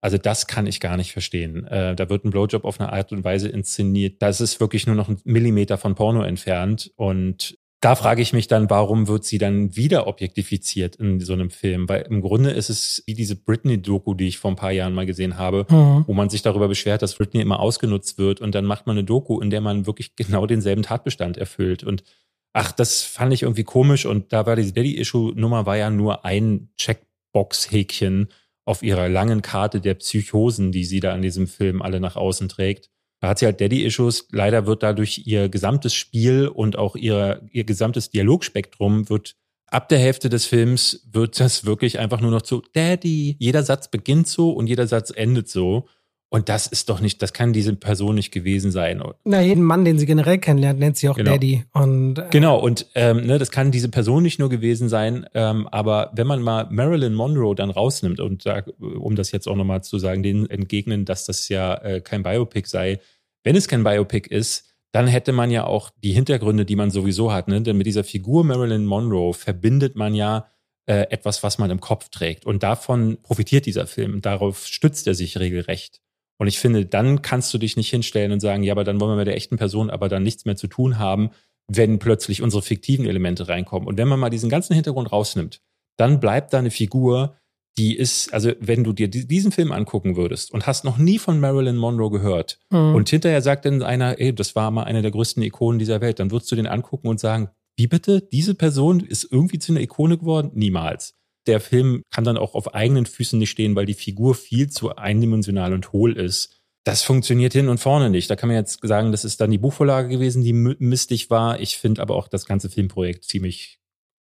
Also 0.00 0.16
das 0.16 0.46
kann 0.46 0.66
ich 0.66 0.80
gar 0.80 0.96
nicht 0.96 1.12
verstehen. 1.12 1.66
Äh, 1.66 1.96
da 1.96 2.08
wird 2.08 2.24
ein 2.24 2.30
Blowjob 2.30 2.64
auf 2.64 2.80
eine 2.80 2.92
Art 2.92 3.12
und 3.12 3.24
Weise 3.24 3.48
inszeniert. 3.48 4.22
Das 4.22 4.40
ist 4.40 4.60
wirklich 4.60 4.86
nur 4.86 4.96
noch 4.96 5.08
ein 5.08 5.20
Millimeter 5.24 5.76
von 5.76 5.94
Porno 5.94 6.22
entfernt. 6.22 6.92
Und 6.96 7.58
da 7.80 7.94
frage 7.94 8.22
ich 8.22 8.32
mich 8.32 8.48
dann, 8.48 8.70
warum 8.70 9.06
wird 9.06 9.24
sie 9.24 9.38
dann 9.38 9.76
wieder 9.76 10.06
objektifiziert 10.06 10.96
in 10.96 11.20
so 11.20 11.32
einem 11.32 11.50
Film? 11.50 11.88
Weil 11.88 12.02
im 12.02 12.20
Grunde 12.20 12.50
ist 12.50 12.70
es 12.70 13.02
wie 13.06 13.14
diese 13.14 13.36
Britney-Doku, 13.36 14.14
die 14.14 14.28
ich 14.28 14.38
vor 14.38 14.50
ein 14.50 14.56
paar 14.56 14.72
Jahren 14.72 14.94
mal 14.94 15.06
gesehen 15.06 15.36
habe, 15.36 15.66
mhm. 15.68 16.04
wo 16.06 16.12
man 16.12 16.28
sich 16.28 16.42
darüber 16.42 16.68
beschwert, 16.68 17.02
dass 17.02 17.14
Britney 17.14 17.40
immer 17.40 17.60
ausgenutzt 17.60 18.18
wird. 18.18 18.40
Und 18.40 18.54
dann 18.54 18.64
macht 18.64 18.86
man 18.86 18.96
eine 18.96 19.04
Doku, 19.04 19.40
in 19.40 19.50
der 19.50 19.60
man 19.60 19.86
wirklich 19.86 20.14
genau 20.14 20.46
denselben 20.46 20.82
Tatbestand 20.82 21.36
erfüllt. 21.36 21.82
Und 21.82 22.04
ach, 22.52 22.70
das 22.70 23.02
fand 23.02 23.32
ich 23.32 23.42
irgendwie 23.42 23.64
komisch. 23.64 24.06
Und 24.06 24.32
da 24.32 24.46
war 24.46 24.54
diese 24.54 24.72
Daddy-Issue-Nummer 24.72 25.66
war 25.66 25.76
ja 25.76 25.90
nur 25.90 26.24
ein 26.24 26.70
Checkbox-Häkchen 26.76 28.28
auf 28.68 28.82
ihrer 28.82 29.08
langen 29.08 29.40
Karte 29.40 29.80
der 29.80 29.94
Psychosen, 29.94 30.72
die 30.72 30.84
sie 30.84 31.00
da 31.00 31.14
in 31.14 31.22
diesem 31.22 31.46
Film 31.46 31.80
alle 31.80 32.00
nach 32.00 32.16
außen 32.16 32.50
trägt. 32.50 32.90
Da 33.20 33.28
hat 33.28 33.38
sie 33.38 33.46
halt 33.46 33.60
Daddy-Issues. 33.60 34.28
Leider 34.30 34.66
wird 34.66 34.82
dadurch 34.82 35.22
ihr 35.24 35.48
gesamtes 35.48 35.94
Spiel 35.94 36.46
und 36.46 36.76
auch 36.76 36.94
ihr, 36.94 37.40
ihr 37.50 37.64
gesamtes 37.64 38.10
Dialogspektrum 38.10 39.08
wird 39.08 39.36
ab 39.70 39.88
der 39.88 39.98
Hälfte 39.98 40.28
des 40.28 40.46
Films 40.46 41.06
wird 41.10 41.40
das 41.40 41.64
wirklich 41.64 41.98
einfach 41.98 42.20
nur 42.20 42.30
noch 42.30 42.42
zu 42.42 42.62
Daddy. 42.74 43.36
Jeder 43.38 43.62
Satz 43.62 43.90
beginnt 43.90 44.28
so 44.28 44.50
und 44.50 44.66
jeder 44.66 44.86
Satz 44.86 45.10
endet 45.14 45.48
so. 45.48 45.88
Und 46.30 46.50
das 46.50 46.66
ist 46.66 46.90
doch 46.90 47.00
nicht, 47.00 47.22
das 47.22 47.32
kann 47.32 47.54
diese 47.54 47.74
Person 47.74 48.14
nicht 48.14 48.32
gewesen 48.32 48.70
sein. 48.70 49.02
Na, 49.24 49.40
jeden 49.40 49.62
Mann, 49.62 49.86
den 49.86 49.98
sie 49.98 50.04
generell 50.04 50.38
kennenlernt, 50.38 50.78
nennt 50.78 50.98
sie 50.98 51.08
auch 51.08 51.16
genau. 51.16 51.30
Daddy. 51.30 51.64
Und, 51.72 52.18
äh 52.18 52.26
genau, 52.30 52.58
und 52.58 52.86
ähm, 52.94 53.26
ne, 53.26 53.38
das 53.38 53.50
kann 53.50 53.70
diese 53.70 53.88
Person 53.88 54.24
nicht 54.24 54.38
nur 54.38 54.50
gewesen 54.50 54.90
sein, 54.90 55.26
ähm, 55.32 55.66
aber 55.68 56.10
wenn 56.14 56.26
man 56.26 56.42
mal 56.42 56.68
Marilyn 56.70 57.14
Monroe 57.14 57.54
dann 57.54 57.70
rausnimmt 57.70 58.20
und 58.20 58.44
da, 58.44 58.62
um 58.78 59.16
das 59.16 59.32
jetzt 59.32 59.48
auch 59.48 59.56
nochmal 59.56 59.82
zu 59.82 59.98
sagen, 59.98 60.22
denen 60.22 60.50
entgegnen, 60.50 61.06
dass 61.06 61.24
das 61.24 61.48
ja 61.48 61.74
äh, 61.76 62.00
kein 62.02 62.22
Biopic 62.22 62.68
sei, 62.68 63.00
wenn 63.42 63.56
es 63.56 63.66
kein 63.66 63.82
Biopic 63.82 64.28
ist, 64.28 64.66
dann 64.92 65.06
hätte 65.06 65.32
man 65.32 65.50
ja 65.50 65.64
auch 65.64 65.90
die 66.02 66.12
Hintergründe, 66.12 66.66
die 66.66 66.76
man 66.76 66.90
sowieso 66.90 67.32
hat. 67.32 67.48
Ne? 67.48 67.62
Denn 67.62 67.76
mit 67.78 67.86
dieser 67.86 68.04
Figur 68.04 68.44
Marilyn 68.44 68.84
Monroe 68.84 69.32
verbindet 69.32 69.96
man 69.96 70.14
ja 70.14 70.46
äh, 70.86 71.06
etwas, 71.10 71.42
was 71.42 71.58
man 71.58 71.70
im 71.70 71.80
Kopf 71.80 72.08
trägt. 72.08 72.46
Und 72.46 72.62
davon 72.62 73.18
profitiert 73.22 73.66
dieser 73.66 73.86
Film. 73.86 74.20
Darauf 74.22 74.66
stützt 74.66 75.06
er 75.06 75.14
sich 75.14 75.38
regelrecht. 75.38 76.00
Und 76.38 76.46
ich 76.46 76.58
finde, 76.58 76.86
dann 76.86 77.22
kannst 77.22 77.52
du 77.52 77.58
dich 77.58 77.76
nicht 77.76 77.90
hinstellen 77.90 78.32
und 78.32 78.40
sagen, 78.40 78.62
ja, 78.62 78.72
aber 78.72 78.84
dann 78.84 79.00
wollen 79.00 79.12
wir 79.12 79.16
mit 79.16 79.26
der 79.26 79.36
echten 79.36 79.56
Person 79.56 79.90
aber 79.90 80.08
dann 80.08 80.22
nichts 80.22 80.44
mehr 80.44 80.56
zu 80.56 80.68
tun 80.68 80.98
haben, 80.98 81.30
wenn 81.66 81.98
plötzlich 81.98 82.42
unsere 82.42 82.62
fiktiven 82.62 83.06
Elemente 83.06 83.48
reinkommen. 83.48 83.88
Und 83.88 83.98
wenn 83.98 84.08
man 84.08 84.20
mal 84.20 84.30
diesen 84.30 84.48
ganzen 84.48 84.74
Hintergrund 84.74 85.12
rausnimmt, 85.12 85.60
dann 85.98 86.20
bleibt 86.20 86.52
da 86.52 86.58
eine 86.58 86.70
Figur, 86.70 87.36
die 87.76 87.96
ist, 87.96 88.32
also 88.32 88.52
wenn 88.60 88.82
du 88.82 88.92
dir 88.92 89.08
diesen 89.08 89.52
Film 89.52 89.70
angucken 89.70 90.16
würdest 90.16 90.52
und 90.52 90.66
hast 90.66 90.84
noch 90.84 90.98
nie 90.98 91.18
von 91.18 91.38
Marilyn 91.38 91.76
Monroe 91.76 92.10
gehört 92.10 92.58
mhm. 92.70 92.94
und 92.94 93.08
hinterher 93.08 93.42
sagt 93.42 93.64
dann 93.64 93.82
einer, 93.82 94.18
ey, 94.18 94.34
das 94.34 94.56
war 94.56 94.70
mal 94.70 94.84
eine 94.84 95.02
der 95.02 95.12
größten 95.12 95.42
Ikonen 95.42 95.78
dieser 95.78 96.00
Welt, 96.00 96.18
dann 96.18 96.30
würdest 96.30 96.50
du 96.50 96.56
den 96.56 96.66
angucken 96.66 97.08
und 97.08 97.20
sagen, 97.20 97.50
wie 97.76 97.86
bitte? 97.86 98.20
Diese 98.20 98.56
Person 98.56 99.00
ist 99.00 99.28
irgendwie 99.30 99.60
zu 99.60 99.72
einer 99.72 99.80
Ikone 99.80 100.18
geworden? 100.18 100.50
Niemals. 100.54 101.17
Der 101.48 101.60
Film 101.60 102.02
kann 102.10 102.24
dann 102.24 102.36
auch 102.36 102.54
auf 102.54 102.74
eigenen 102.74 103.06
Füßen 103.06 103.38
nicht 103.38 103.50
stehen, 103.50 103.74
weil 103.74 103.86
die 103.86 103.94
Figur 103.94 104.34
viel 104.34 104.70
zu 104.70 104.94
eindimensional 104.94 105.72
und 105.72 105.92
hohl 105.92 106.16
ist. 106.16 106.60
Das 106.84 107.02
funktioniert 107.02 107.52
hin 107.52 107.68
und 107.68 107.78
vorne 107.78 108.08
nicht. 108.08 108.30
Da 108.30 108.36
kann 108.36 108.48
man 108.48 108.56
jetzt 108.56 108.80
sagen, 108.82 109.10
das 109.10 109.24
ist 109.24 109.40
dann 109.40 109.50
die 109.50 109.58
Buchvorlage 109.58 110.08
gewesen, 110.08 110.42
die 110.42 110.52
mistig 110.52 111.28
war. 111.28 111.60
Ich 111.60 111.76
finde 111.76 112.00
aber 112.00 112.14
auch 112.14 112.28
das 112.28 112.46
ganze 112.46 112.70
Filmprojekt 112.70 113.24
ziemlich 113.24 113.80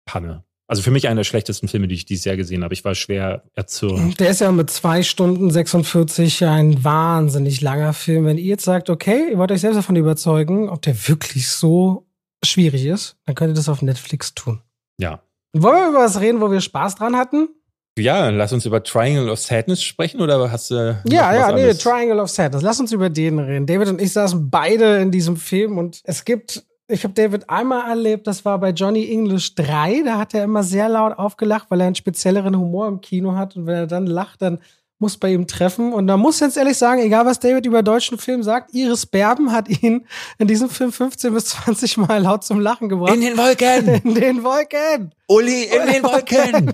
Panne. 0.06 0.44
Also 0.68 0.84
für 0.84 0.92
mich 0.92 1.08
einer 1.08 1.20
der 1.20 1.26
schlechtesten 1.26 1.68
Filme, 1.68 1.88
die 1.88 1.96
ich 1.96 2.06
dieses 2.06 2.24
Jahr 2.24 2.38
gesehen 2.38 2.64
habe. 2.64 2.74
Ich 2.74 2.86
war 2.86 2.96
schwer 2.96 3.44
erzürnt. 3.56 4.20
Der 4.20 4.30
ist 4.30 4.42
ja 4.42 4.52
mit 4.52 4.70
zwei 4.70 5.04
Stunden 5.04 5.52
46 5.52 6.46
ein 6.46 6.84
wahnsinnig 6.84 7.62
langer 7.62 7.94
Film. 7.94 8.26
Wenn 8.26 8.38
ihr 8.38 8.46
jetzt 8.46 8.64
sagt, 8.64 8.90
okay, 8.90 9.32
ihr 9.32 9.38
wollt 9.38 9.52
euch 9.52 9.62
selbst 9.62 9.78
davon 9.78 9.98
überzeugen, 9.98 10.70
ob 10.70 10.82
der 10.82 10.96
wirklich 11.08 11.50
so 11.50 12.08
schwierig 12.44 12.86
ist, 12.86 13.18
dann 13.26 13.36
könnt 13.36 13.52
ihr 13.52 13.56
das 13.56 13.70
auf 13.70 13.82
Netflix 13.82 14.34
tun. 14.34 14.62
Ja. 14.98 15.24
Wollen 15.54 15.76
wir 15.76 15.90
über 15.90 16.00
was 16.00 16.20
reden, 16.20 16.42
wo 16.42 16.52
wir 16.52 16.62
Spaß 16.62 16.96
dran 16.96 17.16
hatten? 17.16 17.50
Ja, 17.98 18.30
lass 18.30 18.54
uns 18.54 18.66
über 18.66 18.82
Triangle 18.84 19.30
of 19.30 19.40
Sadness 19.40 19.84
sprechen 19.84 20.22
oder 20.22 20.52
hast 20.52 20.72
du. 20.72 21.02
Ja, 21.06 21.34
ja, 21.34 21.52
nee, 21.52 21.74
Triangle 21.74 22.20
of 22.20 22.30
Sadness. 22.30 22.62
Lass 22.62 22.80
uns 22.80 22.94
über 22.94 23.10
den 23.10 23.38
reden. 23.38 23.66
David 23.66 23.90
und 23.90 24.02
ich 24.02 24.14
saßen 24.14 24.50
beide 24.50 24.98
in 24.98 25.12
diesem 25.12 25.36
Film 25.36 25.78
und 25.78 26.02
es 26.06 26.24
gibt 26.24 26.64
ich 26.92 27.04
habe 27.04 27.14
David 27.14 27.50
einmal 27.50 27.90
erlebt, 27.90 28.28
das 28.28 28.44
war 28.44 28.60
bei 28.60 28.72
Johnny 28.72 29.10
English 29.10 29.56
3, 29.56 30.04
da 30.04 30.18
hat 30.18 30.34
er 30.34 30.44
immer 30.44 30.62
sehr 30.62 30.90
laut 30.90 31.18
aufgelacht, 31.18 31.72
weil 31.72 31.80
er 31.80 31.88
einen 31.88 31.96
spezielleren 31.96 32.58
Humor 32.58 32.88
im 32.88 33.02
Kino 33.02 33.36
hat 33.36 33.56
und 33.56 33.66
wenn 33.66 33.76
er 33.76 33.88
dann 33.88 34.08
lacht, 34.08 34.42
dann 34.42 34.60
muss 35.02 35.18
bei 35.18 35.34
ihm 35.34 35.48
treffen. 35.48 35.92
Und 35.92 36.08
da 36.08 36.16
muss 36.16 36.36
ich 36.36 36.42
jetzt 36.42 36.58
ehrlich 36.58 36.78
sagen, 36.78 37.02
egal 37.02 37.26
was 37.26 37.40
David 37.40 37.66
über 37.66 37.84
deutschen 37.84 38.18
Film 38.18 38.44
sagt, 38.44 38.74
Iris 38.74 39.06
Berben 39.06 39.52
hat 39.52 39.68
ihn 39.68 40.06
in 40.38 40.48
diesem 40.48 40.70
Film 40.70 40.92
15 40.92 41.34
bis 41.34 41.46
20 41.46 41.98
Mal 41.98 42.22
laut 42.22 42.44
zum 42.44 42.60
Lachen 42.60 42.88
gebracht. 42.88 43.14
In 43.14 43.22
den 43.22 43.38
Wolken! 43.38 44.02
In 44.04 44.14
den 44.14 44.44
Wolken! 44.44 45.14
Uli, 45.28 45.64
in 45.64 45.92
den 45.92 46.04
Wolken! 46.04 46.74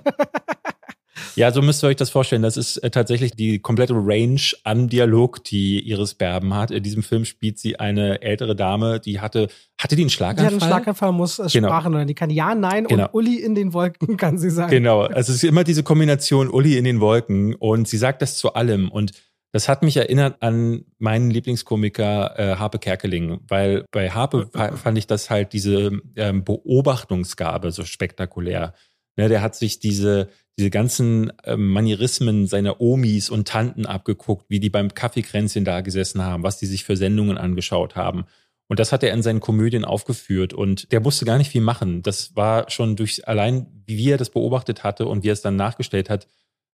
Ja, 1.35 1.51
so 1.51 1.61
müsst 1.61 1.83
ihr 1.83 1.87
euch 1.87 1.95
das 1.95 2.09
vorstellen. 2.09 2.41
Das 2.41 2.57
ist 2.57 2.77
äh, 2.77 2.89
tatsächlich 2.89 3.31
die 3.31 3.59
komplette 3.59 3.93
Range 3.93 4.41
an 4.63 4.87
Dialog, 4.87 5.43
die 5.43 5.79
Iris 5.87 6.13
Berben 6.13 6.53
hat. 6.53 6.71
In 6.71 6.83
diesem 6.83 7.03
Film 7.03 7.25
spielt 7.25 7.59
sie 7.59 7.79
eine 7.79 8.21
ältere 8.21 8.55
Dame, 8.55 8.99
die 8.99 9.19
hatte, 9.19 9.47
hatte 9.79 9.95
die 9.95 10.03
einen 10.03 10.09
Schlaganfall? 10.09 10.49
Die 10.49 10.55
hat 10.55 10.61
einen 10.61 10.71
Schlaganfall, 10.71 11.11
muss 11.11 11.39
äh, 11.39 11.47
genau. 11.51 11.69
Sprachen 11.69 11.93
oder 11.93 12.05
die 12.05 12.15
kann 12.15 12.29
ja, 12.29 12.55
nein 12.55 12.85
genau. 12.85 13.05
und 13.05 13.13
Uli 13.13 13.39
in 13.39 13.55
den 13.55 13.73
Wolken 13.73 14.17
kann 14.17 14.37
sie 14.37 14.49
sagen. 14.49 14.71
Genau, 14.71 15.01
also 15.01 15.31
es 15.31 15.43
ist 15.43 15.43
immer 15.43 15.63
diese 15.63 15.83
Kombination 15.83 16.49
Uli 16.49 16.77
in 16.77 16.83
den 16.83 16.99
Wolken 16.99 17.55
und 17.55 17.87
sie 17.87 17.97
sagt 17.97 18.21
das 18.21 18.37
zu 18.37 18.53
allem 18.53 18.89
und 18.89 19.11
das 19.53 19.69
hat 19.69 19.81
mich 19.81 19.97
erinnert 19.97 20.41
an 20.41 20.85
meinen 20.99 21.31
Lieblingskomiker 21.31 22.37
äh, 22.37 22.55
Harpe 22.57 22.79
Kerkeling, 22.79 23.39
weil 23.47 23.85
bei 23.91 24.11
Harpe 24.11 24.49
fand 24.75 24.97
ich 24.97 25.07
das 25.07 25.29
halt 25.29 25.53
diese 25.53 25.99
ähm, 26.15 26.43
Beobachtungsgabe 26.43 27.71
so 27.71 27.85
spektakulär. 27.85 28.73
Ne, 29.15 29.29
der 29.29 29.41
hat 29.41 29.55
sich 29.55 29.79
diese, 29.79 30.29
diese 30.57 30.69
ganzen 30.69 31.31
äh, 31.43 31.55
Manierismen 31.55 32.47
seiner 32.47 32.81
Omis 32.81 33.29
und 33.29 33.47
Tanten 33.47 33.85
abgeguckt, 33.85 34.45
wie 34.49 34.59
die 34.59 34.69
beim 34.69 34.93
Kaffeekränzchen 34.93 35.65
da 35.65 35.81
gesessen 35.81 36.23
haben, 36.23 36.43
was 36.43 36.57
die 36.57 36.65
sich 36.65 36.83
für 36.83 36.97
Sendungen 36.97 37.37
angeschaut 37.37 37.95
haben. 37.95 38.25
Und 38.67 38.79
das 38.79 38.91
hat 38.91 39.03
er 39.03 39.13
in 39.13 39.21
seinen 39.21 39.39
Komödien 39.39 39.85
aufgeführt 39.85 40.53
und 40.53 40.91
der 40.91 40.99
musste 40.99 41.25
gar 41.25 41.37
nicht 41.37 41.51
viel 41.51 41.61
machen. 41.61 42.01
Das 42.01 42.35
war 42.35 42.69
schon 42.69 42.95
durch 42.95 43.27
allein, 43.27 43.67
wie 43.85 44.09
er 44.09 44.17
das 44.17 44.29
beobachtet 44.29 44.83
hatte 44.83 45.05
und 45.05 45.23
wie 45.23 45.29
er 45.29 45.33
es 45.33 45.41
dann 45.41 45.55
nachgestellt 45.55 46.09
hat, 46.09 46.27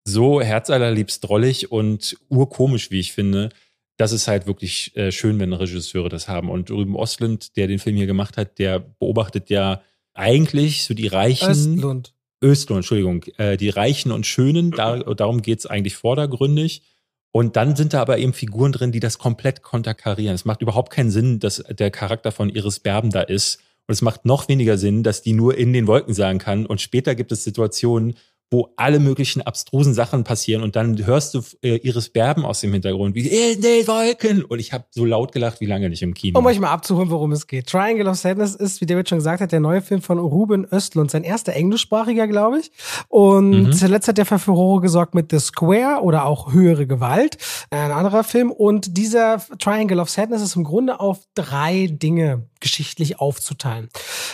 so 0.04 0.42
herzallerliebst 0.42 1.24
drollig 1.24 1.72
und 1.72 2.18
urkomisch, 2.30 2.92
wie 2.92 3.00
ich 3.00 3.14
finde. 3.14 3.50
Das 3.98 4.12
ist 4.12 4.28
halt 4.28 4.48
wirklich 4.48 4.96
äh, 4.96 5.12
schön, 5.12 5.40
wenn 5.40 5.54
Regisseure 5.54 6.10
das 6.10 6.28
haben. 6.28 6.50
Und 6.50 6.72
Ruben 6.72 6.96
Ostlund, 6.96 7.56
der 7.58 7.68
den 7.68 7.80
Film 7.80 7.96
hier 7.96 8.06
gemacht 8.06 8.38
hat, 8.38 8.60
der 8.60 8.80
beobachtet 8.80 9.50
ja 9.50 9.82
eigentlich 10.14 10.84
so 10.84 10.94
die 10.94 11.08
reichen. 11.08 11.52
Östlund. 11.52 12.14
Östlund, 12.44 12.80
Entschuldigung, 12.80 13.24
äh, 13.38 13.58
die 13.58 13.70
Reichen 13.70 14.12
und 14.12 14.26
Schönen, 14.26 14.72
da, 14.72 14.98
darum 14.98 15.42
geht's 15.42 15.66
eigentlich 15.66 15.96
vordergründig. 15.96 16.84
Und 17.32 17.56
dann 17.56 17.76
sind 17.76 17.94
da 17.94 18.02
aber 18.02 18.18
eben 18.18 18.34
Figuren 18.34 18.72
drin, 18.72 18.92
die 18.92 19.00
das 19.00 19.18
komplett 19.18 19.62
konterkarieren. 19.62 20.34
Es 20.34 20.46
macht 20.46 20.62
überhaupt 20.62 20.92
keinen 20.92 21.12
Sinn, 21.12 21.40
dass 21.40 21.64
der 21.70 21.92
Charakter 21.92 22.32
von 22.32 22.50
Iris 22.50 22.80
Berben 22.80 23.12
da 23.12 23.22
ist. 23.22 23.60
Und 23.88 23.94
es 23.94 24.02
macht 24.02 24.26
noch 24.26 24.48
weniger 24.50 24.78
Sinn, 24.78 25.04
dass 25.04 25.22
die 25.22 25.34
nur 25.34 25.58
in 25.58 25.72
den 25.72 25.88
Wolken 25.88 26.14
sagen 26.14 26.40
kann. 26.40 26.66
Und 26.66 26.82
später 26.82 27.16
gibt 27.16 27.32
es 27.32 27.44
Situationen, 27.44 28.16
wo 28.50 28.70
alle 28.78 29.00
möglichen 29.00 29.42
abstrusen 29.42 29.94
Sachen 29.94 30.24
passieren 30.24 30.64
und 30.64 30.76
dann 30.76 31.06
hörst 31.06 31.34
du 31.34 31.42
äh, 31.62 31.76
Iris 31.78 32.10
Berben 32.10 32.46
aus 32.46 32.62
dem 32.62 32.72
Hintergrund, 32.72 33.14
wie 33.16 33.28
in 33.28 33.62
den 33.62 33.88
Wolken 33.88 34.44
und 34.46 34.60
ich 34.60 34.72
habe 34.72 34.86
so 34.92 35.04
laut 35.04 35.34
gelacht 35.34 35.60
wie 35.60 35.66
lange 35.66 35.90
nicht 35.90 36.02
im 36.02 36.14
Kino. 36.14 36.40
Um 36.40 36.46
euch 36.46 36.60
mal 36.60 36.72
abzuholen, 36.72 37.10
worum 37.10 37.34
es 37.34 37.48
geht. 37.48 37.68
Triangle 37.68 38.08
of 38.08 38.16
Sadness 38.16 38.56
ist, 38.56 38.80
wie 38.80 38.86
David 38.86 39.10
schon 39.10 39.18
gesagt 39.18 39.42
hat, 39.42 39.52
der 39.52 39.60
neue 39.60 39.82
Film 39.82 40.02
von 40.02 40.18
Ruben 40.18 40.66
Östlund, 40.72 41.12
sein 41.12 41.24
erster 41.24 41.54
englischsprachiger, 41.54 42.28
glaube 42.28 42.60
ich. 42.60 42.72
Und 43.10 43.50
mhm. 43.50 43.74
zuletzt 43.74 44.08
hat 44.08 44.18
er 44.18 44.26
für 44.26 44.40
Furore 44.40 44.82
gesorgt 44.82 45.14
mit 45.14 45.32
The 45.32 45.40
Square 45.40 46.02
oder 46.02 46.26
auch 46.26 46.54
Höhere 46.54 46.88
Gewalt, 46.88 47.38
ein 47.70 47.92
anderer 47.92 48.24
Film. 48.24 48.52
Und 48.52 48.98
dieser 48.98 49.42
Triangle 49.60 50.00
of 50.00 50.10
Sadness 50.10 50.42
ist 50.42 50.56
im 50.56 50.64
Grunde 50.64 51.00
auf 51.00 51.20
drei 51.36 51.88
Dinge 51.92 52.48
geschichtlich 52.60 53.20
aufzuteilen. 53.20 53.90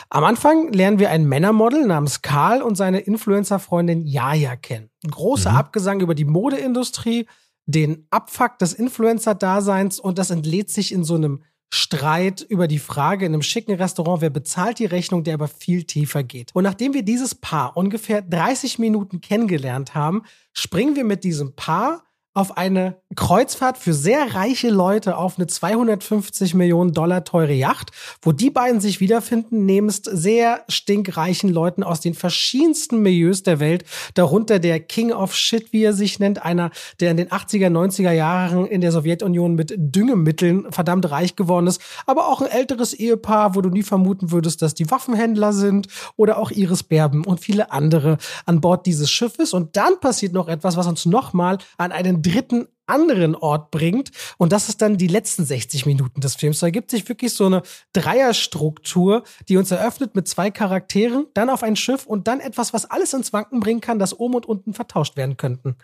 Am 0.09 0.23
Anfang 0.23 0.71
lernen 0.71 0.99
wir 0.99 1.09
ein 1.09 1.25
Männermodel 1.25 1.85
namens 1.85 2.21
Karl 2.21 2.61
und 2.61 2.75
seine 2.75 2.99
Influencer-Freundin 2.99 4.02
Jaja 4.05 4.55
kennen. 4.55 4.89
Ein 5.03 5.11
großer 5.11 5.51
mhm. 5.51 5.57
Abgesang 5.57 6.01
über 6.01 6.15
die 6.15 6.25
Modeindustrie, 6.25 7.27
den 7.65 8.07
Abfuck 8.09 8.59
des 8.59 8.73
Influencer-Daseins 8.73 9.99
und 9.99 10.17
das 10.17 10.29
entlädt 10.29 10.69
sich 10.69 10.91
in 10.91 11.03
so 11.03 11.15
einem 11.15 11.43
Streit 11.75 12.41
über 12.41 12.67
die 12.67 12.77
Frage 12.77 13.25
in 13.25 13.33
einem 13.33 13.41
schicken 13.41 13.73
Restaurant, 13.73 14.21
wer 14.21 14.29
bezahlt 14.29 14.77
die 14.77 14.85
Rechnung, 14.85 15.23
der 15.23 15.33
aber 15.33 15.47
viel 15.47 15.85
tiefer 15.85 16.21
geht. 16.21 16.51
Und 16.53 16.63
nachdem 16.63 16.93
wir 16.93 17.01
dieses 17.01 17.33
Paar 17.33 17.75
ungefähr 17.75 18.21
30 18.21 18.77
Minuten 18.77 19.21
kennengelernt 19.21 19.95
haben, 19.95 20.21
springen 20.53 20.95
wir 20.95 21.03
mit 21.03 21.23
diesem 21.23 21.55
Paar 21.55 22.03
auf 22.33 22.57
eine 22.57 22.97
Kreuzfahrt 23.15 23.77
für 23.77 23.93
sehr 23.93 24.33
reiche 24.33 24.69
Leute 24.69 25.17
auf 25.17 25.37
eine 25.37 25.45
250 25.45 26.55
Millionen 26.55 26.91
Dollar 26.91 27.23
teure 27.23 27.53
Yacht, 27.53 27.91
wo 28.23 28.31
die 28.31 28.49
beiden 28.49 28.81
sich 28.81 28.99
wiederfinden, 28.99 29.65
nebst 29.65 30.09
sehr 30.11 30.63
stinkreichen 30.67 31.51
Leuten 31.51 31.83
aus 31.83 31.99
den 31.99 32.15
verschiedensten 32.15 33.01
Milieus 33.01 33.43
der 33.43 33.59
Welt, 33.59 33.85
darunter 34.15 34.57
der 34.57 34.79
King 34.79 35.11
of 35.11 35.35
Shit, 35.35 35.73
wie 35.73 35.83
er 35.83 35.93
sich 35.93 36.19
nennt, 36.19 36.43
einer, 36.43 36.71
der 36.99 37.11
in 37.11 37.17
den 37.17 37.29
80er, 37.29 37.69
90er 37.69 38.11
Jahren 38.11 38.65
in 38.65 38.81
der 38.81 38.91
Sowjetunion 38.91 39.53
mit 39.53 39.75
Düngemitteln 39.77 40.71
verdammt 40.71 41.11
reich 41.11 41.35
geworden 41.35 41.67
ist, 41.67 41.81
aber 42.07 42.27
auch 42.27 42.41
ein 42.41 42.49
älteres 42.49 42.93
Ehepaar, 42.93 43.53
wo 43.53 43.61
du 43.61 43.69
nie 43.69 43.83
vermuten 43.83 44.31
würdest, 44.31 44.63
dass 44.63 44.73
die 44.73 44.89
Waffenhändler 44.89 45.53
sind 45.53 45.87
oder 46.15 46.39
auch 46.39 46.49
Iris 46.49 46.81
Berben 46.81 47.25
und 47.25 47.39
viele 47.39 47.71
andere 47.71 48.17
an 48.47 48.59
Bord 48.59 48.87
dieses 48.87 49.11
Schiffes. 49.11 49.53
Und 49.53 49.75
dann 49.77 49.99
passiert 49.99 50.33
noch 50.33 50.47
etwas, 50.47 50.77
was 50.77 50.87
uns 50.87 51.05
nochmal 51.05 51.59
an 51.77 51.91
einen 51.91 52.22
dritten 52.23 52.67
anderen 52.85 53.35
Ort 53.35 53.71
bringt. 53.71 54.11
Und 54.37 54.51
das 54.51 54.69
ist 54.69 54.81
dann 54.81 54.97
die 54.97 55.07
letzten 55.07 55.45
60 55.45 55.85
Minuten 55.85 56.21
des 56.21 56.35
Films. 56.35 56.59
Da 56.59 56.69
gibt 56.69 56.91
sich 56.91 57.07
wirklich 57.07 57.33
so 57.33 57.45
eine 57.45 57.61
Dreierstruktur, 57.93 59.23
die 59.47 59.57
uns 59.57 59.71
eröffnet 59.71 60.15
mit 60.15 60.27
zwei 60.27 60.51
Charakteren, 60.51 61.27
dann 61.33 61.49
auf 61.49 61.63
ein 61.63 61.75
Schiff 61.75 62.05
und 62.05 62.27
dann 62.27 62.39
etwas, 62.39 62.73
was 62.73 62.89
alles 62.89 63.13
ins 63.13 63.31
Wanken 63.33 63.59
bringen 63.59 63.81
kann, 63.81 63.99
dass 63.99 64.17
oben 64.17 64.35
und 64.35 64.45
unten 64.45 64.73
vertauscht 64.73 65.15
werden 65.15 65.37
könnten. 65.37 65.75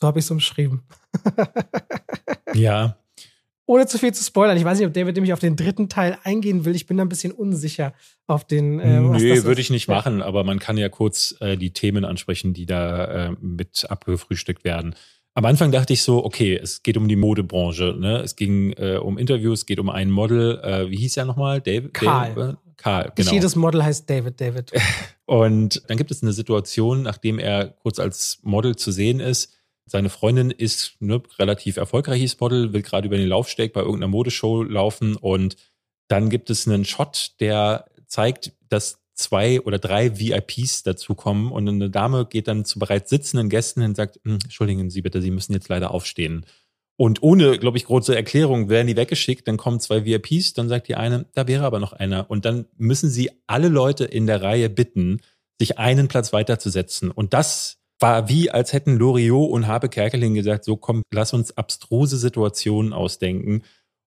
So 0.00 0.08
habe 0.08 0.18
ich 0.18 0.24
es 0.24 0.30
umschrieben. 0.30 0.82
ja. 2.54 2.96
Ohne 3.66 3.86
zu 3.86 3.98
viel 3.98 4.12
zu 4.12 4.24
spoilern. 4.24 4.56
Ich 4.56 4.64
weiß 4.64 4.78
nicht, 4.78 4.86
ob 4.88 4.92
David 4.92 5.14
nämlich 5.14 5.32
auf 5.32 5.38
den 5.38 5.54
dritten 5.54 5.88
Teil 5.88 6.18
eingehen 6.24 6.64
will. 6.64 6.74
Ich 6.74 6.86
bin 6.86 6.96
da 6.96 7.04
ein 7.04 7.08
bisschen 7.08 7.30
unsicher 7.30 7.94
auf 8.26 8.44
den. 8.44 8.80
Äh, 8.80 9.00
nee, 9.00 9.44
würde 9.44 9.60
ich 9.60 9.70
nicht 9.70 9.86
machen, 9.86 10.20
aber 10.20 10.42
man 10.42 10.58
kann 10.58 10.76
ja 10.76 10.88
kurz 10.88 11.36
äh, 11.38 11.56
die 11.56 11.72
Themen 11.72 12.04
ansprechen, 12.04 12.52
die 12.52 12.66
da 12.66 13.28
äh, 13.28 13.36
mit 13.40 13.86
abgefrühstückt 13.88 14.64
werden. 14.64 14.96
Am 15.34 15.46
Anfang 15.46 15.72
dachte 15.72 15.94
ich 15.94 16.02
so, 16.02 16.24
okay, 16.24 16.54
es 16.56 16.82
geht 16.82 16.96
um 16.98 17.08
die 17.08 17.16
Modebranche. 17.16 17.96
Ne? 17.98 18.18
Es 18.18 18.36
ging 18.36 18.72
äh, 18.72 18.98
um 18.98 19.16
Interviews, 19.16 19.60
es 19.60 19.66
geht 19.66 19.78
um 19.78 19.88
ein 19.88 20.10
Model. 20.10 20.60
Äh, 20.62 20.90
wie 20.90 20.96
hieß 20.96 21.16
er 21.16 21.24
nochmal? 21.24 21.60
David? 21.62 21.94
Karl. 21.94 22.34
Dave, 22.34 22.50
äh, 22.50 22.72
Karl, 22.76 23.12
genau. 23.14 23.30
Nicht 23.30 23.32
jedes 23.32 23.56
Model 23.56 23.82
heißt 23.82 24.08
David, 24.10 24.40
David. 24.40 24.72
Und 25.24 25.82
dann 25.88 25.96
gibt 25.96 26.10
es 26.10 26.22
eine 26.22 26.32
Situation, 26.32 27.02
nachdem 27.02 27.38
er 27.38 27.68
kurz 27.68 27.98
als 27.98 28.40
Model 28.42 28.76
zu 28.76 28.90
sehen 28.90 29.20
ist. 29.20 29.54
Seine 29.86 30.10
Freundin 30.10 30.50
ist 30.50 30.96
ne, 31.00 31.22
relativ 31.38 31.76
erfolgreiches 31.76 32.38
Model, 32.38 32.72
will 32.72 32.82
gerade 32.82 33.06
über 33.06 33.16
den 33.16 33.28
Laufsteg 33.28 33.72
bei 33.72 33.80
irgendeiner 33.80 34.08
Modeshow 34.08 34.62
laufen 34.62 35.16
und 35.16 35.56
dann 36.08 36.28
gibt 36.28 36.50
es 36.50 36.68
einen 36.68 36.84
Shot, 36.84 37.32
der 37.40 37.86
zeigt, 38.06 38.52
dass 38.68 39.01
zwei 39.14 39.60
oder 39.60 39.78
drei 39.78 40.18
VIPs 40.18 40.82
dazukommen 40.82 41.50
und 41.52 41.68
eine 41.68 41.90
Dame 41.90 42.26
geht 42.26 42.48
dann 42.48 42.64
zu 42.64 42.78
bereits 42.78 43.10
sitzenden 43.10 43.48
Gästen 43.48 43.82
und 43.82 43.96
sagt, 43.96 44.20
hm, 44.24 44.38
entschuldigen 44.42 44.90
Sie 44.90 45.02
bitte, 45.02 45.20
Sie 45.20 45.30
müssen 45.30 45.52
jetzt 45.52 45.68
leider 45.68 45.90
aufstehen. 45.92 46.46
Und 46.96 47.22
ohne, 47.22 47.58
glaube 47.58 47.78
ich, 47.78 47.86
große 47.86 48.14
Erklärung 48.14 48.68
werden 48.68 48.86
die 48.86 48.96
weggeschickt, 48.96 49.48
dann 49.48 49.56
kommen 49.56 49.80
zwei 49.80 50.04
VIPs, 50.04 50.52
dann 50.52 50.68
sagt 50.68 50.88
die 50.88 50.94
eine, 50.94 51.26
da 51.34 51.48
wäre 51.48 51.64
aber 51.64 51.80
noch 51.80 51.92
einer. 51.92 52.30
Und 52.30 52.44
dann 52.44 52.66
müssen 52.76 53.10
sie 53.10 53.30
alle 53.46 53.68
Leute 53.68 54.04
in 54.04 54.26
der 54.26 54.42
Reihe 54.42 54.68
bitten, 54.68 55.20
sich 55.58 55.78
einen 55.78 56.08
Platz 56.08 56.32
weiterzusetzen. 56.32 57.10
Und 57.10 57.34
das 57.34 57.78
war 57.98 58.28
wie, 58.28 58.50
als 58.50 58.72
hätten 58.72 58.96
Loriot 58.98 59.50
und 59.50 59.66
Habe 59.66 59.88
Kerkeling 59.88 60.34
gesagt, 60.34 60.64
so 60.64 60.76
komm, 60.76 61.02
lass 61.12 61.32
uns 61.32 61.56
abstruse 61.56 62.18
Situationen 62.18 62.92
ausdenken. 62.92 63.62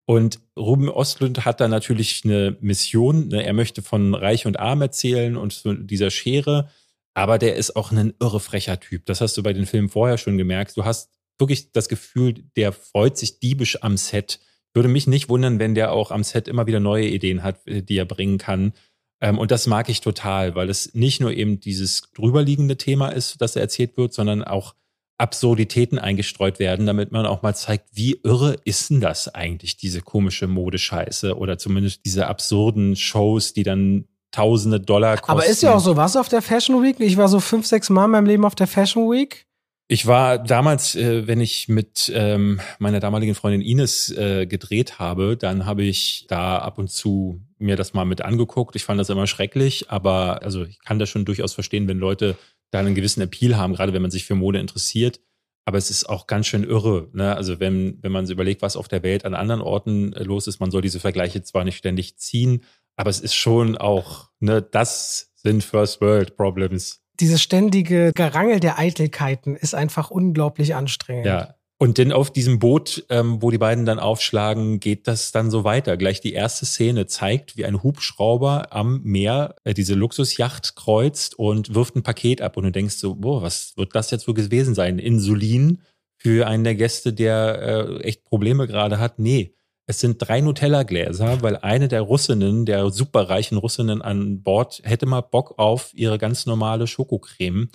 Und 0.05 0.39
Ruben 0.57 0.89
Ostlund 0.89 1.45
hat 1.45 1.59
da 1.59 1.67
natürlich 1.67 2.21
eine 2.23 2.57
Mission. 2.61 3.29
Ne? 3.29 3.43
Er 3.43 3.53
möchte 3.53 3.81
von 3.81 4.13
Reich 4.13 4.45
und 4.45 4.59
Arm 4.59 4.81
erzählen 4.81 5.35
und 5.35 5.53
so 5.53 5.73
dieser 5.73 6.11
Schere. 6.11 6.69
Aber 7.15 7.39
der 7.39 7.55
ist 7.55 7.75
auch 7.75 7.91
ein 7.91 8.13
irre 8.19 8.39
frecher 8.39 8.79
Typ. 8.79 9.05
Das 9.05 9.21
hast 9.21 9.35
du 9.37 9.43
bei 9.43 9.53
den 9.53 9.65
Filmen 9.65 9.89
vorher 9.89 10.17
schon 10.17 10.37
gemerkt. 10.37 10.77
Du 10.77 10.85
hast 10.85 11.09
wirklich 11.39 11.71
das 11.71 11.89
Gefühl, 11.89 12.33
der 12.55 12.71
freut 12.71 13.17
sich 13.17 13.39
diebisch 13.39 13.81
am 13.83 13.97
Set. 13.97 14.39
Würde 14.73 14.89
mich 14.89 15.07
nicht 15.07 15.29
wundern, 15.29 15.57
wenn 15.57 15.75
der 15.75 15.91
auch 15.91 16.11
am 16.11 16.23
Set 16.23 16.47
immer 16.47 16.67
wieder 16.67 16.79
neue 16.79 17.07
Ideen 17.07 17.41
hat, 17.43 17.61
die 17.65 17.97
er 17.97 18.05
bringen 18.05 18.37
kann. 18.37 18.73
Ähm, 19.21 19.39
und 19.39 19.51
das 19.51 19.65
mag 19.65 19.89
ich 19.89 20.01
total, 20.01 20.55
weil 20.55 20.69
es 20.69 20.93
nicht 20.93 21.21
nur 21.21 21.31
eben 21.31 21.59
dieses 21.59 22.11
drüberliegende 22.13 22.77
Thema 22.77 23.09
ist, 23.09 23.41
das 23.41 23.55
erzählt 23.55 23.97
wird, 23.97 24.13
sondern 24.13 24.43
auch 24.43 24.75
Absurditäten 25.18 25.97
eingestreut 25.97 26.59
werden, 26.59 26.86
damit 26.86 27.11
man 27.11 27.26
auch 27.26 27.41
mal 27.41 27.55
zeigt, 27.55 27.88
wie 27.93 28.20
irre 28.24 28.57
ist 28.66 28.89
denn 28.89 28.99
das 28.99 29.34
eigentlich, 29.34 29.78
diese 29.78 30.01
komische 30.01 30.47
Modescheiße 30.47 31.38
oder 31.38 31.57
zumindest 31.57 32.05
diese 32.05 32.28
absurden 32.28 32.95
Shows, 32.95 33.53
die 33.53 33.63
dann 33.63 34.05
tausende 34.32 34.82
Dollar 34.82 35.18
kosten. 35.18 35.32
Aber 35.32 35.45
ist 35.45 35.63
ja 35.63 35.74
auch 35.74 35.80
so 35.80 35.95
was 35.95 36.18
auf 36.18 36.28
der 36.28 36.41
Fashion 36.41 36.84
Week. 36.84 36.99
Ich 36.99 37.16
war 37.16 37.30
so 37.30 37.39
fünf, 37.39 37.66
sechs 37.66 37.89
Mal 37.89 38.05
in 38.05 38.11
meinem 38.11 38.26
Leben 38.26 38.45
auf 38.45 38.55
der 38.55 38.68
Fashion 38.68 39.09
Week. 39.09 39.45
Ich 39.88 40.07
war 40.07 40.39
damals, 40.39 40.95
äh, 40.95 41.28
wenn 41.28 41.39
ich 41.39 41.70
mit 41.70 42.11
ähm, 42.13 42.59
meiner 42.80 42.99
damaligen 42.99 43.36
Freundin 43.36 43.61
Ines 43.61 44.09
äh, 44.11 44.47
gedreht 44.47 44.97
habe, 44.97 45.38
dann 45.38 45.66
habe 45.66 45.84
ich 45.84 46.26
da 46.28 46.57
ab 46.57 46.80
und 46.80 46.89
zu 46.89 47.39
mir 47.59 47.76
das 47.76 47.93
mal 47.93 48.03
mit 48.03 48.22
angeguckt. 48.22 48.76
Ich 48.76 48.84
fand 48.84 48.99
das 48.99 49.09
immer 49.09 49.28
schrecklich, 49.28 49.91
aber 49.91 50.41
also 50.41 50.66
ich 50.66 50.80
kann 50.80 50.97
das 50.97 51.09
schon 51.09 51.24
durchaus 51.24 51.53
verstehen, 51.53 51.88
wenn 51.88 51.99
Leute 51.99 52.36
da 52.72 52.80
einen 52.80 52.95
gewissen 52.95 53.22
Appeal 53.22 53.57
haben, 53.57 53.74
gerade 53.74 53.93
wenn 53.93 54.01
man 54.01 54.11
sich 54.11 54.26
für 54.26 54.36
Mode 54.36 54.59
interessiert. 54.59 55.20
Aber 55.68 55.78
es 55.78 55.89
ist 55.89 56.07
auch 56.07 56.28
ganz 56.28 56.45
schön 56.45 56.63
irre. 56.63 57.09
Ne? 57.13 57.36
Also 57.36 57.59
wenn, 57.59 57.97
wenn 58.03 58.11
man 58.11 58.26
sich 58.26 58.34
überlegt, 58.34 58.61
was 58.61 58.76
auf 58.76 58.88
der 58.88 59.01
Welt 59.01 59.26
an 59.26 59.34
anderen 59.34 59.61
Orten 59.61 60.13
äh, 60.13 60.24
los 60.24 60.47
ist, 60.47 60.59
man 60.59 60.72
soll 60.72 60.82
diese 60.82 60.99
Vergleiche 60.99 61.41
zwar 61.41 61.63
nicht 61.63 61.78
ständig 61.78 62.18
ziehen, 62.18 62.63
aber 62.95 63.09
es 63.09 63.20
ist 63.20 63.34
schon 63.34 63.78
auch, 63.78 64.30
ne, 64.39 64.61
das 64.61 65.34
sind 65.36 65.63
First 65.63 66.01
World 66.01 66.38
Problems 66.38 67.05
dieses 67.20 67.41
ständige 67.41 68.11
Gerangel 68.13 68.59
der 68.59 68.78
Eitelkeiten 68.80 69.55
ist 69.55 69.76
einfach 69.76 70.11
unglaublich 70.11 70.76
anstrengend. 70.76 71.26
Ja. 71.26 71.55
Und 71.78 71.97
denn 71.97 72.13
auf 72.13 72.32
diesem 72.32 72.59
Boot, 72.59 73.05
ähm, 73.09 73.41
wo 73.41 73.51
die 73.51 73.57
beiden 73.57 73.86
dann 73.86 73.99
aufschlagen, 73.99 74.80
geht 74.80 75.07
das 75.07 75.34
dann 75.34 75.51
so 75.51 75.65
weiter. 75.65 75.97
Gleich 75.97 76.21
die 76.21 76.32
erste 76.32 76.65
Szene 76.65 77.05
zeigt, 77.05 77.57
wie 77.57 77.65
ein 77.65 77.84
Hubschrauber 77.84 78.67
am 78.71 79.01
Meer 79.03 79.55
äh, 79.65 79.73
diese 79.73 79.93
Luxusjacht 79.93 80.78
kreuzt 80.78 81.38
und 81.38 81.76
wirft 81.76 81.97
ein 81.97 82.03
Paket 82.03 82.41
ab. 82.41 82.55
Und 82.55 82.63
du 82.63 82.71
denkst 82.71 82.95
so, 82.95 83.15
boah, 83.15 83.41
was 83.41 83.73
wird 83.76 83.93
das 83.93 84.09
jetzt 84.09 84.26
wohl 84.28 84.34
gewesen 84.34 84.73
sein? 84.73 84.99
Insulin 84.99 85.82
für 86.17 86.47
einen 86.47 86.63
der 86.63 86.76
Gäste, 86.76 87.11
der 87.11 87.61
äh, 87.61 88.03
echt 88.03 88.23
Probleme 88.23 88.67
gerade 88.67 88.97
hat? 88.97 89.19
Nee, 89.19 89.55
es 89.86 89.99
sind 89.99 90.17
drei 90.17 90.41
Nutella-Gläser, 90.41 91.43
weil 91.43 91.57
eine 91.57 91.88
der 91.88 92.01
Russinnen, 92.01 92.65
der 92.65 92.89
superreichen 92.89 93.57
Russinnen 93.57 94.01
an 94.01 94.41
Bord, 94.41 94.82
hätte 94.84 95.05
mal 95.05 95.21
Bock 95.21 95.55
auf 95.57 95.91
ihre 95.93 96.17
ganz 96.17 96.45
normale 96.45 96.88
Schokocreme. 96.88 97.69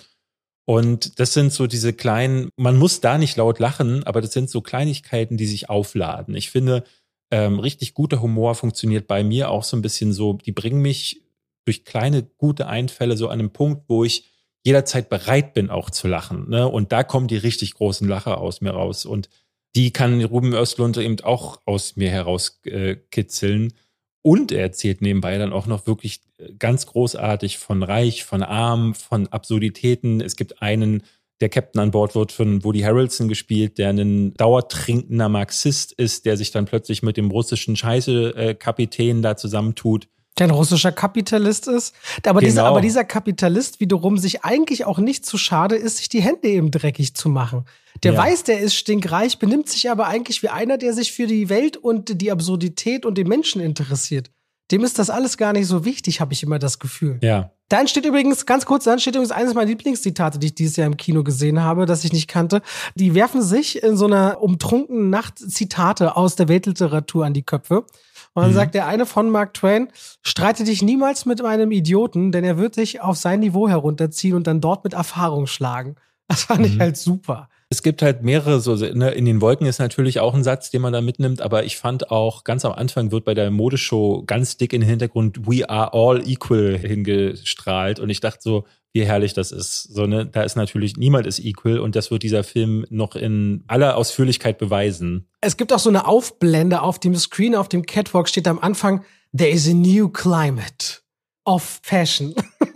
Und 0.65 1.19
das 1.19 1.33
sind 1.33 1.51
so 1.51 1.67
diese 1.67 1.93
kleinen, 1.93 2.49
man 2.55 2.77
muss 2.77 3.01
da 3.01 3.17
nicht 3.17 3.35
laut 3.37 3.59
lachen, 3.59 4.03
aber 4.03 4.21
das 4.21 4.31
sind 4.33 4.49
so 4.49 4.61
Kleinigkeiten, 4.61 5.37
die 5.37 5.47
sich 5.47 5.69
aufladen. 5.69 6.35
Ich 6.35 6.51
finde, 6.51 6.83
ähm, 7.31 7.59
richtig 7.59 7.93
guter 7.93 8.21
Humor 8.21 8.55
funktioniert 8.55 9.07
bei 9.07 9.23
mir 9.23 9.49
auch 9.49 9.63
so 9.63 9.75
ein 9.75 9.81
bisschen 9.81 10.13
so, 10.13 10.33
die 10.33 10.51
bringen 10.51 10.81
mich 10.81 11.23
durch 11.65 11.85
kleine 11.85 12.23
gute 12.23 12.67
Einfälle 12.67 13.17
so 13.17 13.27
an 13.27 13.39
einen 13.39 13.53
Punkt, 13.53 13.83
wo 13.87 14.03
ich 14.03 14.29
jederzeit 14.63 15.09
bereit 15.09 15.53
bin, 15.53 15.69
auch 15.69 15.89
zu 15.89 16.07
lachen. 16.07 16.49
Ne? 16.49 16.67
Und 16.67 16.91
da 16.91 17.03
kommen 17.03 17.27
die 17.27 17.37
richtig 17.37 17.73
großen 17.73 18.07
Lacher 18.07 18.39
aus 18.39 18.61
mir 18.61 18.71
raus. 18.71 19.05
Und 19.05 19.29
die 19.75 19.91
kann 19.91 20.23
Ruben 20.23 20.53
Östlund 20.53 20.97
eben 20.97 21.19
auch 21.21 21.61
aus 21.65 21.95
mir 21.95 22.09
herauskitzeln. 22.09 23.67
Äh, 23.67 23.73
und 24.21 24.51
er 24.51 24.61
erzählt 24.61 25.01
nebenbei 25.01 25.37
dann 25.37 25.53
auch 25.53 25.67
noch 25.67 25.87
wirklich 25.87 26.21
äh, 26.37 26.53
ganz 26.57 26.85
großartig 26.85 27.57
von 27.57 27.83
Reich, 27.83 28.23
von 28.23 28.43
Arm, 28.43 28.93
von 28.93 29.27
Absurditäten. 29.27 30.21
Es 30.21 30.35
gibt 30.35 30.61
einen, 30.61 31.03
der 31.39 31.49
Captain 31.49 31.81
an 31.81 31.91
Bord 31.91 32.13
wird 32.13 32.31
von 32.31 32.63
Woody 32.63 32.81
Harrelson 32.81 33.27
gespielt, 33.27 33.77
der 33.77 33.89
ein 33.89 34.33
dauertrinkender 34.35 35.29
Marxist 35.29 35.93
ist, 35.93 36.25
der 36.25 36.37
sich 36.37 36.51
dann 36.51 36.65
plötzlich 36.65 37.01
mit 37.01 37.17
dem 37.17 37.31
russischen 37.31 37.75
Scheiße-Kapitän 37.75 39.21
da 39.21 39.35
zusammentut 39.37 40.07
ein 40.43 40.51
russischer 40.51 40.91
Kapitalist 40.91 41.67
ist. 41.67 41.93
Aber, 42.25 42.39
genau. 42.39 42.49
dieser, 42.49 42.65
aber 42.65 42.81
dieser 42.81 43.03
Kapitalist 43.03 43.79
wiederum 43.79 44.17
sich 44.17 44.43
eigentlich 44.43 44.85
auch 44.85 44.99
nicht 44.99 45.25
zu 45.25 45.37
schade 45.37 45.75
ist, 45.75 45.97
sich 45.97 46.09
die 46.09 46.21
Hände 46.21 46.47
eben 46.47 46.71
dreckig 46.71 47.15
zu 47.15 47.29
machen. 47.29 47.65
Der 48.03 48.13
ja. 48.13 48.19
weiß, 48.19 48.43
der 48.43 48.59
ist 48.59 48.75
stinkreich, 48.75 49.39
benimmt 49.39 49.69
sich 49.69 49.89
aber 49.89 50.07
eigentlich 50.07 50.43
wie 50.43 50.49
einer, 50.49 50.77
der 50.77 50.93
sich 50.93 51.11
für 51.11 51.27
die 51.27 51.49
Welt 51.49 51.77
und 51.77 52.21
die 52.21 52.31
Absurdität 52.31 53.05
und 53.05 53.17
den 53.17 53.27
Menschen 53.27 53.61
interessiert. 53.61 54.31
Dem 54.71 54.83
ist 54.83 54.99
das 54.99 55.09
alles 55.09 55.37
gar 55.37 55.53
nicht 55.53 55.67
so 55.67 55.83
wichtig, 55.83 56.21
habe 56.21 56.33
ich 56.33 56.43
immer 56.43 56.57
das 56.57 56.79
Gefühl. 56.79 57.19
Ja. 57.21 57.51
Dann 57.67 57.87
steht 57.87 58.05
übrigens, 58.05 58.45
ganz 58.45 58.65
kurz, 58.65 58.85
dann 58.85 58.99
steht 58.99 59.15
übrigens 59.15 59.31
eines 59.31 59.53
meiner 59.53 59.67
Lieblingszitate, 59.67 60.39
die 60.39 60.47
ich 60.47 60.55
dieses 60.55 60.75
Jahr 60.75 60.87
im 60.87 60.97
Kino 60.97 61.23
gesehen 61.23 61.61
habe, 61.61 61.85
das 61.85 62.03
ich 62.03 62.11
nicht 62.11 62.27
kannte. 62.27 62.61
Die 62.95 63.13
werfen 63.15 63.41
sich 63.41 63.81
in 63.81 63.95
so 63.95 64.05
einer 64.05 64.41
umtrunkenen 64.41 65.09
Nacht 65.09 65.39
Zitate 65.39 66.15
aus 66.17 66.35
der 66.35 66.47
Weltliteratur 66.47 67.25
an 67.25 67.33
die 67.33 67.43
Köpfe. 67.43 67.85
Und 68.33 68.43
dann 68.43 68.51
mhm. 68.51 68.55
sagt 68.55 68.75
der 68.75 68.87
eine 68.87 69.05
von 69.05 69.29
Mark 69.29 69.53
Twain, 69.53 69.89
streite 70.21 70.63
dich 70.63 70.81
niemals 70.81 71.25
mit 71.25 71.43
einem 71.43 71.71
Idioten, 71.71 72.31
denn 72.31 72.43
er 72.43 72.57
wird 72.57 72.77
dich 72.77 73.01
auf 73.01 73.17
sein 73.17 73.41
Niveau 73.41 73.67
herunterziehen 73.67 74.35
und 74.35 74.47
dann 74.47 74.61
dort 74.61 74.83
mit 74.83 74.93
Erfahrung 74.93 75.47
schlagen. 75.47 75.95
Das 76.27 76.43
fand 76.43 76.61
mhm. 76.61 76.65
ich 76.65 76.79
halt 76.79 76.95
super. 76.95 77.49
Es 77.69 77.83
gibt 77.83 78.01
halt 78.01 78.21
mehrere 78.21 78.59
so, 78.59 78.75
ne, 78.75 79.11
in 79.11 79.25
den 79.25 79.39
Wolken 79.41 79.65
ist 79.65 79.79
natürlich 79.79 80.19
auch 80.19 80.33
ein 80.33 80.43
Satz, 80.43 80.71
den 80.71 80.81
man 80.81 80.93
da 80.93 81.01
mitnimmt, 81.01 81.41
aber 81.41 81.63
ich 81.63 81.77
fand 81.77 82.11
auch 82.11 82.43
ganz 82.43 82.65
am 82.65 82.73
Anfang 82.73 83.11
wird 83.11 83.23
bei 83.23 83.33
der 83.33 83.49
Modeshow 83.49 84.23
ganz 84.25 84.57
dick 84.57 84.73
in 84.73 84.81
den 84.81 84.89
Hintergrund 84.89 85.47
We 85.47 85.69
are 85.69 85.93
all 85.93 86.25
equal 86.27 86.77
hingestrahlt 86.77 87.99
und 87.99 88.09
ich 88.09 88.19
dachte 88.19 88.39
so, 88.41 88.65
wie 88.93 89.05
herrlich 89.05 89.33
das 89.33 89.51
ist. 89.51 89.83
So, 89.83 90.05
ne, 90.05 90.25
da 90.25 90.43
ist 90.43 90.55
natürlich 90.55 90.97
niemand 90.97 91.25
ist 91.25 91.39
equal 91.39 91.79
und 91.79 91.95
das 91.95 92.11
wird 92.11 92.23
dieser 92.23 92.43
Film 92.43 92.85
noch 92.89 93.15
in 93.15 93.63
aller 93.67 93.95
Ausführlichkeit 93.95 94.57
beweisen. 94.57 95.27
Es 95.39 95.57
gibt 95.57 95.71
auch 95.71 95.79
so 95.79 95.89
eine 95.89 96.07
Aufblende 96.07 96.81
auf 96.81 96.99
dem 96.99 97.15
Screen, 97.15 97.55
auf 97.55 97.69
dem 97.69 97.85
Catwalk 97.85 98.27
steht 98.27 98.47
am 98.47 98.59
Anfang, 98.59 99.03
there 99.35 99.49
is 99.49 99.67
a 99.67 99.73
new 99.73 100.09
climate 100.09 101.01
of 101.45 101.79
fashion. 101.83 102.35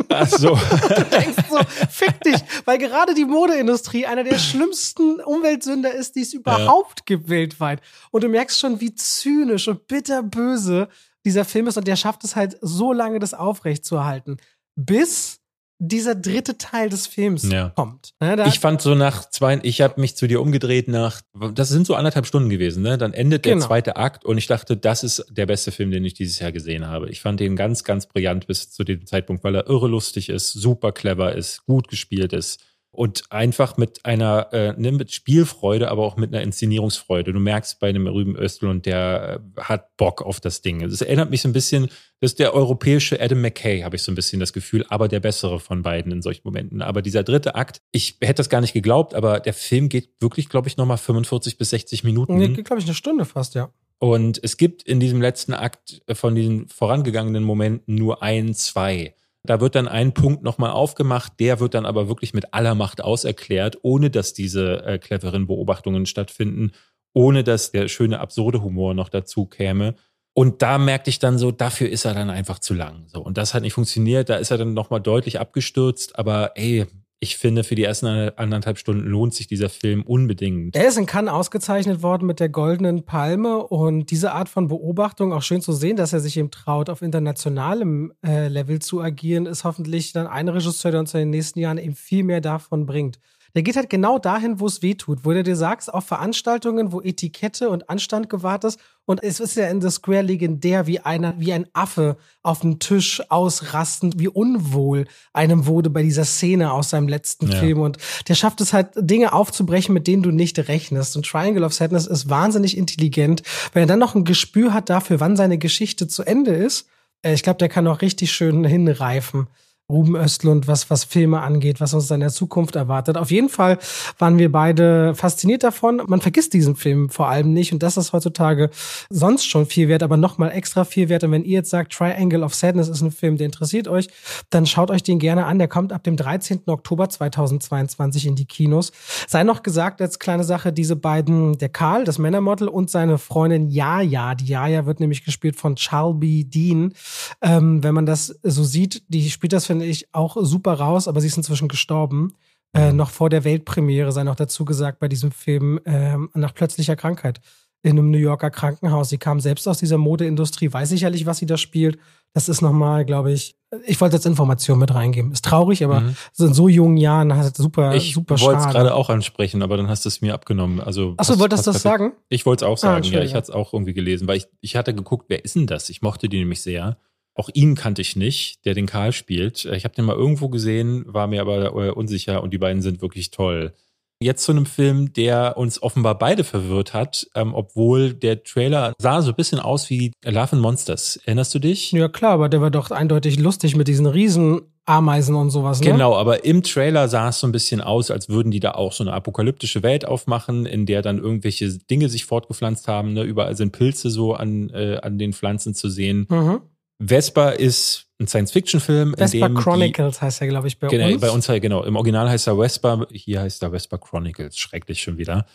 Ach 0.09 0.28
so. 0.28 0.55
du 0.95 1.03
denkst 1.03 1.43
so, 1.49 1.59
fick 1.89 2.22
dich, 2.22 2.38
weil 2.63 2.78
gerade 2.78 3.13
die 3.13 3.26
Modeindustrie 3.26 4.05
einer 4.05 4.24
der 4.24 4.39
schlimmsten 4.39 5.20
Umweltsünder 5.22 5.93
ist, 5.93 6.16
die 6.16 6.22
es 6.22 6.34
überhaupt 6.34 6.99
ja. 6.99 7.03
gibt 7.05 7.30
weltweit. 7.30 7.82
Und 8.11 8.24
du 8.24 8.30
merkst 8.30 8.59
schon, 8.59 8.80
wie 8.80 8.95
zynisch 8.95 9.68
und 9.68 9.88
bitterböse 9.88 10.88
dieser 11.26 11.43
Film 11.43 11.68
ist 11.68 11.78
und 11.78 11.88
der 11.88 11.95
schafft 11.95 12.24
es 12.24 12.36
halt 12.36 12.57
so 12.61 12.93
lange, 12.93 13.20
das 13.20 13.34
aufrechtzuerhalten. 13.34 14.38
Bis 14.76 15.41
dieser 15.78 16.15
dritte 16.15 16.57
Teil 16.57 16.89
des 16.89 17.05
Films 17.05 17.49
ja. 17.49 17.69
kommt. 17.76 18.13
Ja, 18.21 18.47
ich 18.47 18.59
fand 18.59 18.82
so 18.82 18.95
nach 18.95 19.30
zwei, 19.30 19.59
ich 19.63 19.82
habe 19.82 19.99
mich 19.99 20.15
zu 20.15 20.28
dir 20.28 20.41
umgedreht 20.41 20.88
nach, 20.88 21.21
das 21.53 21.69
sind 21.69 21.86
so 21.86 21.95
anderthalb 21.95 22.26
Stunden 22.26 22.49
gewesen, 22.49 22.82
ne? 22.82 22.97
Dann 22.97 23.13
endet 23.13 23.43
genau. 23.43 23.57
der 23.57 23.67
zweite 23.67 23.95
Akt 23.97 24.23
und 24.23 24.38
ich 24.38 24.47
dachte, 24.47 24.78
das 24.78 25.03
ist 25.03 25.26
der 25.30 25.45
beste 25.45 25.71
Film, 25.71 25.91
den 25.91 26.05
ich 26.05 26.13
dieses 26.13 26.39
Jahr 26.39 26.51
gesehen 26.51 26.88
habe. 26.88 27.09
Ich 27.09 27.21
fand 27.21 27.39
den 27.39 27.55
ganz, 27.55 27.84
ganz 27.84 28.07
brillant 28.07 28.47
bis 28.47 28.71
zu 28.71 28.84
dem 28.84 29.05
Zeitpunkt, 29.05 29.43
weil 29.43 29.55
er 29.55 29.67
irre 29.67 29.88
lustig 29.88 30.30
ist, 30.30 30.53
super 30.53 30.91
clever 30.91 31.36
ist, 31.36 31.65
gut 31.65 31.89
gespielt 31.89 32.32
ist 32.32 32.61
und 32.95 33.31
einfach 33.31 33.77
mit 33.77 34.05
einer 34.05 34.53
äh, 34.53 34.73
ne, 34.77 34.91
mit 34.91 35.11
Spielfreude, 35.11 35.89
aber 35.91 36.03
auch 36.03 36.17
mit 36.17 36.33
einer 36.33 36.43
Inszenierungsfreude. 36.43 37.33
Du 37.33 37.39
merkst 37.39 37.79
bei 37.79 37.89
einem 37.89 38.07
Rüben 38.07 38.35
Östlund, 38.35 38.85
der 38.85 39.41
äh, 39.57 39.61
hat 39.61 39.95
Bock 39.97 40.21
auf 40.21 40.39
das 40.39 40.61
Ding. 40.61 40.79
Das 40.79 41.01
erinnert 41.01 41.29
mich 41.29 41.41
so 41.41 41.49
ein 41.49 41.53
bisschen, 41.53 41.89
das 42.21 42.31
ist 42.31 42.39
der 42.39 42.53
europäische 42.53 43.21
Adam 43.21 43.41
McKay, 43.41 43.81
habe 43.81 43.95
ich 43.95 44.03
so 44.03 44.11
ein 44.11 44.15
bisschen 44.15 44.39
das 44.39 44.53
Gefühl, 44.53 44.85
aber 44.89 45.07
der 45.07 45.19
bessere 45.19 45.59
von 45.59 45.81
beiden 45.81 46.11
in 46.11 46.21
solchen 46.21 46.41
Momenten. 46.43 46.81
Aber 46.81 47.01
dieser 47.01 47.23
dritte 47.23 47.55
Akt, 47.55 47.81
ich 47.91 48.17
hätte 48.21 48.35
das 48.35 48.49
gar 48.49 48.61
nicht 48.61 48.73
geglaubt, 48.73 49.13
aber 49.13 49.39
der 49.39 49.53
Film 49.53 49.89
geht 49.89 50.09
wirklich, 50.19 50.49
glaube 50.49 50.67
ich, 50.67 50.77
nochmal 50.77 50.97
45 50.97 51.57
bis 51.57 51.69
60 51.71 52.03
Minuten. 52.03 52.37
Nee, 52.37 52.49
geht, 52.49 52.65
glaube 52.65 52.79
ich, 52.79 52.87
eine 52.87 52.95
Stunde 52.95 53.25
fast, 53.25 53.55
ja. 53.55 53.69
Und 53.99 54.39
es 54.43 54.57
gibt 54.57 54.83
in 54.83 54.99
diesem 54.99 55.21
letzten 55.21 55.53
Akt 55.53 56.01
von 56.11 56.35
den 56.35 56.67
vorangegangenen 56.67 57.43
Momenten 57.43 57.95
nur 57.95 58.21
ein, 58.21 58.53
zwei. 58.53 59.15
Da 59.45 59.61
wird 59.61 59.75
dann 59.75 59.87
ein 59.87 60.13
Punkt 60.13 60.43
nochmal 60.43 60.71
aufgemacht, 60.71 61.33
der 61.39 61.59
wird 61.59 61.73
dann 61.73 61.85
aber 61.85 62.07
wirklich 62.07 62.33
mit 62.33 62.53
aller 62.53 62.75
Macht 62.75 63.03
auserklärt, 63.03 63.77
ohne 63.81 64.09
dass 64.09 64.33
diese 64.33 64.83
äh, 64.85 64.97
cleveren 64.99 65.47
Beobachtungen 65.47 66.05
stattfinden, 66.05 66.71
ohne 67.13 67.43
dass 67.43 67.71
der 67.71 67.87
schöne 67.87 68.19
absurde 68.19 68.61
Humor 68.61 68.93
noch 68.93 69.09
dazu 69.09 69.45
käme. 69.45 69.95
Und 70.33 70.61
da 70.61 70.77
merkte 70.77 71.09
ich 71.09 71.19
dann 71.19 71.37
so, 71.37 71.51
dafür 71.51 71.89
ist 71.89 72.03
er 72.03 72.13
dann 72.13 72.29
einfach 72.29 72.59
zu 72.59 72.73
lang. 72.73 73.05
So 73.07 73.21
und 73.21 73.37
das 73.37 73.53
hat 73.53 73.61
nicht 73.61 73.73
funktioniert. 73.73 74.29
Da 74.29 74.35
ist 74.35 74.51
er 74.51 74.57
dann 74.57 74.73
nochmal 74.73 74.99
deutlich 74.99 75.39
abgestürzt. 75.39 76.19
Aber 76.19 76.51
ey, 76.55 76.85
ich 77.20 77.38
finde, 77.38 77.63
für 77.63 77.76
die 77.76 77.84
ersten 77.84 78.07
anderthalb 78.07 78.78
Stunden 78.78 79.07
lohnt 79.07 79.34
sich 79.34 79.47
dieser 79.47 79.70
Film 79.70 80.03
unbedingt. 80.03 80.76
Er 80.76 80.88
ist 80.88 80.97
in 80.97 81.05
Cannes 81.05 81.32
ausgezeichnet 81.32 82.03
worden 82.03 82.28
mit 82.28 82.39
der 82.39 82.49
Goldenen 82.49 83.05
Palme 83.05 83.57
und 83.57 84.11
diese 84.11 84.34
Art 84.34 84.49
von 84.49 84.68
Beobachtung, 84.68 85.34
auch 85.34 85.41
schön 85.41 85.61
zu 85.61 85.72
sehen, 85.72 85.95
dass 85.95 86.13
er 86.13 86.20
sich 86.20 86.38
eben 86.38 86.51
traut, 86.51 86.89
auf 86.89 87.01
internationalem 87.01 88.13
äh, 88.26 88.47
Level 88.47 88.80
zu 88.80 89.01
agieren, 89.01 89.45
ist 89.45 89.63
hoffentlich 89.63 90.13
dann 90.13 90.28
ein 90.28 90.49
Regisseur, 90.49 90.91
der 90.91 90.99
uns 90.99 91.13
in 91.13 91.22
den 91.22 91.30
nächsten 91.30 91.59
Jahren 91.59 91.78
eben 91.78 91.95
viel 91.95 92.24
mehr 92.24 92.41
davon 92.41 92.86
bringt. 92.86 93.20
Der 93.55 93.63
geht 93.63 93.77
halt 93.77 93.89
genau 93.89 94.19
dahin, 94.19 94.59
wo 94.59 94.67
es 94.67 94.81
weh 94.81 94.95
tut, 94.95 95.23
wo 95.23 95.31
du 95.31 95.41
dir 95.41 95.55
sagst, 95.55 95.93
auf 95.93 96.05
Veranstaltungen, 96.05 96.91
wo 96.91 97.01
Etikette 97.01 97.69
und 97.69 97.89
Anstand 97.89 98.29
gewahrt 98.29 98.65
ist. 98.65 98.79
Und 99.05 99.23
es 99.23 99.39
ist 99.39 99.55
ja 99.55 99.67
in 99.67 99.81
The 99.81 99.89
Square 99.89 100.23
legendär, 100.23 100.87
wie 100.87 100.99
einer, 100.99 101.39
wie 101.39 101.53
ein 101.53 101.67
Affe 101.71 102.17
auf 102.43 102.59
dem 102.59 102.79
Tisch 102.79 103.21
ausrastend, 103.29 104.19
wie 104.19 104.27
unwohl 104.27 105.05
einem 105.31 105.67
wurde 105.67 105.89
bei 105.89 106.03
dieser 106.03 106.25
Szene 106.25 106.73
aus 106.73 106.89
seinem 106.89 107.07
letzten 107.07 107.47
ja. 107.47 107.57
Film. 107.57 107.79
Und 107.79 107.97
der 108.27 108.35
schafft 108.35 108.59
es 108.59 108.73
halt, 108.73 108.89
Dinge 108.97 109.31
aufzubrechen, 109.31 109.93
mit 109.93 110.05
denen 110.05 110.23
du 110.23 110.31
nicht 110.31 110.59
rechnest. 110.67 111.15
Und 111.15 111.25
Triangle 111.25 111.63
of 111.63 111.73
Sadness 111.73 112.07
ist 112.07 112.29
wahnsinnig 112.29 112.77
intelligent. 112.77 113.41
Wenn 113.71 113.83
er 113.83 113.87
dann 113.87 113.99
noch 113.99 114.15
ein 114.15 114.25
Gespür 114.25 114.73
hat 114.73 114.89
dafür, 114.89 115.21
wann 115.21 115.37
seine 115.37 115.57
Geschichte 115.57 116.07
zu 116.07 116.23
Ende 116.23 116.51
ist, 116.51 116.87
äh, 117.21 117.33
ich 117.33 117.43
glaube, 117.43 117.57
der 117.57 117.69
kann 117.69 117.87
auch 117.87 118.01
richtig 118.01 118.33
schön 118.33 118.65
hinreifen. 118.65 119.47
Ruben 119.88 120.15
Östlund, 120.15 120.67
was, 120.67 120.89
was 120.89 121.03
Filme 121.03 121.41
angeht, 121.41 121.79
was 121.79 121.93
uns 121.93 122.09
in 122.09 122.19
der 122.19 122.31
Zukunft 122.31 122.75
erwartet. 122.75 123.17
Auf 123.17 123.29
jeden 123.29 123.49
Fall 123.49 123.77
waren 124.17 124.39
wir 124.39 124.51
beide 124.51 125.13
fasziniert 125.13 125.63
davon. 125.63 126.01
Man 126.07 126.21
vergisst 126.21 126.53
diesen 126.53 126.75
Film 126.75 127.09
vor 127.09 127.27
allem 127.27 127.53
nicht 127.53 127.71
und 127.71 127.83
das 127.83 127.95
ist 127.95 128.11
heutzutage 128.11 128.71
sonst 129.11 129.45
schon 129.45 129.67
viel 129.67 129.88
wert, 129.88 130.01
aber 130.01 130.17
nochmal 130.17 130.51
extra 130.53 130.86
viel 130.86 131.07
wert. 131.09 131.23
Und 131.23 131.31
wenn 131.31 131.43
ihr 131.43 131.57
jetzt 131.59 131.69
sagt, 131.69 131.93
Triangle 131.93 132.41
of 132.41 132.55
Sadness 132.55 132.89
ist 132.89 133.01
ein 133.01 133.11
Film, 133.11 133.38
der 133.38 133.45
interessiert 133.45 133.88
euch, 133.88 134.07
dann 134.49 134.65
schaut 134.65 134.89
euch 134.89 135.03
den 135.03 135.19
gerne 135.19 135.45
an. 135.45 135.59
Der 135.59 135.67
kommt 135.67 135.93
ab 135.93 136.03
dem 136.03 136.17
13. 136.17 136.63
Oktober 136.65 137.07
2022 137.07 138.25
in 138.25 138.36
die 138.36 138.45
Kinos. 138.45 138.91
Sei 139.27 139.43
noch 139.43 139.61
gesagt, 139.61 140.01
als 140.01 140.17
kleine 140.17 140.43
Sache, 140.43 140.73
diese 140.73 140.95
beiden, 140.95 141.59
der 141.59 141.69
Karl, 141.69 142.05
das 142.05 142.17
Männermodel 142.17 142.69
und 142.69 142.89
seine 142.89 143.19
Freundin 143.19 143.69
Jaja, 143.69 144.33
die 144.33 144.47
Jaja 144.47 144.88
wird 144.88 144.99
nämlich 144.99 145.23
gespielt 145.23 145.57
von 145.57 145.77
Charlby 145.77 146.45
Dean. 146.45 146.95
Ähm, 147.43 147.83
wenn 147.83 147.93
man 147.93 148.07
das 148.07 148.39
so 148.41 148.63
sieht, 148.63 149.03
die 149.09 149.29
spielt 149.29 149.53
das 149.53 149.67
für 149.67 149.74
finde 149.76 149.91
ich 149.91 150.07
auch 150.13 150.38
super 150.39 150.73
raus, 150.73 151.07
aber 151.07 151.21
sie 151.21 151.28
ist 151.28 151.38
inzwischen 151.38 151.67
gestorben. 151.67 152.34
Äh, 152.73 152.91
mhm. 152.91 152.97
noch 152.97 153.09
vor 153.09 153.30
der 153.30 153.45
Weltpremiere, 153.45 154.11
sei 154.11 154.23
noch 154.23 154.36
dazu 154.36 154.65
gesagt, 154.65 154.99
bei 154.99 155.07
diesem 155.07 155.32
Film 155.32 155.80
äh, 155.86 156.17
nach 156.34 156.53
plötzlicher 156.53 156.97
Krankheit 156.97 157.39
in 157.84 157.91
einem 157.91 158.11
New 158.11 158.17
Yorker 158.17 158.49
Krankenhaus. 158.49 159.09
Sie 159.09 159.17
kam 159.17 159.39
selbst 159.39 159.67
aus 159.67 159.78
dieser 159.78 159.97
Modeindustrie, 159.97 160.73
weiß 160.73 160.89
sicherlich, 160.89 161.26
was 161.26 161.38
sie 161.38 161.45
da 161.45 161.55
spielt. 161.55 161.99
Das 162.34 162.49
ist 162.49 162.61
nochmal, 162.61 163.05
glaube 163.05 163.32
ich, 163.32 163.55
ich 163.86 164.01
wollte 164.01 164.17
jetzt 164.17 164.26
Information 164.26 164.78
mit 164.80 164.93
reingeben. 164.93 165.32
Ist 165.32 165.45
traurig, 165.45 165.86
aber 165.86 166.01
mhm. 166.01 166.15
in 166.38 166.53
so 166.53 166.67
jungen 166.67 166.97
Jahren 166.97 167.34
hat 167.38 167.55
super, 167.55 167.95
ich 167.95 168.13
super. 168.13 168.36
Ich 168.36 168.41
wollte 168.41 168.61
es 168.61 168.67
gerade 168.67 168.93
auch 168.93 169.09
ansprechen, 169.09 169.61
aber 169.61 169.78
dann 169.78 169.88
hast 169.88 170.03
du 170.03 170.09
es 170.09 170.19
mir 170.21 170.34
abgenommen. 170.34 170.82
Also 170.82 171.13
Achso, 171.15 171.39
wolltest 171.39 171.67
du 171.67 171.71
das 171.71 171.82
sagen? 171.82 172.13
Ich 172.28 172.45
wollte 172.45 172.65
es 172.65 172.69
auch 172.69 172.78
ah, 172.78 172.78
sagen, 172.78 173.05
ah, 173.07 173.13
ja. 173.13 173.23
Ich 173.23 173.36
hatte 173.36 173.51
es 173.51 173.55
auch 173.55 173.73
irgendwie 173.73 173.93
gelesen, 173.93 174.28
weil 174.28 174.38
ich, 174.38 174.47
ich 174.59 174.76
hatte 174.76 174.93
geguckt, 174.93 175.26
wer 175.30 175.45
ist 175.45 175.55
denn 175.55 175.67
das? 175.67 175.89
Ich 175.89 176.01
mochte 176.01 176.28
die 176.28 176.39
nämlich 176.39 176.61
sehr. 176.61 176.97
Auch 177.36 177.49
ihn 177.53 177.75
kannte 177.75 178.01
ich 178.01 178.15
nicht, 178.15 178.65
der 178.65 178.73
den 178.73 178.86
Karl 178.86 179.11
spielt. 179.11 179.65
Ich 179.65 179.83
habe 179.83 179.93
den 179.93 180.05
mal 180.05 180.15
irgendwo 180.15 180.49
gesehen, 180.49 181.03
war 181.05 181.27
mir 181.27 181.41
aber 181.41 181.65
äh, 181.65 181.91
unsicher 181.91 182.41
und 182.41 182.51
die 182.51 182.57
beiden 182.57 182.81
sind 182.81 183.01
wirklich 183.01 183.29
toll. 183.29 183.73
Jetzt 184.21 184.45
zu 184.45 184.53
einem 184.53 184.65
Film, 184.65 185.11
der 185.11 185.57
uns 185.57 185.83
offenbar 185.83 186.17
beide 186.17 186.45
verwirrt 186.45 186.93
hat, 186.93 187.27
ähm, 187.36 187.53
obwohl 187.53 188.13
der 188.13 188.43
Trailer 188.43 188.93
sah 188.97 189.21
so 189.21 189.31
ein 189.31 189.36
bisschen 189.36 189.59
aus 189.59 189.89
wie 189.89 190.13
Love 190.23 190.53
and 190.53 190.61
Monsters. 190.61 191.17
Erinnerst 191.25 191.53
du 191.53 191.59
dich? 191.59 191.91
Ja 191.91 192.07
klar, 192.07 192.31
aber 192.31 192.47
der 192.47 192.61
war 192.61 192.71
doch 192.71 192.91
eindeutig 192.91 193.38
lustig 193.38 193.75
mit 193.75 193.89
diesen 193.89 194.05
riesen 194.05 194.61
Ameisen 194.86 195.36
und 195.36 195.49
sowas. 195.49 195.81
Ne? 195.81 195.91
Genau, 195.91 196.15
aber 196.15 196.45
im 196.45 196.63
Trailer 196.63 197.09
sah 197.09 197.29
es 197.29 197.39
so 197.39 197.47
ein 197.47 197.51
bisschen 197.51 197.81
aus, 197.81 198.09
als 198.09 198.29
würden 198.29 198.51
die 198.51 198.59
da 198.61 198.71
auch 198.71 198.93
so 198.93 199.03
eine 199.03 199.11
apokalyptische 199.11 199.83
Welt 199.83 200.07
aufmachen, 200.07 200.65
in 200.65 200.86
der 200.86 201.01
dann 201.01 201.17
irgendwelche 201.17 201.69
Dinge 201.69 202.07
sich 202.07 202.25
fortgepflanzt 202.25 202.88
haben. 202.88 203.13
Ne? 203.13 203.23
Überall 203.23 203.57
sind 203.57 203.71
Pilze 203.71 204.09
so 204.09 204.33
an, 204.33 204.69
äh, 204.69 204.99
an 205.01 205.17
den 205.17 205.33
Pflanzen 205.33 205.73
zu 205.73 205.89
sehen. 205.89 206.27
Mhm. 206.29 206.61
Vesper 206.99 207.59
ist 207.59 208.05
ein 208.19 208.27
Science-Fiction-Film. 208.27 209.15
Vesper 209.17 209.49
Chronicles 209.49 210.19
die, 210.19 210.21
heißt 210.21 210.41
er, 210.41 210.47
glaube 210.47 210.67
ich, 210.67 210.79
bei 210.79 210.87
genau, 210.87 211.07
uns. 211.07 211.21
Bei 211.21 211.31
uns, 211.31 211.47
genau. 211.47 211.83
Im 211.83 211.95
Original 211.95 212.29
heißt 212.29 212.47
er 212.47 212.57
Vesper, 212.57 213.07
hier 213.11 213.41
heißt 213.41 213.61
er 213.63 213.71
Vesper 213.71 213.97
Chronicles. 213.97 214.57
Schrecklich 214.57 215.01
schon 215.01 215.17
wieder. 215.17 215.45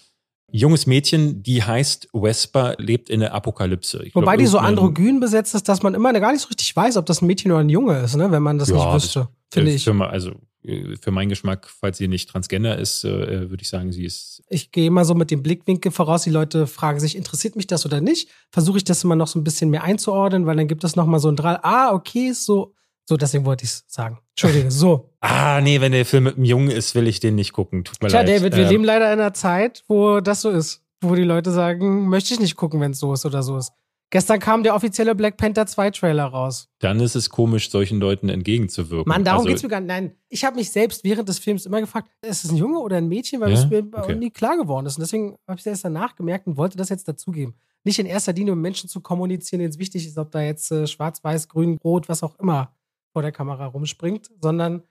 Junges 0.53 0.86
Mädchen, 0.86 1.43
die 1.43 1.62
heißt 1.62 2.09
Vesper, 2.12 2.74
lebt 2.78 3.09
in 3.09 3.20
der 3.20 3.34
Apokalypse. 3.34 4.03
Ich 4.05 4.14
Wobei 4.14 4.36
glaub, 4.36 4.38
die 4.38 4.47
so 4.47 4.59
androgyn 4.59 5.20
besetzt 5.20 5.55
ist, 5.55 5.68
dass 5.68 5.82
man 5.82 5.95
immer 5.95 6.12
gar 6.12 6.32
nicht 6.32 6.43
so 6.43 6.49
richtig 6.49 6.74
weiß, 6.74 6.97
ob 6.97 7.07
das 7.07 7.22
ein 7.22 7.26
Mädchen 7.26 7.53
oder 7.53 7.61
ein 7.61 7.68
Junge 7.68 8.01
ist, 8.01 8.16
ne? 8.16 8.30
wenn 8.32 8.43
man 8.43 8.59
das 8.59 8.68
ja, 8.68 8.74
nicht 8.74 8.95
wüsste, 8.95 9.28
finde 9.53 9.70
ich. 9.70 9.86
Mal, 9.86 10.09
also 10.09 10.32
für 10.63 11.11
meinen 11.11 11.31
Geschmack, 11.31 11.69
falls 11.69 11.99
sie 11.99 12.09
nicht 12.09 12.29
transgender 12.29 12.77
ist, 12.77 13.05
äh, 13.05 13.49
würde 13.49 13.63
ich 13.63 13.69
sagen, 13.69 13.93
sie 13.93 14.05
ist. 14.05 14.43
Ich 14.49 14.73
gehe 14.73 14.87
immer 14.87 15.05
so 15.05 15.15
mit 15.15 15.31
dem 15.31 15.43
Blickwinkel 15.43 15.91
voraus. 15.91 16.23
Die 16.23 16.31
Leute 16.31 16.67
fragen 16.67 17.01
sich, 17.01 17.17
interessiert 17.17 17.57
mich 17.57 17.67
das 17.67 17.87
oder 17.87 18.01
nicht? 18.01 18.29
Versuche 18.51 18.77
ich 18.77 18.85
das 18.85 19.03
immer 19.03 19.17
noch 19.17 19.27
so 19.27 19.39
ein 19.39 19.45
bisschen 19.45 19.71
mehr 19.71 19.85
einzuordnen, 19.85 20.45
weil 20.47 20.57
dann 20.57 20.69
gibt 20.69 20.85
es 20.85 20.97
noch 20.97 21.07
mal 21.07 21.19
so 21.19 21.29
ein 21.29 21.37
Drall. 21.37 21.59
Ah, 21.63 21.93
okay, 21.93 22.33
so. 22.33 22.75
So, 23.09 23.17
deswegen 23.17 23.45
wollte 23.45 23.65
ich 23.65 23.71
es 23.71 23.85
sagen. 23.89 24.19
Entschuldige, 24.31 24.71
so. 24.71 25.11
ah, 25.21 25.61
nee, 25.61 25.81
wenn 25.81 25.93
der 25.93 26.05
Film 26.05 26.25
mit 26.25 26.37
einem 26.37 26.45
Jungen 26.45 26.71
ist, 26.71 26.95
will 26.95 27.09
ich 27.09 27.21
den 27.21 27.35
nicht 27.35 27.53
gucken. 27.53 27.83
Tut 27.85 28.03
mir 28.03 28.09
Tja, 28.09 28.21
leid. 28.21 28.29
Tja, 28.29 28.39
David, 28.39 28.57
wir 28.57 28.65
ähm, 28.65 28.71
leben 28.71 28.85
leider 28.85 29.13
in 29.13 29.19
einer 29.19 29.33
Zeit, 29.33 29.83
wo 29.89 30.21
das 30.21 30.43
so 30.43 30.51
ist. 30.51 30.83
Wo 31.01 31.15
die 31.15 31.25
Leute 31.25 31.51
sagen, 31.51 32.09
möchte 32.09 32.35
ich 32.35 32.41
nicht 32.41 32.57
gucken, 32.57 32.81
wenn 32.81 32.91
es 32.91 32.99
so 32.99 33.15
ist 33.15 33.25
oder 33.25 33.43
so 33.43 33.57
ist. 33.57 33.73
Gestern 34.13 34.41
kam 34.41 34.65
der 34.65 34.75
offizielle 34.75 35.15
Black 35.15 35.37
Panther 35.37 35.67
2 35.67 35.93
Trailer 35.93 36.25
raus. 36.25 36.69
Dann 36.81 36.99
ist 36.99 37.15
es 37.15 37.31
komisch, 37.31 37.71
solchen 37.71 38.01
Leuten 38.01 38.29
entgegenzuwirken. 38.29 39.09
Mann, 39.09 39.25
darum 39.25 39.41
also, 39.41 39.49
geht's 39.49 39.63
mir 39.63 39.69
gar 39.69 39.81
nicht. 39.81 39.89
Nein, 39.89 40.17
ich 40.29 40.45
habe 40.45 40.57
mich 40.57 40.73
selbst 40.73 41.05
während 41.05 41.29
des 41.29 41.39
Films 41.39 41.65
immer 41.65 41.81
gefragt, 41.81 42.11
ist 42.23 42.45
es 42.45 42.51
ein 42.51 42.57
Junge 42.57 42.81
oder 42.81 42.97
ein 42.97 43.09
Mädchen, 43.09 43.41
weil 43.41 43.53
ja? 43.53 43.59
es 43.59 43.71
mir 43.71 43.87
okay. 43.93 44.17
nie 44.17 44.31
klar 44.31 44.57
geworden 44.57 44.87
ist. 44.87 44.97
Und 44.97 45.03
deswegen 45.03 45.37
habe 45.47 45.55
ich 45.55 45.61
es 45.61 45.67
erst 45.67 45.85
danach 45.85 46.17
gemerkt 46.17 46.49
und 46.49 46.57
wollte 46.57 46.77
das 46.77 46.89
jetzt 46.89 47.07
dazugeben. 47.07 47.55
Nicht 47.85 48.01
in 48.01 48.07
erster 48.07 48.33
Linie, 48.33 48.55
um 48.55 48.61
Menschen 48.61 48.89
zu 48.89 49.01
kommunizieren, 49.01 49.61
denen 49.61 49.71
es 49.71 49.79
wichtig 49.79 50.05
ist, 50.05 50.19
ob 50.19 50.33
da 50.33 50.43
jetzt 50.43 50.73
äh, 50.73 50.89
schwarz, 50.89 51.23
weiß, 51.23 51.49
grün, 51.49 51.79
rot, 51.85 52.09
was 52.09 52.25
auch 52.25 52.37
immer 52.41 52.75
vor 53.13 53.23
der 53.23 53.33
Kamera 53.33 53.67
rumspringt, 53.67 54.29
sondern 54.41 54.83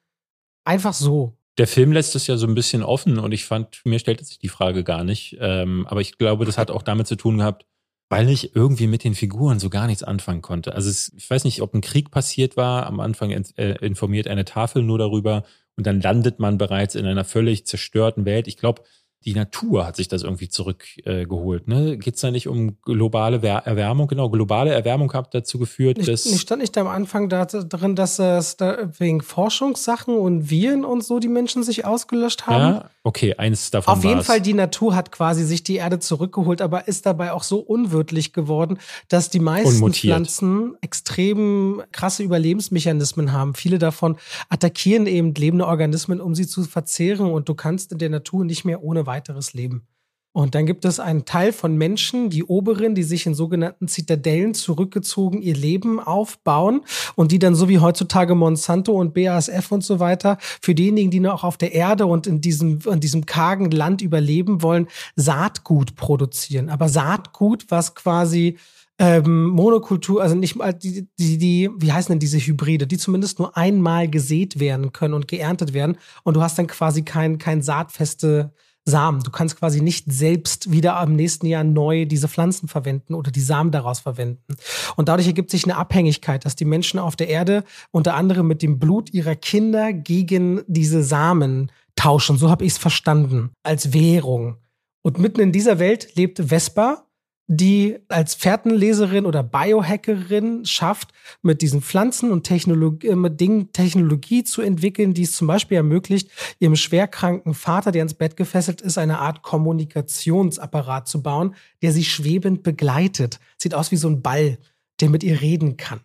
einfach 0.64 0.94
so. 0.94 1.34
Der 1.58 1.68
Film 1.68 1.92
lässt 1.92 2.16
es 2.16 2.26
ja 2.28 2.38
so 2.38 2.48
ein 2.48 2.56
bisschen 2.56 2.84
offen 2.84 3.20
und 3.20 3.34
ich 3.34 3.44
fand, 3.44 3.82
mir 3.84 4.00
stellte 4.00 4.24
sich 4.24 4.40
die 4.40 4.48
Frage 4.48 4.86
gar 4.86 5.04
nicht. 5.04 5.38
Ähm, 5.42 5.86
aber 5.88 6.00
ich 6.00 6.18
glaube, 6.18 6.46
das 6.46 6.58
hat 6.58 6.72
auch 6.72 6.84
damit 6.84 7.06
zu 7.06 7.18
tun 7.18 7.38
gehabt, 7.40 7.66
weil 8.10 8.30
ich 8.30 8.55
irgendwie 8.55 8.88
mit 8.88 9.03
den 9.03 9.14
Figuren 9.14 9.60
so 9.60 9.70
gar 9.70 9.86
nichts 9.86 10.03
anfangen 10.03 10.41
konnte. 10.41 10.74
Also 10.74 10.89
es, 10.89 11.14
ich 11.16 11.30
weiß 11.30 11.43
nicht, 11.43 11.62
ob 11.62 11.74
ein 11.74 11.82
Krieg 11.82 12.10
passiert 12.10 12.57
war. 12.57 12.88
Am 12.88 12.99
Anfang 12.99 13.30
äh, 13.30 13.86
informiert 13.86 14.28
eine 14.28 14.45
Tafel 14.45 14.82
nur 14.82 14.97
darüber 14.97 15.43
und 15.78 15.86
dann 15.86 16.01
landet 16.01 16.39
man 16.39 16.57
bereits 16.57 16.95
in 16.95 17.05
einer 17.05 17.24
völlig 17.24 17.68
zerstörten 17.68 18.26
Welt. 18.26 18.47
Ich 18.47 18.57
glaube, 18.57 18.82
die 19.26 19.34
Natur 19.34 19.86
hat 19.86 19.98
sich 19.98 20.08
das 20.08 20.24
irgendwie 20.24 20.48
zurückgeholt. 20.48 21.68
Äh, 21.68 21.70
ne? 21.70 21.98
Geht 21.98 22.16
es 22.16 22.22
da 22.22 22.32
nicht 22.32 22.48
um 22.48 22.78
globale 22.82 23.46
Erwärmung? 23.46 24.08
Genau, 24.08 24.30
globale 24.30 24.72
Erwärmung 24.72 25.12
hat 25.12 25.34
dazu 25.34 25.60
geführt, 25.60 25.98
nicht, 25.98 26.08
dass. 26.08 26.26
Nicht 26.26 26.42
stand 26.42 26.62
nicht 26.62 26.78
am 26.78 26.88
Anfang 26.88 27.28
da 27.28 27.46
drin, 27.46 27.96
dass 27.96 28.18
es 28.20 28.56
da 28.56 28.90
wegen 28.98 29.22
Forschungssachen 29.22 30.16
und 30.16 30.50
Viren 30.50 30.86
und 30.86 31.04
so 31.04 31.20
die 31.20 31.28
Menschen 31.28 31.64
sich 31.64 31.84
ausgelöscht 31.84 32.48
haben? 32.48 32.76
Ja, 32.76 32.90
okay, 33.04 33.36
eins 33.36 33.72
davon. 33.72 33.94
Auf 33.94 34.06
jeden 34.06 34.24
Fall, 34.24 34.40
die 34.40 34.54
Natur 34.54 34.96
hat 34.96 35.12
quasi 35.12 35.44
sich 35.44 35.64
die 35.64 35.76
Erde 35.76 36.00
zurückgeholt, 36.00 36.62
aber 36.62 36.88
ist 36.88 37.06
dabei 37.06 37.34
auch 37.34 37.44
so 37.44 37.60
unwirtlich 37.60 38.32
geworden, 38.32 38.78
dass 39.10 39.30
die 39.30 39.42
meisten 39.42 39.92
Pflanzen 39.94 40.78
extrem 40.80 41.84
krasse 41.92 42.24
Überlebensmechanismen 42.24 43.34
haben. 43.34 43.54
Viele 43.54 43.80
davon 43.80 44.16
attackieren 44.48 45.08
eben 45.08 45.34
lebende 45.34 45.68
Organismen, 45.68 46.22
um 46.22 46.36
sie 46.36 46.48
zu 46.48 46.64
verzehren 46.64 47.30
und 47.30 47.50
du 47.50 47.54
kannst 47.54 47.92
in 47.92 47.98
der 47.98 48.10
Natur 48.10 48.46
nicht 48.46 48.64
mehr 48.64 48.82
ohne 48.82 49.09
weiteres 49.10 49.53
leben. 49.53 49.89
Und 50.32 50.53
dann 50.53 50.68
gibt 50.68 50.86
es 50.86 50.99
einen 50.99 51.26
Teil 51.26 51.51
von 51.51 51.76
Menschen, 51.76 52.30
die 52.30 52.43
Oberen, 52.43 52.93
die 52.93 53.03
sich 53.03 53.26
in 53.26 53.34
sogenannten 53.34 53.88
Zitadellen 53.88 54.53
zurückgezogen 54.53 55.41
ihr 55.41 55.55
Leben 55.55 55.99
aufbauen 55.99 56.82
und 57.16 57.32
die 57.32 57.39
dann 57.39 57.55
so 57.55 57.68
wie 57.68 57.80
heutzutage 57.80 58.36
Monsanto 58.36 58.93
und 58.93 59.16
BASF 59.16 59.72
und 59.72 59.84
so 59.84 59.99
weiter 59.99 60.38
für 60.39 60.76
diejenigen, 60.76 61.10
die 61.10 61.20
noch 61.20 61.43
auf 61.43 61.57
der 61.57 61.74
Erde 61.74 62.05
und 62.05 62.28
in 62.28 62.41
diesem, 62.41 62.80
in 62.86 62.99
diesem 62.99 63.26
kargen 63.26 63.72
Land 63.72 64.03
überleben 64.03 64.62
wollen, 64.62 64.88
Saatgut 65.16 65.95
produzieren. 65.95 66.70
Aber 66.70 66.89
Saatgut, 66.89 67.66
was 67.70 67.95
quasi 67.95 68.57
ähm, 68.99 69.47
Monokultur, 69.47 70.22
also 70.22 70.36
nicht 70.36 70.55
mal 70.55 70.74
die, 70.74 71.10
die, 71.18 71.39
die, 71.39 71.70
wie 71.76 71.91
heißen 71.91 72.14
denn 72.14 72.20
diese 72.20 72.38
Hybride, 72.38 72.86
die 72.86 72.97
zumindest 72.97 73.39
nur 73.39 73.57
einmal 73.57 74.07
gesät 74.07 74.60
werden 74.60 74.93
können 74.93 75.16
und 75.16 75.28
geerntet 75.28 75.74
werden 75.74 75.97
und 76.24 76.36
du 76.36 76.41
hast 76.41 76.60
dann 76.60 76.68
quasi 76.68 77.01
kein, 77.01 77.39
kein 77.39 77.64
saatfeste 77.64 78.53
Samen. 78.90 79.22
Du 79.24 79.32
kannst 79.32 79.58
quasi 79.58 79.82
nicht 79.82 80.12
selbst 80.12 80.72
wieder 80.72 80.98
am 80.98 81.16
nächsten 81.16 81.46
Jahr 81.46 81.64
neu 81.64 82.06
diese 82.06 82.28
Pflanzen 82.28 82.68
verwenden 82.68 83.14
oder 83.14 83.32
die 83.32 83.42
Samen 83.42 83.72
daraus 83.72 84.00
verwenden. 84.00 84.56
Und 84.96 85.10
dadurch 85.10 85.28
ergibt 85.28 85.52
sich 85.52 85.64
eine 85.64 85.78
Abhängigkeit, 85.78 86.46
dass 86.46 86.56
die 86.56 86.66
Menschen 86.66 87.00
auf 87.00 87.16
der 87.16 87.30
Erde 87.30 87.64
unter 87.92 88.16
anderem 88.16 88.48
mit 88.48 88.62
dem 88.62 88.80
Blut 88.80 89.14
ihrer 89.14 89.36
Kinder 89.36 89.94
gegen 89.94 90.62
diese 90.68 91.04
Samen 91.04 91.72
tauschen. 91.96 92.38
So 92.38 92.50
habe 92.50 92.66
ich 92.66 92.74
es 92.74 92.78
verstanden. 92.78 93.52
Als 93.64 93.94
Währung. 93.94 94.58
Und 95.02 95.20
mitten 95.20 95.42
in 95.42 95.52
dieser 95.52 95.80
Welt 95.80 96.16
lebt 96.16 96.40
Vespa, 96.40 97.09
die 97.52 97.97
als 98.10 98.36
Fährtenleserin 98.36 99.26
oder 99.26 99.41
Biohackerin 99.41 100.66
schafft, 100.66 101.14
mit 101.41 101.64
diesen 101.64 101.82
Pflanzen 101.82 102.32
und 102.32 102.43
Technologie, 102.43 103.08
äh, 103.08 103.16
mit 103.16 103.41
Dingen 103.41 103.74
Technologie 103.74 104.43
zu 104.43 104.62
entwickeln, 104.62 105.16
die 105.16 105.24
es 105.24 105.32
zum 105.32 105.47
Beispiel 105.47 105.78
ermöglicht, 105.78 106.30
ihrem 106.60 106.76
schwerkranken 106.76 107.56
Vater, 107.56 107.91
der 107.91 108.04
ins 108.04 108.14
Bett 108.14 108.38
gefesselt 108.38 108.82
ist, 108.82 109.00
eine 109.00 109.18
Art 109.18 109.41
Kommunikationsapparat 109.41 111.08
zu 111.08 111.24
bauen, 111.24 111.56
der 111.82 111.91
sie 111.91 112.04
schwebend 112.04 112.62
begleitet. 112.62 113.39
Sieht 113.58 113.74
aus 113.74 113.89
wie 113.89 113.97
so 113.97 114.10
ein 114.10 114.22
Ball, 114.22 114.60
der 115.02 115.10
mit 115.10 115.24
ihr 115.24 115.41
reden 115.41 115.76
kann. 115.76 116.02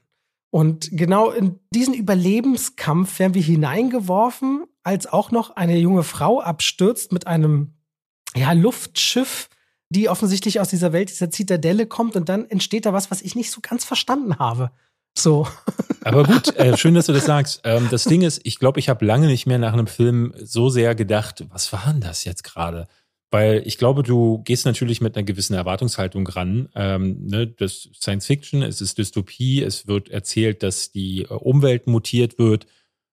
Und 0.48 0.88
genau 0.92 1.30
in 1.30 1.60
diesen 1.74 1.92
Überlebenskampf 1.92 3.18
werden 3.18 3.34
wir 3.34 3.42
hineingeworfen, 3.42 4.64
als 4.82 5.06
auch 5.06 5.30
noch 5.30 5.56
eine 5.56 5.76
junge 5.76 6.04
Frau 6.04 6.40
abstürzt 6.40 7.12
mit 7.12 7.26
einem 7.26 7.74
ja, 8.34 8.52
Luftschiff, 8.52 9.50
die 9.88 10.08
offensichtlich 10.08 10.60
aus 10.60 10.68
dieser 10.68 10.92
Welt, 10.92 11.10
dieser 11.10 11.30
Zitadelle 11.30 11.86
kommt 11.86 12.16
und 12.16 12.28
dann 12.28 12.48
entsteht 12.48 12.86
da 12.86 12.92
was, 12.92 13.10
was 13.10 13.22
ich 13.22 13.34
nicht 13.34 13.50
so 13.50 13.60
ganz 13.60 13.84
verstanden 13.84 14.38
habe. 14.38 14.70
So. 15.16 15.46
Aber 16.04 16.24
gut, 16.24 16.54
äh, 16.56 16.76
schön, 16.76 16.94
dass 16.94 17.06
du 17.06 17.12
das 17.12 17.24
sagst. 17.24 17.60
Ähm, 17.64 17.88
das 17.90 18.04
Ding 18.04 18.22
ist, 18.22 18.40
ich 18.44 18.58
glaube, 18.58 18.80
ich 18.80 18.88
habe 18.88 19.04
lange 19.04 19.26
nicht 19.26 19.46
mehr 19.46 19.58
nach 19.58 19.72
einem 19.72 19.86
Film 19.86 20.34
so 20.42 20.68
sehr 20.68 20.94
gedacht, 20.94 21.44
was 21.50 21.72
war 21.72 21.84
denn 21.92 22.00
das 22.00 22.24
jetzt 22.24 22.42
gerade? 22.42 22.88
Weil 23.30 23.62
ich 23.64 23.78
glaube, 23.78 24.02
du 24.02 24.42
gehst 24.44 24.66
natürlich 24.66 25.00
mit 25.00 25.16
einer 25.16 25.24
gewissen 25.24 25.54
Erwartungshaltung 25.54 26.26
ran. 26.26 26.68
Ähm, 26.74 27.26
ne, 27.26 27.46
das 27.46 27.88
Science 27.94 28.26
Fiction, 28.26 28.62
es 28.62 28.80
ist 28.80 28.98
Dystopie, 28.98 29.62
es 29.62 29.86
wird 29.86 30.08
erzählt, 30.08 30.62
dass 30.62 30.92
die 30.92 31.26
Umwelt 31.26 31.86
mutiert 31.86 32.38
wird. 32.38 32.66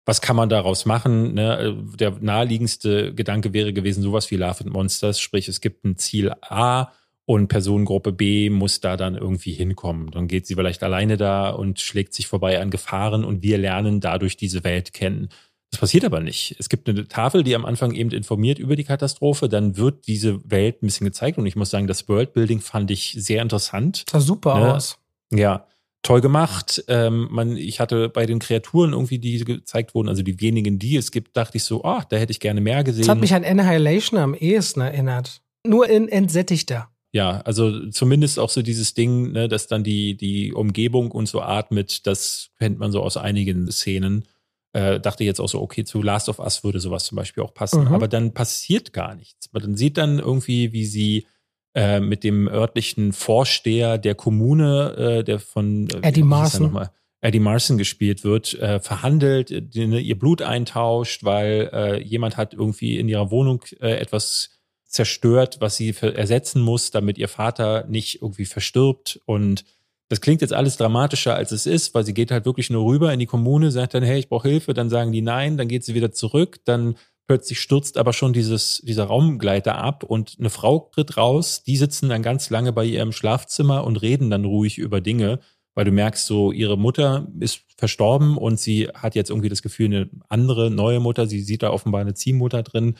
Was 0.05 0.21
kann 0.21 0.35
man 0.35 0.49
daraus 0.49 0.85
machen? 0.85 1.35
Ne? 1.35 1.77
Der 1.99 2.11
naheliegendste 2.19 3.13
Gedanke 3.13 3.53
wäre 3.53 3.71
gewesen, 3.71 4.01
sowas 4.01 4.31
wie 4.31 4.35
Love 4.35 4.61
and 4.61 4.73
Monsters, 4.73 5.19
sprich, 5.19 5.47
es 5.47 5.61
gibt 5.61 5.85
ein 5.85 5.97
Ziel 5.97 6.33
A 6.41 6.91
und 7.25 7.47
Personengruppe 7.47 8.11
B 8.11 8.49
muss 8.49 8.81
da 8.81 8.97
dann 8.97 9.15
irgendwie 9.15 9.53
hinkommen. 9.53 10.09
Dann 10.11 10.27
geht 10.27 10.47
sie 10.47 10.55
vielleicht 10.55 10.83
alleine 10.83 11.17
da 11.17 11.51
und 11.51 11.79
schlägt 11.79 12.13
sich 12.13 12.27
vorbei 12.27 12.59
an 12.59 12.71
Gefahren 12.71 13.23
und 13.23 13.43
wir 13.43 13.57
lernen 13.57 13.99
dadurch 13.99 14.37
diese 14.37 14.63
Welt 14.63 14.91
kennen. 14.91 15.29
Das 15.71 15.79
passiert 15.79 16.03
aber 16.03 16.19
nicht. 16.19 16.55
Es 16.59 16.67
gibt 16.67 16.89
eine 16.89 17.07
Tafel, 17.07 17.43
die 17.43 17.55
am 17.55 17.63
Anfang 17.63 17.93
eben 17.93 18.11
informiert 18.11 18.59
über 18.59 18.75
die 18.75 18.83
Katastrophe. 18.83 19.47
Dann 19.47 19.77
wird 19.77 20.05
diese 20.07 20.41
Welt 20.51 20.83
ein 20.83 20.87
bisschen 20.87 21.05
gezeigt. 21.05 21.37
Und 21.37 21.45
ich 21.45 21.55
muss 21.55 21.69
sagen, 21.69 21.87
das 21.87 22.09
Worldbuilding 22.09 22.59
fand 22.59 22.91
ich 22.91 23.15
sehr 23.17 23.41
interessant. 23.41 24.03
Sah 24.09 24.19
super 24.19 24.59
ne? 24.59 24.73
aus. 24.75 24.97
Ja, 25.31 25.65
toll 26.01 26.21
gemacht. 26.21 26.83
Ähm, 26.87 27.27
man, 27.31 27.57
ich 27.57 27.79
hatte 27.79 28.09
bei 28.09 28.25
den 28.25 28.39
Kreaturen 28.39 28.93
irgendwie, 28.93 29.19
die 29.19 29.43
gezeigt 29.43 29.93
wurden, 29.93 30.09
also 30.09 30.23
die 30.23 30.39
wenigen, 30.41 30.79
die 30.79 30.97
es 30.97 31.11
gibt, 31.11 31.37
dachte 31.37 31.57
ich 31.57 31.63
so, 31.63 31.83
ach, 31.83 32.05
da 32.05 32.17
hätte 32.17 32.31
ich 32.31 32.39
gerne 32.39 32.61
mehr 32.61 32.83
gesehen. 32.83 33.01
Das 33.01 33.09
hat 33.09 33.19
mich 33.19 33.33
an 33.33 33.43
Annihilation 33.43 34.19
am 34.19 34.33
ehesten 34.33 34.81
erinnert. 34.81 35.41
Nur 35.65 35.87
in 35.89 36.07
entsättigter. 36.07 36.89
Ja, 37.13 37.41
also 37.41 37.89
zumindest 37.89 38.39
auch 38.39 38.49
so 38.49 38.61
dieses 38.61 38.93
Ding, 38.93 39.33
ne, 39.33 39.47
dass 39.47 39.67
dann 39.67 39.83
die, 39.83 40.15
die 40.15 40.53
Umgebung 40.53 41.11
und 41.11 41.27
so 41.27 41.41
atmet, 41.41 42.07
das 42.07 42.51
kennt 42.57 42.79
man 42.79 42.91
so 42.91 43.01
aus 43.01 43.17
einigen 43.17 43.69
Szenen 43.69 44.25
äh, 44.73 44.99
dachte 44.99 45.23
jetzt 45.23 45.39
auch 45.39 45.49
so, 45.49 45.61
okay, 45.61 45.83
zu 45.83 46.01
Last 46.01 46.29
of 46.29 46.39
Us 46.39 46.63
würde 46.63 46.79
sowas 46.79 47.05
zum 47.05 47.17
Beispiel 47.17 47.43
auch 47.43 47.53
passen. 47.53 47.85
Mhm. 47.85 47.93
Aber 47.93 48.07
dann 48.07 48.33
passiert 48.33 48.93
gar 48.93 49.15
nichts. 49.15 49.51
Man 49.51 49.75
sieht 49.75 49.97
dann 49.97 50.19
irgendwie, 50.19 50.71
wie 50.71 50.85
sie 50.85 51.27
äh, 51.73 51.99
mit 51.99 52.23
dem 52.23 52.47
örtlichen 52.47 53.13
Vorsteher 53.13 53.97
der 53.97 54.15
Kommune, 54.15 55.19
äh, 55.19 55.23
der 55.23 55.39
von 55.39 55.87
äh, 55.89 56.07
Eddie 56.07 56.23
Marson. 56.23 56.87
Eddie 57.21 57.39
Marson 57.39 57.77
gespielt 57.77 58.23
wird, 58.23 58.55
äh, 58.55 58.79
verhandelt, 58.79 59.51
äh, 59.51 59.61
die, 59.61 59.87
ne, 59.87 59.99
ihr 59.99 60.17
Blut 60.17 60.41
eintauscht, 60.41 61.23
weil 61.23 61.69
äh, 61.71 62.03
jemand 62.03 62.35
hat 62.35 62.53
irgendwie 62.53 62.99
in 62.99 63.07
ihrer 63.07 63.31
Wohnung 63.31 63.63
äh, 63.79 63.91
etwas 63.91 64.49
zerstört, 64.85 65.57
was 65.59 65.77
sie 65.77 65.95
ersetzen 66.01 66.61
muss, 66.61 66.91
damit 66.91 67.17
ihr 67.17 67.29
Vater 67.29 67.85
nicht 67.87 68.21
irgendwie 68.21 68.45
verstirbt 68.45 69.21
und 69.25 69.63
das 70.11 70.19
klingt 70.19 70.41
jetzt 70.41 70.51
alles 70.51 70.75
dramatischer, 70.75 71.35
als 71.35 71.53
es 71.53 71.65
ist, 71.65 71.95
weil 71.95 72.03
sie 72.03 72.13
geht 72.13 72.31
halt 72.31 72.43
wirklich 72.43 72.69
nur 72.69 72.83
rüber 72.83 73.13
in 73.13 73.19
die 73.19 73.27
Kommune, 73.27 73.71
sagt 73.71 73.93
dann, 73.93 74.03
hey, 74.03 74.19
ich 74.19 74.27
brauche 74.27 74.49
Hilfe, 74.49 74.73
dann 74.73 74.89
sagen 74.89 75.13
die 75.13 75.21
nein, 75.21 75.55
dann 75.55 75.69
geht 75.69 75.85
sie 75.85 75.95
wieder 75.95 76.11
zurück, 76.11 76.59
dann 76.65 76.97
plötzlich 77.31 77.61
stürzt 77.61 77.97
aber 77.97 78.11
schon 78.11 78.33
dieses, 78.33 78.81
dieser 78.83 79.05
Raumgleiter 79.05 79.77
ab 79.77 80.03
und 80.03 80.35
eine 80.37 80.49
Frau 80.49 80.89
tritt 80.93 81.15
raus, 81.15 81.63
die 81.63 81.77
sitzen 81.77 82.09
dann 82.09 82.23
ganz 82.23 82.49
lange 82.49 82.73
bei 82.73 82.83
ihr 82.83 83.01
im 83.01 83.13
Schlafzimmer 83.13 83.85
und 83.85 84.01
reden 84.01 84.29
dann 84.29 84.43
ruhig 84.43 84.77
über 84.77 84.99
Dinge, 84.99 85.39
weil 85.73 85.85
du 85.85 85.93
merkst 85.93 86.25
so, 86.25 86.51
ihre 86.51 86.77
Mutter 86.77 87.29
ist 87.39 87.61
verstorben 87.77 88.35
und 88.35 88.59
sie 88.59 88.89
hat 88.89 89.15
jetzt 89.15 89.29
irgendwie 89.29 89.47
das 89.47 89.61
Gefühl, 89.61 89.85
eine 89.85 90.09
andere, 90.27 90.69
neue 90.71 90.99
Mutter, 90.99 91.25
sie 91.25 91.39
sieht 91.39 91.63
da 91.63 91.69
offenbar 91.69 92.01
eine 92.01 92.15
Ziehmutter 92.15 92.63
drin 92.63 92.97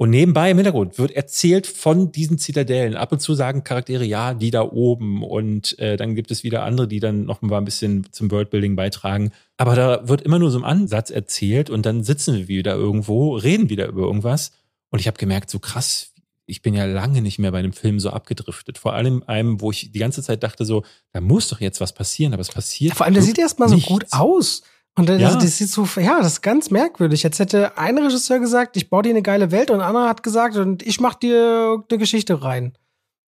und 0.00 0.08
nebenbei 0.08 0.50
im 0.50 0.56
Hintergrund 0.56 0.98
wird 0.98 1.10
erzählt 1.10 1.66
von 1.66 2.10
diesen 2.10 2.38
Zitadellen. 2.38 2.96
Ab 2.96 3.12
und 3.12 3.20
zu 3.20 3.34
sagen 3.34 3.64
Charaktere, 3.64 4.02
ja, 4.02 4.32
die 4.32 4.50
da 4.50 4.62
oben. 4.62 5.22
Und 5.22 5.78
äh, 5.78 5.98
dann 5.98 6.14
gibt 6.14 6.30
es 6.30 6.42
wieder 6.42 6.64
andere, 6.64 6.88
die 6.88 7.00
dann 7.00 7.26
noch 7.26 7.42
mal 7.42 7.58
ein 7.58 7.66
bisschen 7.66 8.10
zum 8.10 8.30
Worldbuilding 8.30 8.76
beitragen. 8.76 9.30
Aber 9.58 9.74
da 9.74 10.08
wird 10.08 10.22
immer 10.22 10.38
nur 10.38 10.50
so 10.50 10.58
ein 10.58 10.64
Ansatz 10.64 11.10
erzählt 11.10 11.68
und 11.68 11.84
dann 11.84 12.02
sitzen 12.02 12.34
wir 12.34 12.48
wieder 12.48 12.76
irgendwo, 12.76 13.36
reden 13.36 13.68
wieder 13.68 13.88
über 13.88 14.04
irgendwas. 14.04 14.52
Und 14.88 15.00
ich 15.00 15.06
habe 15.06 15.18
gemerkt, 15.18 15.50
so 15.50 15.58
krass, 15.58 16.14
ich 16.46 16.62
bin 16.62 16.72
ja 16.72 16.86
lange 16.86 17.20
nicht 17.20 17.38
mehr 17.38 17.52
bei 17.52 17.58
einem 17.58 17.74
Film 17.74 18.00
so 18.00 18.08
abgedriftet. 18.08 18.78
Vor 18.78 18.94
allem 18.94 19.22
einem, 19.26 19.60
wo 19.60 19.70
ich 19.70 19.92
die 19.92 19.98
ganze 19.98 20.22
Zeit 20.22 20.42
dachte, 20.42 20.64
so, 20.64 20.82
da 21.12 21.20
muss 21.20 21.48
doch 21.48 21.60
jetzt 21.60 21.82
was 21.82 21.92
passieren, 21.92 22.32
aber 22.32 22.40
es 22.40 22.48
passiert. 22.48 22.92
Ja, 22.92 22.94
vor 22.94 23.04
allem, 23.04 23.12
der 23.12 23.22
sieht 23.22 23.38
erstmal 23.38 23.68
so 23.68 23.76
gut 23.80 24.06
aus. 24.12 24.62
Und 24.96 25.08
das, 25.08 25.20
ja. 25.20 25.28
also 25.28 25.38
das 25.38 25.56
sieht 25.56 25.68
so, 25.68 25.86
ja, 25.96 26.18
das 26.18 26.34
ist 26.34 26.42
ganz 26.42 26.70
merkwürdig. 26.70 27.22
Jetzt 27.22 27.38
hätte 27.38 27.78
ein 27.78 27.96
Regisseur 27.96 28.38
gesagt, 28.38 28.76
ich 28.76 28.90
baue 28.90 29.02
dir 29.02 29.10
eine 29.10 29.22
geile 29.22 29.50
Welt 29.50 29.70
und 29.70 29.80
ein 29.80 29.86
anderer 29.86 30.08
hat 30.08 30.22
gesagt, 30.22 30.56
und 30.56 30.82
ich 30.82 31.00
mach 31.00 31.14
dir 31.14 31.82
eine 31.88 31.98
Geschichte 31.98 32.42
rein. 32.42 32.76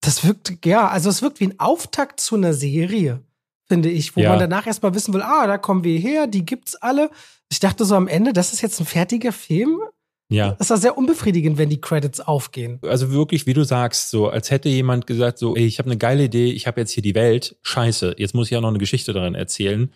Das 0.01 0.27
wirkt, 0.27 0.67
ja, 0.67 0.89
also 0.89 1.09
es 1.09 1.23
wirkt 1.23 1.41
wie 1.41 1.47
ein 1.47 1.61
Auftakt 1.61 2.21
zu 2.21 2.35
einer 2.35 2.53
Serie, 2.53 3.21
finde 3.69 3.89
ich, 3.89 4.17
wo 4.17 4.21
ja. 4.21 4.31
man 4.31 4.41
danach 4.41 4.67
erstmal 4.67 4.95
wissen 4.95 5.15
will, 5.15 5.23
ah, 5.23 5.47
da 5.47 5.59
kommen 5.59 5.85
wir 5.85 5.99
her, 5.99 6.27
die 6.27 6.45
gibt's 6.45 6.75
alle. 6.75 7.11
Ich 7.51 7.61
dachte 7.61 7.85
so 7.85 7.95
am 7.95 8.09
Ende, 8.09 8.33
das 8.33 8.53
ist 8.53 8.61
jetzt 8.61 8.81
ein 8.81 8.87
fertiger 8.87 9.33
Film. 9.33 9.81
Ja. 10.29 10.57
Das 10.59 10.71
war 10.71 10.79
sehr 10.79 10.97
unbefriedigend, 10.99 11.59
wenn 11.59 11.69
die 11.69 11.81
Credits 11.81 12.21
aufgehen. 12.21 12.81
Also 12.83 13.13
wirklich, 13.13 13.47
wie 13.47 13.53
du 13.53 13.65
sagst, 13.65 14.11
so 14.11 14.29
als 14.29 14.51
hätte 14.51 14.69
jemand 14.69 15.07
gesagt, 15.07 15.39
so, 15.39 15.55
ey, 15.55 15.67
ich 15.67 15.79
habe 15.79 15.91
eine 15.91 15.99
geile 15.99 16.25
Idee, 16.25 16.51
ich 16.51 16.67
habe 16.67 16.81
jetzt 16.81 16.91
hier 16.91 17.03
die 17.03 17.15
Welt, 17.15 17.57
scheiße, 17.63 18.17
jetzt 18.19 18.35
muss 18.35 18.49
ich 18.49 18.53
ja 18.53 18.61
noch 18.61 18.71
eine 18.71 18.79
Geschichte 18.79 19.13
daran 19.13 19.35
erzählen. 19.35 19.93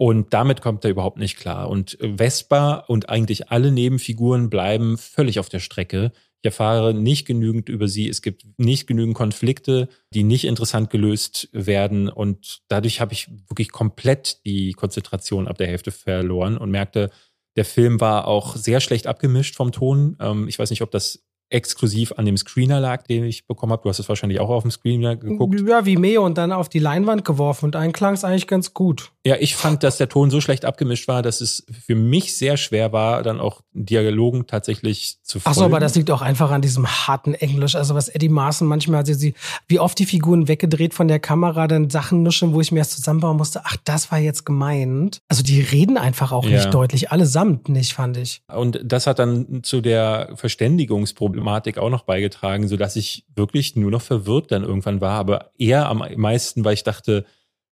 Und 0.00 0.32
damit 0.32 0.60
kommt 0.60 0.84
er 0.84 0.92
überhaupt 0.92 1.18
nicht 1.18 1.36
klar. 1.36 1.68
Und 1.68 1.98
Vespa 2.00 2.84
und 2.86 3.08
eigentlich 3.08 3.50
alle 3.50 3.72
Nebenfiguren 3.72 4.48
bleiben 4.48 4.96
völlig 4.96 5.40
auf 5.40 5.48
der 5.48 5.58
Strecke. 5.58 6.12
Ich 6.40 6.44
erfahre 6.44 6.94
nicht 6.94 7.26
genügend 7.26 7.68
über 7.68 7.88
sie. 7.88 8.08
Es 8.08 8.22
gibt 8.22 8.44
nicht 8.58 8.86
genügend 8.86 9.16
Konflikte, 9.16 9.88
die 10.14 10.22
nicht 10.22 10.44
interessant 10.44 10.90
gelöst 10.90 11.48
werden. 11.50 12.08
Und 12.08 12.60
dadurch 12.68 13.00
habe 13.00 13.12
ich 13.12 13.28
wirklich 13.48 13.72
komplett 13.72 14.44
die 14.46 14.70
Konzentration 14.72 15.48
ab 15.48 15.58
der 15.58 15.66
Hälfte 15.66 15.90
verloren 15.90 16.56
und 16.58 16.70
merkte, 16.70 17.10
der 17.56 17.64
Film 17.64 18.00
war 18.00 18.28
auch 18.28 18.54
sehr 18.54 18.78
schlecht 18.78 19.08
abgemischt 19.08 19.56
vom 19.56 19.72
Ton. 19.72 20.16
Ähm, 20.20 20.46
ich 20.46 20.60
weiß 20.60 20.70
nicht, 20.70 20.82
ob 20.82 20.92
das 20.92 21.24
exklusiv 21.50 22.12
an 22.16 22.26
dem 22.26 22.36
Screener 22.36 22.80
lag, 22.80 23.02
den 23.04 23.24
ich 23.24 23.46
bekommen 23.46 23.72
habe. 23.72 23.82
Du 23.82 23.88
hast 23.88 23.98
es 23.98 24.08
wahrscheinlich 24.08 24.40
auch 24.40 24.50
auf 24.50 24.62
dem 24.62 24.70
Screener 24.70 25.16
geguckt. 25.16 25.60
Ja, 25.66 25.86
wie 25.86 25.96
Meo 25.96 26.24
und 26.24 26.36
dann 26.38 26.52
auf 26.52 26.68
die 26.68 26.78
Leinwand 26.78 27.24
geworfen 27.24 27.66
und 27.66 27.76
einen 27.76 27.92
klang 27.92 28.14
es 28.14 28.24
eigentlich 28.24 28.46
ganz 28.46 28.74
gut. 28.74 29.12
Ja, 29.28 29.36
ich 29.38 29.56
fand, 29.56 29.82
dass 29.82 29.96
der 29.96 30.08
Ton 30.08 30.30
so 30.30 30.40
schlecht 30.40 30.64
abgemischt 30.64 31.08
war, 31.08 31.22
dass 31.22 31.40
es 31.40 31.64
für 31.86 31.94
mich 31.94 32.36
sehr 32.36 32.56
schwer 32.56 32.92
war, 32.92 33.22
dann 33.22 33.40
auch 33.40 33.62
Dialogen 33.72 34.46
tatsächlich 34.46 35.18
zu 35.22 35.40
folgen. 35.40 35.50
Ach 35.50 35.58
so, 35.58 35.64
aber 35.64 35.80
das 35.80 35.94
liegt 35.94 36.10
auch 36.10 36.22
einfach 36.22 36.50
an 36.50 36.62
diesem 36.62 36.86
harten 36.86 37.34
Englisch. 37.34 37.74
Also 37.74 37.94
was 37.94 38.08
Eddie 38.08 38.28
Marson 38.28 38.68
manchmal, 38.68 39.00
also 39.00 39.14
sie, 39.14 39.34
wie 39.66 39.80
oft 39.80 39.98
die 39.98 40.06
Figuren 40.06 40.48
weggedreht 40.48 40.94
von 40.94 41.08
der 41.08 41.18
Kamera, 41.18 41.66
dann 41.66 41.90
Sachen 41.90 42.22
nuschen, 42.22 42.52
wo 42.52 42.60
ich 42.60 42.72
mir 42.72 42.80
erst 42.80 42.92
zusammenbauen 42.92 43.36
musste. 43.36 43.62
Ach, 43.64 43.76
das 43.84 44.10
war 44.12 44.18
jetzt 44.18 44.44
gemeint. 44.44 45.20
Also 45.28 45.42
die 45.42 45.60
reden 45.60 45.98
einfach 45.98 46.32
auch 46.32 46.44
ja. 46.44 46.56
nicht 46.56 46.74
deutlich, 46.74 47.10
allesamt 47.10 47.68
nicht, 47.68 47.94
fand 47.94 48.16
ich. 48.16 48.42
Und 48.52 48.80
das 48.84 49.06
hat 49.06 49.18
dann 49.18 49.62
zu 49.62 49.80
der 49.80 50.30
Verständigungsproblem 50.34 51.38
Problematik 51.38 51.78
auch 51.78 51.90
noch 51.90 52.02
beigetragen, 52.02 52.66
so 52.66 52.76
dass 52.76 52.96
ich 52.96 53.24
wirklich 53.36 53.76
nur 53.76 53.90
noch 53.90 54.02
verwirrt 54.02 54.50
dann 54.50 54.64
irgendwann 54.64 55.00
war, 55.00 55.18
aber 55.18 55.52
eher 55.56 55.88
am 55.88 56.02
meisten, 56.16 56.64
weil 56.64 56.74
ich 56.74 56.82
dachte, 56.82 57.26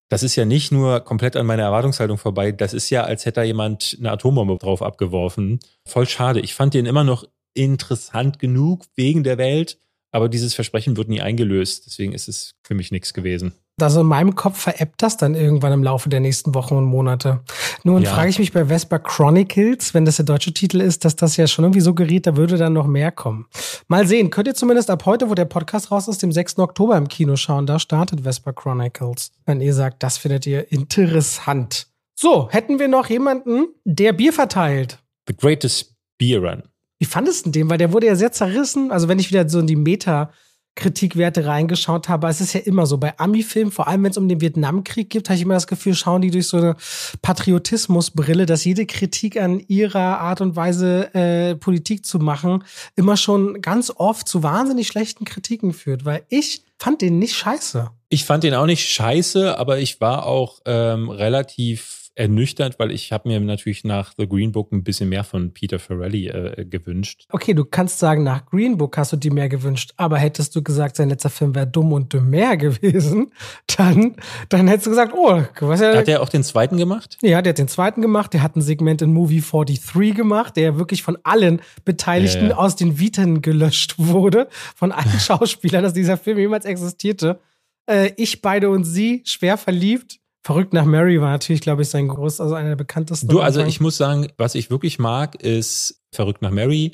das 0.09 0.23
ist 0.23 0.37
ja 0.37 0.45
nicht 0.45 0.73
nur 0.73 1.01
komplett 1.01 1.37
an 1.37 1.47
meiner 1.47 1.65
Erwartungshaltung 1.65 2.19
vorbei, 2.19 2.53
das 2.53 2.75
ist 2.75 2.91
ja, 2.91 3.05
als 3.05 3.27
hätte 3.27 3.41
da 3.41 3.43
jemand 3.43 3.97
eine 3.99 4.13
Atombombe 4.13 4.57
drauf 4.59 4.83
abgeworfen. 4.83 5.59
Voll 5.87 6.07
schade. 6.07 6.41
Ich 6.41 6.55
fand 6.55 6.75
den 6.75 6.87
immer 6.87 7.05
noch 7.05 7.25
interessant 7.55 8.39
genug 8.39 8.85
wegen 8.95 9.25
der 9.25 9.39
Welt, 9.39 9.79
aber 10.13 10.29
dieses 10.29 10.55
Versprechen 10.55 10.97
wird 10.97 11.09
nie 11.09 11.21
eingelöst. 11.21 11.87
Deswegen 11.87 12.13
ist 12.13 12.29
es 12.29 12.55
für 12.63 12.75
mich 12.75 12.91
nichts 12.91 13.15
gewesen. 13.15 13.55
Also 13.79 14.01
in 14.01 14.07
meinem 14.07 14.35
Kopf 14.35 14.59
veräppt 14.59 15.03
das 15.03 15.18
dann 15.18 15.35
irgendwann 15.35 15.70
im 15.70 15.83
Laufe 15.83 16.09
der 16.09 16.20
nächsten 16.20 16.55
Wochen 16.55 16.77
und 16.77 16.87
Monate. 16.87 17.41
Nun 17.85 18.03
ja. 18.03 18.11
frage 18.11 18.31
ich 18.31 18.39
mich 18.39 18.53
bei 18.53 18.64
Vespa 18.64 18.99
Chronicles, 18.99 19.93
wenn 19.93 20.07
das 20.07 20.16
der 20.16 20.24
deutsche 20.24 20.55
Titel 20.55 20.81
ist, 20.81 21.05
dass 21.05 21.14
das 21.14 21.37
ja 21.37 21.47
schon 21.47 21.66
irgendwie 21.66 21.83
so 21.83 21.93
geriet, 21.93 22.27
da 22.27 22.37
würde 22.37 22.57
dann 22.57 22.72
noch 22.72 22.87
mehr 22.87 23.12
kommen. 23.12 23.45
Mal 23.87 24.07
sehen, 24.07 24.31
könnt 24.31 24.49
ihr 24.49 24.55
zumindest 24.55 24.89
ab 24.89 25.05
heute, 25.05 25.29
wo 25.29 25.35
der 25.35 25.45
Podcast 25.45 25.91
raus 25.91 26.09
ist, 26.09 26.22
dem 26.22 26.33
6. 26.33 26.59
Oktober 26.59 26.97
im 26.97 27.09
Kino 27.09 27.37
schauen. 27.37 27.66
Da 27.66 27.79
startet 27.79 28.22
Vespa 28.22 28.53
Chronicles. 28.53 29.31
Wenn 29.45 29.61
ihr 29.61 29.74
sagt, 29.74 30.03
das 30.03 30.16
findet 30.16 30.47
ihr 30.47 30.72
interessant. 30.72 31.89
So, 32.18 32.49
hätten 32.51 32.79
wir 32.79 32.89
noch 32.89 33.11
jemanden, 33.11 33.66
der 33.85 34.14
Bier 34.14 34.33
verteilt. 34.33 35.01
The 35.29 35.37
Greatest 35.37 35.95
Beer 36.16 36.41
Run. 36.41 36.62
Wie 36.99 37.05
fandest 37.05 37.45
du 37.45 37.51
den? 37.51 37.68
Weil 37.68 37.77
der 37.77 37.93
wurde 37.93 38.07
ja 38.07 38.16
sehr 38.16 38.33
zerrissen. 38.33 38.91
Also 38.91 39.07
wenn 39.09 39.18
ich 39.18 39.29
wieder 39.29 39.47
so 39.47 39.59
in 39.59 39.66
die 39.66 39.77
Meta 39.77 40.31
Kritikwerte 40.77 41.47
reingeschaut 41.47 42.09
habe. 42.09 42.29
Es 42.29 42.41
ist 42.41 42.53
ja 42.53 42.61
immer 42.61 42.87
so 42.87 42.99
bei 42.99 43.18
Ami-Filmen, 43.18 43.72
vor 43.72 43.89
allem 43.89 44.05
wenn 44.05 44.11
es 44.12 44.18
um 44.18 44.29
den 44.29 44.41
Vietnamkrieg 44.41 45.11
geht, 45.11 45.29
habe 45.29 45.37
ich 45.37 45.43
immer 45.43 45.55
das 45.55 45.66
Gefühl, 45.66 45.95
schauen 45.95 46.22
die 46.22 46.31
durch 46.31 46.47
so 46.47 46.59
eine 46.59 46.77
Patriotismusbrille, 47.22 48.47
dass 48.47 48.64
jede 48.64 48.87
Kritik 48.87 49.41
an 49.41 49.59
ihrer 49.66 50.20
Art 50.20 50.41
und 50.41 50.55
Weise 50.55 51.12
äh, 51.14 51.57
Politik 51.57 52.05
zu 52.05 52.18
machen 52.18 52.62
immer 52.95 53.16
schon 53.16 53.61
ganz 53.62 53.91
oft 53.97 54.29
zu 54.29 54.43
wahnsinnig 54.43 54.87
schlechten 54.87 55.24
Kritiken 55.24 55.72
führt, 55.72 56.05
weil 56.05 56.24
ich 56.29 56.62
fand 56.79 57.01
den 57.01 57.18
nicht 57.18 57.35
scheiße. 57.35 57.91
Ich 58.09 58.24
fand 58.24 58.45
den 58.45 58.55
auch 58.55 58.66
nicht 58.66 58.89
scheiße, 58.89 59.59
aber 59.59 59.79
ich 59.79 60.01
war 60.01 60.27
auch 60.27 60.61
ähm, 60.64 61.09
relativ 61.09 61.95
ernüchtert, 62.17 62.79
weil 62.79 62.91
ich 62.91 63.12
habe 63.12 63.29
mir 63.29 63.39
natürlich 63.41 63.85
nach 63.85 64.14
The 64.17 64.27
Green 64.27 64.51
Book 64.51 64.73
ein 64.73 64.83
bisschen 64.83 65.11
mehr 65.11 65.23
von 65.23 65.53
Peter 65.53 65.79
Farrelly 65.79 66.29
äh, 66.29 66.64
gewünscht. 66.64 67.27
Okay, 67.31 67.53
du 67.53 67.64
kannst 67.64 67.99
sagen, 67.99 68.25
nach 68.25 68.47
Green 68.47 68.79
Book 68.79 68.97
hast 68.97 69.12
du 69.12 69.17
dir 69.17 69.33
mehr 69.33 69.51
gewünscht, 69.51 69.93
aber 69.99 70.17
hättest 70.17 70.57
du 70.57 70.62
gesagt, 70.62 70.97
sein 70.97 71.11
letzter 71.11 71.29
Film 71.29 71.55
wäre 71.55 71.67
dumm 71.67 71.93
und 71.93 72.12
dümmer 72.12 72.57
gewesen, 72.57 73.33
dann, 73.77 74.17
dann 74.49 74.67
hättest 74.67 74.87
du 74.87 74.91
gesagt, 74.91 75.12
oh, 75.14 75.43
was 75.61 75.81
ja. 75.81 75.95
Hat 75.95 76.09
er 76.09 76.23
auch 76.23 76.31
den 76.31 76.43
zweiten 76.43 76.79
gemacht? 76.79 77.19
Ja, 77.21 77.43
der 77.43 77.51
hat 77.51 77.59
den 77.59 77.69
zweiten 77.69 78.01
gemacht. 78.01 78.33
Der 78.33 78.43
hat 78.43 78.57
ein 78.57 78.62
Segment 78.62 79.03
in 79.03 79.12
Movie 79.12 79.43
43 79.43 80.14
gemacht, 80.14 80.57
der 80.57 80.79
wirklich 80.79 81.03
von 81.03 81.19
allen 81.23 81.61
Beteiligten 81.85 82.45
ja, 82.45 82.51
ja. 82.51 82.57
aus 82.57 82.77
den 82.77 82.99
Viten 82.99 83.43
gelöscht 83.43 83.95
wurde, 83.99 84.49
von 84.75 84.91
allen 84.91 85.21
Schauspielern, 85.21 85.83
dass 85.83 85.93
dieser 85.93 86.17
Film 86.17 86.39
jemals 86.39 86.64
existierte. 86.64 87.41
Äh, 87.87 88.12
ich, 88.17 88.41
beide 88.41 88.71
und 88.71 88.85
sie, 88.85 89.23
schwer 89.27 89.59
verliebt 89.59 90.19
Verrückt 90.47 90.72
nach 90.72 90.84
Mary 90.84 91.20
war 91.20 91.32
natürlich, 91.32 91.61
glaube 91.61 91.82
ich, 91.82 91.88
sein 91.88 92.07
groß, 92.07 92.40
also 92.40 92.55
einer 92.55 92.68
der 92.68 92.76
bekanntesten. 92.76 93.26
Du, 93.26 93.40
also 93.40 93.64
ich 93.64 93.80
muss 93.80 93.97
sagen, 93.97 94.28
was 94.36 94.55
ich 94.55 94.70
wirklich 94.70 95.01
mag, 95.01 95.34
ist 95.42 96.05
Verrückt 96.12 96.40
nach 96.40 96.53
Mary. 96.53 96.92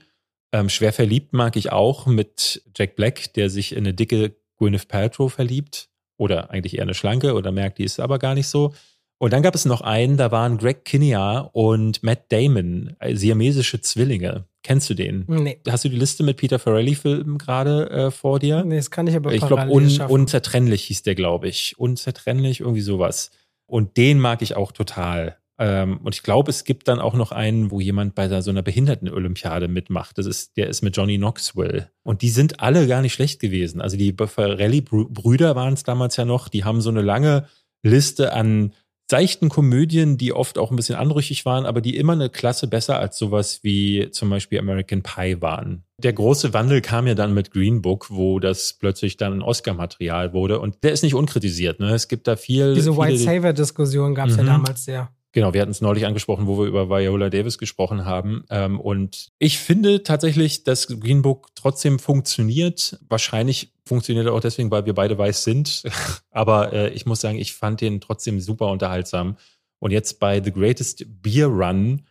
Ähm, 0.52 0.70
schwer 0.70 0.90
verliebt 0.90 1.34
mag 1.34 1.54
ich 1.56 1.70
auch 1.70 2.06
mit 2.06 2.62
Jack 2.74 2.96
Black, 2.96 3.34
der 3.34 3.50
sich 3.50 3.72
in 3.72 3.80
eine 3.80 3.92
dicke 3.92 4.36
Gwyneth 4.56 4.88
Paltrow 4.88 5.30
verliebt. 5.30 5.90
Oder 6.16 6.50
eigentlich 6.50 6.78
eher 6.78 6.84
eine 6.84 6.94
schlanke 6.94 7.34
oder 7.34 7.52
merkt, 7.52 7.76
die 7.76 7.84
ist 7.84 8.00
aber 8.00 8.18
gar 8.18 8.34
nicht 8.34 8.48
so. 8.48 8.72
Und 9.18 9.34
dann 9.34 9.42
gab 9.42 9.54
es 9.54 9.66
noch 9.66 9.82
einen, 9.82 10.16
da 10.16 10.32
waren 10.32 10.56
Greg 10.56 10.86
Kinnear 10.86 11.50
und 11.52 12.02
Matt 12.02 12.32
Damon, 12.32 12.96
äh, 13.00 13.14
siamesische 13.14 13.82
Zwillinge. 13.82 14.46
Kennst 14.62 14.88
du 14.88 14.94
den? 14.94 15.26
Nee. 15.28 15.60
Hast 15.68 15.84
du 15.84 15.90
die 15.90 15.98
Liste 15.98 16.22
mit 16.22 16.38
Peter 16.38 16.58
Farrelly-Filmen 16.58 17.36
gerade 17.36 17.90
äh, 17.90 18.10
vor 18.10 18.38
dir? 18.38 18.64
Nee, 18.64 18.76
das 18.76 18.90
kann 18.90 19.06
ich 19.08 19.14
aber 19.14 19.34
Ich 19.34 19.46
glaube, 19.46 19.68
un 19.70 20.00
unzertrennlich 20.08 20.84
hieß 20.84 21.02
der, 21.02 21.16
glaube 21.16 21.48
ich. 21.48 21.78
Unzertrennlich, 21.78 22.60
irgendwie 22.60 22.80
sowas. 22.80 23.30
Und 23.72 23.96
den 23.96 24.20
mag 24.20 24.42
ich 24.42 24.54
auch 24.54 24.70
total. 24.70 25.38
Ähm, 25.58 25.96
und 26.04 26.14
ich 26.14 26.22
glaube, 26.22 26.50
es 26.50 26.64
gibt 26.64 26.88
dann 26.88 27.00
auch 27.00 27.14
noch 27.14 27.32
einen, 27.32 27.70
wo 27.70 27.80
jemand 27.80 28.14
bei 28.14 28.28
so 28.42 28.50
einer 28.50 28.60
Behinderten-Olympiade 28.60 29.66
mitmacht. 29.66 30.18
Das 30.18 30.26
ist, 30.26 30.58
der 30.58 30.66
ist 30.66 30.82
mit 30.82 30.94
Johnny 30.94 31.16
Knoxville. 31.16 31.88
Und 32.02 32.20
die 32.20 32.28
sind 32.28 32.60
alle 32.60 32.86
gar 32.86 33.00
nicht 33.00 33.14
schlecht 33.14 33.40
gewesen. 33.40 33.80
Also 33.80 33.96
die 33.96 34.12
Buffarelli-Brüder 34.12 35.56
waren 35.56 35.72
es 35.72 35.84
damals 35.84 36.18
ja 36.18 36.26
noch. 36.26 36.50
Die 36.50 36.64
haben 36.64 36.82
so 36.82 36.90
eine 36.90 37.00
lange 37.00 37.46
Liste 37.82 38.34
an 38.34 38.74
seichten 39.12 39.50
Komödien, 39.50 40.16
die 40.16 40.32
oft 40.32 40.56
auch 40.56 40.70
ein 40.70 40.76
bisschen 40.76 40.94
anrüchig 40.94 41.44
waren, 41.44 41.66
aber 41.66 41.82
die 41.82 41.98
immer 41.98 42.14
eine 42.14 42.30
Klasse 42.30 42.66
besser 42.66 42.98
als 42.98 43.18
sowas 43.18 43.60
wie 43.62 44.08
zum 44.10 44.30
Beispiel 44.30 44.58
American 44.58 45.02
Pie 45.02 45.42
waren. 45.42 45.84
Der 45.98 46.14
große 46.14 46.54
Wandel 46.54 46.80
kam 46.80 47.06
ja 47.06 47.14
dann 47.14 47.34
mit 47.34 47.50
Green 47.50 47.82
Book, 47.82 48.06
wo 48.08 48.38
das 48.38 48.72
plötzlich 48.72 49.18
dann 49.18 49.34
ein 49.34 49.42
Oscar-Material 49.42 50.32
wurde 50.32 50.60
und 50.60 50.82
der 50.82 50.92
ist 50.92 51.02
nicht 51.02 51.14
unkritisiert. 51.14 51.78
Ne? 51.78 51.90
Es 51.90 52.08
gibt 52.08 52.26
da 52.26 52.36
viel. 52.36 52.72
Diese 52.72 52.96
White 52.96 53.18
Saver-Diskussion 53.18 54.14
gab 54.14 54.28
es 54.28 54.38
mhm. 54.38 54.46
ja 54.46 54.46
damals 54.46 54.86
sehr. 54.86 55.10
Genau, 55.34 55.54
wir 55.54 55.62
hatten 55.62 55.70
es 55.70 55.80
neulich 55.80 56.04
angesprochen, 56.04 56.46
wo 56.46 56.58
wir 56.58 56.66
über 56.66 56.90
Viola 56.90 57.30
Davis 57.30 57.56
gesprochen 57.56 58.04
haben. 58.04 58.44
Ähm, 58.50 58.78
und 58.78 59.28
ich 59.38 59.58
finde 59.58 60.02
tatsächlich, 60.02 60.62
dass 60.62 60.86
Green 60.88 61.22
Book 61.22 61.48
trotzdem 61.54 61.98
funktioniert. 61.98 62.98
Wahrscheinlich 63.08 63.72
funktioniert 63.86 64.26
er 64.26 64.34
auch 64.34 64.40
deswegen, 64.40 64.70
weil 64.70 64.84
wir 64.84 64.94
beide 64.94 65.16
weiß 65.16 65.44
sind. 65.44 65.84
Aber 66.30 66.74
äh, 66.74 66.90
ich 66.90 67.06
muss 67.06 67.22
sagen, 67.22 67.38
ich 67.38 67.54
fand 67.54 67.80
den 67.80 68.02
trotzdem 68.02 68.40
super 68.40 68.68
unterhaltsam. 68.68 69.38
Und 69.78 69.90
jetzt 69.90 70.20
bei 70.20 70.42
The 70.42 70.52
Greatest 70.52 71.06
Beer 71.22 71.46
Run 71.46 72.02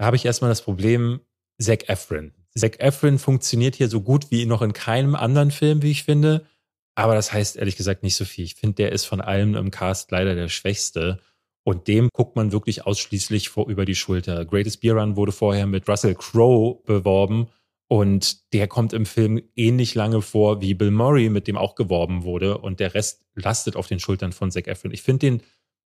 habe 0.00 0.14
ich 0.14 0.24
erstmal 0.24 0.50
das 0.50 0.62
Problem, 0.62 1.20
Zac 1.60 1.88
Efron. 1.88 2.32
Zac 2.56 2.80
Efron 2.80 3.18
funktioniert 3.18 3.74
hier 3.74 3.88
so 3.88 4.00
gut 4.00 4.30
wie 4.30 4.46
noch 4.46 4.62
in 4.62 4.72
keinem 4.72 5.16
anderen 5.16 5.50
Film, 5.50 5.82
wie 5.82 5.90
ich 5.90 6.04
finde. 6.04 6.46
Aber 6.94 7.14
das 7.14 7.32
heißt 7.32 7.56
ehrlich 7.56 7.76
gesagt 7.76 8.04
nicht 8.04 8.16
so 8.16 8.24
viel. 8.24 8.44
Ich 8.44 8.54
finde, 8.54 8.76
der 8.76 8.92
ist 8.92 9.04
von 9.04 9.20
allem 9.20 9.56
im 9.56 9.70
Cast 9.70 10.12
leider 10.12 10.36
der 10.36 10.48
Schwächste. 10.48 11.20
Und 11.68 11.86
dem 11.86 12.08
guckt 12.14 12.34
man 12.34 12.50
wirklich 12.50 12.86
ausschließlich 12.86 13.50
vor, 13.50 13.68
über 13.68 13.84
die 13.84 13.94
Schulter. 13.94 14.46
Greatest 14.46 14.80
Beer 14.80 14.94
Run 14.94 15.16
wurde 15.16 15.32
vorher 15.32 15.66
mit 15.66 15.86
Russell 15.86 16.14
Crowe 16.14 16.80
beworben 16.86 17.48
und 17.88 18.54
der 18.54 18.68
kommt 18.68 18.94
im 18.94 19.04
Film 19.04 19.42
ähnlich 19.54 19.94
lange 19.94 20.22
vor 20.22 20.62
wie 20.62 20.72
Bill 20.72 20.90
Murray, 20.90 21.28
mit 21.28 21.46
dem 21.46 21.58
auch 21.58 21.74
geworben 21.74 22.24
wurde. 22.24 22.56
Und 22.56 22.80
der 22.80 22.94
Rest 22.94 23.26
lastet 23.34 23.76
auf 23.76 23.86
den 23.86 24.00
Schultern 24.00 24.32
von 24.32 24.50
Zac 24.50 24.66
Efron. 24.66 24.94
Ich 24.94 25.02
finde 25.02 25.26
den 25.26 25.42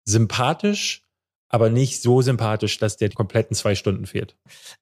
sympathisch, 0.04 1.04
aber 1.50 1.70
nicht 1.70 2.02
so 2.02 2.22
sympathisch, 2.22 2.78
dass 2.78 2.98
der 2.98 3.10
die 3.10 3.16
kompletten 3.16 3.56
zwei 3.56 3.76
Stunden 3.76 4.06
fehlt. 4.06 4.36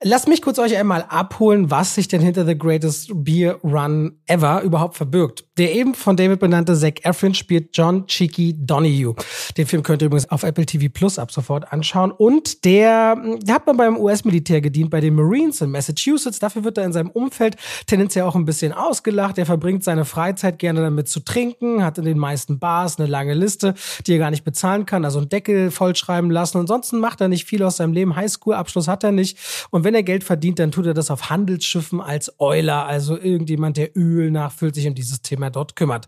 Lasst 0.03 0.27
mich 0.27 0.41
kurz 0.41 0.57
euch 0.57 0.75
einmal 0.75 1.05
abholen, 1.09 1.69
was 1.69 1.95
sich 1.95 2.07
denn 2.07 2.21
hinter 2.21 2.45
The 2.45 2.57
Greatest 2.57 3.11
Beer 3.13 3.59
Run 3.63 4.19
Ever 4.25 4.61
überhaupt 4.61 4.95
verbirgt. 4.95 5.45
Der 5.57 5.73
eben 5.73 5.93
von 5.93 6.17
David 6.17 6.39
benannte 6.39 6.75
Zac 6.75 7.05
Efron 7.05 7.33
spielt 7.33 7.69
John 7.77 8.07
Cheeky 8.07 8.55
Donahue. 8.57 9.15
Den 9.57 9.67
Film 9.67 9.83
könnt 9.83 10.01
ihr 10.01 10.07
übrigens 10.07 10.29
auf 10.29 10.43
Apple 10.43 10.65
TV 10.65 10.91
Plus 10.91 11.19
ab 11.19 11.31
sofort 11.31 11.71
anschauen. 11.71 12.11
Und 12.11 12.65
der, 12.65 13.15
der 13.41 13.55
hat 13.55 13.67
man 13.67 13.77
beim 13.77 13.97
US-Militär 13.97 14.61
gedient, 14.61 14.89
bei 14.89 15.01
den 15.01 15.13
Marines 15.15 15.61
in 15.61 15.69
Massachusetts. 15.69 16.39
Dafür 16.39 16.63
wird 16.63 16.77
er 16.77 16.85
in 16.85 16.93
seinem 16.93 17.09
Umfeld 17.11 17.57
tendenziell 17.85 18.25
auch 18.25 18.35
ein 18.35 18.45
bisschen 18.45 18.73
ausgelacht. 18.73 19.37
Er 19.37 19.45
verbringt 19.45 19.83
seine 19.83 20.03
Freizeit 20.03 20.59
gerne 20.59 20.81
damit 20.81 21.09
zu 21.09 21.19
trinken, 21.19 21.83
hat 21.83 21.97
in 21.99 22.05
den 22.05 22.17
meisten 22.17 22.59
Bars 22.59 22.99
eine 22.99 23.07
lange 23.07 23.33
Liste, 23.33 23.75
die 24.07 24.13
er 24.13 24.19
gar 24.19 24.31
nicht 24.31 24.43
bezahlen 24.43 24.85
kann, 24.85 25.05
also 25.05 25.19
einen 25.19 25.29
Deckel 25.29 25.69
vollschreiben 25.71 26.31
lassen 26.31 26.54
lassen. 26.55 26.65
Ansonsten 26.65 26.99
macht 26.99 27.21
er 27.21 27.27
nicht 27.27 27.45
viel 27.45 27.63
aus 27.63 27.77
seinem 27.77 27.93
Leben. 27.93 28.15
Highschool-Abschluss 28.15 28.87
hat 28.87 29.03
er 29.03 29.11
nicht. 29.11 29.37
Und 29.69 29.83
wenn 29.83 29.95
er 29.95 30.03
Geld 30.03 30.23
verdient, 30.23 30.59
dann 30.59 30.71
tut 30.71 30.85
er 30.85 30.93
das 30.93 31.11
auf 31.11 31.29
Handelsschiffen 31.29 32.01
als 32.01 32.39
Euler, 32.39 32.85
also 32.85 33.17
irgendjemand, 33.17 33.77
der 33.77 33.95
Öl 33.95 34.31
nachfüllt, 34.31 34.75
sich 34.75 34.87
um 34.87 34.95
dieses 34.95 35.21
Thema 35.21 35.49
dort 35.49 35.75
kümmert. 35.75 36.07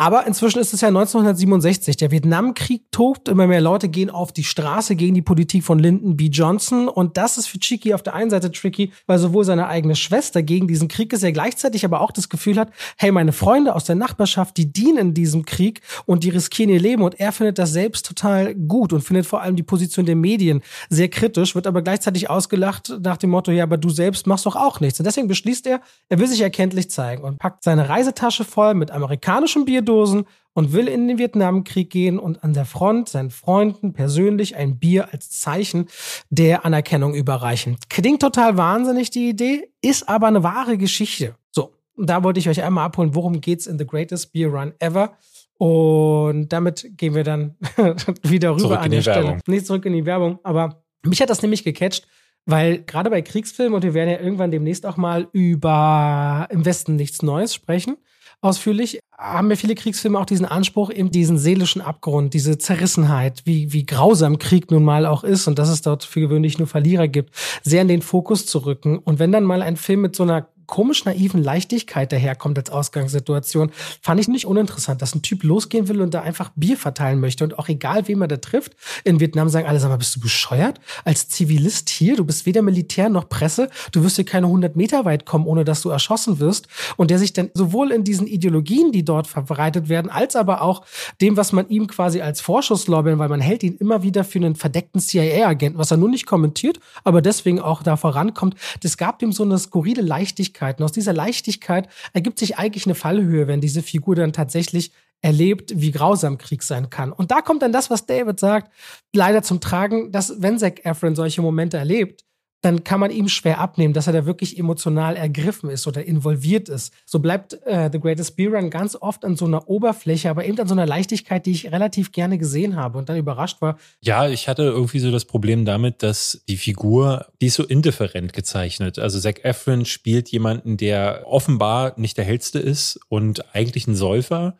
Aber 0.00 0.28
inzwischen 0.28 0.60
ist 0.60 0.72
es 0.72 0.80
ja 0.80 0.88
1967. 0.88 1.96
Der 1.96 2.12
Vietnamkrieg 2.12 2.84
tobt. 2.92 3.28
Immer 3.28 3.48
mehr 3.48 3.60
Leute 3.60 3.88
gehen 3.88 4.10
auf 4.10 4.30
die 4.30 4.44
Straße 4.44 4.94
gegen 4.94 5.16
die 5.16 5.22
Politik 5.22 5.64
von 5.64 5.80
Lyndon 5.80 6.16
B. 6.16 6.26
Johnson. 6.26 6.86
Und 6.86 7.16
das 7.16 7.36
ist 7.36 7.48
für 7.48 7.58
Cheeky 7.58 7.92
auf 7.94 8.04
der 8.04 8.14
einen 8.14 8.30
Seite 8.30 8.52
tricky, 8.52 8.92
weil 9.08 9.18
sowohl 9.18 9.42
seine 9.44 9.66
eigene 9.66 9.96
Schwester 9.96 10.44
gegen 10.44 10.68
diesen 10.68 10.86
Krieg 10.86 11.12
ist, 11.12 11.24
er 11.24 11.32
gleichzeitig 11.32 11.84
aber 11.84 12.00
auch 12.00 12.12
das 12.12 12.28
Gefühl 12.28 12.60
hat, 12.60 12.70
hey, 12.96 13.10
meine 13.10 13.32
Freunde 13.32 13.74
aus 13.74 13.86
der 13.86 13.96
Nachbarschaft, 13.96 14.56
die 14.56 14.72
dienen 14.72 14.98
in 14.98 15.14
diesem 15.14 15.44
Krieg 15.44 15.80
und 16.06 16.22
die 16.22 16.28
riskieren 16.28 16.70
ihr 16.70 16.78
Leben. 16.78 17.02
Und 17.02 17.18
er 17.18 17.32
findet 17.32 17.58
das 17.58 17.72
selbst 17.72 18.06
total 18.06 18.54
gut 18.54 18.92
und 18.92 19.00
findet 19.00 19.26
vor 19.26 19.42
allem 19.42 19.56
die 19.56 19.64
Position 19.64 20.06
der 20.06 20.14
Medien 20.14 20.62
sehr 20.88 21.08
kritisch, 21.08 21.56
wird 21.56 21.66
aber 21.66 21.82
gleichzeitig 21.82 22.30
ausgelacht 22.30 22.96
nach 23.02 23.16
dem 23.16 23.30
Motto, 23.30 23.50
ja, 23.50 23.64
aber 23.64 23.78
du 23.78 23.90
selbst 23.90 24.28
machst 24.28 24.46
doch 24.46 24.54
auch 24.54 24.78
nichts. 24.78 25.00
Und 25.00 25.06
deswegen 25.06 25.26
beschließt 25.26 25.66
er, 25.66 25.80
er 26.08 26.20
will 26.20 26.28
sich 26.28 26.40
erkenntlich 26.40 26.88
zeigen 26.88 27.24
und 27.24 27.40
packt 27.40 27.64
seine 27.64 27.88
Reisetasche 27.88 28.44
voll 28.44 28.74
mit 28.74 28.92
amerikanischem 28.92 29.64
Bier 29.64 29.87
Steckdosen 29.88 30.24
und 30.52 30.72
will 30.72 30.88
in 30.88 31.08
den 31.08 31.18
Vietnamkrieg 31.18 31.90
gehen 31.90 32.18
und 32.18 32.42
an 32.42 32.52
der 32.52 32.64
Front 32.64 33.08
seinen 33.08 33.30
Freunden 33.30 33.92
persönlich 33.92 34.56
ein 34.56 34.78
Bier 34.78 35.12
als 35.12 35.30
Zeichen 35.30 35.86
der 36.30 36.64
Anerkennung 36.64 37.14
überreichen. 37.14 37.76
Klingt 37.88 38.20
total 38.20 38.56
wahnsinnig, 38.56 39.10
die 39.10 39.28
Idee, 39.28 39.70
ist 39.80 40.08
aber 40.08 40.26
eine 40.26 40.42
wahre 40.42 40.76
Geschichte. 40.76 41.36
So, 41.50 41.74
da 41.96 42.22
wollte 42.24 42.40
ich 42.40 42.48
euch 42.48 42.62
einmal 42.62 42.86
abholen, 42.86 43.14
worum 43.14 43.40
geht's 43.40 43.66
in 43.66 43.78
The 43.78 43.86
Greatest 43.86 44.32
Beer 44.32 44.48
Run 44.48 44.74
Ever. 44.78 45.16
Und 45.58 46.48
damit 46.52 46.86
gehen 46.96 47.14
wir 47.14 47.24
dann 47.24 47.56
wieder 48.22 48.50
rüber 48.50 48.60
zurück 48.60 48.78
an 48.78 48.90
der 48.90 49.02
Stelle. 49.02 49.24
Werbung. 49.24 49.40
Nicht 49.46 49.66
zurück 49.66 49.84
in 49.86 49.92
die 49.92 50.06
Werbung, 50.06 50.38
aber 50.42 50.82
mich 51.04 51.20
hat 51.20 51.30
das 51.30 51.42
nämlich 51.42 51.64
gecatcht, 51.64 52.06
weil 52.46 52.82
gerade 52.82 53.10
bei 53.10 53.22
Kriegsfilmen, 53.22 53.74
und 53.74 53.82
wir 53.82 53.94
werden 53.94 54.10
ja 54.10 54.20
irgendwann 54.20 54.50
demnächst 54.50 54.86
auch 54.86 54.96
mal 54.96 55.28
über 55.32 56.48
Im 56.50 56.64
Westen 56.64 56.96
nichts 56.96 57.22
Neues 57.22 57.54
sprechen, 57.54 57.96
ausführlich, 58.40 59.00
haben 59.18 59.50
ja 59.50 59.56
viele 59.56 59.74
Kriegsfilme 59.74 60.18
auch 60.18 60.26
diesen 60.26 60.46
Anspruch, 60.46 60.92
eben 60.92 61.10
diesen 61.10 61.38
seelischen 61.38 61.82
Abgrund, 61.82 62.34
diese 62.34 62.56
Zerrissenheit, 62.56 63.42
wie, 63.44 63.72
wie 63.72 63.84
grausam 63.84 64.38
Krieg 64.38 64.70
nun 64.70 64.84
mal 64.84 65.06
auch 65.06 65.24
ist 65.24 65.48
und 65.48 65.58
dass 65.58 65.68
es 65.68 65.82
dort 65.82 66.04
für 66.04 66.20
gewöhnlich 66.20 66.58
nur 66.58 66.68
Verlierer 66.68 67.08
gibt, 67.08 67.34
sehr 67.64 67.82
in 67.82 67.88
den 67.88 68.00
Fokus 68.02 68.46
zu 68.46 68.58
rücken. 68.60 68.98
Und 68.98 69.18
wenn 69.18 69.32
dann 69.32 69.42
mal 69.42 69.60
ein 69.60 69.76
Film 69.76 70.02
mit 70.02 70.14
so 70.14 70.22
einer 70.22 70.46
komisch 70.68 71.04
naiven 71.06 71.42
Leichtigkeit 71.42 72.12
daherkommt 72.12 72.58
als 72.58 72.70
Ausgangssituation, 72.70 73.72
fand 74.00 74.20
ich 74.20 74.28
nicht 74.28 74.46
uninteressant, 74.46 75.02
dass 75.02 75.14
ein 75.14 75.22
Typ 75.22 75.42
losgehen 75.42 75.88
will 75.88 76.00
und 76.02 76.14
da 76.14 76.20
einfach 76.20 76.50
Bier 76.54 76.76
verteilen 76.76 77.18
möchte 77.18 77.42
und 77.42 77.58
auch 77.58 77.68
egal, 77.68 78.06
wen 78.06 78.18
man 78.18 78.28
da 78.28 78.36
trifft. 78.36 78.76
In 79.02 79.18
Vietnam 79.18 79.48
sagen 79.48 79.66
alle, 79.66 79.80
sag 79.80 79.88
mal, 79.88 79.96
bist 79.96 80.14
du 80.14 80.20
bescheuert? 80.20 80.78
Als 81.04 81.28
Zivilist 81.28 81.88
hier, 81.88 82.16
du 82.16 82.24
bist 82.24 82.46
weder 82.46 82.62
Militär 82.62 83.08
noch 83.08 83.28
Presse, 83.28 83.70
du 83.92 84.04
wirst 84.04 84.16
hier 84.16 84.26
keine 84.26 84.46
100 84.46 84.76
Meter 84.76 85.04
weit 85.06 85.24
kommen, 85.24 85.46
ohne 85.46 85.64
dass 85.64 85.80
du 85.80 85.88
erschossen 85.88 86.38
wirst. 86.38 86.68
Und 86.96 87.10
der 87.10 87.18
sich 87.18 87.32
dann 87.32 87.50
sowohl 87.54 87.90
in 87.90 88.04
diesen 88.04 88.26
Ideologien, 88.26 88.92
die 88.92 89.04
dort 89.04 89.26
verbreitet 89.26 89.88
werden, 89.88 90.10
als 90.10 90.36
aber 90.36 90.60
auch 90.60 90.84
dem, 91.22 91.38
was 91.38 91.52
man 91.52 91.68
ihm 91.70 91.86
quasi 91.86 92.20
als 92.20 92.42
Vorschusslorbeeren, 92.42 93.18
weil 93.18 93.30
man 93.30 93.40
hält 93.40 93.62
ihn 93.62 93.76
immer 93.76 94.02
wieder 94.02 94.22
für 94.22 94.38
einen 94.38 94.54
verdeckten 94.54 95.00
CIA-Agenten, 95.00 95.78
was 95.78 95.90
er 95.90 95.96
nur 95.96 96.10
nicht 96.10 96.26
kommentiert, 96.26 96.78
aber 97.04 97.22
deswegen 97.22 97.58
auch 97.58 97.82
da 97.82 97.96
vorankommt. 97.96 98.54
Das 98.82 98.98
gab 98.98 99.22
ihm 99.22 99.32
so 99.32 99.44
eine 99.44 99.58
skurrile 99.58 100.02
Leichtigkeit 100.02 100.57
Leichtigkeit. 100.58 100.78
Und 100.78 100.84
aus 100.84 100.92
dieser 100.92 101.12
Leichtigkeit 101.12 101.88
ergibt 102.12 102.38
sich 102.38 102.58
eigentlich 102.58 102.86
eine 102.86 102.94
Fallhöhe, 102.94 103.46
wenn 103.46 103.60
diese 103.60 103.82
Figur 103.82 104.16
dann 104.16 104.32
tatsächlich 104.32 104.92
erlebt, 105.20 105.72
wie 105.74 105.90
grausam 105.90 106.38
Krieg 106.38 106.62
sein 106.62 106.90
kann. 106.90 107.12
Und 107.12 107.30
da 107.30 107.40
kommt 107.40 107.62
dann 107.62 107.72
das, 107.72 107.90
was 107.90 108.06
David 108.06 108.38
sagt, 108.38 108.72
leider 109.12 109.42
zum 109.42 109.60
Tragen, 109.60 110.12
dass 110.12 110.40
wenn 110.40 110.58
Zac 110.58 110.84
Efron 110.84 111.16
solche 111.16 111.42
Momente 111.42 111.76
erlebt, 111.76 112.24
dann 112.60 112.82
kann 112.82 112.98
man 112.98 113.10
ihm 113.10 113.28
schwer 113.28 113.60
abnehmen, 113.60 113.94
dass 113.94 114.08
er 114.08 114.12
da 114.12 114.26
wirklich 114.26 114.58
emotional 114.58 115.16
ergriffen 115.16 115.70
ist 115.70 115.86
oder 115.86 116.04
involviert 116.04 116.68
ist. 116.68 116.92
So 117.06 117.20
bleibt 117.20 117.54
äh, 117.64 117.88
The 117.92 118.00
Greatest 118.00 118.30
Speedrun 118.30 118.70
ganz 118.70 118.96
oft 118.96 119.24
an 119.24 119.36
so 119.36 119.44
einer 119.44 119.68
Oberfläche, 119.68 120.28
aber 120.28 120.44
eben 120.44 120.58
an 120.58 120.66
so 120.66 120.74
einer 120.74 120.86
Leichtigkeit, 120.86 121.46
die 121.46 121.52
ich 121.52 121.70
relativ 121.70 122.10
gerne 122.10 122.36
gesehen 122.36 122.74
habe 122.74 122.98
und 122.98 123.08
dann 123.08 123.16
überrascht 123.16 123.60
war. 123.60 123.78
Ja, 124.00 124.28
ich 124.28 124.48
hatte 124.48 124.62
irgendwie 124.64 124.98
so 124.98 125.12
das 125.12 125.24
Problem 125.24 125.64
damit, 125.64 126.02
dass 126.02 126.42
die 126.48 126.56
Figur, 126.56 127.26
die 127.40 127.46
ist 127.46 127.54
so 127.54 127.64
indifferent 127.64 128.32
gezeichnet. 128.32 128.98
Also 128.98 129.20
Zac 129.20 129.44
Efron 129.44 129.84
spielt 129.84 130.28
jemanden, 130.30 130.76
der 130.76 131.22
offenbar 131.26 131.94
nicht 131.96 132.16
der 132.16 132.24
hellste 132.24 132.58
ist 132.58 132.98
und 133.08 133.54
eigentlich 133.54 133.86
ein 133.86 133.94
Säufer. 133.94 134.56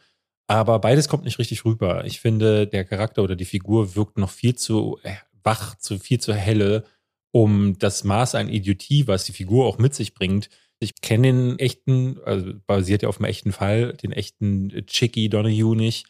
Aber 0.47 0.79
beides 0.79 1.09
kommt 1.09 1.25
nicht 1.25 1.39
richtig 1.41 1.65
rüber. 1.65 2.05
Ich 2.05 2.21
finde, 2.21 2.67
der 2.69 2.85
Charakter 2.85 3.23
oder 3.23 3.35
die 3.35 3.45
Figur 3.45 3.97
wirkt 3.97 4.19
noch 4.19 4.31
viel 4.31 4.55
zu 4.55 4.99
äh, 5.03 5.15
wach, 5.43 5.77
zu 5.77 5.99
viel 5.99 6.21
zu 6.21 6.33
helle 6.33 6.85
um 7.33 7.79
das 7.79 8.05
Maß 8.05 8.35
an 8.35 8.49
Idiotie, 8.49 9.07
was 9.07 9.24
die 9.24 9.33
Figur 9.33 9.66
auch 9.66 9.79
mit 9.79 9.95
sich 9.95 10.14
bringt. 10.14 10.49
Ich 10.81 11.01
kenne 11.01 11.29
den 11.29 11.59
echten, 11.59 12.18
also 12.24 12.53
basiert 12.66 13.03
ja 13.03 13.09
auf 13.09 13.16
dem 13.16 13.26
echten 13.26 13.53
Fall, 13.53 13.95
den 13.95 14.12
echten 14.12 14.87
Chicky 14.87 15.29
Donahue 15.29 15.76
nicht. 15.76 16.07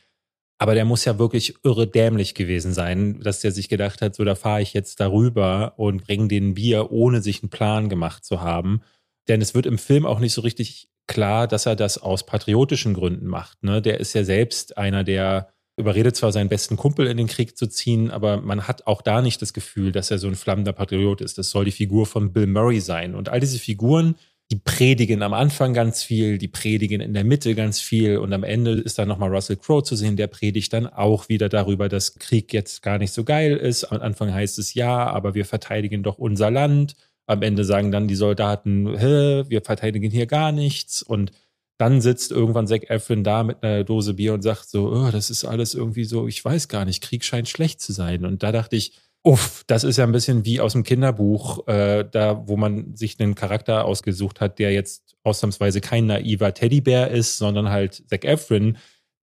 Aber 0.61 0.75
der 0.75 0.85
muss 0.85 1.05
ja 1.05 1.19
wirklich 1.19 1.55
irre 1.63 1.87
dämlich 1.87 2.35
gewesen 2.35 2.73
sein, 2.75 3.21
dass 3.21 3.41
der 3.41 3.53
sich 3.53 3.69
gedacht 3.69 4.03
hat, 4.03 4.17
so 4.17 4.25
da 4.25 4.35
fahre 4.35 4.61
ich 4.61 4.75
jetzt 4.75 4.99
darüber 4.99 5.75
und 5.77 6.05
bringe 6.05 6.29
den 6.29 6.55
Bier, 6.55 6.91
ohne 6.91 7.23
sich 7.23 7.43
einen 7.43 7.51
Plan 7.51 7.89
gemacht 7.89 8.25
zu 8.25 8.41
haben. 8.41 8.83
Denn 9.29 9.41
es 9.41 9.55
wird 9.55 9.67
im 9.67 9.79
Film 9.79 10.05
auch 10.05 10.19
nicht 10.19 10.33
so 10.33 10.41
richtig 10.41 10.89
klar, 11.07 11.47
dass 11.47 11.67
er 11.67 11.77
das 11.77 11.99
aus 11.99 12.27
patriotischen 12.27 12.93
Gründen 12.93 13.27
macht. 13.27 13.63
Ne? 13.63 13.81
Der 13.81 14.01
ist 14.01 14.15
ja 14.15 14.25
selbst 14.25 14.77
einer, 14.77 15.05
der 15.05 15.53
überredet 15.79 16.17
zwar 16.17 16.33
seinen 16.33 16.49
besten 16.49 16.77
Kumpel 16.77 17.07
in 17.07 17.17
den 17.17 17.29
Krieg 17.29 17.57
zu 17.57 17.67
ziehen, 17.69 18.11
aber 18.11 18.41
man 18.41 18.67
hat 18.67 18.87
auch 18.87 19.01
da 19.01 19.23
nicht 19.23 19.41
das 19.41 19.53
Gefühl, 19.53 19.93
dass 19.93 20.11
er 20.11 20.19
so 20.19 20.29
ein 20.29 20.35
flammender 20.35 20.73
Patriot 20.73 21.21
ist. 21.21 21.39
Das 21.39 21.51
soll 21.51 21.65
die 21.65 21.73
Figur 21.73 22.07
von 22.07 22.33
Bill 22.33 22.47
Murray 22.47 22.81
sein. 22.81 23.15
Und 23.15 23.29
all 23.29 23.41
diese 23.41 23.59
Figuren, 23.59 24.17
die 24.51 24.57
predigen 24.57 25.23
am 25.23 25.35
Anfang 25.35 25.75
ganz 25.75 26.03
viel, 26.03 26.39
die 26.39 26.49
predigen 26.49 27.01
in 27.01 27.13
der 27.13 27.25
Mitte 27.25 27.55
ganz 27.55 27.81
viel 27.81 28.17
und 28.17 28.33
am 28.33 28.45
Ende 28.45 28.73
ist 28.73 28.99
dann 28.99 29.09
nochmal 29.09 29.29
Russell 29.33 29.57
Crowe 29.57 29.83
zu 29.83 29.95
sehen, 29.95 30.17
der 30.17 30.27
predigt 30.27 30.73
dann 30.73 30.87
auch 30.87 31.29
wieder 31.29 31.49
darüber, 31.49 31.89
dass 31.89 32.15
Krieg 32.15 32.53
jetzt 32.53 32.83
gar 32.83 32.99
nicht 32.99 33.13
so 33.13 33.25
geil 33.25 33.57
ist. 33.57 33.85
Am 33.85 34.01
Anfang 34.01 34.33
heißt 34.33 34.59
es 34.59 34.75
ja, 34.75 35.07
aber 35.07 35.35
wir 35.35 35.45
verteidigen 35.45 36.03
doch 36.03 36.19
unser 36.19 36.51
Land. 36.51 36.97
Am 37.27 37.43
Ende 37.43 37.65
sagen 37.65 37.93
dann 37.93 38.09
die 38.09 38.15
Soldaten, 38.15 38.87
wir 38.87 39.61
verteidigen 39.63 40.11
hier 40.11 40.27
gar 40.27 40.51
nichts 40.51 41.03
und 41.03 41.31
dann 41.79 42.01
sitzt 42.01 42.33
irgendwann 42.33 42.67
Zack 42.67 42.91
Efron 42.91 43.25
da 43.25 43.45
mit 43.45 43.63
einer 43.63 43.85
Dose 43.85 44.15
Bier 44.15 44.35
und 44.35 44.43
sagt 44.43 44.69
so, 44.69 44.93
oh, 44.93 45.11
das 45.11 45.31
ist 45.31 45.45
alles 45.45 45.75
irgendwie 45.75 46.05
so, 46.05 46.27
ich 46.27 46.45
weiß 46.45 46.69
gar 46.69 46.85
nicht, 46.85 47.03
Krieg 47.03 47.25
scheint 47.25 47.49
schlecht 47.49 47.81
zu 47.81 47.93
sein. 47.93 48.25
Und 48.25 48.43
da 48.43 48.51
dachte 48.51 48.77
ich, 48.77 48.93
uff, 49.23 49.63
das 49.67 49.85
ist 49.85 49.97
ja 49.97 50.05
ein 50.05 50.13
bisschen 50.13 50.45
wie 50.45 50.61
aus 50.61 50.73
dem 50.73 50.83
Kinderbuch, 50.83 51.67
äh, 51.69 52.05
da 52.11 52.47
wo 52.49 52.57
man 52.57 52.97
sich 52.97 53.19
einen 53.21 53.37
Charakter 53.37 53.85
ausgesucht 53.85 54.41
hat, 54.41 54.59
der 54.59 54.73
jetzt 54.73 55.17
ausnahmsweise 55.23 55.81
kein 55.81 56.07
naiver 56.07 56.53
Teddybär 56.53 57.11
ist, 57.11 57.39
sondern 57.39 57.69
halt 57.69 58.03
Zack 58.09 58.25
Efron, 58.25 58.77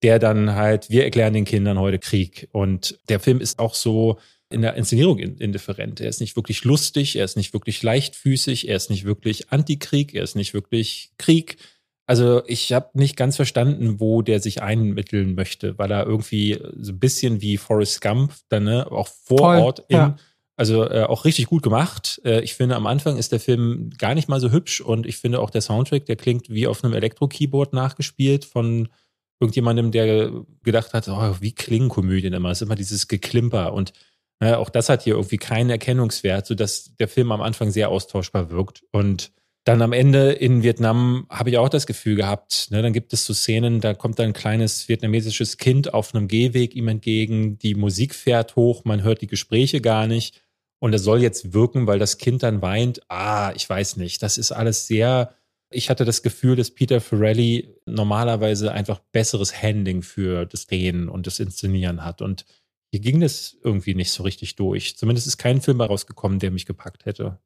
der 0.03 0.19
dann 0.19 0.53
halt, 0.53 0.89
wir 0.89 1.05
erklären 1.05 1.33
den 1.33 1.45
Kindern 1.45 1.79
heute 1.79 1.97
Krieg. 1.97 2.49
Und 2.51 2.99
der 3.09 3.19
Film 3.19 3.39
ist 3.39 3.57
auch 3.57 3.73
so 3.73 4.19
in 4.49 4.61
der 4.61 4.75
Inszenierung 4.75 5.17
indifferent. 5.17 5.99
Er 6.01 6.09
ist 6.09 6.21
nicht 6.21 6.35
wirklich 6.35 6.63
lustig, 6.63 7.15
er 7.15 7.25
ist 7.25 7.37
nicht 7.37 7.53
wirklich 7.53 7.81
leichtfüßig, 7.81 8.67
er 8.67 8.75
ist 8.75 8.91
nicht 8.91 9.05
wirklich 9.05 9.51
Antikrieg, 9.51 10.13
er 10.13 10.23
ist 10.23 10.35
nicht 10.35 10.53
wirklich 10.53 11.11
Krieg 11.17 11.57
also 12.05 12.41
ich 12.47 12.73
habe 12.73 12.89
nicht 12.93 13.15
ganz 13.15 13.37
verstanden, 13.37 13.99
wo 13.99 14.21
der 14.21 14.41
sich 14.41 14.61
einmitteln 14.61 15.35
möchte, 15.35 15.77
weil 15.77 15.91
er 15.91 16.05
irgendwie 16.05 16.59
so 16.77 16.91
ein 16.91 16.99
bisschen 16.99 17.41
wie 17.41 17.57
Forrest 17.57 18.01
Gump 18.01 18.33
dann 18.49 18.65
ne, 18.65 18.91
auch 18.91 19.07
vor 19.07 19.37
Voll, 19.37 19.57
Ort 19.59 19.85
in, 19.87 19.97
ja. 19.97 20.15
also 20.57 20.83
äh, 20.83 21.03
auch 21.03 21.23
richtig 21.23 21.45
gut 21.45 21.63
gemacht. 21.63 22.21
Äh, 22.25 22.41
ich 22.41 22.55
finde 22.55 22.75
am 22.75 22.87
Anfang 22.87 23.17
ist 23.17 23.31
der 23.31 23.39
Film 23.39 23.89
gar 23.97 24.15
nicht 24.15 24.27
mal 24.27 24.41
so 24.41 24.51
hübsch 24.51 24.81
und 24.81 25.05
ich 25.05 25.17
finde 25.17 25.39
auch 25.39 25.49
der 25.49 25.61
Soundtrack, 25.61 26.05
der 26.05 26.17
klingt 26.17 26.49
wie 26.49 26.67
auf 26.67 26.83
einem 26.83 26.93
Elektro-Keyboard 26.93 27.73
nachgespielt 27.73 28.43
von 28.43 28.89
irgendjemandem, 29.39 29.91
der 29.91 30.31
gedacht 30.63 30.93
hat, 30.93 31.07
oh, 31.07 31.35
wie 31.39 31.53
klingen 31.53 31.89
Komödien 31.89 32.33
immer? 32.33 32.51
Es 32.51 32.59
ist 32.59 32.65
immer 32.65 32.75
dieses 32.75 33.07
Geklimper 33.07 33.73
und 33.73 33.93
äh, 34.39 34.55
auch 34.55 34.69
das 34.69 34.89
hat 34.89 35.03
hier 35.03 35.15
irgendwie 35.15 35.37
keinen 35.37 35.69
Erkennungswert, 35.69 36.45
sodass 36.45 36.95
der 36.95 37.07
Film 37.07 37.31
am 37.31 37.41
Anfang 37.41 37.71
sehr 37.71 37.89
austauschbar 37.89 38.49
wirkt 38.49 38.83
und 38.91 39.31
dann 39.64 39.82
am 39.82 39.93
Ende 39.93 40.32
in 40.32 40.61
Vietnam 40.61 41.26
habe 41.30 41.49
ich 41.49 41.57
auch 41.57 41.70
das 41.70 41.88
Gefühl 41.88 42.16
gehabt, 42.16 42.68
ne, 42.70 42.82
dann 42.82 42.91
gibt 42.91 43.14
es 43.14 43.26
so 43.26 43.34
Szenen, 43.34 43.80
da 43.80 43.93
kommt 43.93 44.20
ein 44.20 44.34
kleines 44.34 44.89
vietnamesisches 44.89 45.57
Kind 45.57 45.93
auf 45.93 46.14
einem 46.14 46.28
Gehweg 46.28 46.76
ihm 46.76 46.89
entgegen, 46.89 47.57
die 47.57 47.76
Musik 47.76 48.14
fährt 48.14 48.55
hoch, 48.57 48.84
man 48.84 49.03
hört 49.03 49.22
die 49.22 49.28
Gespräche 49.28 49.80
gar 49.80 50.07
nicht 50.07 50.41
und 50.80 50.93
es 50.93 51.03
soll 51.03 51.22
jetzt 51.22 51.53
wirken, 51.53 51.88
weil 51.88 51.97
das 51.97 52.18
Kind 52.18 52.43
dann 52.43 52.61
weint. 52.61 53.01
Ah, 53.07 53.53
ich 53.55 53.70
weiß 53.70 53.95
nicht, 53.95 54.22
das 54.22 54.38
ist 54.38 54.51
alles 54.51 54.86
sehr, 54.86 55.34
ich 55.70 55.89
hatte 55.89 56.03
das 56.03 56.24
Gefühl, 56.24 56.57
dass 56.57 56.72
Peter 56.72 56.99
Ferrelli 56.99 57.74
normalerweise 57.86 58.74
einfach 58.74 58.99
besseres 59.14 59.64
Handling 59.64 60.01
für 60.01 60.45
das 60.45 60.68
Drehen 60.68 61.07
und 61.07 61.26
das 61.26 61.39
Inszenieren 61.39 62.03
hat 62.03 62.22
und 62.22 62.45
hier 62.93 62.99
ging 62.99 63.21
das 63.21 63.57
irgendwie 63.63 63.95
nicht 63.95 64.11
so 64.11 64.21
richtig 64.21 64.55
durch. 64.55 64.95
Zumindest 64.99 65.25
ist 65.25 65.39
kein 65.39 65.61
Film 65.61 65.79
herausgekommen, 65.79 66.37
der 66.37 66.51
mich 66.51 66.67
gepackt 66.67 67.07
hätte. 67.07 67.39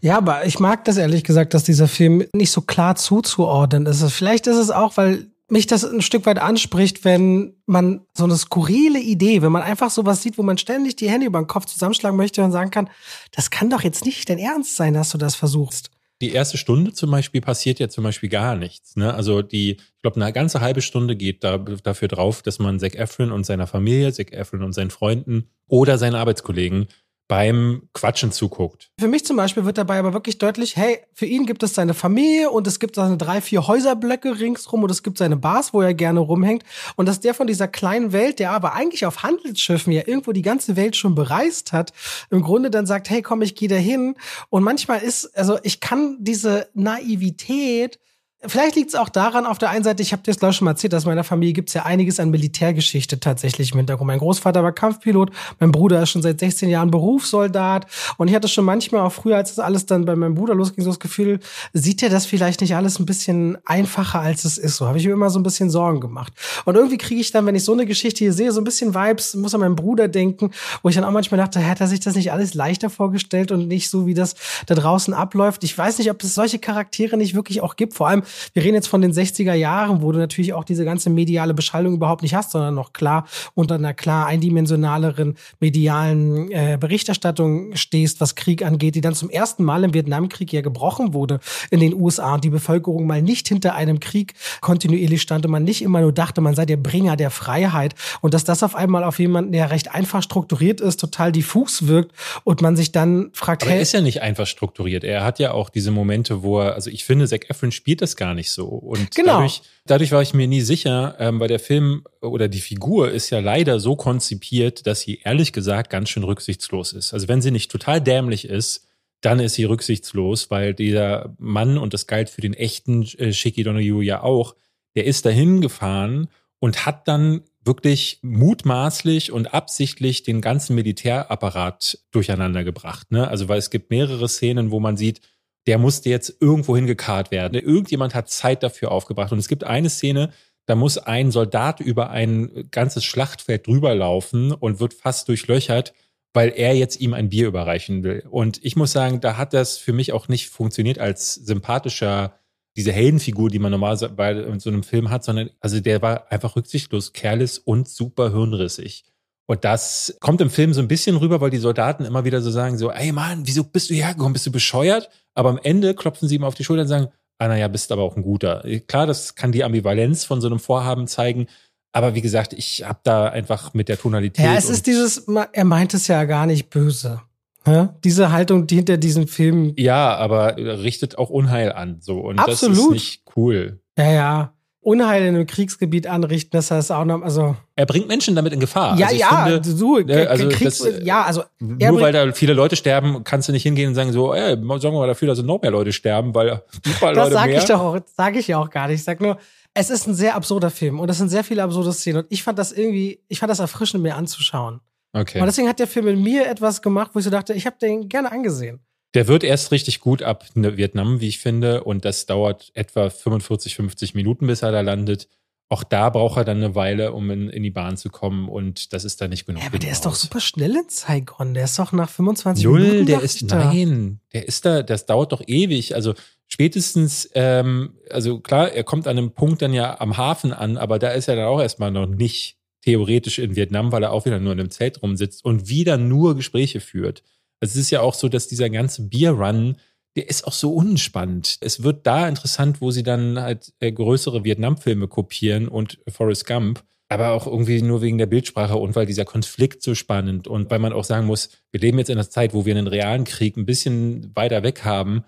Ja, 0.00 0.16
aber 0.16 0.46
ich 0.46 0.60
mag 0.60 0.86
das 0.86 0.96
ehrlich 0.96 1.24
gesagt, 1.24 1.52
dass 1.52 1.62
dieser 1.62 1.88
Film 1.88 2.24
nicht 2.32 2.50
so 2.50 2.62
klar 2.62 2.96
zuzuordnen 2.96 3.84
ist. 3.84 4.02
Vielleicht 4.10 4.46
ist 4.46 4.56
es 4.56 4.70
auch, 4.70 4.96
weil 4.96 5.26
mich 5.50 5.66
das 5.66 5.84
ein 5.84 6.00
Stück 6.00 6.24
weit 6.24 6.38
anspricht, 6.38 7.04
wenn 7.04 7.52
man 7.66 8.00
so 8.16 8.24
eine 8.24 8.34
skurrile 8.36 8.98
Idee, 8.98 9.42
wenn 9.42 9.52
man 9.52 9.60
einfach 9.60 9.90
sowas 9.90 10.22
sieht, 10.22 10.38
wo 10.38 10.42
man 10.42 10.56
ständig 10.56 10.96
die 10.96 11.10
Hände 11.10 11.26
über 11.26 11.38
den 11.38 11.48
Kopf 11.48 11.66
zusammenschlagen 11.66 12.16
möchte 12.16 12.42
und 12.42 12.52
sagen 12.52 12.70
kann, 12.70 12.88
das 13.30 13.50
kann 13.50 13.68
doch 13.68 13.82
jetzt 13.82 14.06
nicht 14.06 14.30
dein 14.30 14.38
Ernst 14.38 14.74
sein, 14.74 14.94
dass 14.94 15.10
du 15.10 15.18
das 15.18 15.34
versuchst 15.34 15.90
die 16.20 16.32
erste 16.32 16.56
Stunde 16.56 16.92
zum 16.92 17.10
Beispiel 17.10 17.40
passiert 17.40 17.80
ja 17.80 17.88
zum 17.88 18.04
Beispiel 18.04 18.28
gar 18.28 18.56
nichts. 18.56 18.96
Ne? 18.96 19.12
Also 19.12 19.42
die, 19.42 19.72
ich 19.72 20.02
glaube, 20.02 20.20
eine 20.20 20.32
ganze 20.32 20.60
halbe 20.60 20.80
Stunde 20.80 21.16
geht 21.16 21.42
da, 21.44 21.58
dafür 21.58 22.08
drauf, 22.08 22.42
dass 22.42 22.58
man 22.58 22.78
Zac 22.78 22.94
Efron 22.94 23.32
und 23.32 23.44
seiner 23.44 23.66
Familie, 23.66 24.12
Zac 24.12 24.32
Efron 24.32 24.62
und 24.62 24.72
seinen 24.72 24.90
Freunden 24.90 25.50
oder 25.66 25.98
seinen 25.98 26.14
Arbeitskollegen 26.14 26.86
beim 27.26 27.88
Quatschen 27.94 28.32
zuguckt. 28.32 28.90
Für 29.00 29.08
mich 29.08 29.24
zum 29.24 29.36
Beispiel 29.36 29.64
wird 29.64 29.78
dabei 29.78 29.98
aber 29.98 30.12
wirklich 30.12 30.38
deutlich, 30.38 30.76
hey, 30.76 30.98
für 31.14 31.24
ihn 31.24 31.46
gibt 31.46 31.62
es 31.62 31.74
seine 31.74 31.94
Familie 31.94 32.50
und 32.50 32.66
es 32.66 32.78
gibt 32.78 32.96
seine 32.96 33.16
drei, 33.16 33.40
vier 33.40 33.66
Häuserblöcke 33.66 34.38
ringsrum 34.38 34.82
und 34.82 34.90
es 34.90 35.02
gibt 35.02 35.16
seine 35.18 35.36
Bars, 35.36 35.72
wo 35.72 35.80
er 35.80 35.94
gerne 35.94 36.20
rumhängt. 36.20 36.64
Und 36.96 37.06
dass 37.06 37.20
der 37.20 37.32
von 37.32 37.46
dieser 37.46 37.66
kleinen 37.66 38.12
Welt, 38.12 38.38
der 38.38 38.50
aber 38.50 38.74
eigentlich 38.74 39.06
auf 39.06 39.22
Handelsschiffen 39.22 39.92
ja 39.92 40.02
irgendwo 40.06 40.32
die 40.32 40.42
ganze 40.42 40.76
Welt 40.76 40.96
schon 40.96 41.14
bereist 41.14 41.72
hat, 41.72 41.92
im 42.30 42.42
Grunde 42.42 42.70
dann 42.70 42.86
sagt, 42.86 43.08
hey, 43.08 43.22
komm, 43.22 43.40
ich 43.40 43.54
gehe 43.54 43.68
da 43.68 43.76
hin. 43.76 44.16
Und 44.50 44.62
manchmal 44.62 45.00
ist, 45.00 45.36
also 45.36 45.58
ich 45.62 45.80
kann 45.80 46.18
diese 46.20 46.68
Naivität 46.74 47.98
Vielleicht 48.46 48.76
liegt 48.76 48.90
es 48.90 48.94
auch 48.94 49.08
daran, 49.08 49.46
auf 49.46 49.58
der 49.58 49.70
einen 49.70 49.84
Seite, 49.84 50.02
ich 50.02 50.12
habe 50.12 50.22
dir 50.22 50.30
das 50.30 50.38
glaube 50.38 50.52
schon 50.52 50.66
mal 50.66 50.72
erzählt, 50.72 50.92
dass 50.92 51.04
in 51.04 51.10
meiner 51.10 51.24
Familie 51.24 51.54
gibt 51.54 51.70
es 51.70 51.74
ja 51.74 51.84
einiges 51.84 52.20
an 52.20 52.30
Militärgeschichte 52.30 53.18
tatsächlich 53.18 53.72
im 53.72 53.78
Hintergrund. 53.78 54.06
Mein 54.08 54.18
Großvater 54.18 54.62
war 54.62 54.72
Kampfpilot, 54.72 55.30
mein 55.60 55.72
Bruder 55.72 56.02
ist 56.02 56.10
schon 56.10 56.22
seit 56.22 56.40
16 56.40 56.68
Jahren 56.68 56.90
Berufssoldat 56.90 57.86
und 58.18 58.28
ich 58.28 58.34
hatte 58.34 58.48
schon 58.48 58.64
manchmal 58.64 59.00
auch 59.02 59.12
früher, 59.12 59.36
als 59.36 59.54
das 59.54 59.64
alles 59.64 59.86
dann 59.86 60.04
bei 60.04 60.14
meinem 60.14 60.34
Bruder 60.34 60.54
losging, 60.54 60.84
so 60.84 60.90
das 60.90 61.00
Gefühl, 61.00 61.40
sieht 61.72 62.02
er 62.02 62.10
das 62.10 62.26
vielleicht 62.26 62.60
nicht 62.60 62.76
alles 62.76 62.98
ein 62.98 63.06
bisschen 63.06 63.56
einfacher, 63.64 64.20
als 64.20 64.44
es 64.44 64.58
ist. 64.58 64.76
So 64.76 64.86
habe 64.86 64.98
ich 64.98 65.06
mir 65.06 65.12
immer 65.12 65.30
so 65.30 65.38
ein 65.38 65.42
bisschen 65.42 65.70
Sorgen 65.70 66.00
gemacht. 66.00 66.32
Und 66.64 66.74
irgendwie 66.74 66.98
kriege 66.98 67.20
ich 67.20 67.30
dann, 67.30 67.46
wenn 67.46 67.54
ich 67.54 67.64
so 67.64 67.72
eine 67.72 67.86
Geschichte 67.86 68.18
hier 68.18 68.32
sehe, 68.32 68.52
so 68.52 68.60
ein 68.60 68.64
bisschen 68.64 68.94
Vibes, 68.94 69.34
muss 69.34 69.54
an 69.54 69.60
meinen 69.60 69.76
Bruder 69.76 70.08
denken, 70.08 70.50
wo 70.82 70.88
ich 70.88 70.94
dann 70.94 71.04
auch 71.04 71.12
manchmal 71.12 71.38
dachte, 71.38 71.60
hätte 71.60 71.84
er 71.84 71.88
sich 71.88 72.00
das 72.00 72.14
nicht 72.14 72.32
alles 72.32 72.54
leichter 72.54 72.90
vorgestellt 72.90 73.52
und 73.52 73.68
nicht 73.68 73.88
so, 73.88 74.06
wie 74.06 74.14
das 74.14 74.34
da 74.66 74.74
draußen 74.74 75.14
abläuft. 75.14 75.64
Ich 75.64 75.76
weiß 75.76 75.98
nicht, 75.98 76.10
ob 76.10 76.22
es 76.22 76.34
solche 76.34 76.58
Charaktere 76.58 77.16
nicht 77.16 77.34
wirklich 77.34 77.62
auch 77.62 77.76
gibt, 77.76 77.94
vor 77.94 78.08
allem 78.08 78.22
wir 78.52 78.62
reden 78.62 78.74
jetzt 78.74 78.88
von 78.88 79.00
den 79.00 79.12
60er 79.12 79.54
Jahren, 79.54 80.02
wo 80.02 80.12
du 80.12 80.18
natürlich 80.18 80.52
auch 80.52 80.64
diese 80.64 80.84
ganze 80.84 81.10
mediale 81.10 81.54
Beschallung 81.54 81.94
überhaupt 81.94 82.22
nicht 82.22 82.34
hast, 82.34 82.50
sondern 82.50 82.74
noch 82.74 82.92
klar 82.92 83.26
unter 83.54 83.76
einer 83.76 83.94
klar 83.94 84.26
eindimensionaleren 84.26 85.36
medialen 85.60 86.50
äh, 86.50 86.78
Berichterstattung 86.80 87.76
stehst, 87.76 88.20
was 88.20 88.34
Krieg 88.34 88.64
angeht, 88.64 88.94
die 88.94 89.00
dann 89.00 89.14
zum 89.14 89.30
ersten 89.30 89.64
Mal 89.64 89.84
im 89.84 89.94
Vietnamkrieg 89.94 90.52
ja 90.52 90.60
gebrochen 90.60 91.14
wurde 91.14 91.40
in 91.70 91.80
den 91.80 91.94
USA 91.94 92.34
und 92.34 92.44
die 92.44 92.50
Bevölkerung 92.50 93.06
mal 93.06 93.22
nicht 93.22 93.48
hinter 93.48 93.74
einem 93.74 94.00
Krieg 94.00 94.34
kontinuierlich 94.60 95.22
stand 95.22 95.44
und 95.44 95.52
man 95.52 95.64
nicht 95.64 95.82
immer 95.82 96.00
nur 96.00 96.12
dachte, 96.12 96.40
man 96.40 96.54
sei 96.54 96.66
der 96.66 96.76
Bringer 96.76 97.16
der 97.16 97.30
Freiheit 97.30 97.94
und 98.20 98.34
dass 98.34 98.44
das 98.44 98.62
auf 98.62 98.74
einmal 98.74 99.04
auf 99.04 99.18
jemanden, 99.18 99.52
der 99.52 99.70
recht 99.70 99.94
einfach 99.94 100.22
strukturiert 100.22 100.80
ist, 100.80 101.00
total 101.00 101.32
diffus 101.32 101.86
wirkt 101.86 102.12
und 102.44 102.62
man 102.62 102.76
sich 102.76 102.92
dann 102.92 103.30
fragt, 103.32 103.62
Aber 103.62 103.72
er 103.72 103.80
ist 103.80 103.92
ja 103.92 104.00
nicht 104.00 104.22
einfach 104.22 104.46
strukturiert. 104.46 105.04
Er 105.04 105.24
hat 105.24 105.38
ja 105.38 105.52
auch 105.52 105.68
diese 105.68 105.90
Momente, 105.90 106.42
wo 106.42 106.60
er, 106.60 106.74
also 106.74 106.90
ich 106.90 107.04
finde, 107.04 107.28
Zac 107.28 107.50
Efron 107.50 107.72
spielt 107.72 108.02
das 108.02 108.16
gar 108.16 108.23
nicht 108.32 108.50
so. 108.50 108.66
Und 108.66 109.14
genau. 109.14 109.34
dadurch, 109.34 109.62
dadurch 109.84 110.12
war 110.12 110.22
ich 110.22 110.32
mir 110.32 110.46
nie 110.46 110.62
sicher, 110.62 111.16
ähm, 111.18 111.40
weil 111.40 111.48
der 111.48 111.58
Film 111.58 112.04
oder 112.22 112.48
die 112.48 112.60
Figur 112.60 113.10
ist 113.10 113.28
ja 113.28 113.40
leider 113.40 113.80
so 113.80 113.96
konzipiert, 113.96 114.86
dass 114.86 115.00
sie 115.00 115.20
ehrlich 115.24 115.52
gesagt 115.52 115.90
ganz 115.90 116.08
schön 116.08 116.24
rücksichtslos 116.24 116.94
ist. 116.94 117.12
Also 117.12 117.28
wenn 117.28 117.42
sie 117.42 117.50
nicht 117.50 117.70
total 117.70 118.00
dämlich 118.00 118.48
ist, 118.48 118.86
dann 119.20 119.40
ist 119.40 119.54
sie 119.54 119.64
rücksichtslos, 119.64 120.50
weil 120.50 120.74
dieser 120.74 121.34
Mann, 121.38 121.76
und 121.76 121.92
das 121.92 122.06
galt 122.06 122.30
für 122.30 122.40
den 122.40 122.54
echten 122.54 123.02
äh, 123.18 123.32
Shiki 123.32 123.62
Donogyu 123.62 124.00
ja 124.00 124.22
auch, 124.22 124.54
der 124.94 125.04
ist 125.04 125.26
dahin 125.26 125.60
gefahren 125.60 126.28
und 126.60 126.86
hat 126.86 127.08
dann 127.08 127.42
wirklich 127.64 128.18
mutmaßlich 128.22 129.32
und 129.32 129.54
absichtlich 129.54 130.22
den 130.22 130.40
ganzen 130.40 130.74
Militärapparat 130.74 131.98
durcheinander 132.10 132.64
gebracht. 132.64 133.10
Ne? 133.10 133.26
Also 133.26 133.48
weil 133.48 133.58
es 133.58 133.70
gibt 133.70 133.90
mehrere 133.90 134.28
Szenen, 134.28 134.70
wo 134.70 134.80
man 134.80 134.96
sieht, 134.96 135.20
der 135.66 135.78
musste 135.78 136.10
jetzt 136.10 136.36
irgendwo 136.40 136.76
hingekarrt 136.76 137.30
werden. 137.30 137.54
Irgendjemand 137.54 138.14
hat 138.14 138.28
Zeit 138.28 138.62
dafür 138.62 138.90
aufgebracht. 138.90 139.32
Und 139.32 139.38
es 139.38 139.48
gibt 139.48 139.64
eine 139.64 139.90
Szene, 139.90 140.30
da 140.66 140.74
muss 140.74 140.98
ein 140.98 141.30
Soldat 141.30 141.80
über 141.80 142.10
ein 142.10 142.68
ganzes 142.70 143.04
Schlachtfeld 143.04 143.66
drüber 143.66 143.94
laufen 143.94 144.52
und 144.52 144.80
wird 144.80 144.94
fast 144.94 145.28
durchlöchert, 145.28 145.92
weil 146.32 146.52
er 146.56 146.74
jetzt 146.74 147.00
ihm 147.00 147.14
ein 147.14 147.28
Bier 147.28 147.46
überreichen 147.46 148.02
will. 148.02 148.24
Und 148.28 148.64
ich 148.64 148.76
muss 148.76 148.92
sagen, 148.92 149.20
da 149.20 149.36
hat 149.36 149.54
das 149.54 149.78
für 149.78 149.92
mich 149.92 150.12
auch 150.12 150.28
nicht 150.28 150.48
funktioniert 150.48 150.98
als 150.98 151.34
sympathischer 151.34 152.38
diese 152.76 152.92
Heldenfigur, 152.92 153.50
die 153.50 153.60
man 153.60 153.70
normalerweise 153.70 154.08
bei 154.08 154.58
so 154.58 154.68
einem 154.68 154.82
Film 154.82 155.10
hat, 155.10 155.22
sondern 155.22 155.50
also 155.60 155.78
der 155.80 156.02
war 156.02 156.32
einfach 156.32 156.56
rücksichtslos, 156.56 157.12
careless 157.12 157.58
und 157.58 157.88
super 157.88 158.32
hirnrissig. 158.32 159.04
Und 159.46 159.64
das 159.64 160.16
kommt 160.20 160.40
im 160.40 160.50
Film 160.50 160.72
so 160.72 160.80
ein 160.80 160.88
bisschen 160.88 161.16
rüber, 161.16 161.40
weil 161.40 161.50
die 161.50 161.58
Soldaten 161.58 162.04
immer 162.04 162.24
wieder 162.24 162.40
so 162.40 162.50
sagen 162.50 162.78
so, 162.78 162.90
ey 162.90 163.12
Mann, 163.12 163.42
wieso 163.44 163.64
bist 163.64 163.90
du 163.90 163.94
hergekommen? 163.94 164.32
Bist 164.32 164.46
du 164.46 164.52
bescheuert? 164.52 165.10
Aber 165.34 165.50
am 165.50 165.60
Ende 165.62 165.94
klopfen 165.94 166.28
sie 166.28 166.36
ihm 166.36 166.44
auf 166.44 166.54
die 166.54 166.64
Schulter 166.64 166.82
und 166.82 166.88
sagen, 166.88 167.08
ah 167.38 167.48
naja, 167.48 167.68
bist 167.68 167.92
aber 167.92 168.02
auch 168.02 168.16
ein 168.16 168.22
guter. 168.22 168.64
Klar, 168.86 169.06
das 169.06 169.34
kann 169.34 169.52
die 169.52 169.64
Ambivalenz 169.64 170.24
von 170.24 170.40
so 170.40 170.46
einem 170.46 170.58
Vorhaben 170.58 171.06
zeigen. 171.06 171.46
Aber 171.92 172.14
wie 172.14 172.22
gesagt, 172.22 172.52
ich 172.54 172.84
habe 172.84 173.00
da 173.04 173.28
einfach 173.28 173.74
mit 173.74 173.88
der 173.88 173.98
Tonalität. 173.98 174.44
Ja, 174.44 174.54
es 174.54 174.70
ist 174.70 174.86
dieses, 174.86 175.26
er 175.52 175.64
meint 175.64 175.94
es 175.94 176.08
ja 176.08 176.24
gar 176.24 176.46
nicht 176.46 176.70
böse. 176.70 177.20
Ja, 177.66 177.94
diese 178.04 178.30
Haltung, 178.30 178.66
die 178.66 178.76
hinter 178.76 178.96
diesem 178.96 179.26
Film. 179.26 179.72
Ja, 179.76 180.16
aber 180.16 180.56
richtet 180.56 181.16
auch 181.16 181.30
Unheil 181.30 181.72
an. 181.72 181.98
So. 182.00 182.18
Und 182.18 182.38
Absolut. 182.38 182.76
das 182.76 182.84
ist 182.84 182.90
nicht 182.90 183.22
cool. 183.36 183.80
Ja, 183.96 184.10
ja. 184.10 184.54
Unheil 184.84 185.22
in 185.22 185.34
einem 185.34 185.46
Kriegsgebiet 185.46 186.06
anrichten, 186.06 186.50
das 186.52 186.70
heißt 186.70 186.92
auch 186.92 187.04
noch, 187.04 187.22
also. 187.22 187.56
Er 187.74 187.86
bringt 187.86 188.06
Menschen 188.06 188.34
damit 188.36 188.52
in 188.52 188.60
Gefahr. 188.60 188.98
Ja, 188.98 189.06
also 189.06 189.18
ja, 189.18 189.44
finde, 189.44 189.78
du, 189.78 189.98
ne, 190.00 190.28
also 190.28 190.48
Kriegs, 190.48 190.78
das, 190.78 191.00
ja, 191.02 191.22
also. 191.22 191.42
Nur 191.58 192.00
weil 192.00 192.12
da 192.12 192.32
viele 192.32 192.52
Leute 192.52 192.76
sterben, 192.76 193.24
kannst 193.24 193.48
du 193.48 193.52
nicht 193.52 193.62
hingehen 193.62 193.88
und 193.88 193.94
sagen 193.94 194.12
so, 194.12 194.34
ey, 194.34 194.56
sorgen 194.56 194.82
wir 194.82 195.00
mal 195.00 195.06
dafür, 195.06 195.28
dass 195.28 195.42
noch 195.42 195.62
mehr 195.62 195.70
Leute 195.70 195.92
sterben, 195.92 196.34
weil 196.34 196.62
super 196.84 197.12
Das 197.12 197.32
sage 197.32 197.56
ich 197.56 197.64
doch 197.64 197.80
auch, 197.80 197.98
sage 198.16 198.38
ich 198.38 198.48
ja 198.48 198.58
auch 198.58 198.70
gar 198.70 198.88
nicht. 198.88 198.96
Ich 198.96 199.04
sag 199.04 199.20
nur, 199.20 199.38
es 199.72 199.90
ist 199.90 200.06
ein 200.06 200.14
sehr 200.14 200.36
absurder 200.36 200.70
Film 200.70 201.00
und 201.00 201.08
es 201.08 201.18
sind 201.18 201.30
sehr 201.30 201.44
viele 201.44 201.62
absurde 201.62 201.92
Szenen 201.92 202.18
und 202.18 202.26
ich 202.28 202.42
fand 202.42 202.58
das 202.58 202.72
irgendwie, 202.72 203.20
ich 203.28 203.38
fand 203.38 203.50
das 203.50 203.60
erfrischend, 203.60 204.02
mir 204.02 204.16
anzuschauen. 204.16 204.80
Okay. 205.14 205.40
Und 205.40 205.46
deswegen 205.46 205.68
hat 205.68 205.78
der 205.78 205.86
Film 205.86 206.06
mit 206.06 206.18
mir 206.18 206.46
etwas 206.46 206.82
gemacht, 206.82 207.12
wo 207.14 207.20
ich 207.20 207.24
so 207.24 207.30
dachte, 207.30 207.54
ich 207.54 207.66
habe 207.66 207.76
den 207.80 208.08
gerne 208.08 208.30
angesehen. 208.30 208.83
Der 209.14 209.28
wird 209.28 209.44
erst 209.44 209.70
richtig 209.70 210.00
gut 210.00 210.22
ab 210.22 210.44
Vietnam, 210.54 211.20
wie 211.20 211.28
ich 211.28 211.38
finde. 211.38 211.84
Und 211.84 212.04
das 212.04 212.26
dauert 212.26 212.70
etwa 212.74 213.10
45, 213.10 213.76
50 213.76 214.14
Minuten, 214.14 214.46
bis 214.46 214.62
er 214.62 214.72
da 214.72 214.80
landet. 214.80 215.28
Auch 215.68 215.82
da 215.82 216.10
braucht 216.10 216.36
er 216.36 216.44
dann 216.44 216.58
eine 216.58 216.74
Weile, 216.74 217.12
um 217.12 217.30
in, 217.30 217.48
in 217.48 217.62
die 217.62 217.70
Bahn 217.70 217.96
zu 217.96 218.10
kommen. 218.10 218.48
Und 218.48 218.92
das 218.92 219.04
ist 219.04 219.20
da 219.20 219.28
nicht 219.28 219.46
genug. 219.46 219.62
Ja, 219.62 219.68
aber 219.68 219.78
der 219.78 219.92
ist 219.92 220.04
doch 220.04 220.14
super 220.14 220.40
schnell 220.40 220.74
in 220.76 220.88
Saigon. 220.88 221.54
Der 221.54 221.64
ist 221.64 221.78
doch 221.78 221.92
nach 221.92 222.10
25 222.10 222.64
Null, 222.64 222.80
Minuten. 222.80 223.06
der 223.06 223.22
ist, 223.22 223.50
da. 223.50 223.72
nein, 223.72 224.20
der 224.32 224.46
ist 224.46 224.64
da, 224.64 224.82
das 224.82 225.06
dauert 225.06 225.32
doch 225.32 225.42
ewig. 225.46 225.94
Also 225.94 226.14
spätestens, 226.48 227.30
ähm, 227.34 227.94
also 228.10 228.40
klar, 228.40 228.72
er 228.72 228.84
kommt 228.84 229.06
an 229.06 229.16
einem 229.16 229.32
Punkt 229.32 229.62
dann 229.62 229.72
ja 229.72 230.00
am 230.00 230.16
Hafen 230.16 230.52
an, 230.52 230.76
aber 230.76 230.98
da 230.98 231.10
ist 231.10 231.28
er 231.28 231.36
dann 231.36 231.46
auch 231.46 231.60
erstmal 231.60 231.90
noch 231.90 232.06
nicht 232.06 232.58
theoretisch 232.82 233.38
in 233.38 233.56
Vietnam, 233.56 233.92
weil 233.92 234.02
er 234.02 234.12
auch 234.12 234.26
wieder 234.26 234.40
nur 234.40 234.52
in 234.52 234.60
einem 234.60 234.70
Zelt 234.70 235.02
rumsitzt 235.02 235.44
und 235.44 235.68
wieder 235.68 235.96
nur 235.96 236.36
Gespräche 236.36 236.80
führt. 236.80 237.22
Es 237.64 237.76
ist 237.76 237.90
ja 237.90 238.00
auch 238.00 238.14
so, 238.14 238.28
dass 238.28 238.48
dieser 238.48 238.70
ganze 238.70 239.02
Bierrun, 239.02 239.76
der 240.16 240.28
ist 240.28 240.46
auch 240.46 240.52
so 240.52 240.72
unspannend. 240.72 241.58
Es 241.60 241.82
wird 241.82 242.06
da 242.06 242.28
interessant, 242.28 242.80
wo 242.80 242.90
sie 242.90 243.02
dann 243.02 243.40
halt 243.40 243.72
äh, 243.80 243.90
größere 243.92 244.44
Vietnam-Filme 244.44 245.08
kopieren 245.08 245.68
und 245.68 245.98
Forrest 246.08 246.46
Gump, 246.46 246.84
aber 247.08 247.32
auch 247.32 247.46
irgendwie 247.46 247.82
nur 247.82 248.00
wegen 248.02 248.18
der 248.18 248.26
Bildsprache 248.26 248.76
und 248.76 248.94
weil 248.96 249.06
dieser 249.06 249.24
Konflikt 249.24 249.82
so 249.82 249.94
spannend 249.94 250.48
und 250.48 250.70
weil 250.70 250.78
man 250.78 250.92
auch 250.92 251.04
sagen 251.04 251.26
muss, 251.26 251.50
wir 251.72 251.80
leben 251.80 251.98
jetzt 251.98 252.10
in 252.10 252.18
einer 252.18 252.30
Zeit, 252.30 252.54
wo 252.54 252.64
wir 252.64 252.74
einen 252.76 252.86
realen 252.86 253.24
Krieg 253.24 253.56
ein 253.56 253.66
bisschen 253.66 254.34
weiter 254.34 254.62
weg 254.62 254.84
haben 254.84 255.24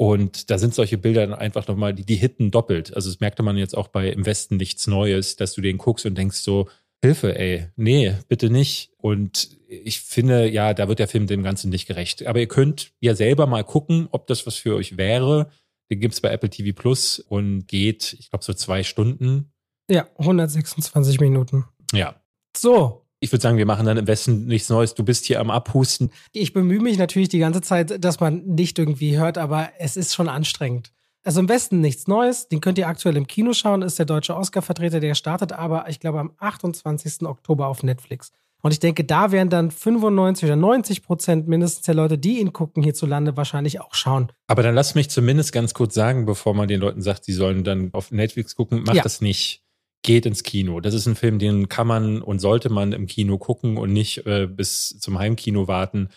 und 0.00 0.50
da 0.50 0.56
sind 0.56 0.74
solche 0.74 0.96
Bilder 0.96 1.26
dann 1.26 1.38
einfach 1.38 1.68
nochmal, 1.68 1.92
die, 1.92 2.06
die 2.06 2.16
hitten 2.16 2.50
doppelt. 2.50 2.96
Also 2.96 3.10
das 3.10 3.20
merkte 3.20 3.42
man 3.42 3.58
jetzt 3.58 3.76
auch 3.76 3.88
bei 3.88 4.08
Im 4.08 4.24
Westen 4.24 4.56
nichts 4.56 4.86
Neues, 4.86 5.36
dass 5.36 5.52
du 5.52 5.60
den 5.60 5.76
guckst 5.76 6.06
und 6.06 6.16
denkst 6.16 6.38
so, 6.38 6.70
Hilfe, 7.02 7.38
ey, 7.38 7.66
nee, 7.76 8.14
bitte 8.26 8.48
nicht. 8.48 8.92
Und 8.96 9.59
ich 9.70 10.00
finde, 10.00 10.50
ja, 10.50 10.74
da 10.74 10.88
wird 10.88 10.98
der 10.98 11.08
Film 11.08 11.26
dem 11.26 11.42
Ganzen 11.42 11.70
nicht 11.70 11.86
gerecht. 11.86 12.26
Aber 12.26 12.40
ihr 12.40 12.48
könnt 12.48 12.92
ja 13.00 13.14
selber 13.14 13.46
mal 13.46 13.62
gucken, 13.62 14.08
ob 14.10 14.26
das 14.26 14.46
was 14.46 14.56
für 14.56 14.74
euch 14.74 14.96
wäre. 14.96 15.50
Den 15.90 16.00
gibt's 16.00 16.20
bei 16.20 16.30
Apple 16.30 16.50
TV 16.50 16.74
Plus 16.74 17.20
und 17.20 17.66
geht, 17.66 18.16
ich 18.18 18.30
glaube, 18.30 18.44
so 18.44 18.52
zwei 18.52 18.82
Stunden. 18.82 19.52
Ja, 19.88 20.08
126 20.18 21.20
Minuten. 21.20 21.64
Ja. 21.92 22.20
So. 22.56 23.06
Ich 23.20 23.30
würde 23.32 23.42
sagen, 23.42 23.58
wir 23.58 23.66
machen 23.66 23.86
dann 23.86 23.98
im 23.98 24.06
Westen 24.06 24.46
nichts 24.46 24.70
Neues. 24.70 24.94
Du 24.94 25.04
bist 25.04 25.26
hier 25.26 25.40
am 25.40 25.50
Abhusten. 25.50 26.10
Ich 26.32 26.52
bemühe 26.52 26.80
mich 26.80 26.96
natürlich 26.96 27.28
die 27.28 27.38
ganze 27.38 27.60
Zeit, 27.60 28.02
dass 28.02 28.18
man 28.18 28.46
nicht 28.46 28.78
irgendwie 28.78 29.18
hört, 29.18 29.36
aber 29.36 29.70
es 29.78 29.96
ist 29.96 30.14
schon 30.14 30.28
anstrengend. 30.28 30.90
Also 31.22 31.40
im 31.40 31.48
Westen 31.48 31.80
nichts 31.80 32.06
Neues. 32.06 32.48
Den 32.48 32.60
könnt 32.62 32.78
ihr 32.78 32.88
aktuell 32.88 33.16
im 33.16 33.26
Kino 33.26 33.52
schauen. 33.52 33.82
Ist 33.82 33.98
der 33.98 34.06
deutsche 34.06 34.34
Oscar-Vertreter. 34.34 35.00
Der 35.00 35.14
startet 35.14 35.52
aber, 35.52 35.88
ich 35.90 36.00
glaube, 36.00 36.18
am 36.18 36.32
28. 36.38 37.22
Oktober 37.22 37.66
auf 37.66 37.82
Netflix. 37.82 38.32
Und 38.62 38.72
ich 38.72 38.80
denke, 38.80 39.04
da 39.04 39.32
werden 39.32 39.48
dann 39.48 39.70
95 39.70 40.46
oder 40.46 40.56
90 40.56 41.02
Prozent 41.02 41.48
mindestens 41.48 41.86
der 41.86 41.94
Leute, 41.94 42.18
die 42.18 42.40
ihn 42.40 42.52
gucken 42.52 42.82
hierzulande, 42.82 43.36
wahrscheinlich 43.36 43.80
auch 43.80 43.94
schauen. 43.94 44.32
Aber 44.46 44.62
dann 44.62 44.74
lass 44.74 44.94
mich 44.94 45.10
zumindest 45.10 45.52
ganz 45.52 45.74
kurz 45.74 45.94
sagen, 45.94 46.26
bevor 46.26 46.54
man 46.54 46.68
den 46.68 46.80
Leuten 46.80 47.02
sagt, 47.02 47.24
sie 47.24 47.32
sollen 47.32 47.64
dann 47.64 47.90
auf 47.92 48.10
Netflix 48.10 48.54
gucken, 48.56 48.82
macht 48.82 48.96
ja. 48.96 49.02
das 49.02 49.20
nicht. 49.20 49.62
Geht 50.02 50.24
ins 50.24 50.42
Kino. 50.42 50.80
Das 50.80 50.94
ist 50.94 51.06
ein 51.06 51.14
Film, 51.14 51.38
den 51.38 51.68
kann 51.68 51.86
man 51.86 52.22
und 52.22 52.38
sollte 52.38 52.70
man 52.70 52.92
im 52.92 53.06
Kino 53.06 53.36
gucken 53.36 53.76
und 53.76 53.92
nicht 53.92 54.26
äh, 54.26 54.46
bis 54.46 54.98
zum 54.98 55.18
Heimkino 55.18 55.68
warten 55.68 56.08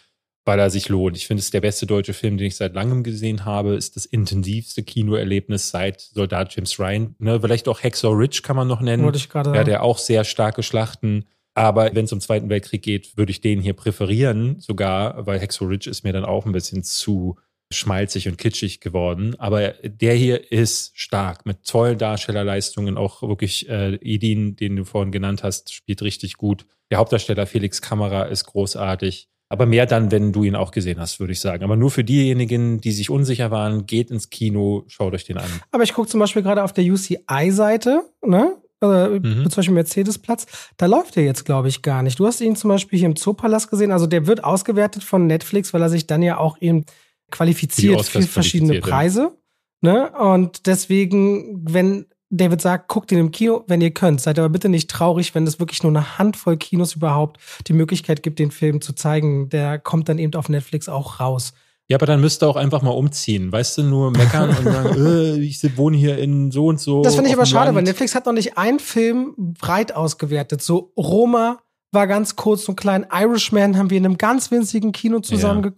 weil 0.46 0.60
er 0.60 0.70
sich 0.70 0.89
lohnt. 0.89 1.16
Ich 1.16 1.28
finde, 1.28 1.39
es 1.39 1.46
ist 1.46 1.54
der 1.54 1.62
beste 1.62 1.86
deutsche 1.86 2.14
Film, 2.14 2.38
den 2.38 2.48
ich 2.48 2.56
seit 2.56 2.74
langem 2.74 3.04
gesehen 3.04 3.46
habe. 3.46 3.76
Ist 3.76 3.96
das 3.96 4.06
intensivste 4.06 4.84
Kinoerlebnis 4.84 5.70
seit 5.70 6.02
Soldat 6.02 6.56
James 6.56 6.80
Ryan. 6.80 7.16
Ne, 7.20 7.39
vielleicht 7.39 7.68
auch 7.68 7.82
Hexor 7.82 8.18
Ridge 8.18 8.41
kann 8.44 8.56
man 8.56 8.68
noch 8.68 8.82
nennen. 8.82 9.04
Wollte 9.04 9.18
ich 9.18 9.30
gerade. 9.30 9.56
Ja, 9.56 9.64
der 9.64 9.84
auch 9.84 9.98
sehr 9.98 10.24
starke 10.24 10.64
Schlachten. 10.64 11.26
Aber 11.56 11.93
wenn 11.93 12.06
es 12.06 12.14
um 12.14 12.22
Zweiten 12.22 12.49
Weltkrieg 12.49 12.82
geht, 12.82 13.16
würde 13.18 13.32
ich 13.32 13.41
den 13.41 13.62
hier 13.62 13.74
präferieren, 13.74 14.60
sogar, 14.60 15.26
weil 15.28 15.39
Hexor 15.39 15.70
Ridge 15.70 15.89
ist 15.89 16.04
mir 16.04 16.14
dann 16.14 16.26
auch 16.26 16.45
ein 16.45 16.51
bisschen 16.51 16.84
zu 16.84 17.38
schmalzig 17.72 18.28
und 18.28 18.38
kitschig 18.38 18.80
geworden. 18.80 19.36
Aber 19.39 19.74
der 19.84 20.14
hier 20.14 20.51
ist 20.51 20.91
stark 20.95 21.45
mit 21.45 21.66
tollen 21.66 21.97
Darstellerleistungen. 21.97 22.97
Auch 22.97 23.22
wirklich 23.22 23.70
äh, 23.70 23.95
Edin, 23.95 24.56
den 24.56 24.76
du 24.76 24.86
vorhin 24.86 25.12
genannt 25.12 25.43
hast, 25.43 25.74
spielt 25.74 26.01
richtig 26.01 26.38
gut. 26.38 26.66
Der 26.91 26.99
Hauptdarsteller 26.99 27.47
Felix 27.47 27.82
Kamera 27.82 28.24
ist 28.24 28.45
großartig. 28.45 29.28
Aber 29.49 29.66
mehr 29.68 29.86
dann, 29.86 30.12
wenn 30.12 30.34
du 30.34 30.43
ihn 30.43 30.56
auch 30.56 30.72
gesehen 30.72 30.99
hast, 30.99 31.20
würde 31.20 31.34
ich 31.34 31.39
sagen. 31.39 31.64
Aber 31.64 31.76
nur 31.76 31.91
für 31.91 32.04
diejenigen, 32.04 32.82
die 32.82 32.91
sich 32.91 33.10
unsicher 33.10 33.51
waren, 33.51 33.86
geht 33.86 34.10
ins 34.10 34.30
Kino, 34.32 34.84
schaut 34.88 35.14
euch 35.14 35.26
den 35.26 35.38
an. 35.38 35.49
Aber 35.72 35.84
ich 35.84 35.93
gucke 35.93 36.08
zum 36.08 36.20
Beispiel 36.20 36.41
gerade 36.41 36.64
auf 36.64 36.74
der 36.74 36.84
UCI-Seite, 36.86 38.01
ne? 38.26 38.56
Äh, 38.84 39.20
mhm. 39.20 39.50
Zum 39.50 39.56
Beispiel 39.56 39.74
Mercedes-Platz, 39.74 40.46
da 40.78 40.88
läuft 40.88 41.16
er 41.16 41.24
jetzt, 41.24 41.46
glaube 41.46 41.70
ich, 41.70 41.82
gar 41.82 42.04
nicht. 42.04 42.20
Du 42.20 42.28
hast 42.28 42.42
ihn 42.42 42.56
zum 42.58 42.68
Beispiel 42.68 43.00
hier 43.00 43.08
im 43.08 43.16
Zoopalast 43.16 43.70
gesehen. 43.70 43.92
Also 43.92 44.08
der 44.08 44.28
wird 44.28 44.44
ausgewertet 44.44 45.04
von 45.04 45.26
Netflix, 45.26 45.74
weil 45.74 45.82
er 45.82 45.90
sich 45.90 46.06
dann 46.06 46.22
ja 46.22 46.38
auch 46.38 46.58
eben 46.60 46.86
qualifiziert 47.32 48.06
für 48.06 48.22
verschiedene 48.24 48.80
Preise. 48.80 49.38
Ne? 49.82 50.12
Und 50.12 50.68
deswegen, 50.68 51.62
wenn 51.64 52.06
David 52.30 52.62
sagt, 52.62 52.90
guckt 52.90 53.12
ihn 53.12 53.20
im 53.20 53.32
Kino, 53.32 53.64
wenn 53.68 53.82
ihr 53.82 53.92
könnt. 53.92 54.20
Seid 54.20 54.40
aber 54.40 54.50
bitte 54.50 54.68
nicht 54.68 54.90
traurig, 54.90 55.36
wenn 55.36 55.48
es 55.48 55.60
wirklich 55.60 55.84
nur 55.84 55.92
eine 55.92 56.18
Handvoll 56.18 56.58
Kinos 56.58 56.96
überhaupt 56.96 57.40
die 57.68 57.74
Möglichkeit 57.74 58.24
gibt, 58.24 58.40
den 58.40 58.52
Film 58.52 58.82
zu 58.82 58.94
zeigen. 58.94 59.50
Der 59.50 59.80
kommt 59.80 60.10
dann 60.10 60.20
eben 60.20 60.34
auf 60.34 60.50
Netflix 60.50 60.90
auch 60.90 61.20
raus. 61.20 61.54
Ja, 61.90 61.98
aber 61.98 62.06
dann 62.06 62.22
müsst 62.22 62.42
ihr 62.42 62.48
auch 62.48 62.56
einfach 62.56 62.82
mal 62.82 62.92
umziehen. 62.92 63.52
Weißt 63.52 63.78
du, 63.78 63.84
nur 63.84 64.12
meckern 64.12 64.50
und 64.50 64.64
sagen, 64.64 65.06
äh, 65.06 65.36
ich 65.40 65.62
wohne 65.78 65.98
hier 65.98 66.18
in 66.18 66.50
so 66.52 66.68
und 66.68 66.80
so. 66.80 67.02
Das 67.02 67.16
finde 67.16 67.30
ich 67.30 67.36
aber 67.36 67.46
schade, 67.46 67.66
Land. 67.66 67.76
weil 67.76 67.84
Netflix 67.84 68.16
hat 68.16 68.26
noch 68.26 68.34
nicht 68.34 68.58
einen 68.58 68.80
Film 68.80 69.34
breit 69.38 69.94
ausgewertet. 69.94 70.62
So 70.62 70.94
Roma 70.98 71.60
war 71.92 72.08
ganz 72.08 72.36
kurz 72.36 72.68
und 72.70 72.76
klein. 72.78 73.06
Irishman 73.12 73.78
haben 73.78 73.90
wir 73.90 73.98
in 73.98 74.06
einem 74.06 74.18
ganz 74.18 74.50
winzigen 74.50 74.92
Kino 74.94 75.20
zusammen 75.20 75.60
ja. 75.60 75.70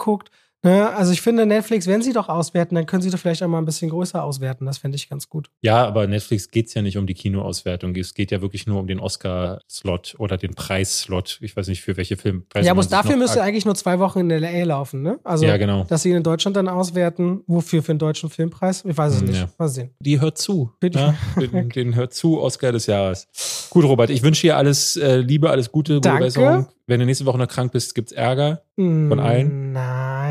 Geguckt. 0.65 0.79
Ne? 0.79 0.95
Also 0.95 1.11
ich 1.11 1.21
finde, 1.21 1.45
Netflix, 1.45 1.87
wenn 1.87 2.01
sie 2.01 2.13
doch 2.13 2.29
auswerten, 2.29 2.75
dann 2.75 2.85
können 2.85 3.01
sie 3.01 3.09
doch 3.09 3.19
vielleicht 3.19 3.43
auch 3.43 3.47
mal 3.47 3.59
ein 3.59 3.65
bisschen 3.65 3.89
größer 3.89 4.23
auswerten. 4.23 4.65
Das 4.65 4.77
fände 4.77 4.95
ich 4.95 5.09
ganz 5.09 5.29
gut. 5.29 5.49
Ja, 5.61 5.85
aber 5.85 6.07
Netflix 6.07 6.49
geht 6.49 6.67
es 6.67 6.73
ja 6.73 6.81
nicht 6.81 6.97
um 6.97 7.07
die 7.07 7.13
Kinoauswertung. 7.13 7.95
Es 7.95 8.13
geht 8.13 8.31
ja 8.31 8.41
wirklich 8.41 8.67
nur 8.67 8.79
um 8.79 8.87
den 8.87 8.99
Oscar-Slot 8.99 10.15
oder 10.17 10.37
den 10.37 10.55
Preis-Slot. 10.55 11.39
Ich 11.41 11.55
weiß 11.55 11.67
nicht, 11.67 11.81
für 11.81 11.97
welche 11.97 12.17
Filmpreise. 12.17 12.65
Ja, 12.65 12.71
aber 12.71 12.83
dafür 12.83 13.17
müsste 13.17 13.41
eigentlich 13.41 13.65
nur 13.65 13.75
zwei 13.75 13.99
Wochen 13.99 14.19
in 14.19 14.29
LA 14.29 14.63
laufen, 14.63 15.01
ne? 15.01 15.19
Also, 15.23 15.45
ja, 15.45 15.57
genau. 15.57 15.85
dass 15.85 16.03
sie 16.03 16.09
ihn 16.09 16.17
in 16.17 16.23
Deutschland 16.23 16.57
dann 16.57 16.67
auswerten. 16.67 17.41
Wofür 17.47 17.83
für 17.83 17.91
einen 17.91 17.99
deutschen 17.99 18.29
Filmpreis? 18.29 18.83
Ich 18.85 18.97
weiß 18.97 19.13
es 19.13 19.19
hm, 19.19 19.27
nicht. 19.27 19.39
Ja. 19.39 19.49
Mal 19.57 19.67
sehen. 19.67 19.91
Die 19.99 20.19
hört 20.19 20.37
zu. 20.37 20.71
Bitte. 20.79 20.99
Ja, 20.99 21.15
den, 21.41 21.69
den, 21.69 21.95
hört 21.95 22.13
zu, 22.13 22.41
Oscar 22.41 22.71
des 22.71 22.87
Jahres. 22.87 23.27
Gut, 23.69 23.85
Robert, 23.85 24.09
ich 24.09 24.23
wünsche 24.23 24.41
dir 24.41 24.57
alles 24.57 24.95
äh, 24.97 25.17
Liebe, 25.17 25.49
alles 25.49 25.71
Gute, 25.71 25.95
gute 25.95 26.09
Danke. 26.09 26.25
Besserung. 26.25 26.67
Wenn 26.87 26.99
du 26.99 27.05
nächste 27.07 27.25
Woche 27.25 27.39
noch 27.39 27.47
krank 27.47 27.71
bist, 27.71 27.95
gibt's 27.95 28.11
Ärger 28.11 28.61
von 28.75 29.19
allen? 29.19 29.71
Nein, 29.71 30.24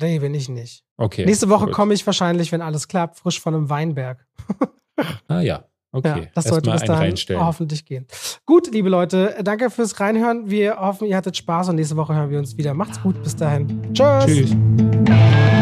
nee, 0.00 0.18
bin 0.18 0.34
ich 0.34 0.48
nicht. 0.48 0.84
Okay. 0.96 1.24
Nächste 1.24 1.48
Woche 1.48 1.70
komme 1.70 1.94
ich 1.94 2.06
wahrscheinlich, 2.06 2.52
wenn 2.52 2.62
alles 2.62 2.88
klappt, 2.88 3.18
frisch 3.18 3.40
von 3.40 3.54
einem 3.54 3.68
Weinberg. 3.68 4.26
ah 5.28 5.40
ja. 5.40 5.64
Okay, 5.92 6.08
ja, 6.08 6.26
das 6.34 6.44
sollte 6.46 6.70
bis 6.70 6.82
dahin 6.82 7.14
hoffentlich 7.38 7.86
gehen. 7.86 8.06
Gut, 8.44 8.70
liebe 8.70 8.90
Leute, 8.90 9.34
danke 9.42 9.70
fürs 9.70 9.98
Reinhören. 9.98 10.50
Wir 10.50 10.78
hoffen, 10.78 11.06
ihr 11.06 11.16
hattet 11.16 11.38
Spaß 11.38 11.70
und 11.70 11.76
nächste 11.76 11.96
Woche 11.96 12.14
hören 12.14 12.28
wir 12.28 12.38
uns 12.38 12.56
wieder. 12.58 12.74
Macht's 12.74 13.00
gut, 13.00 13.22
bis 13.22 13.34
dahin. 13.34 13.94
Tschüss. 13.94 14.26
Tschüss. 14.26 15.55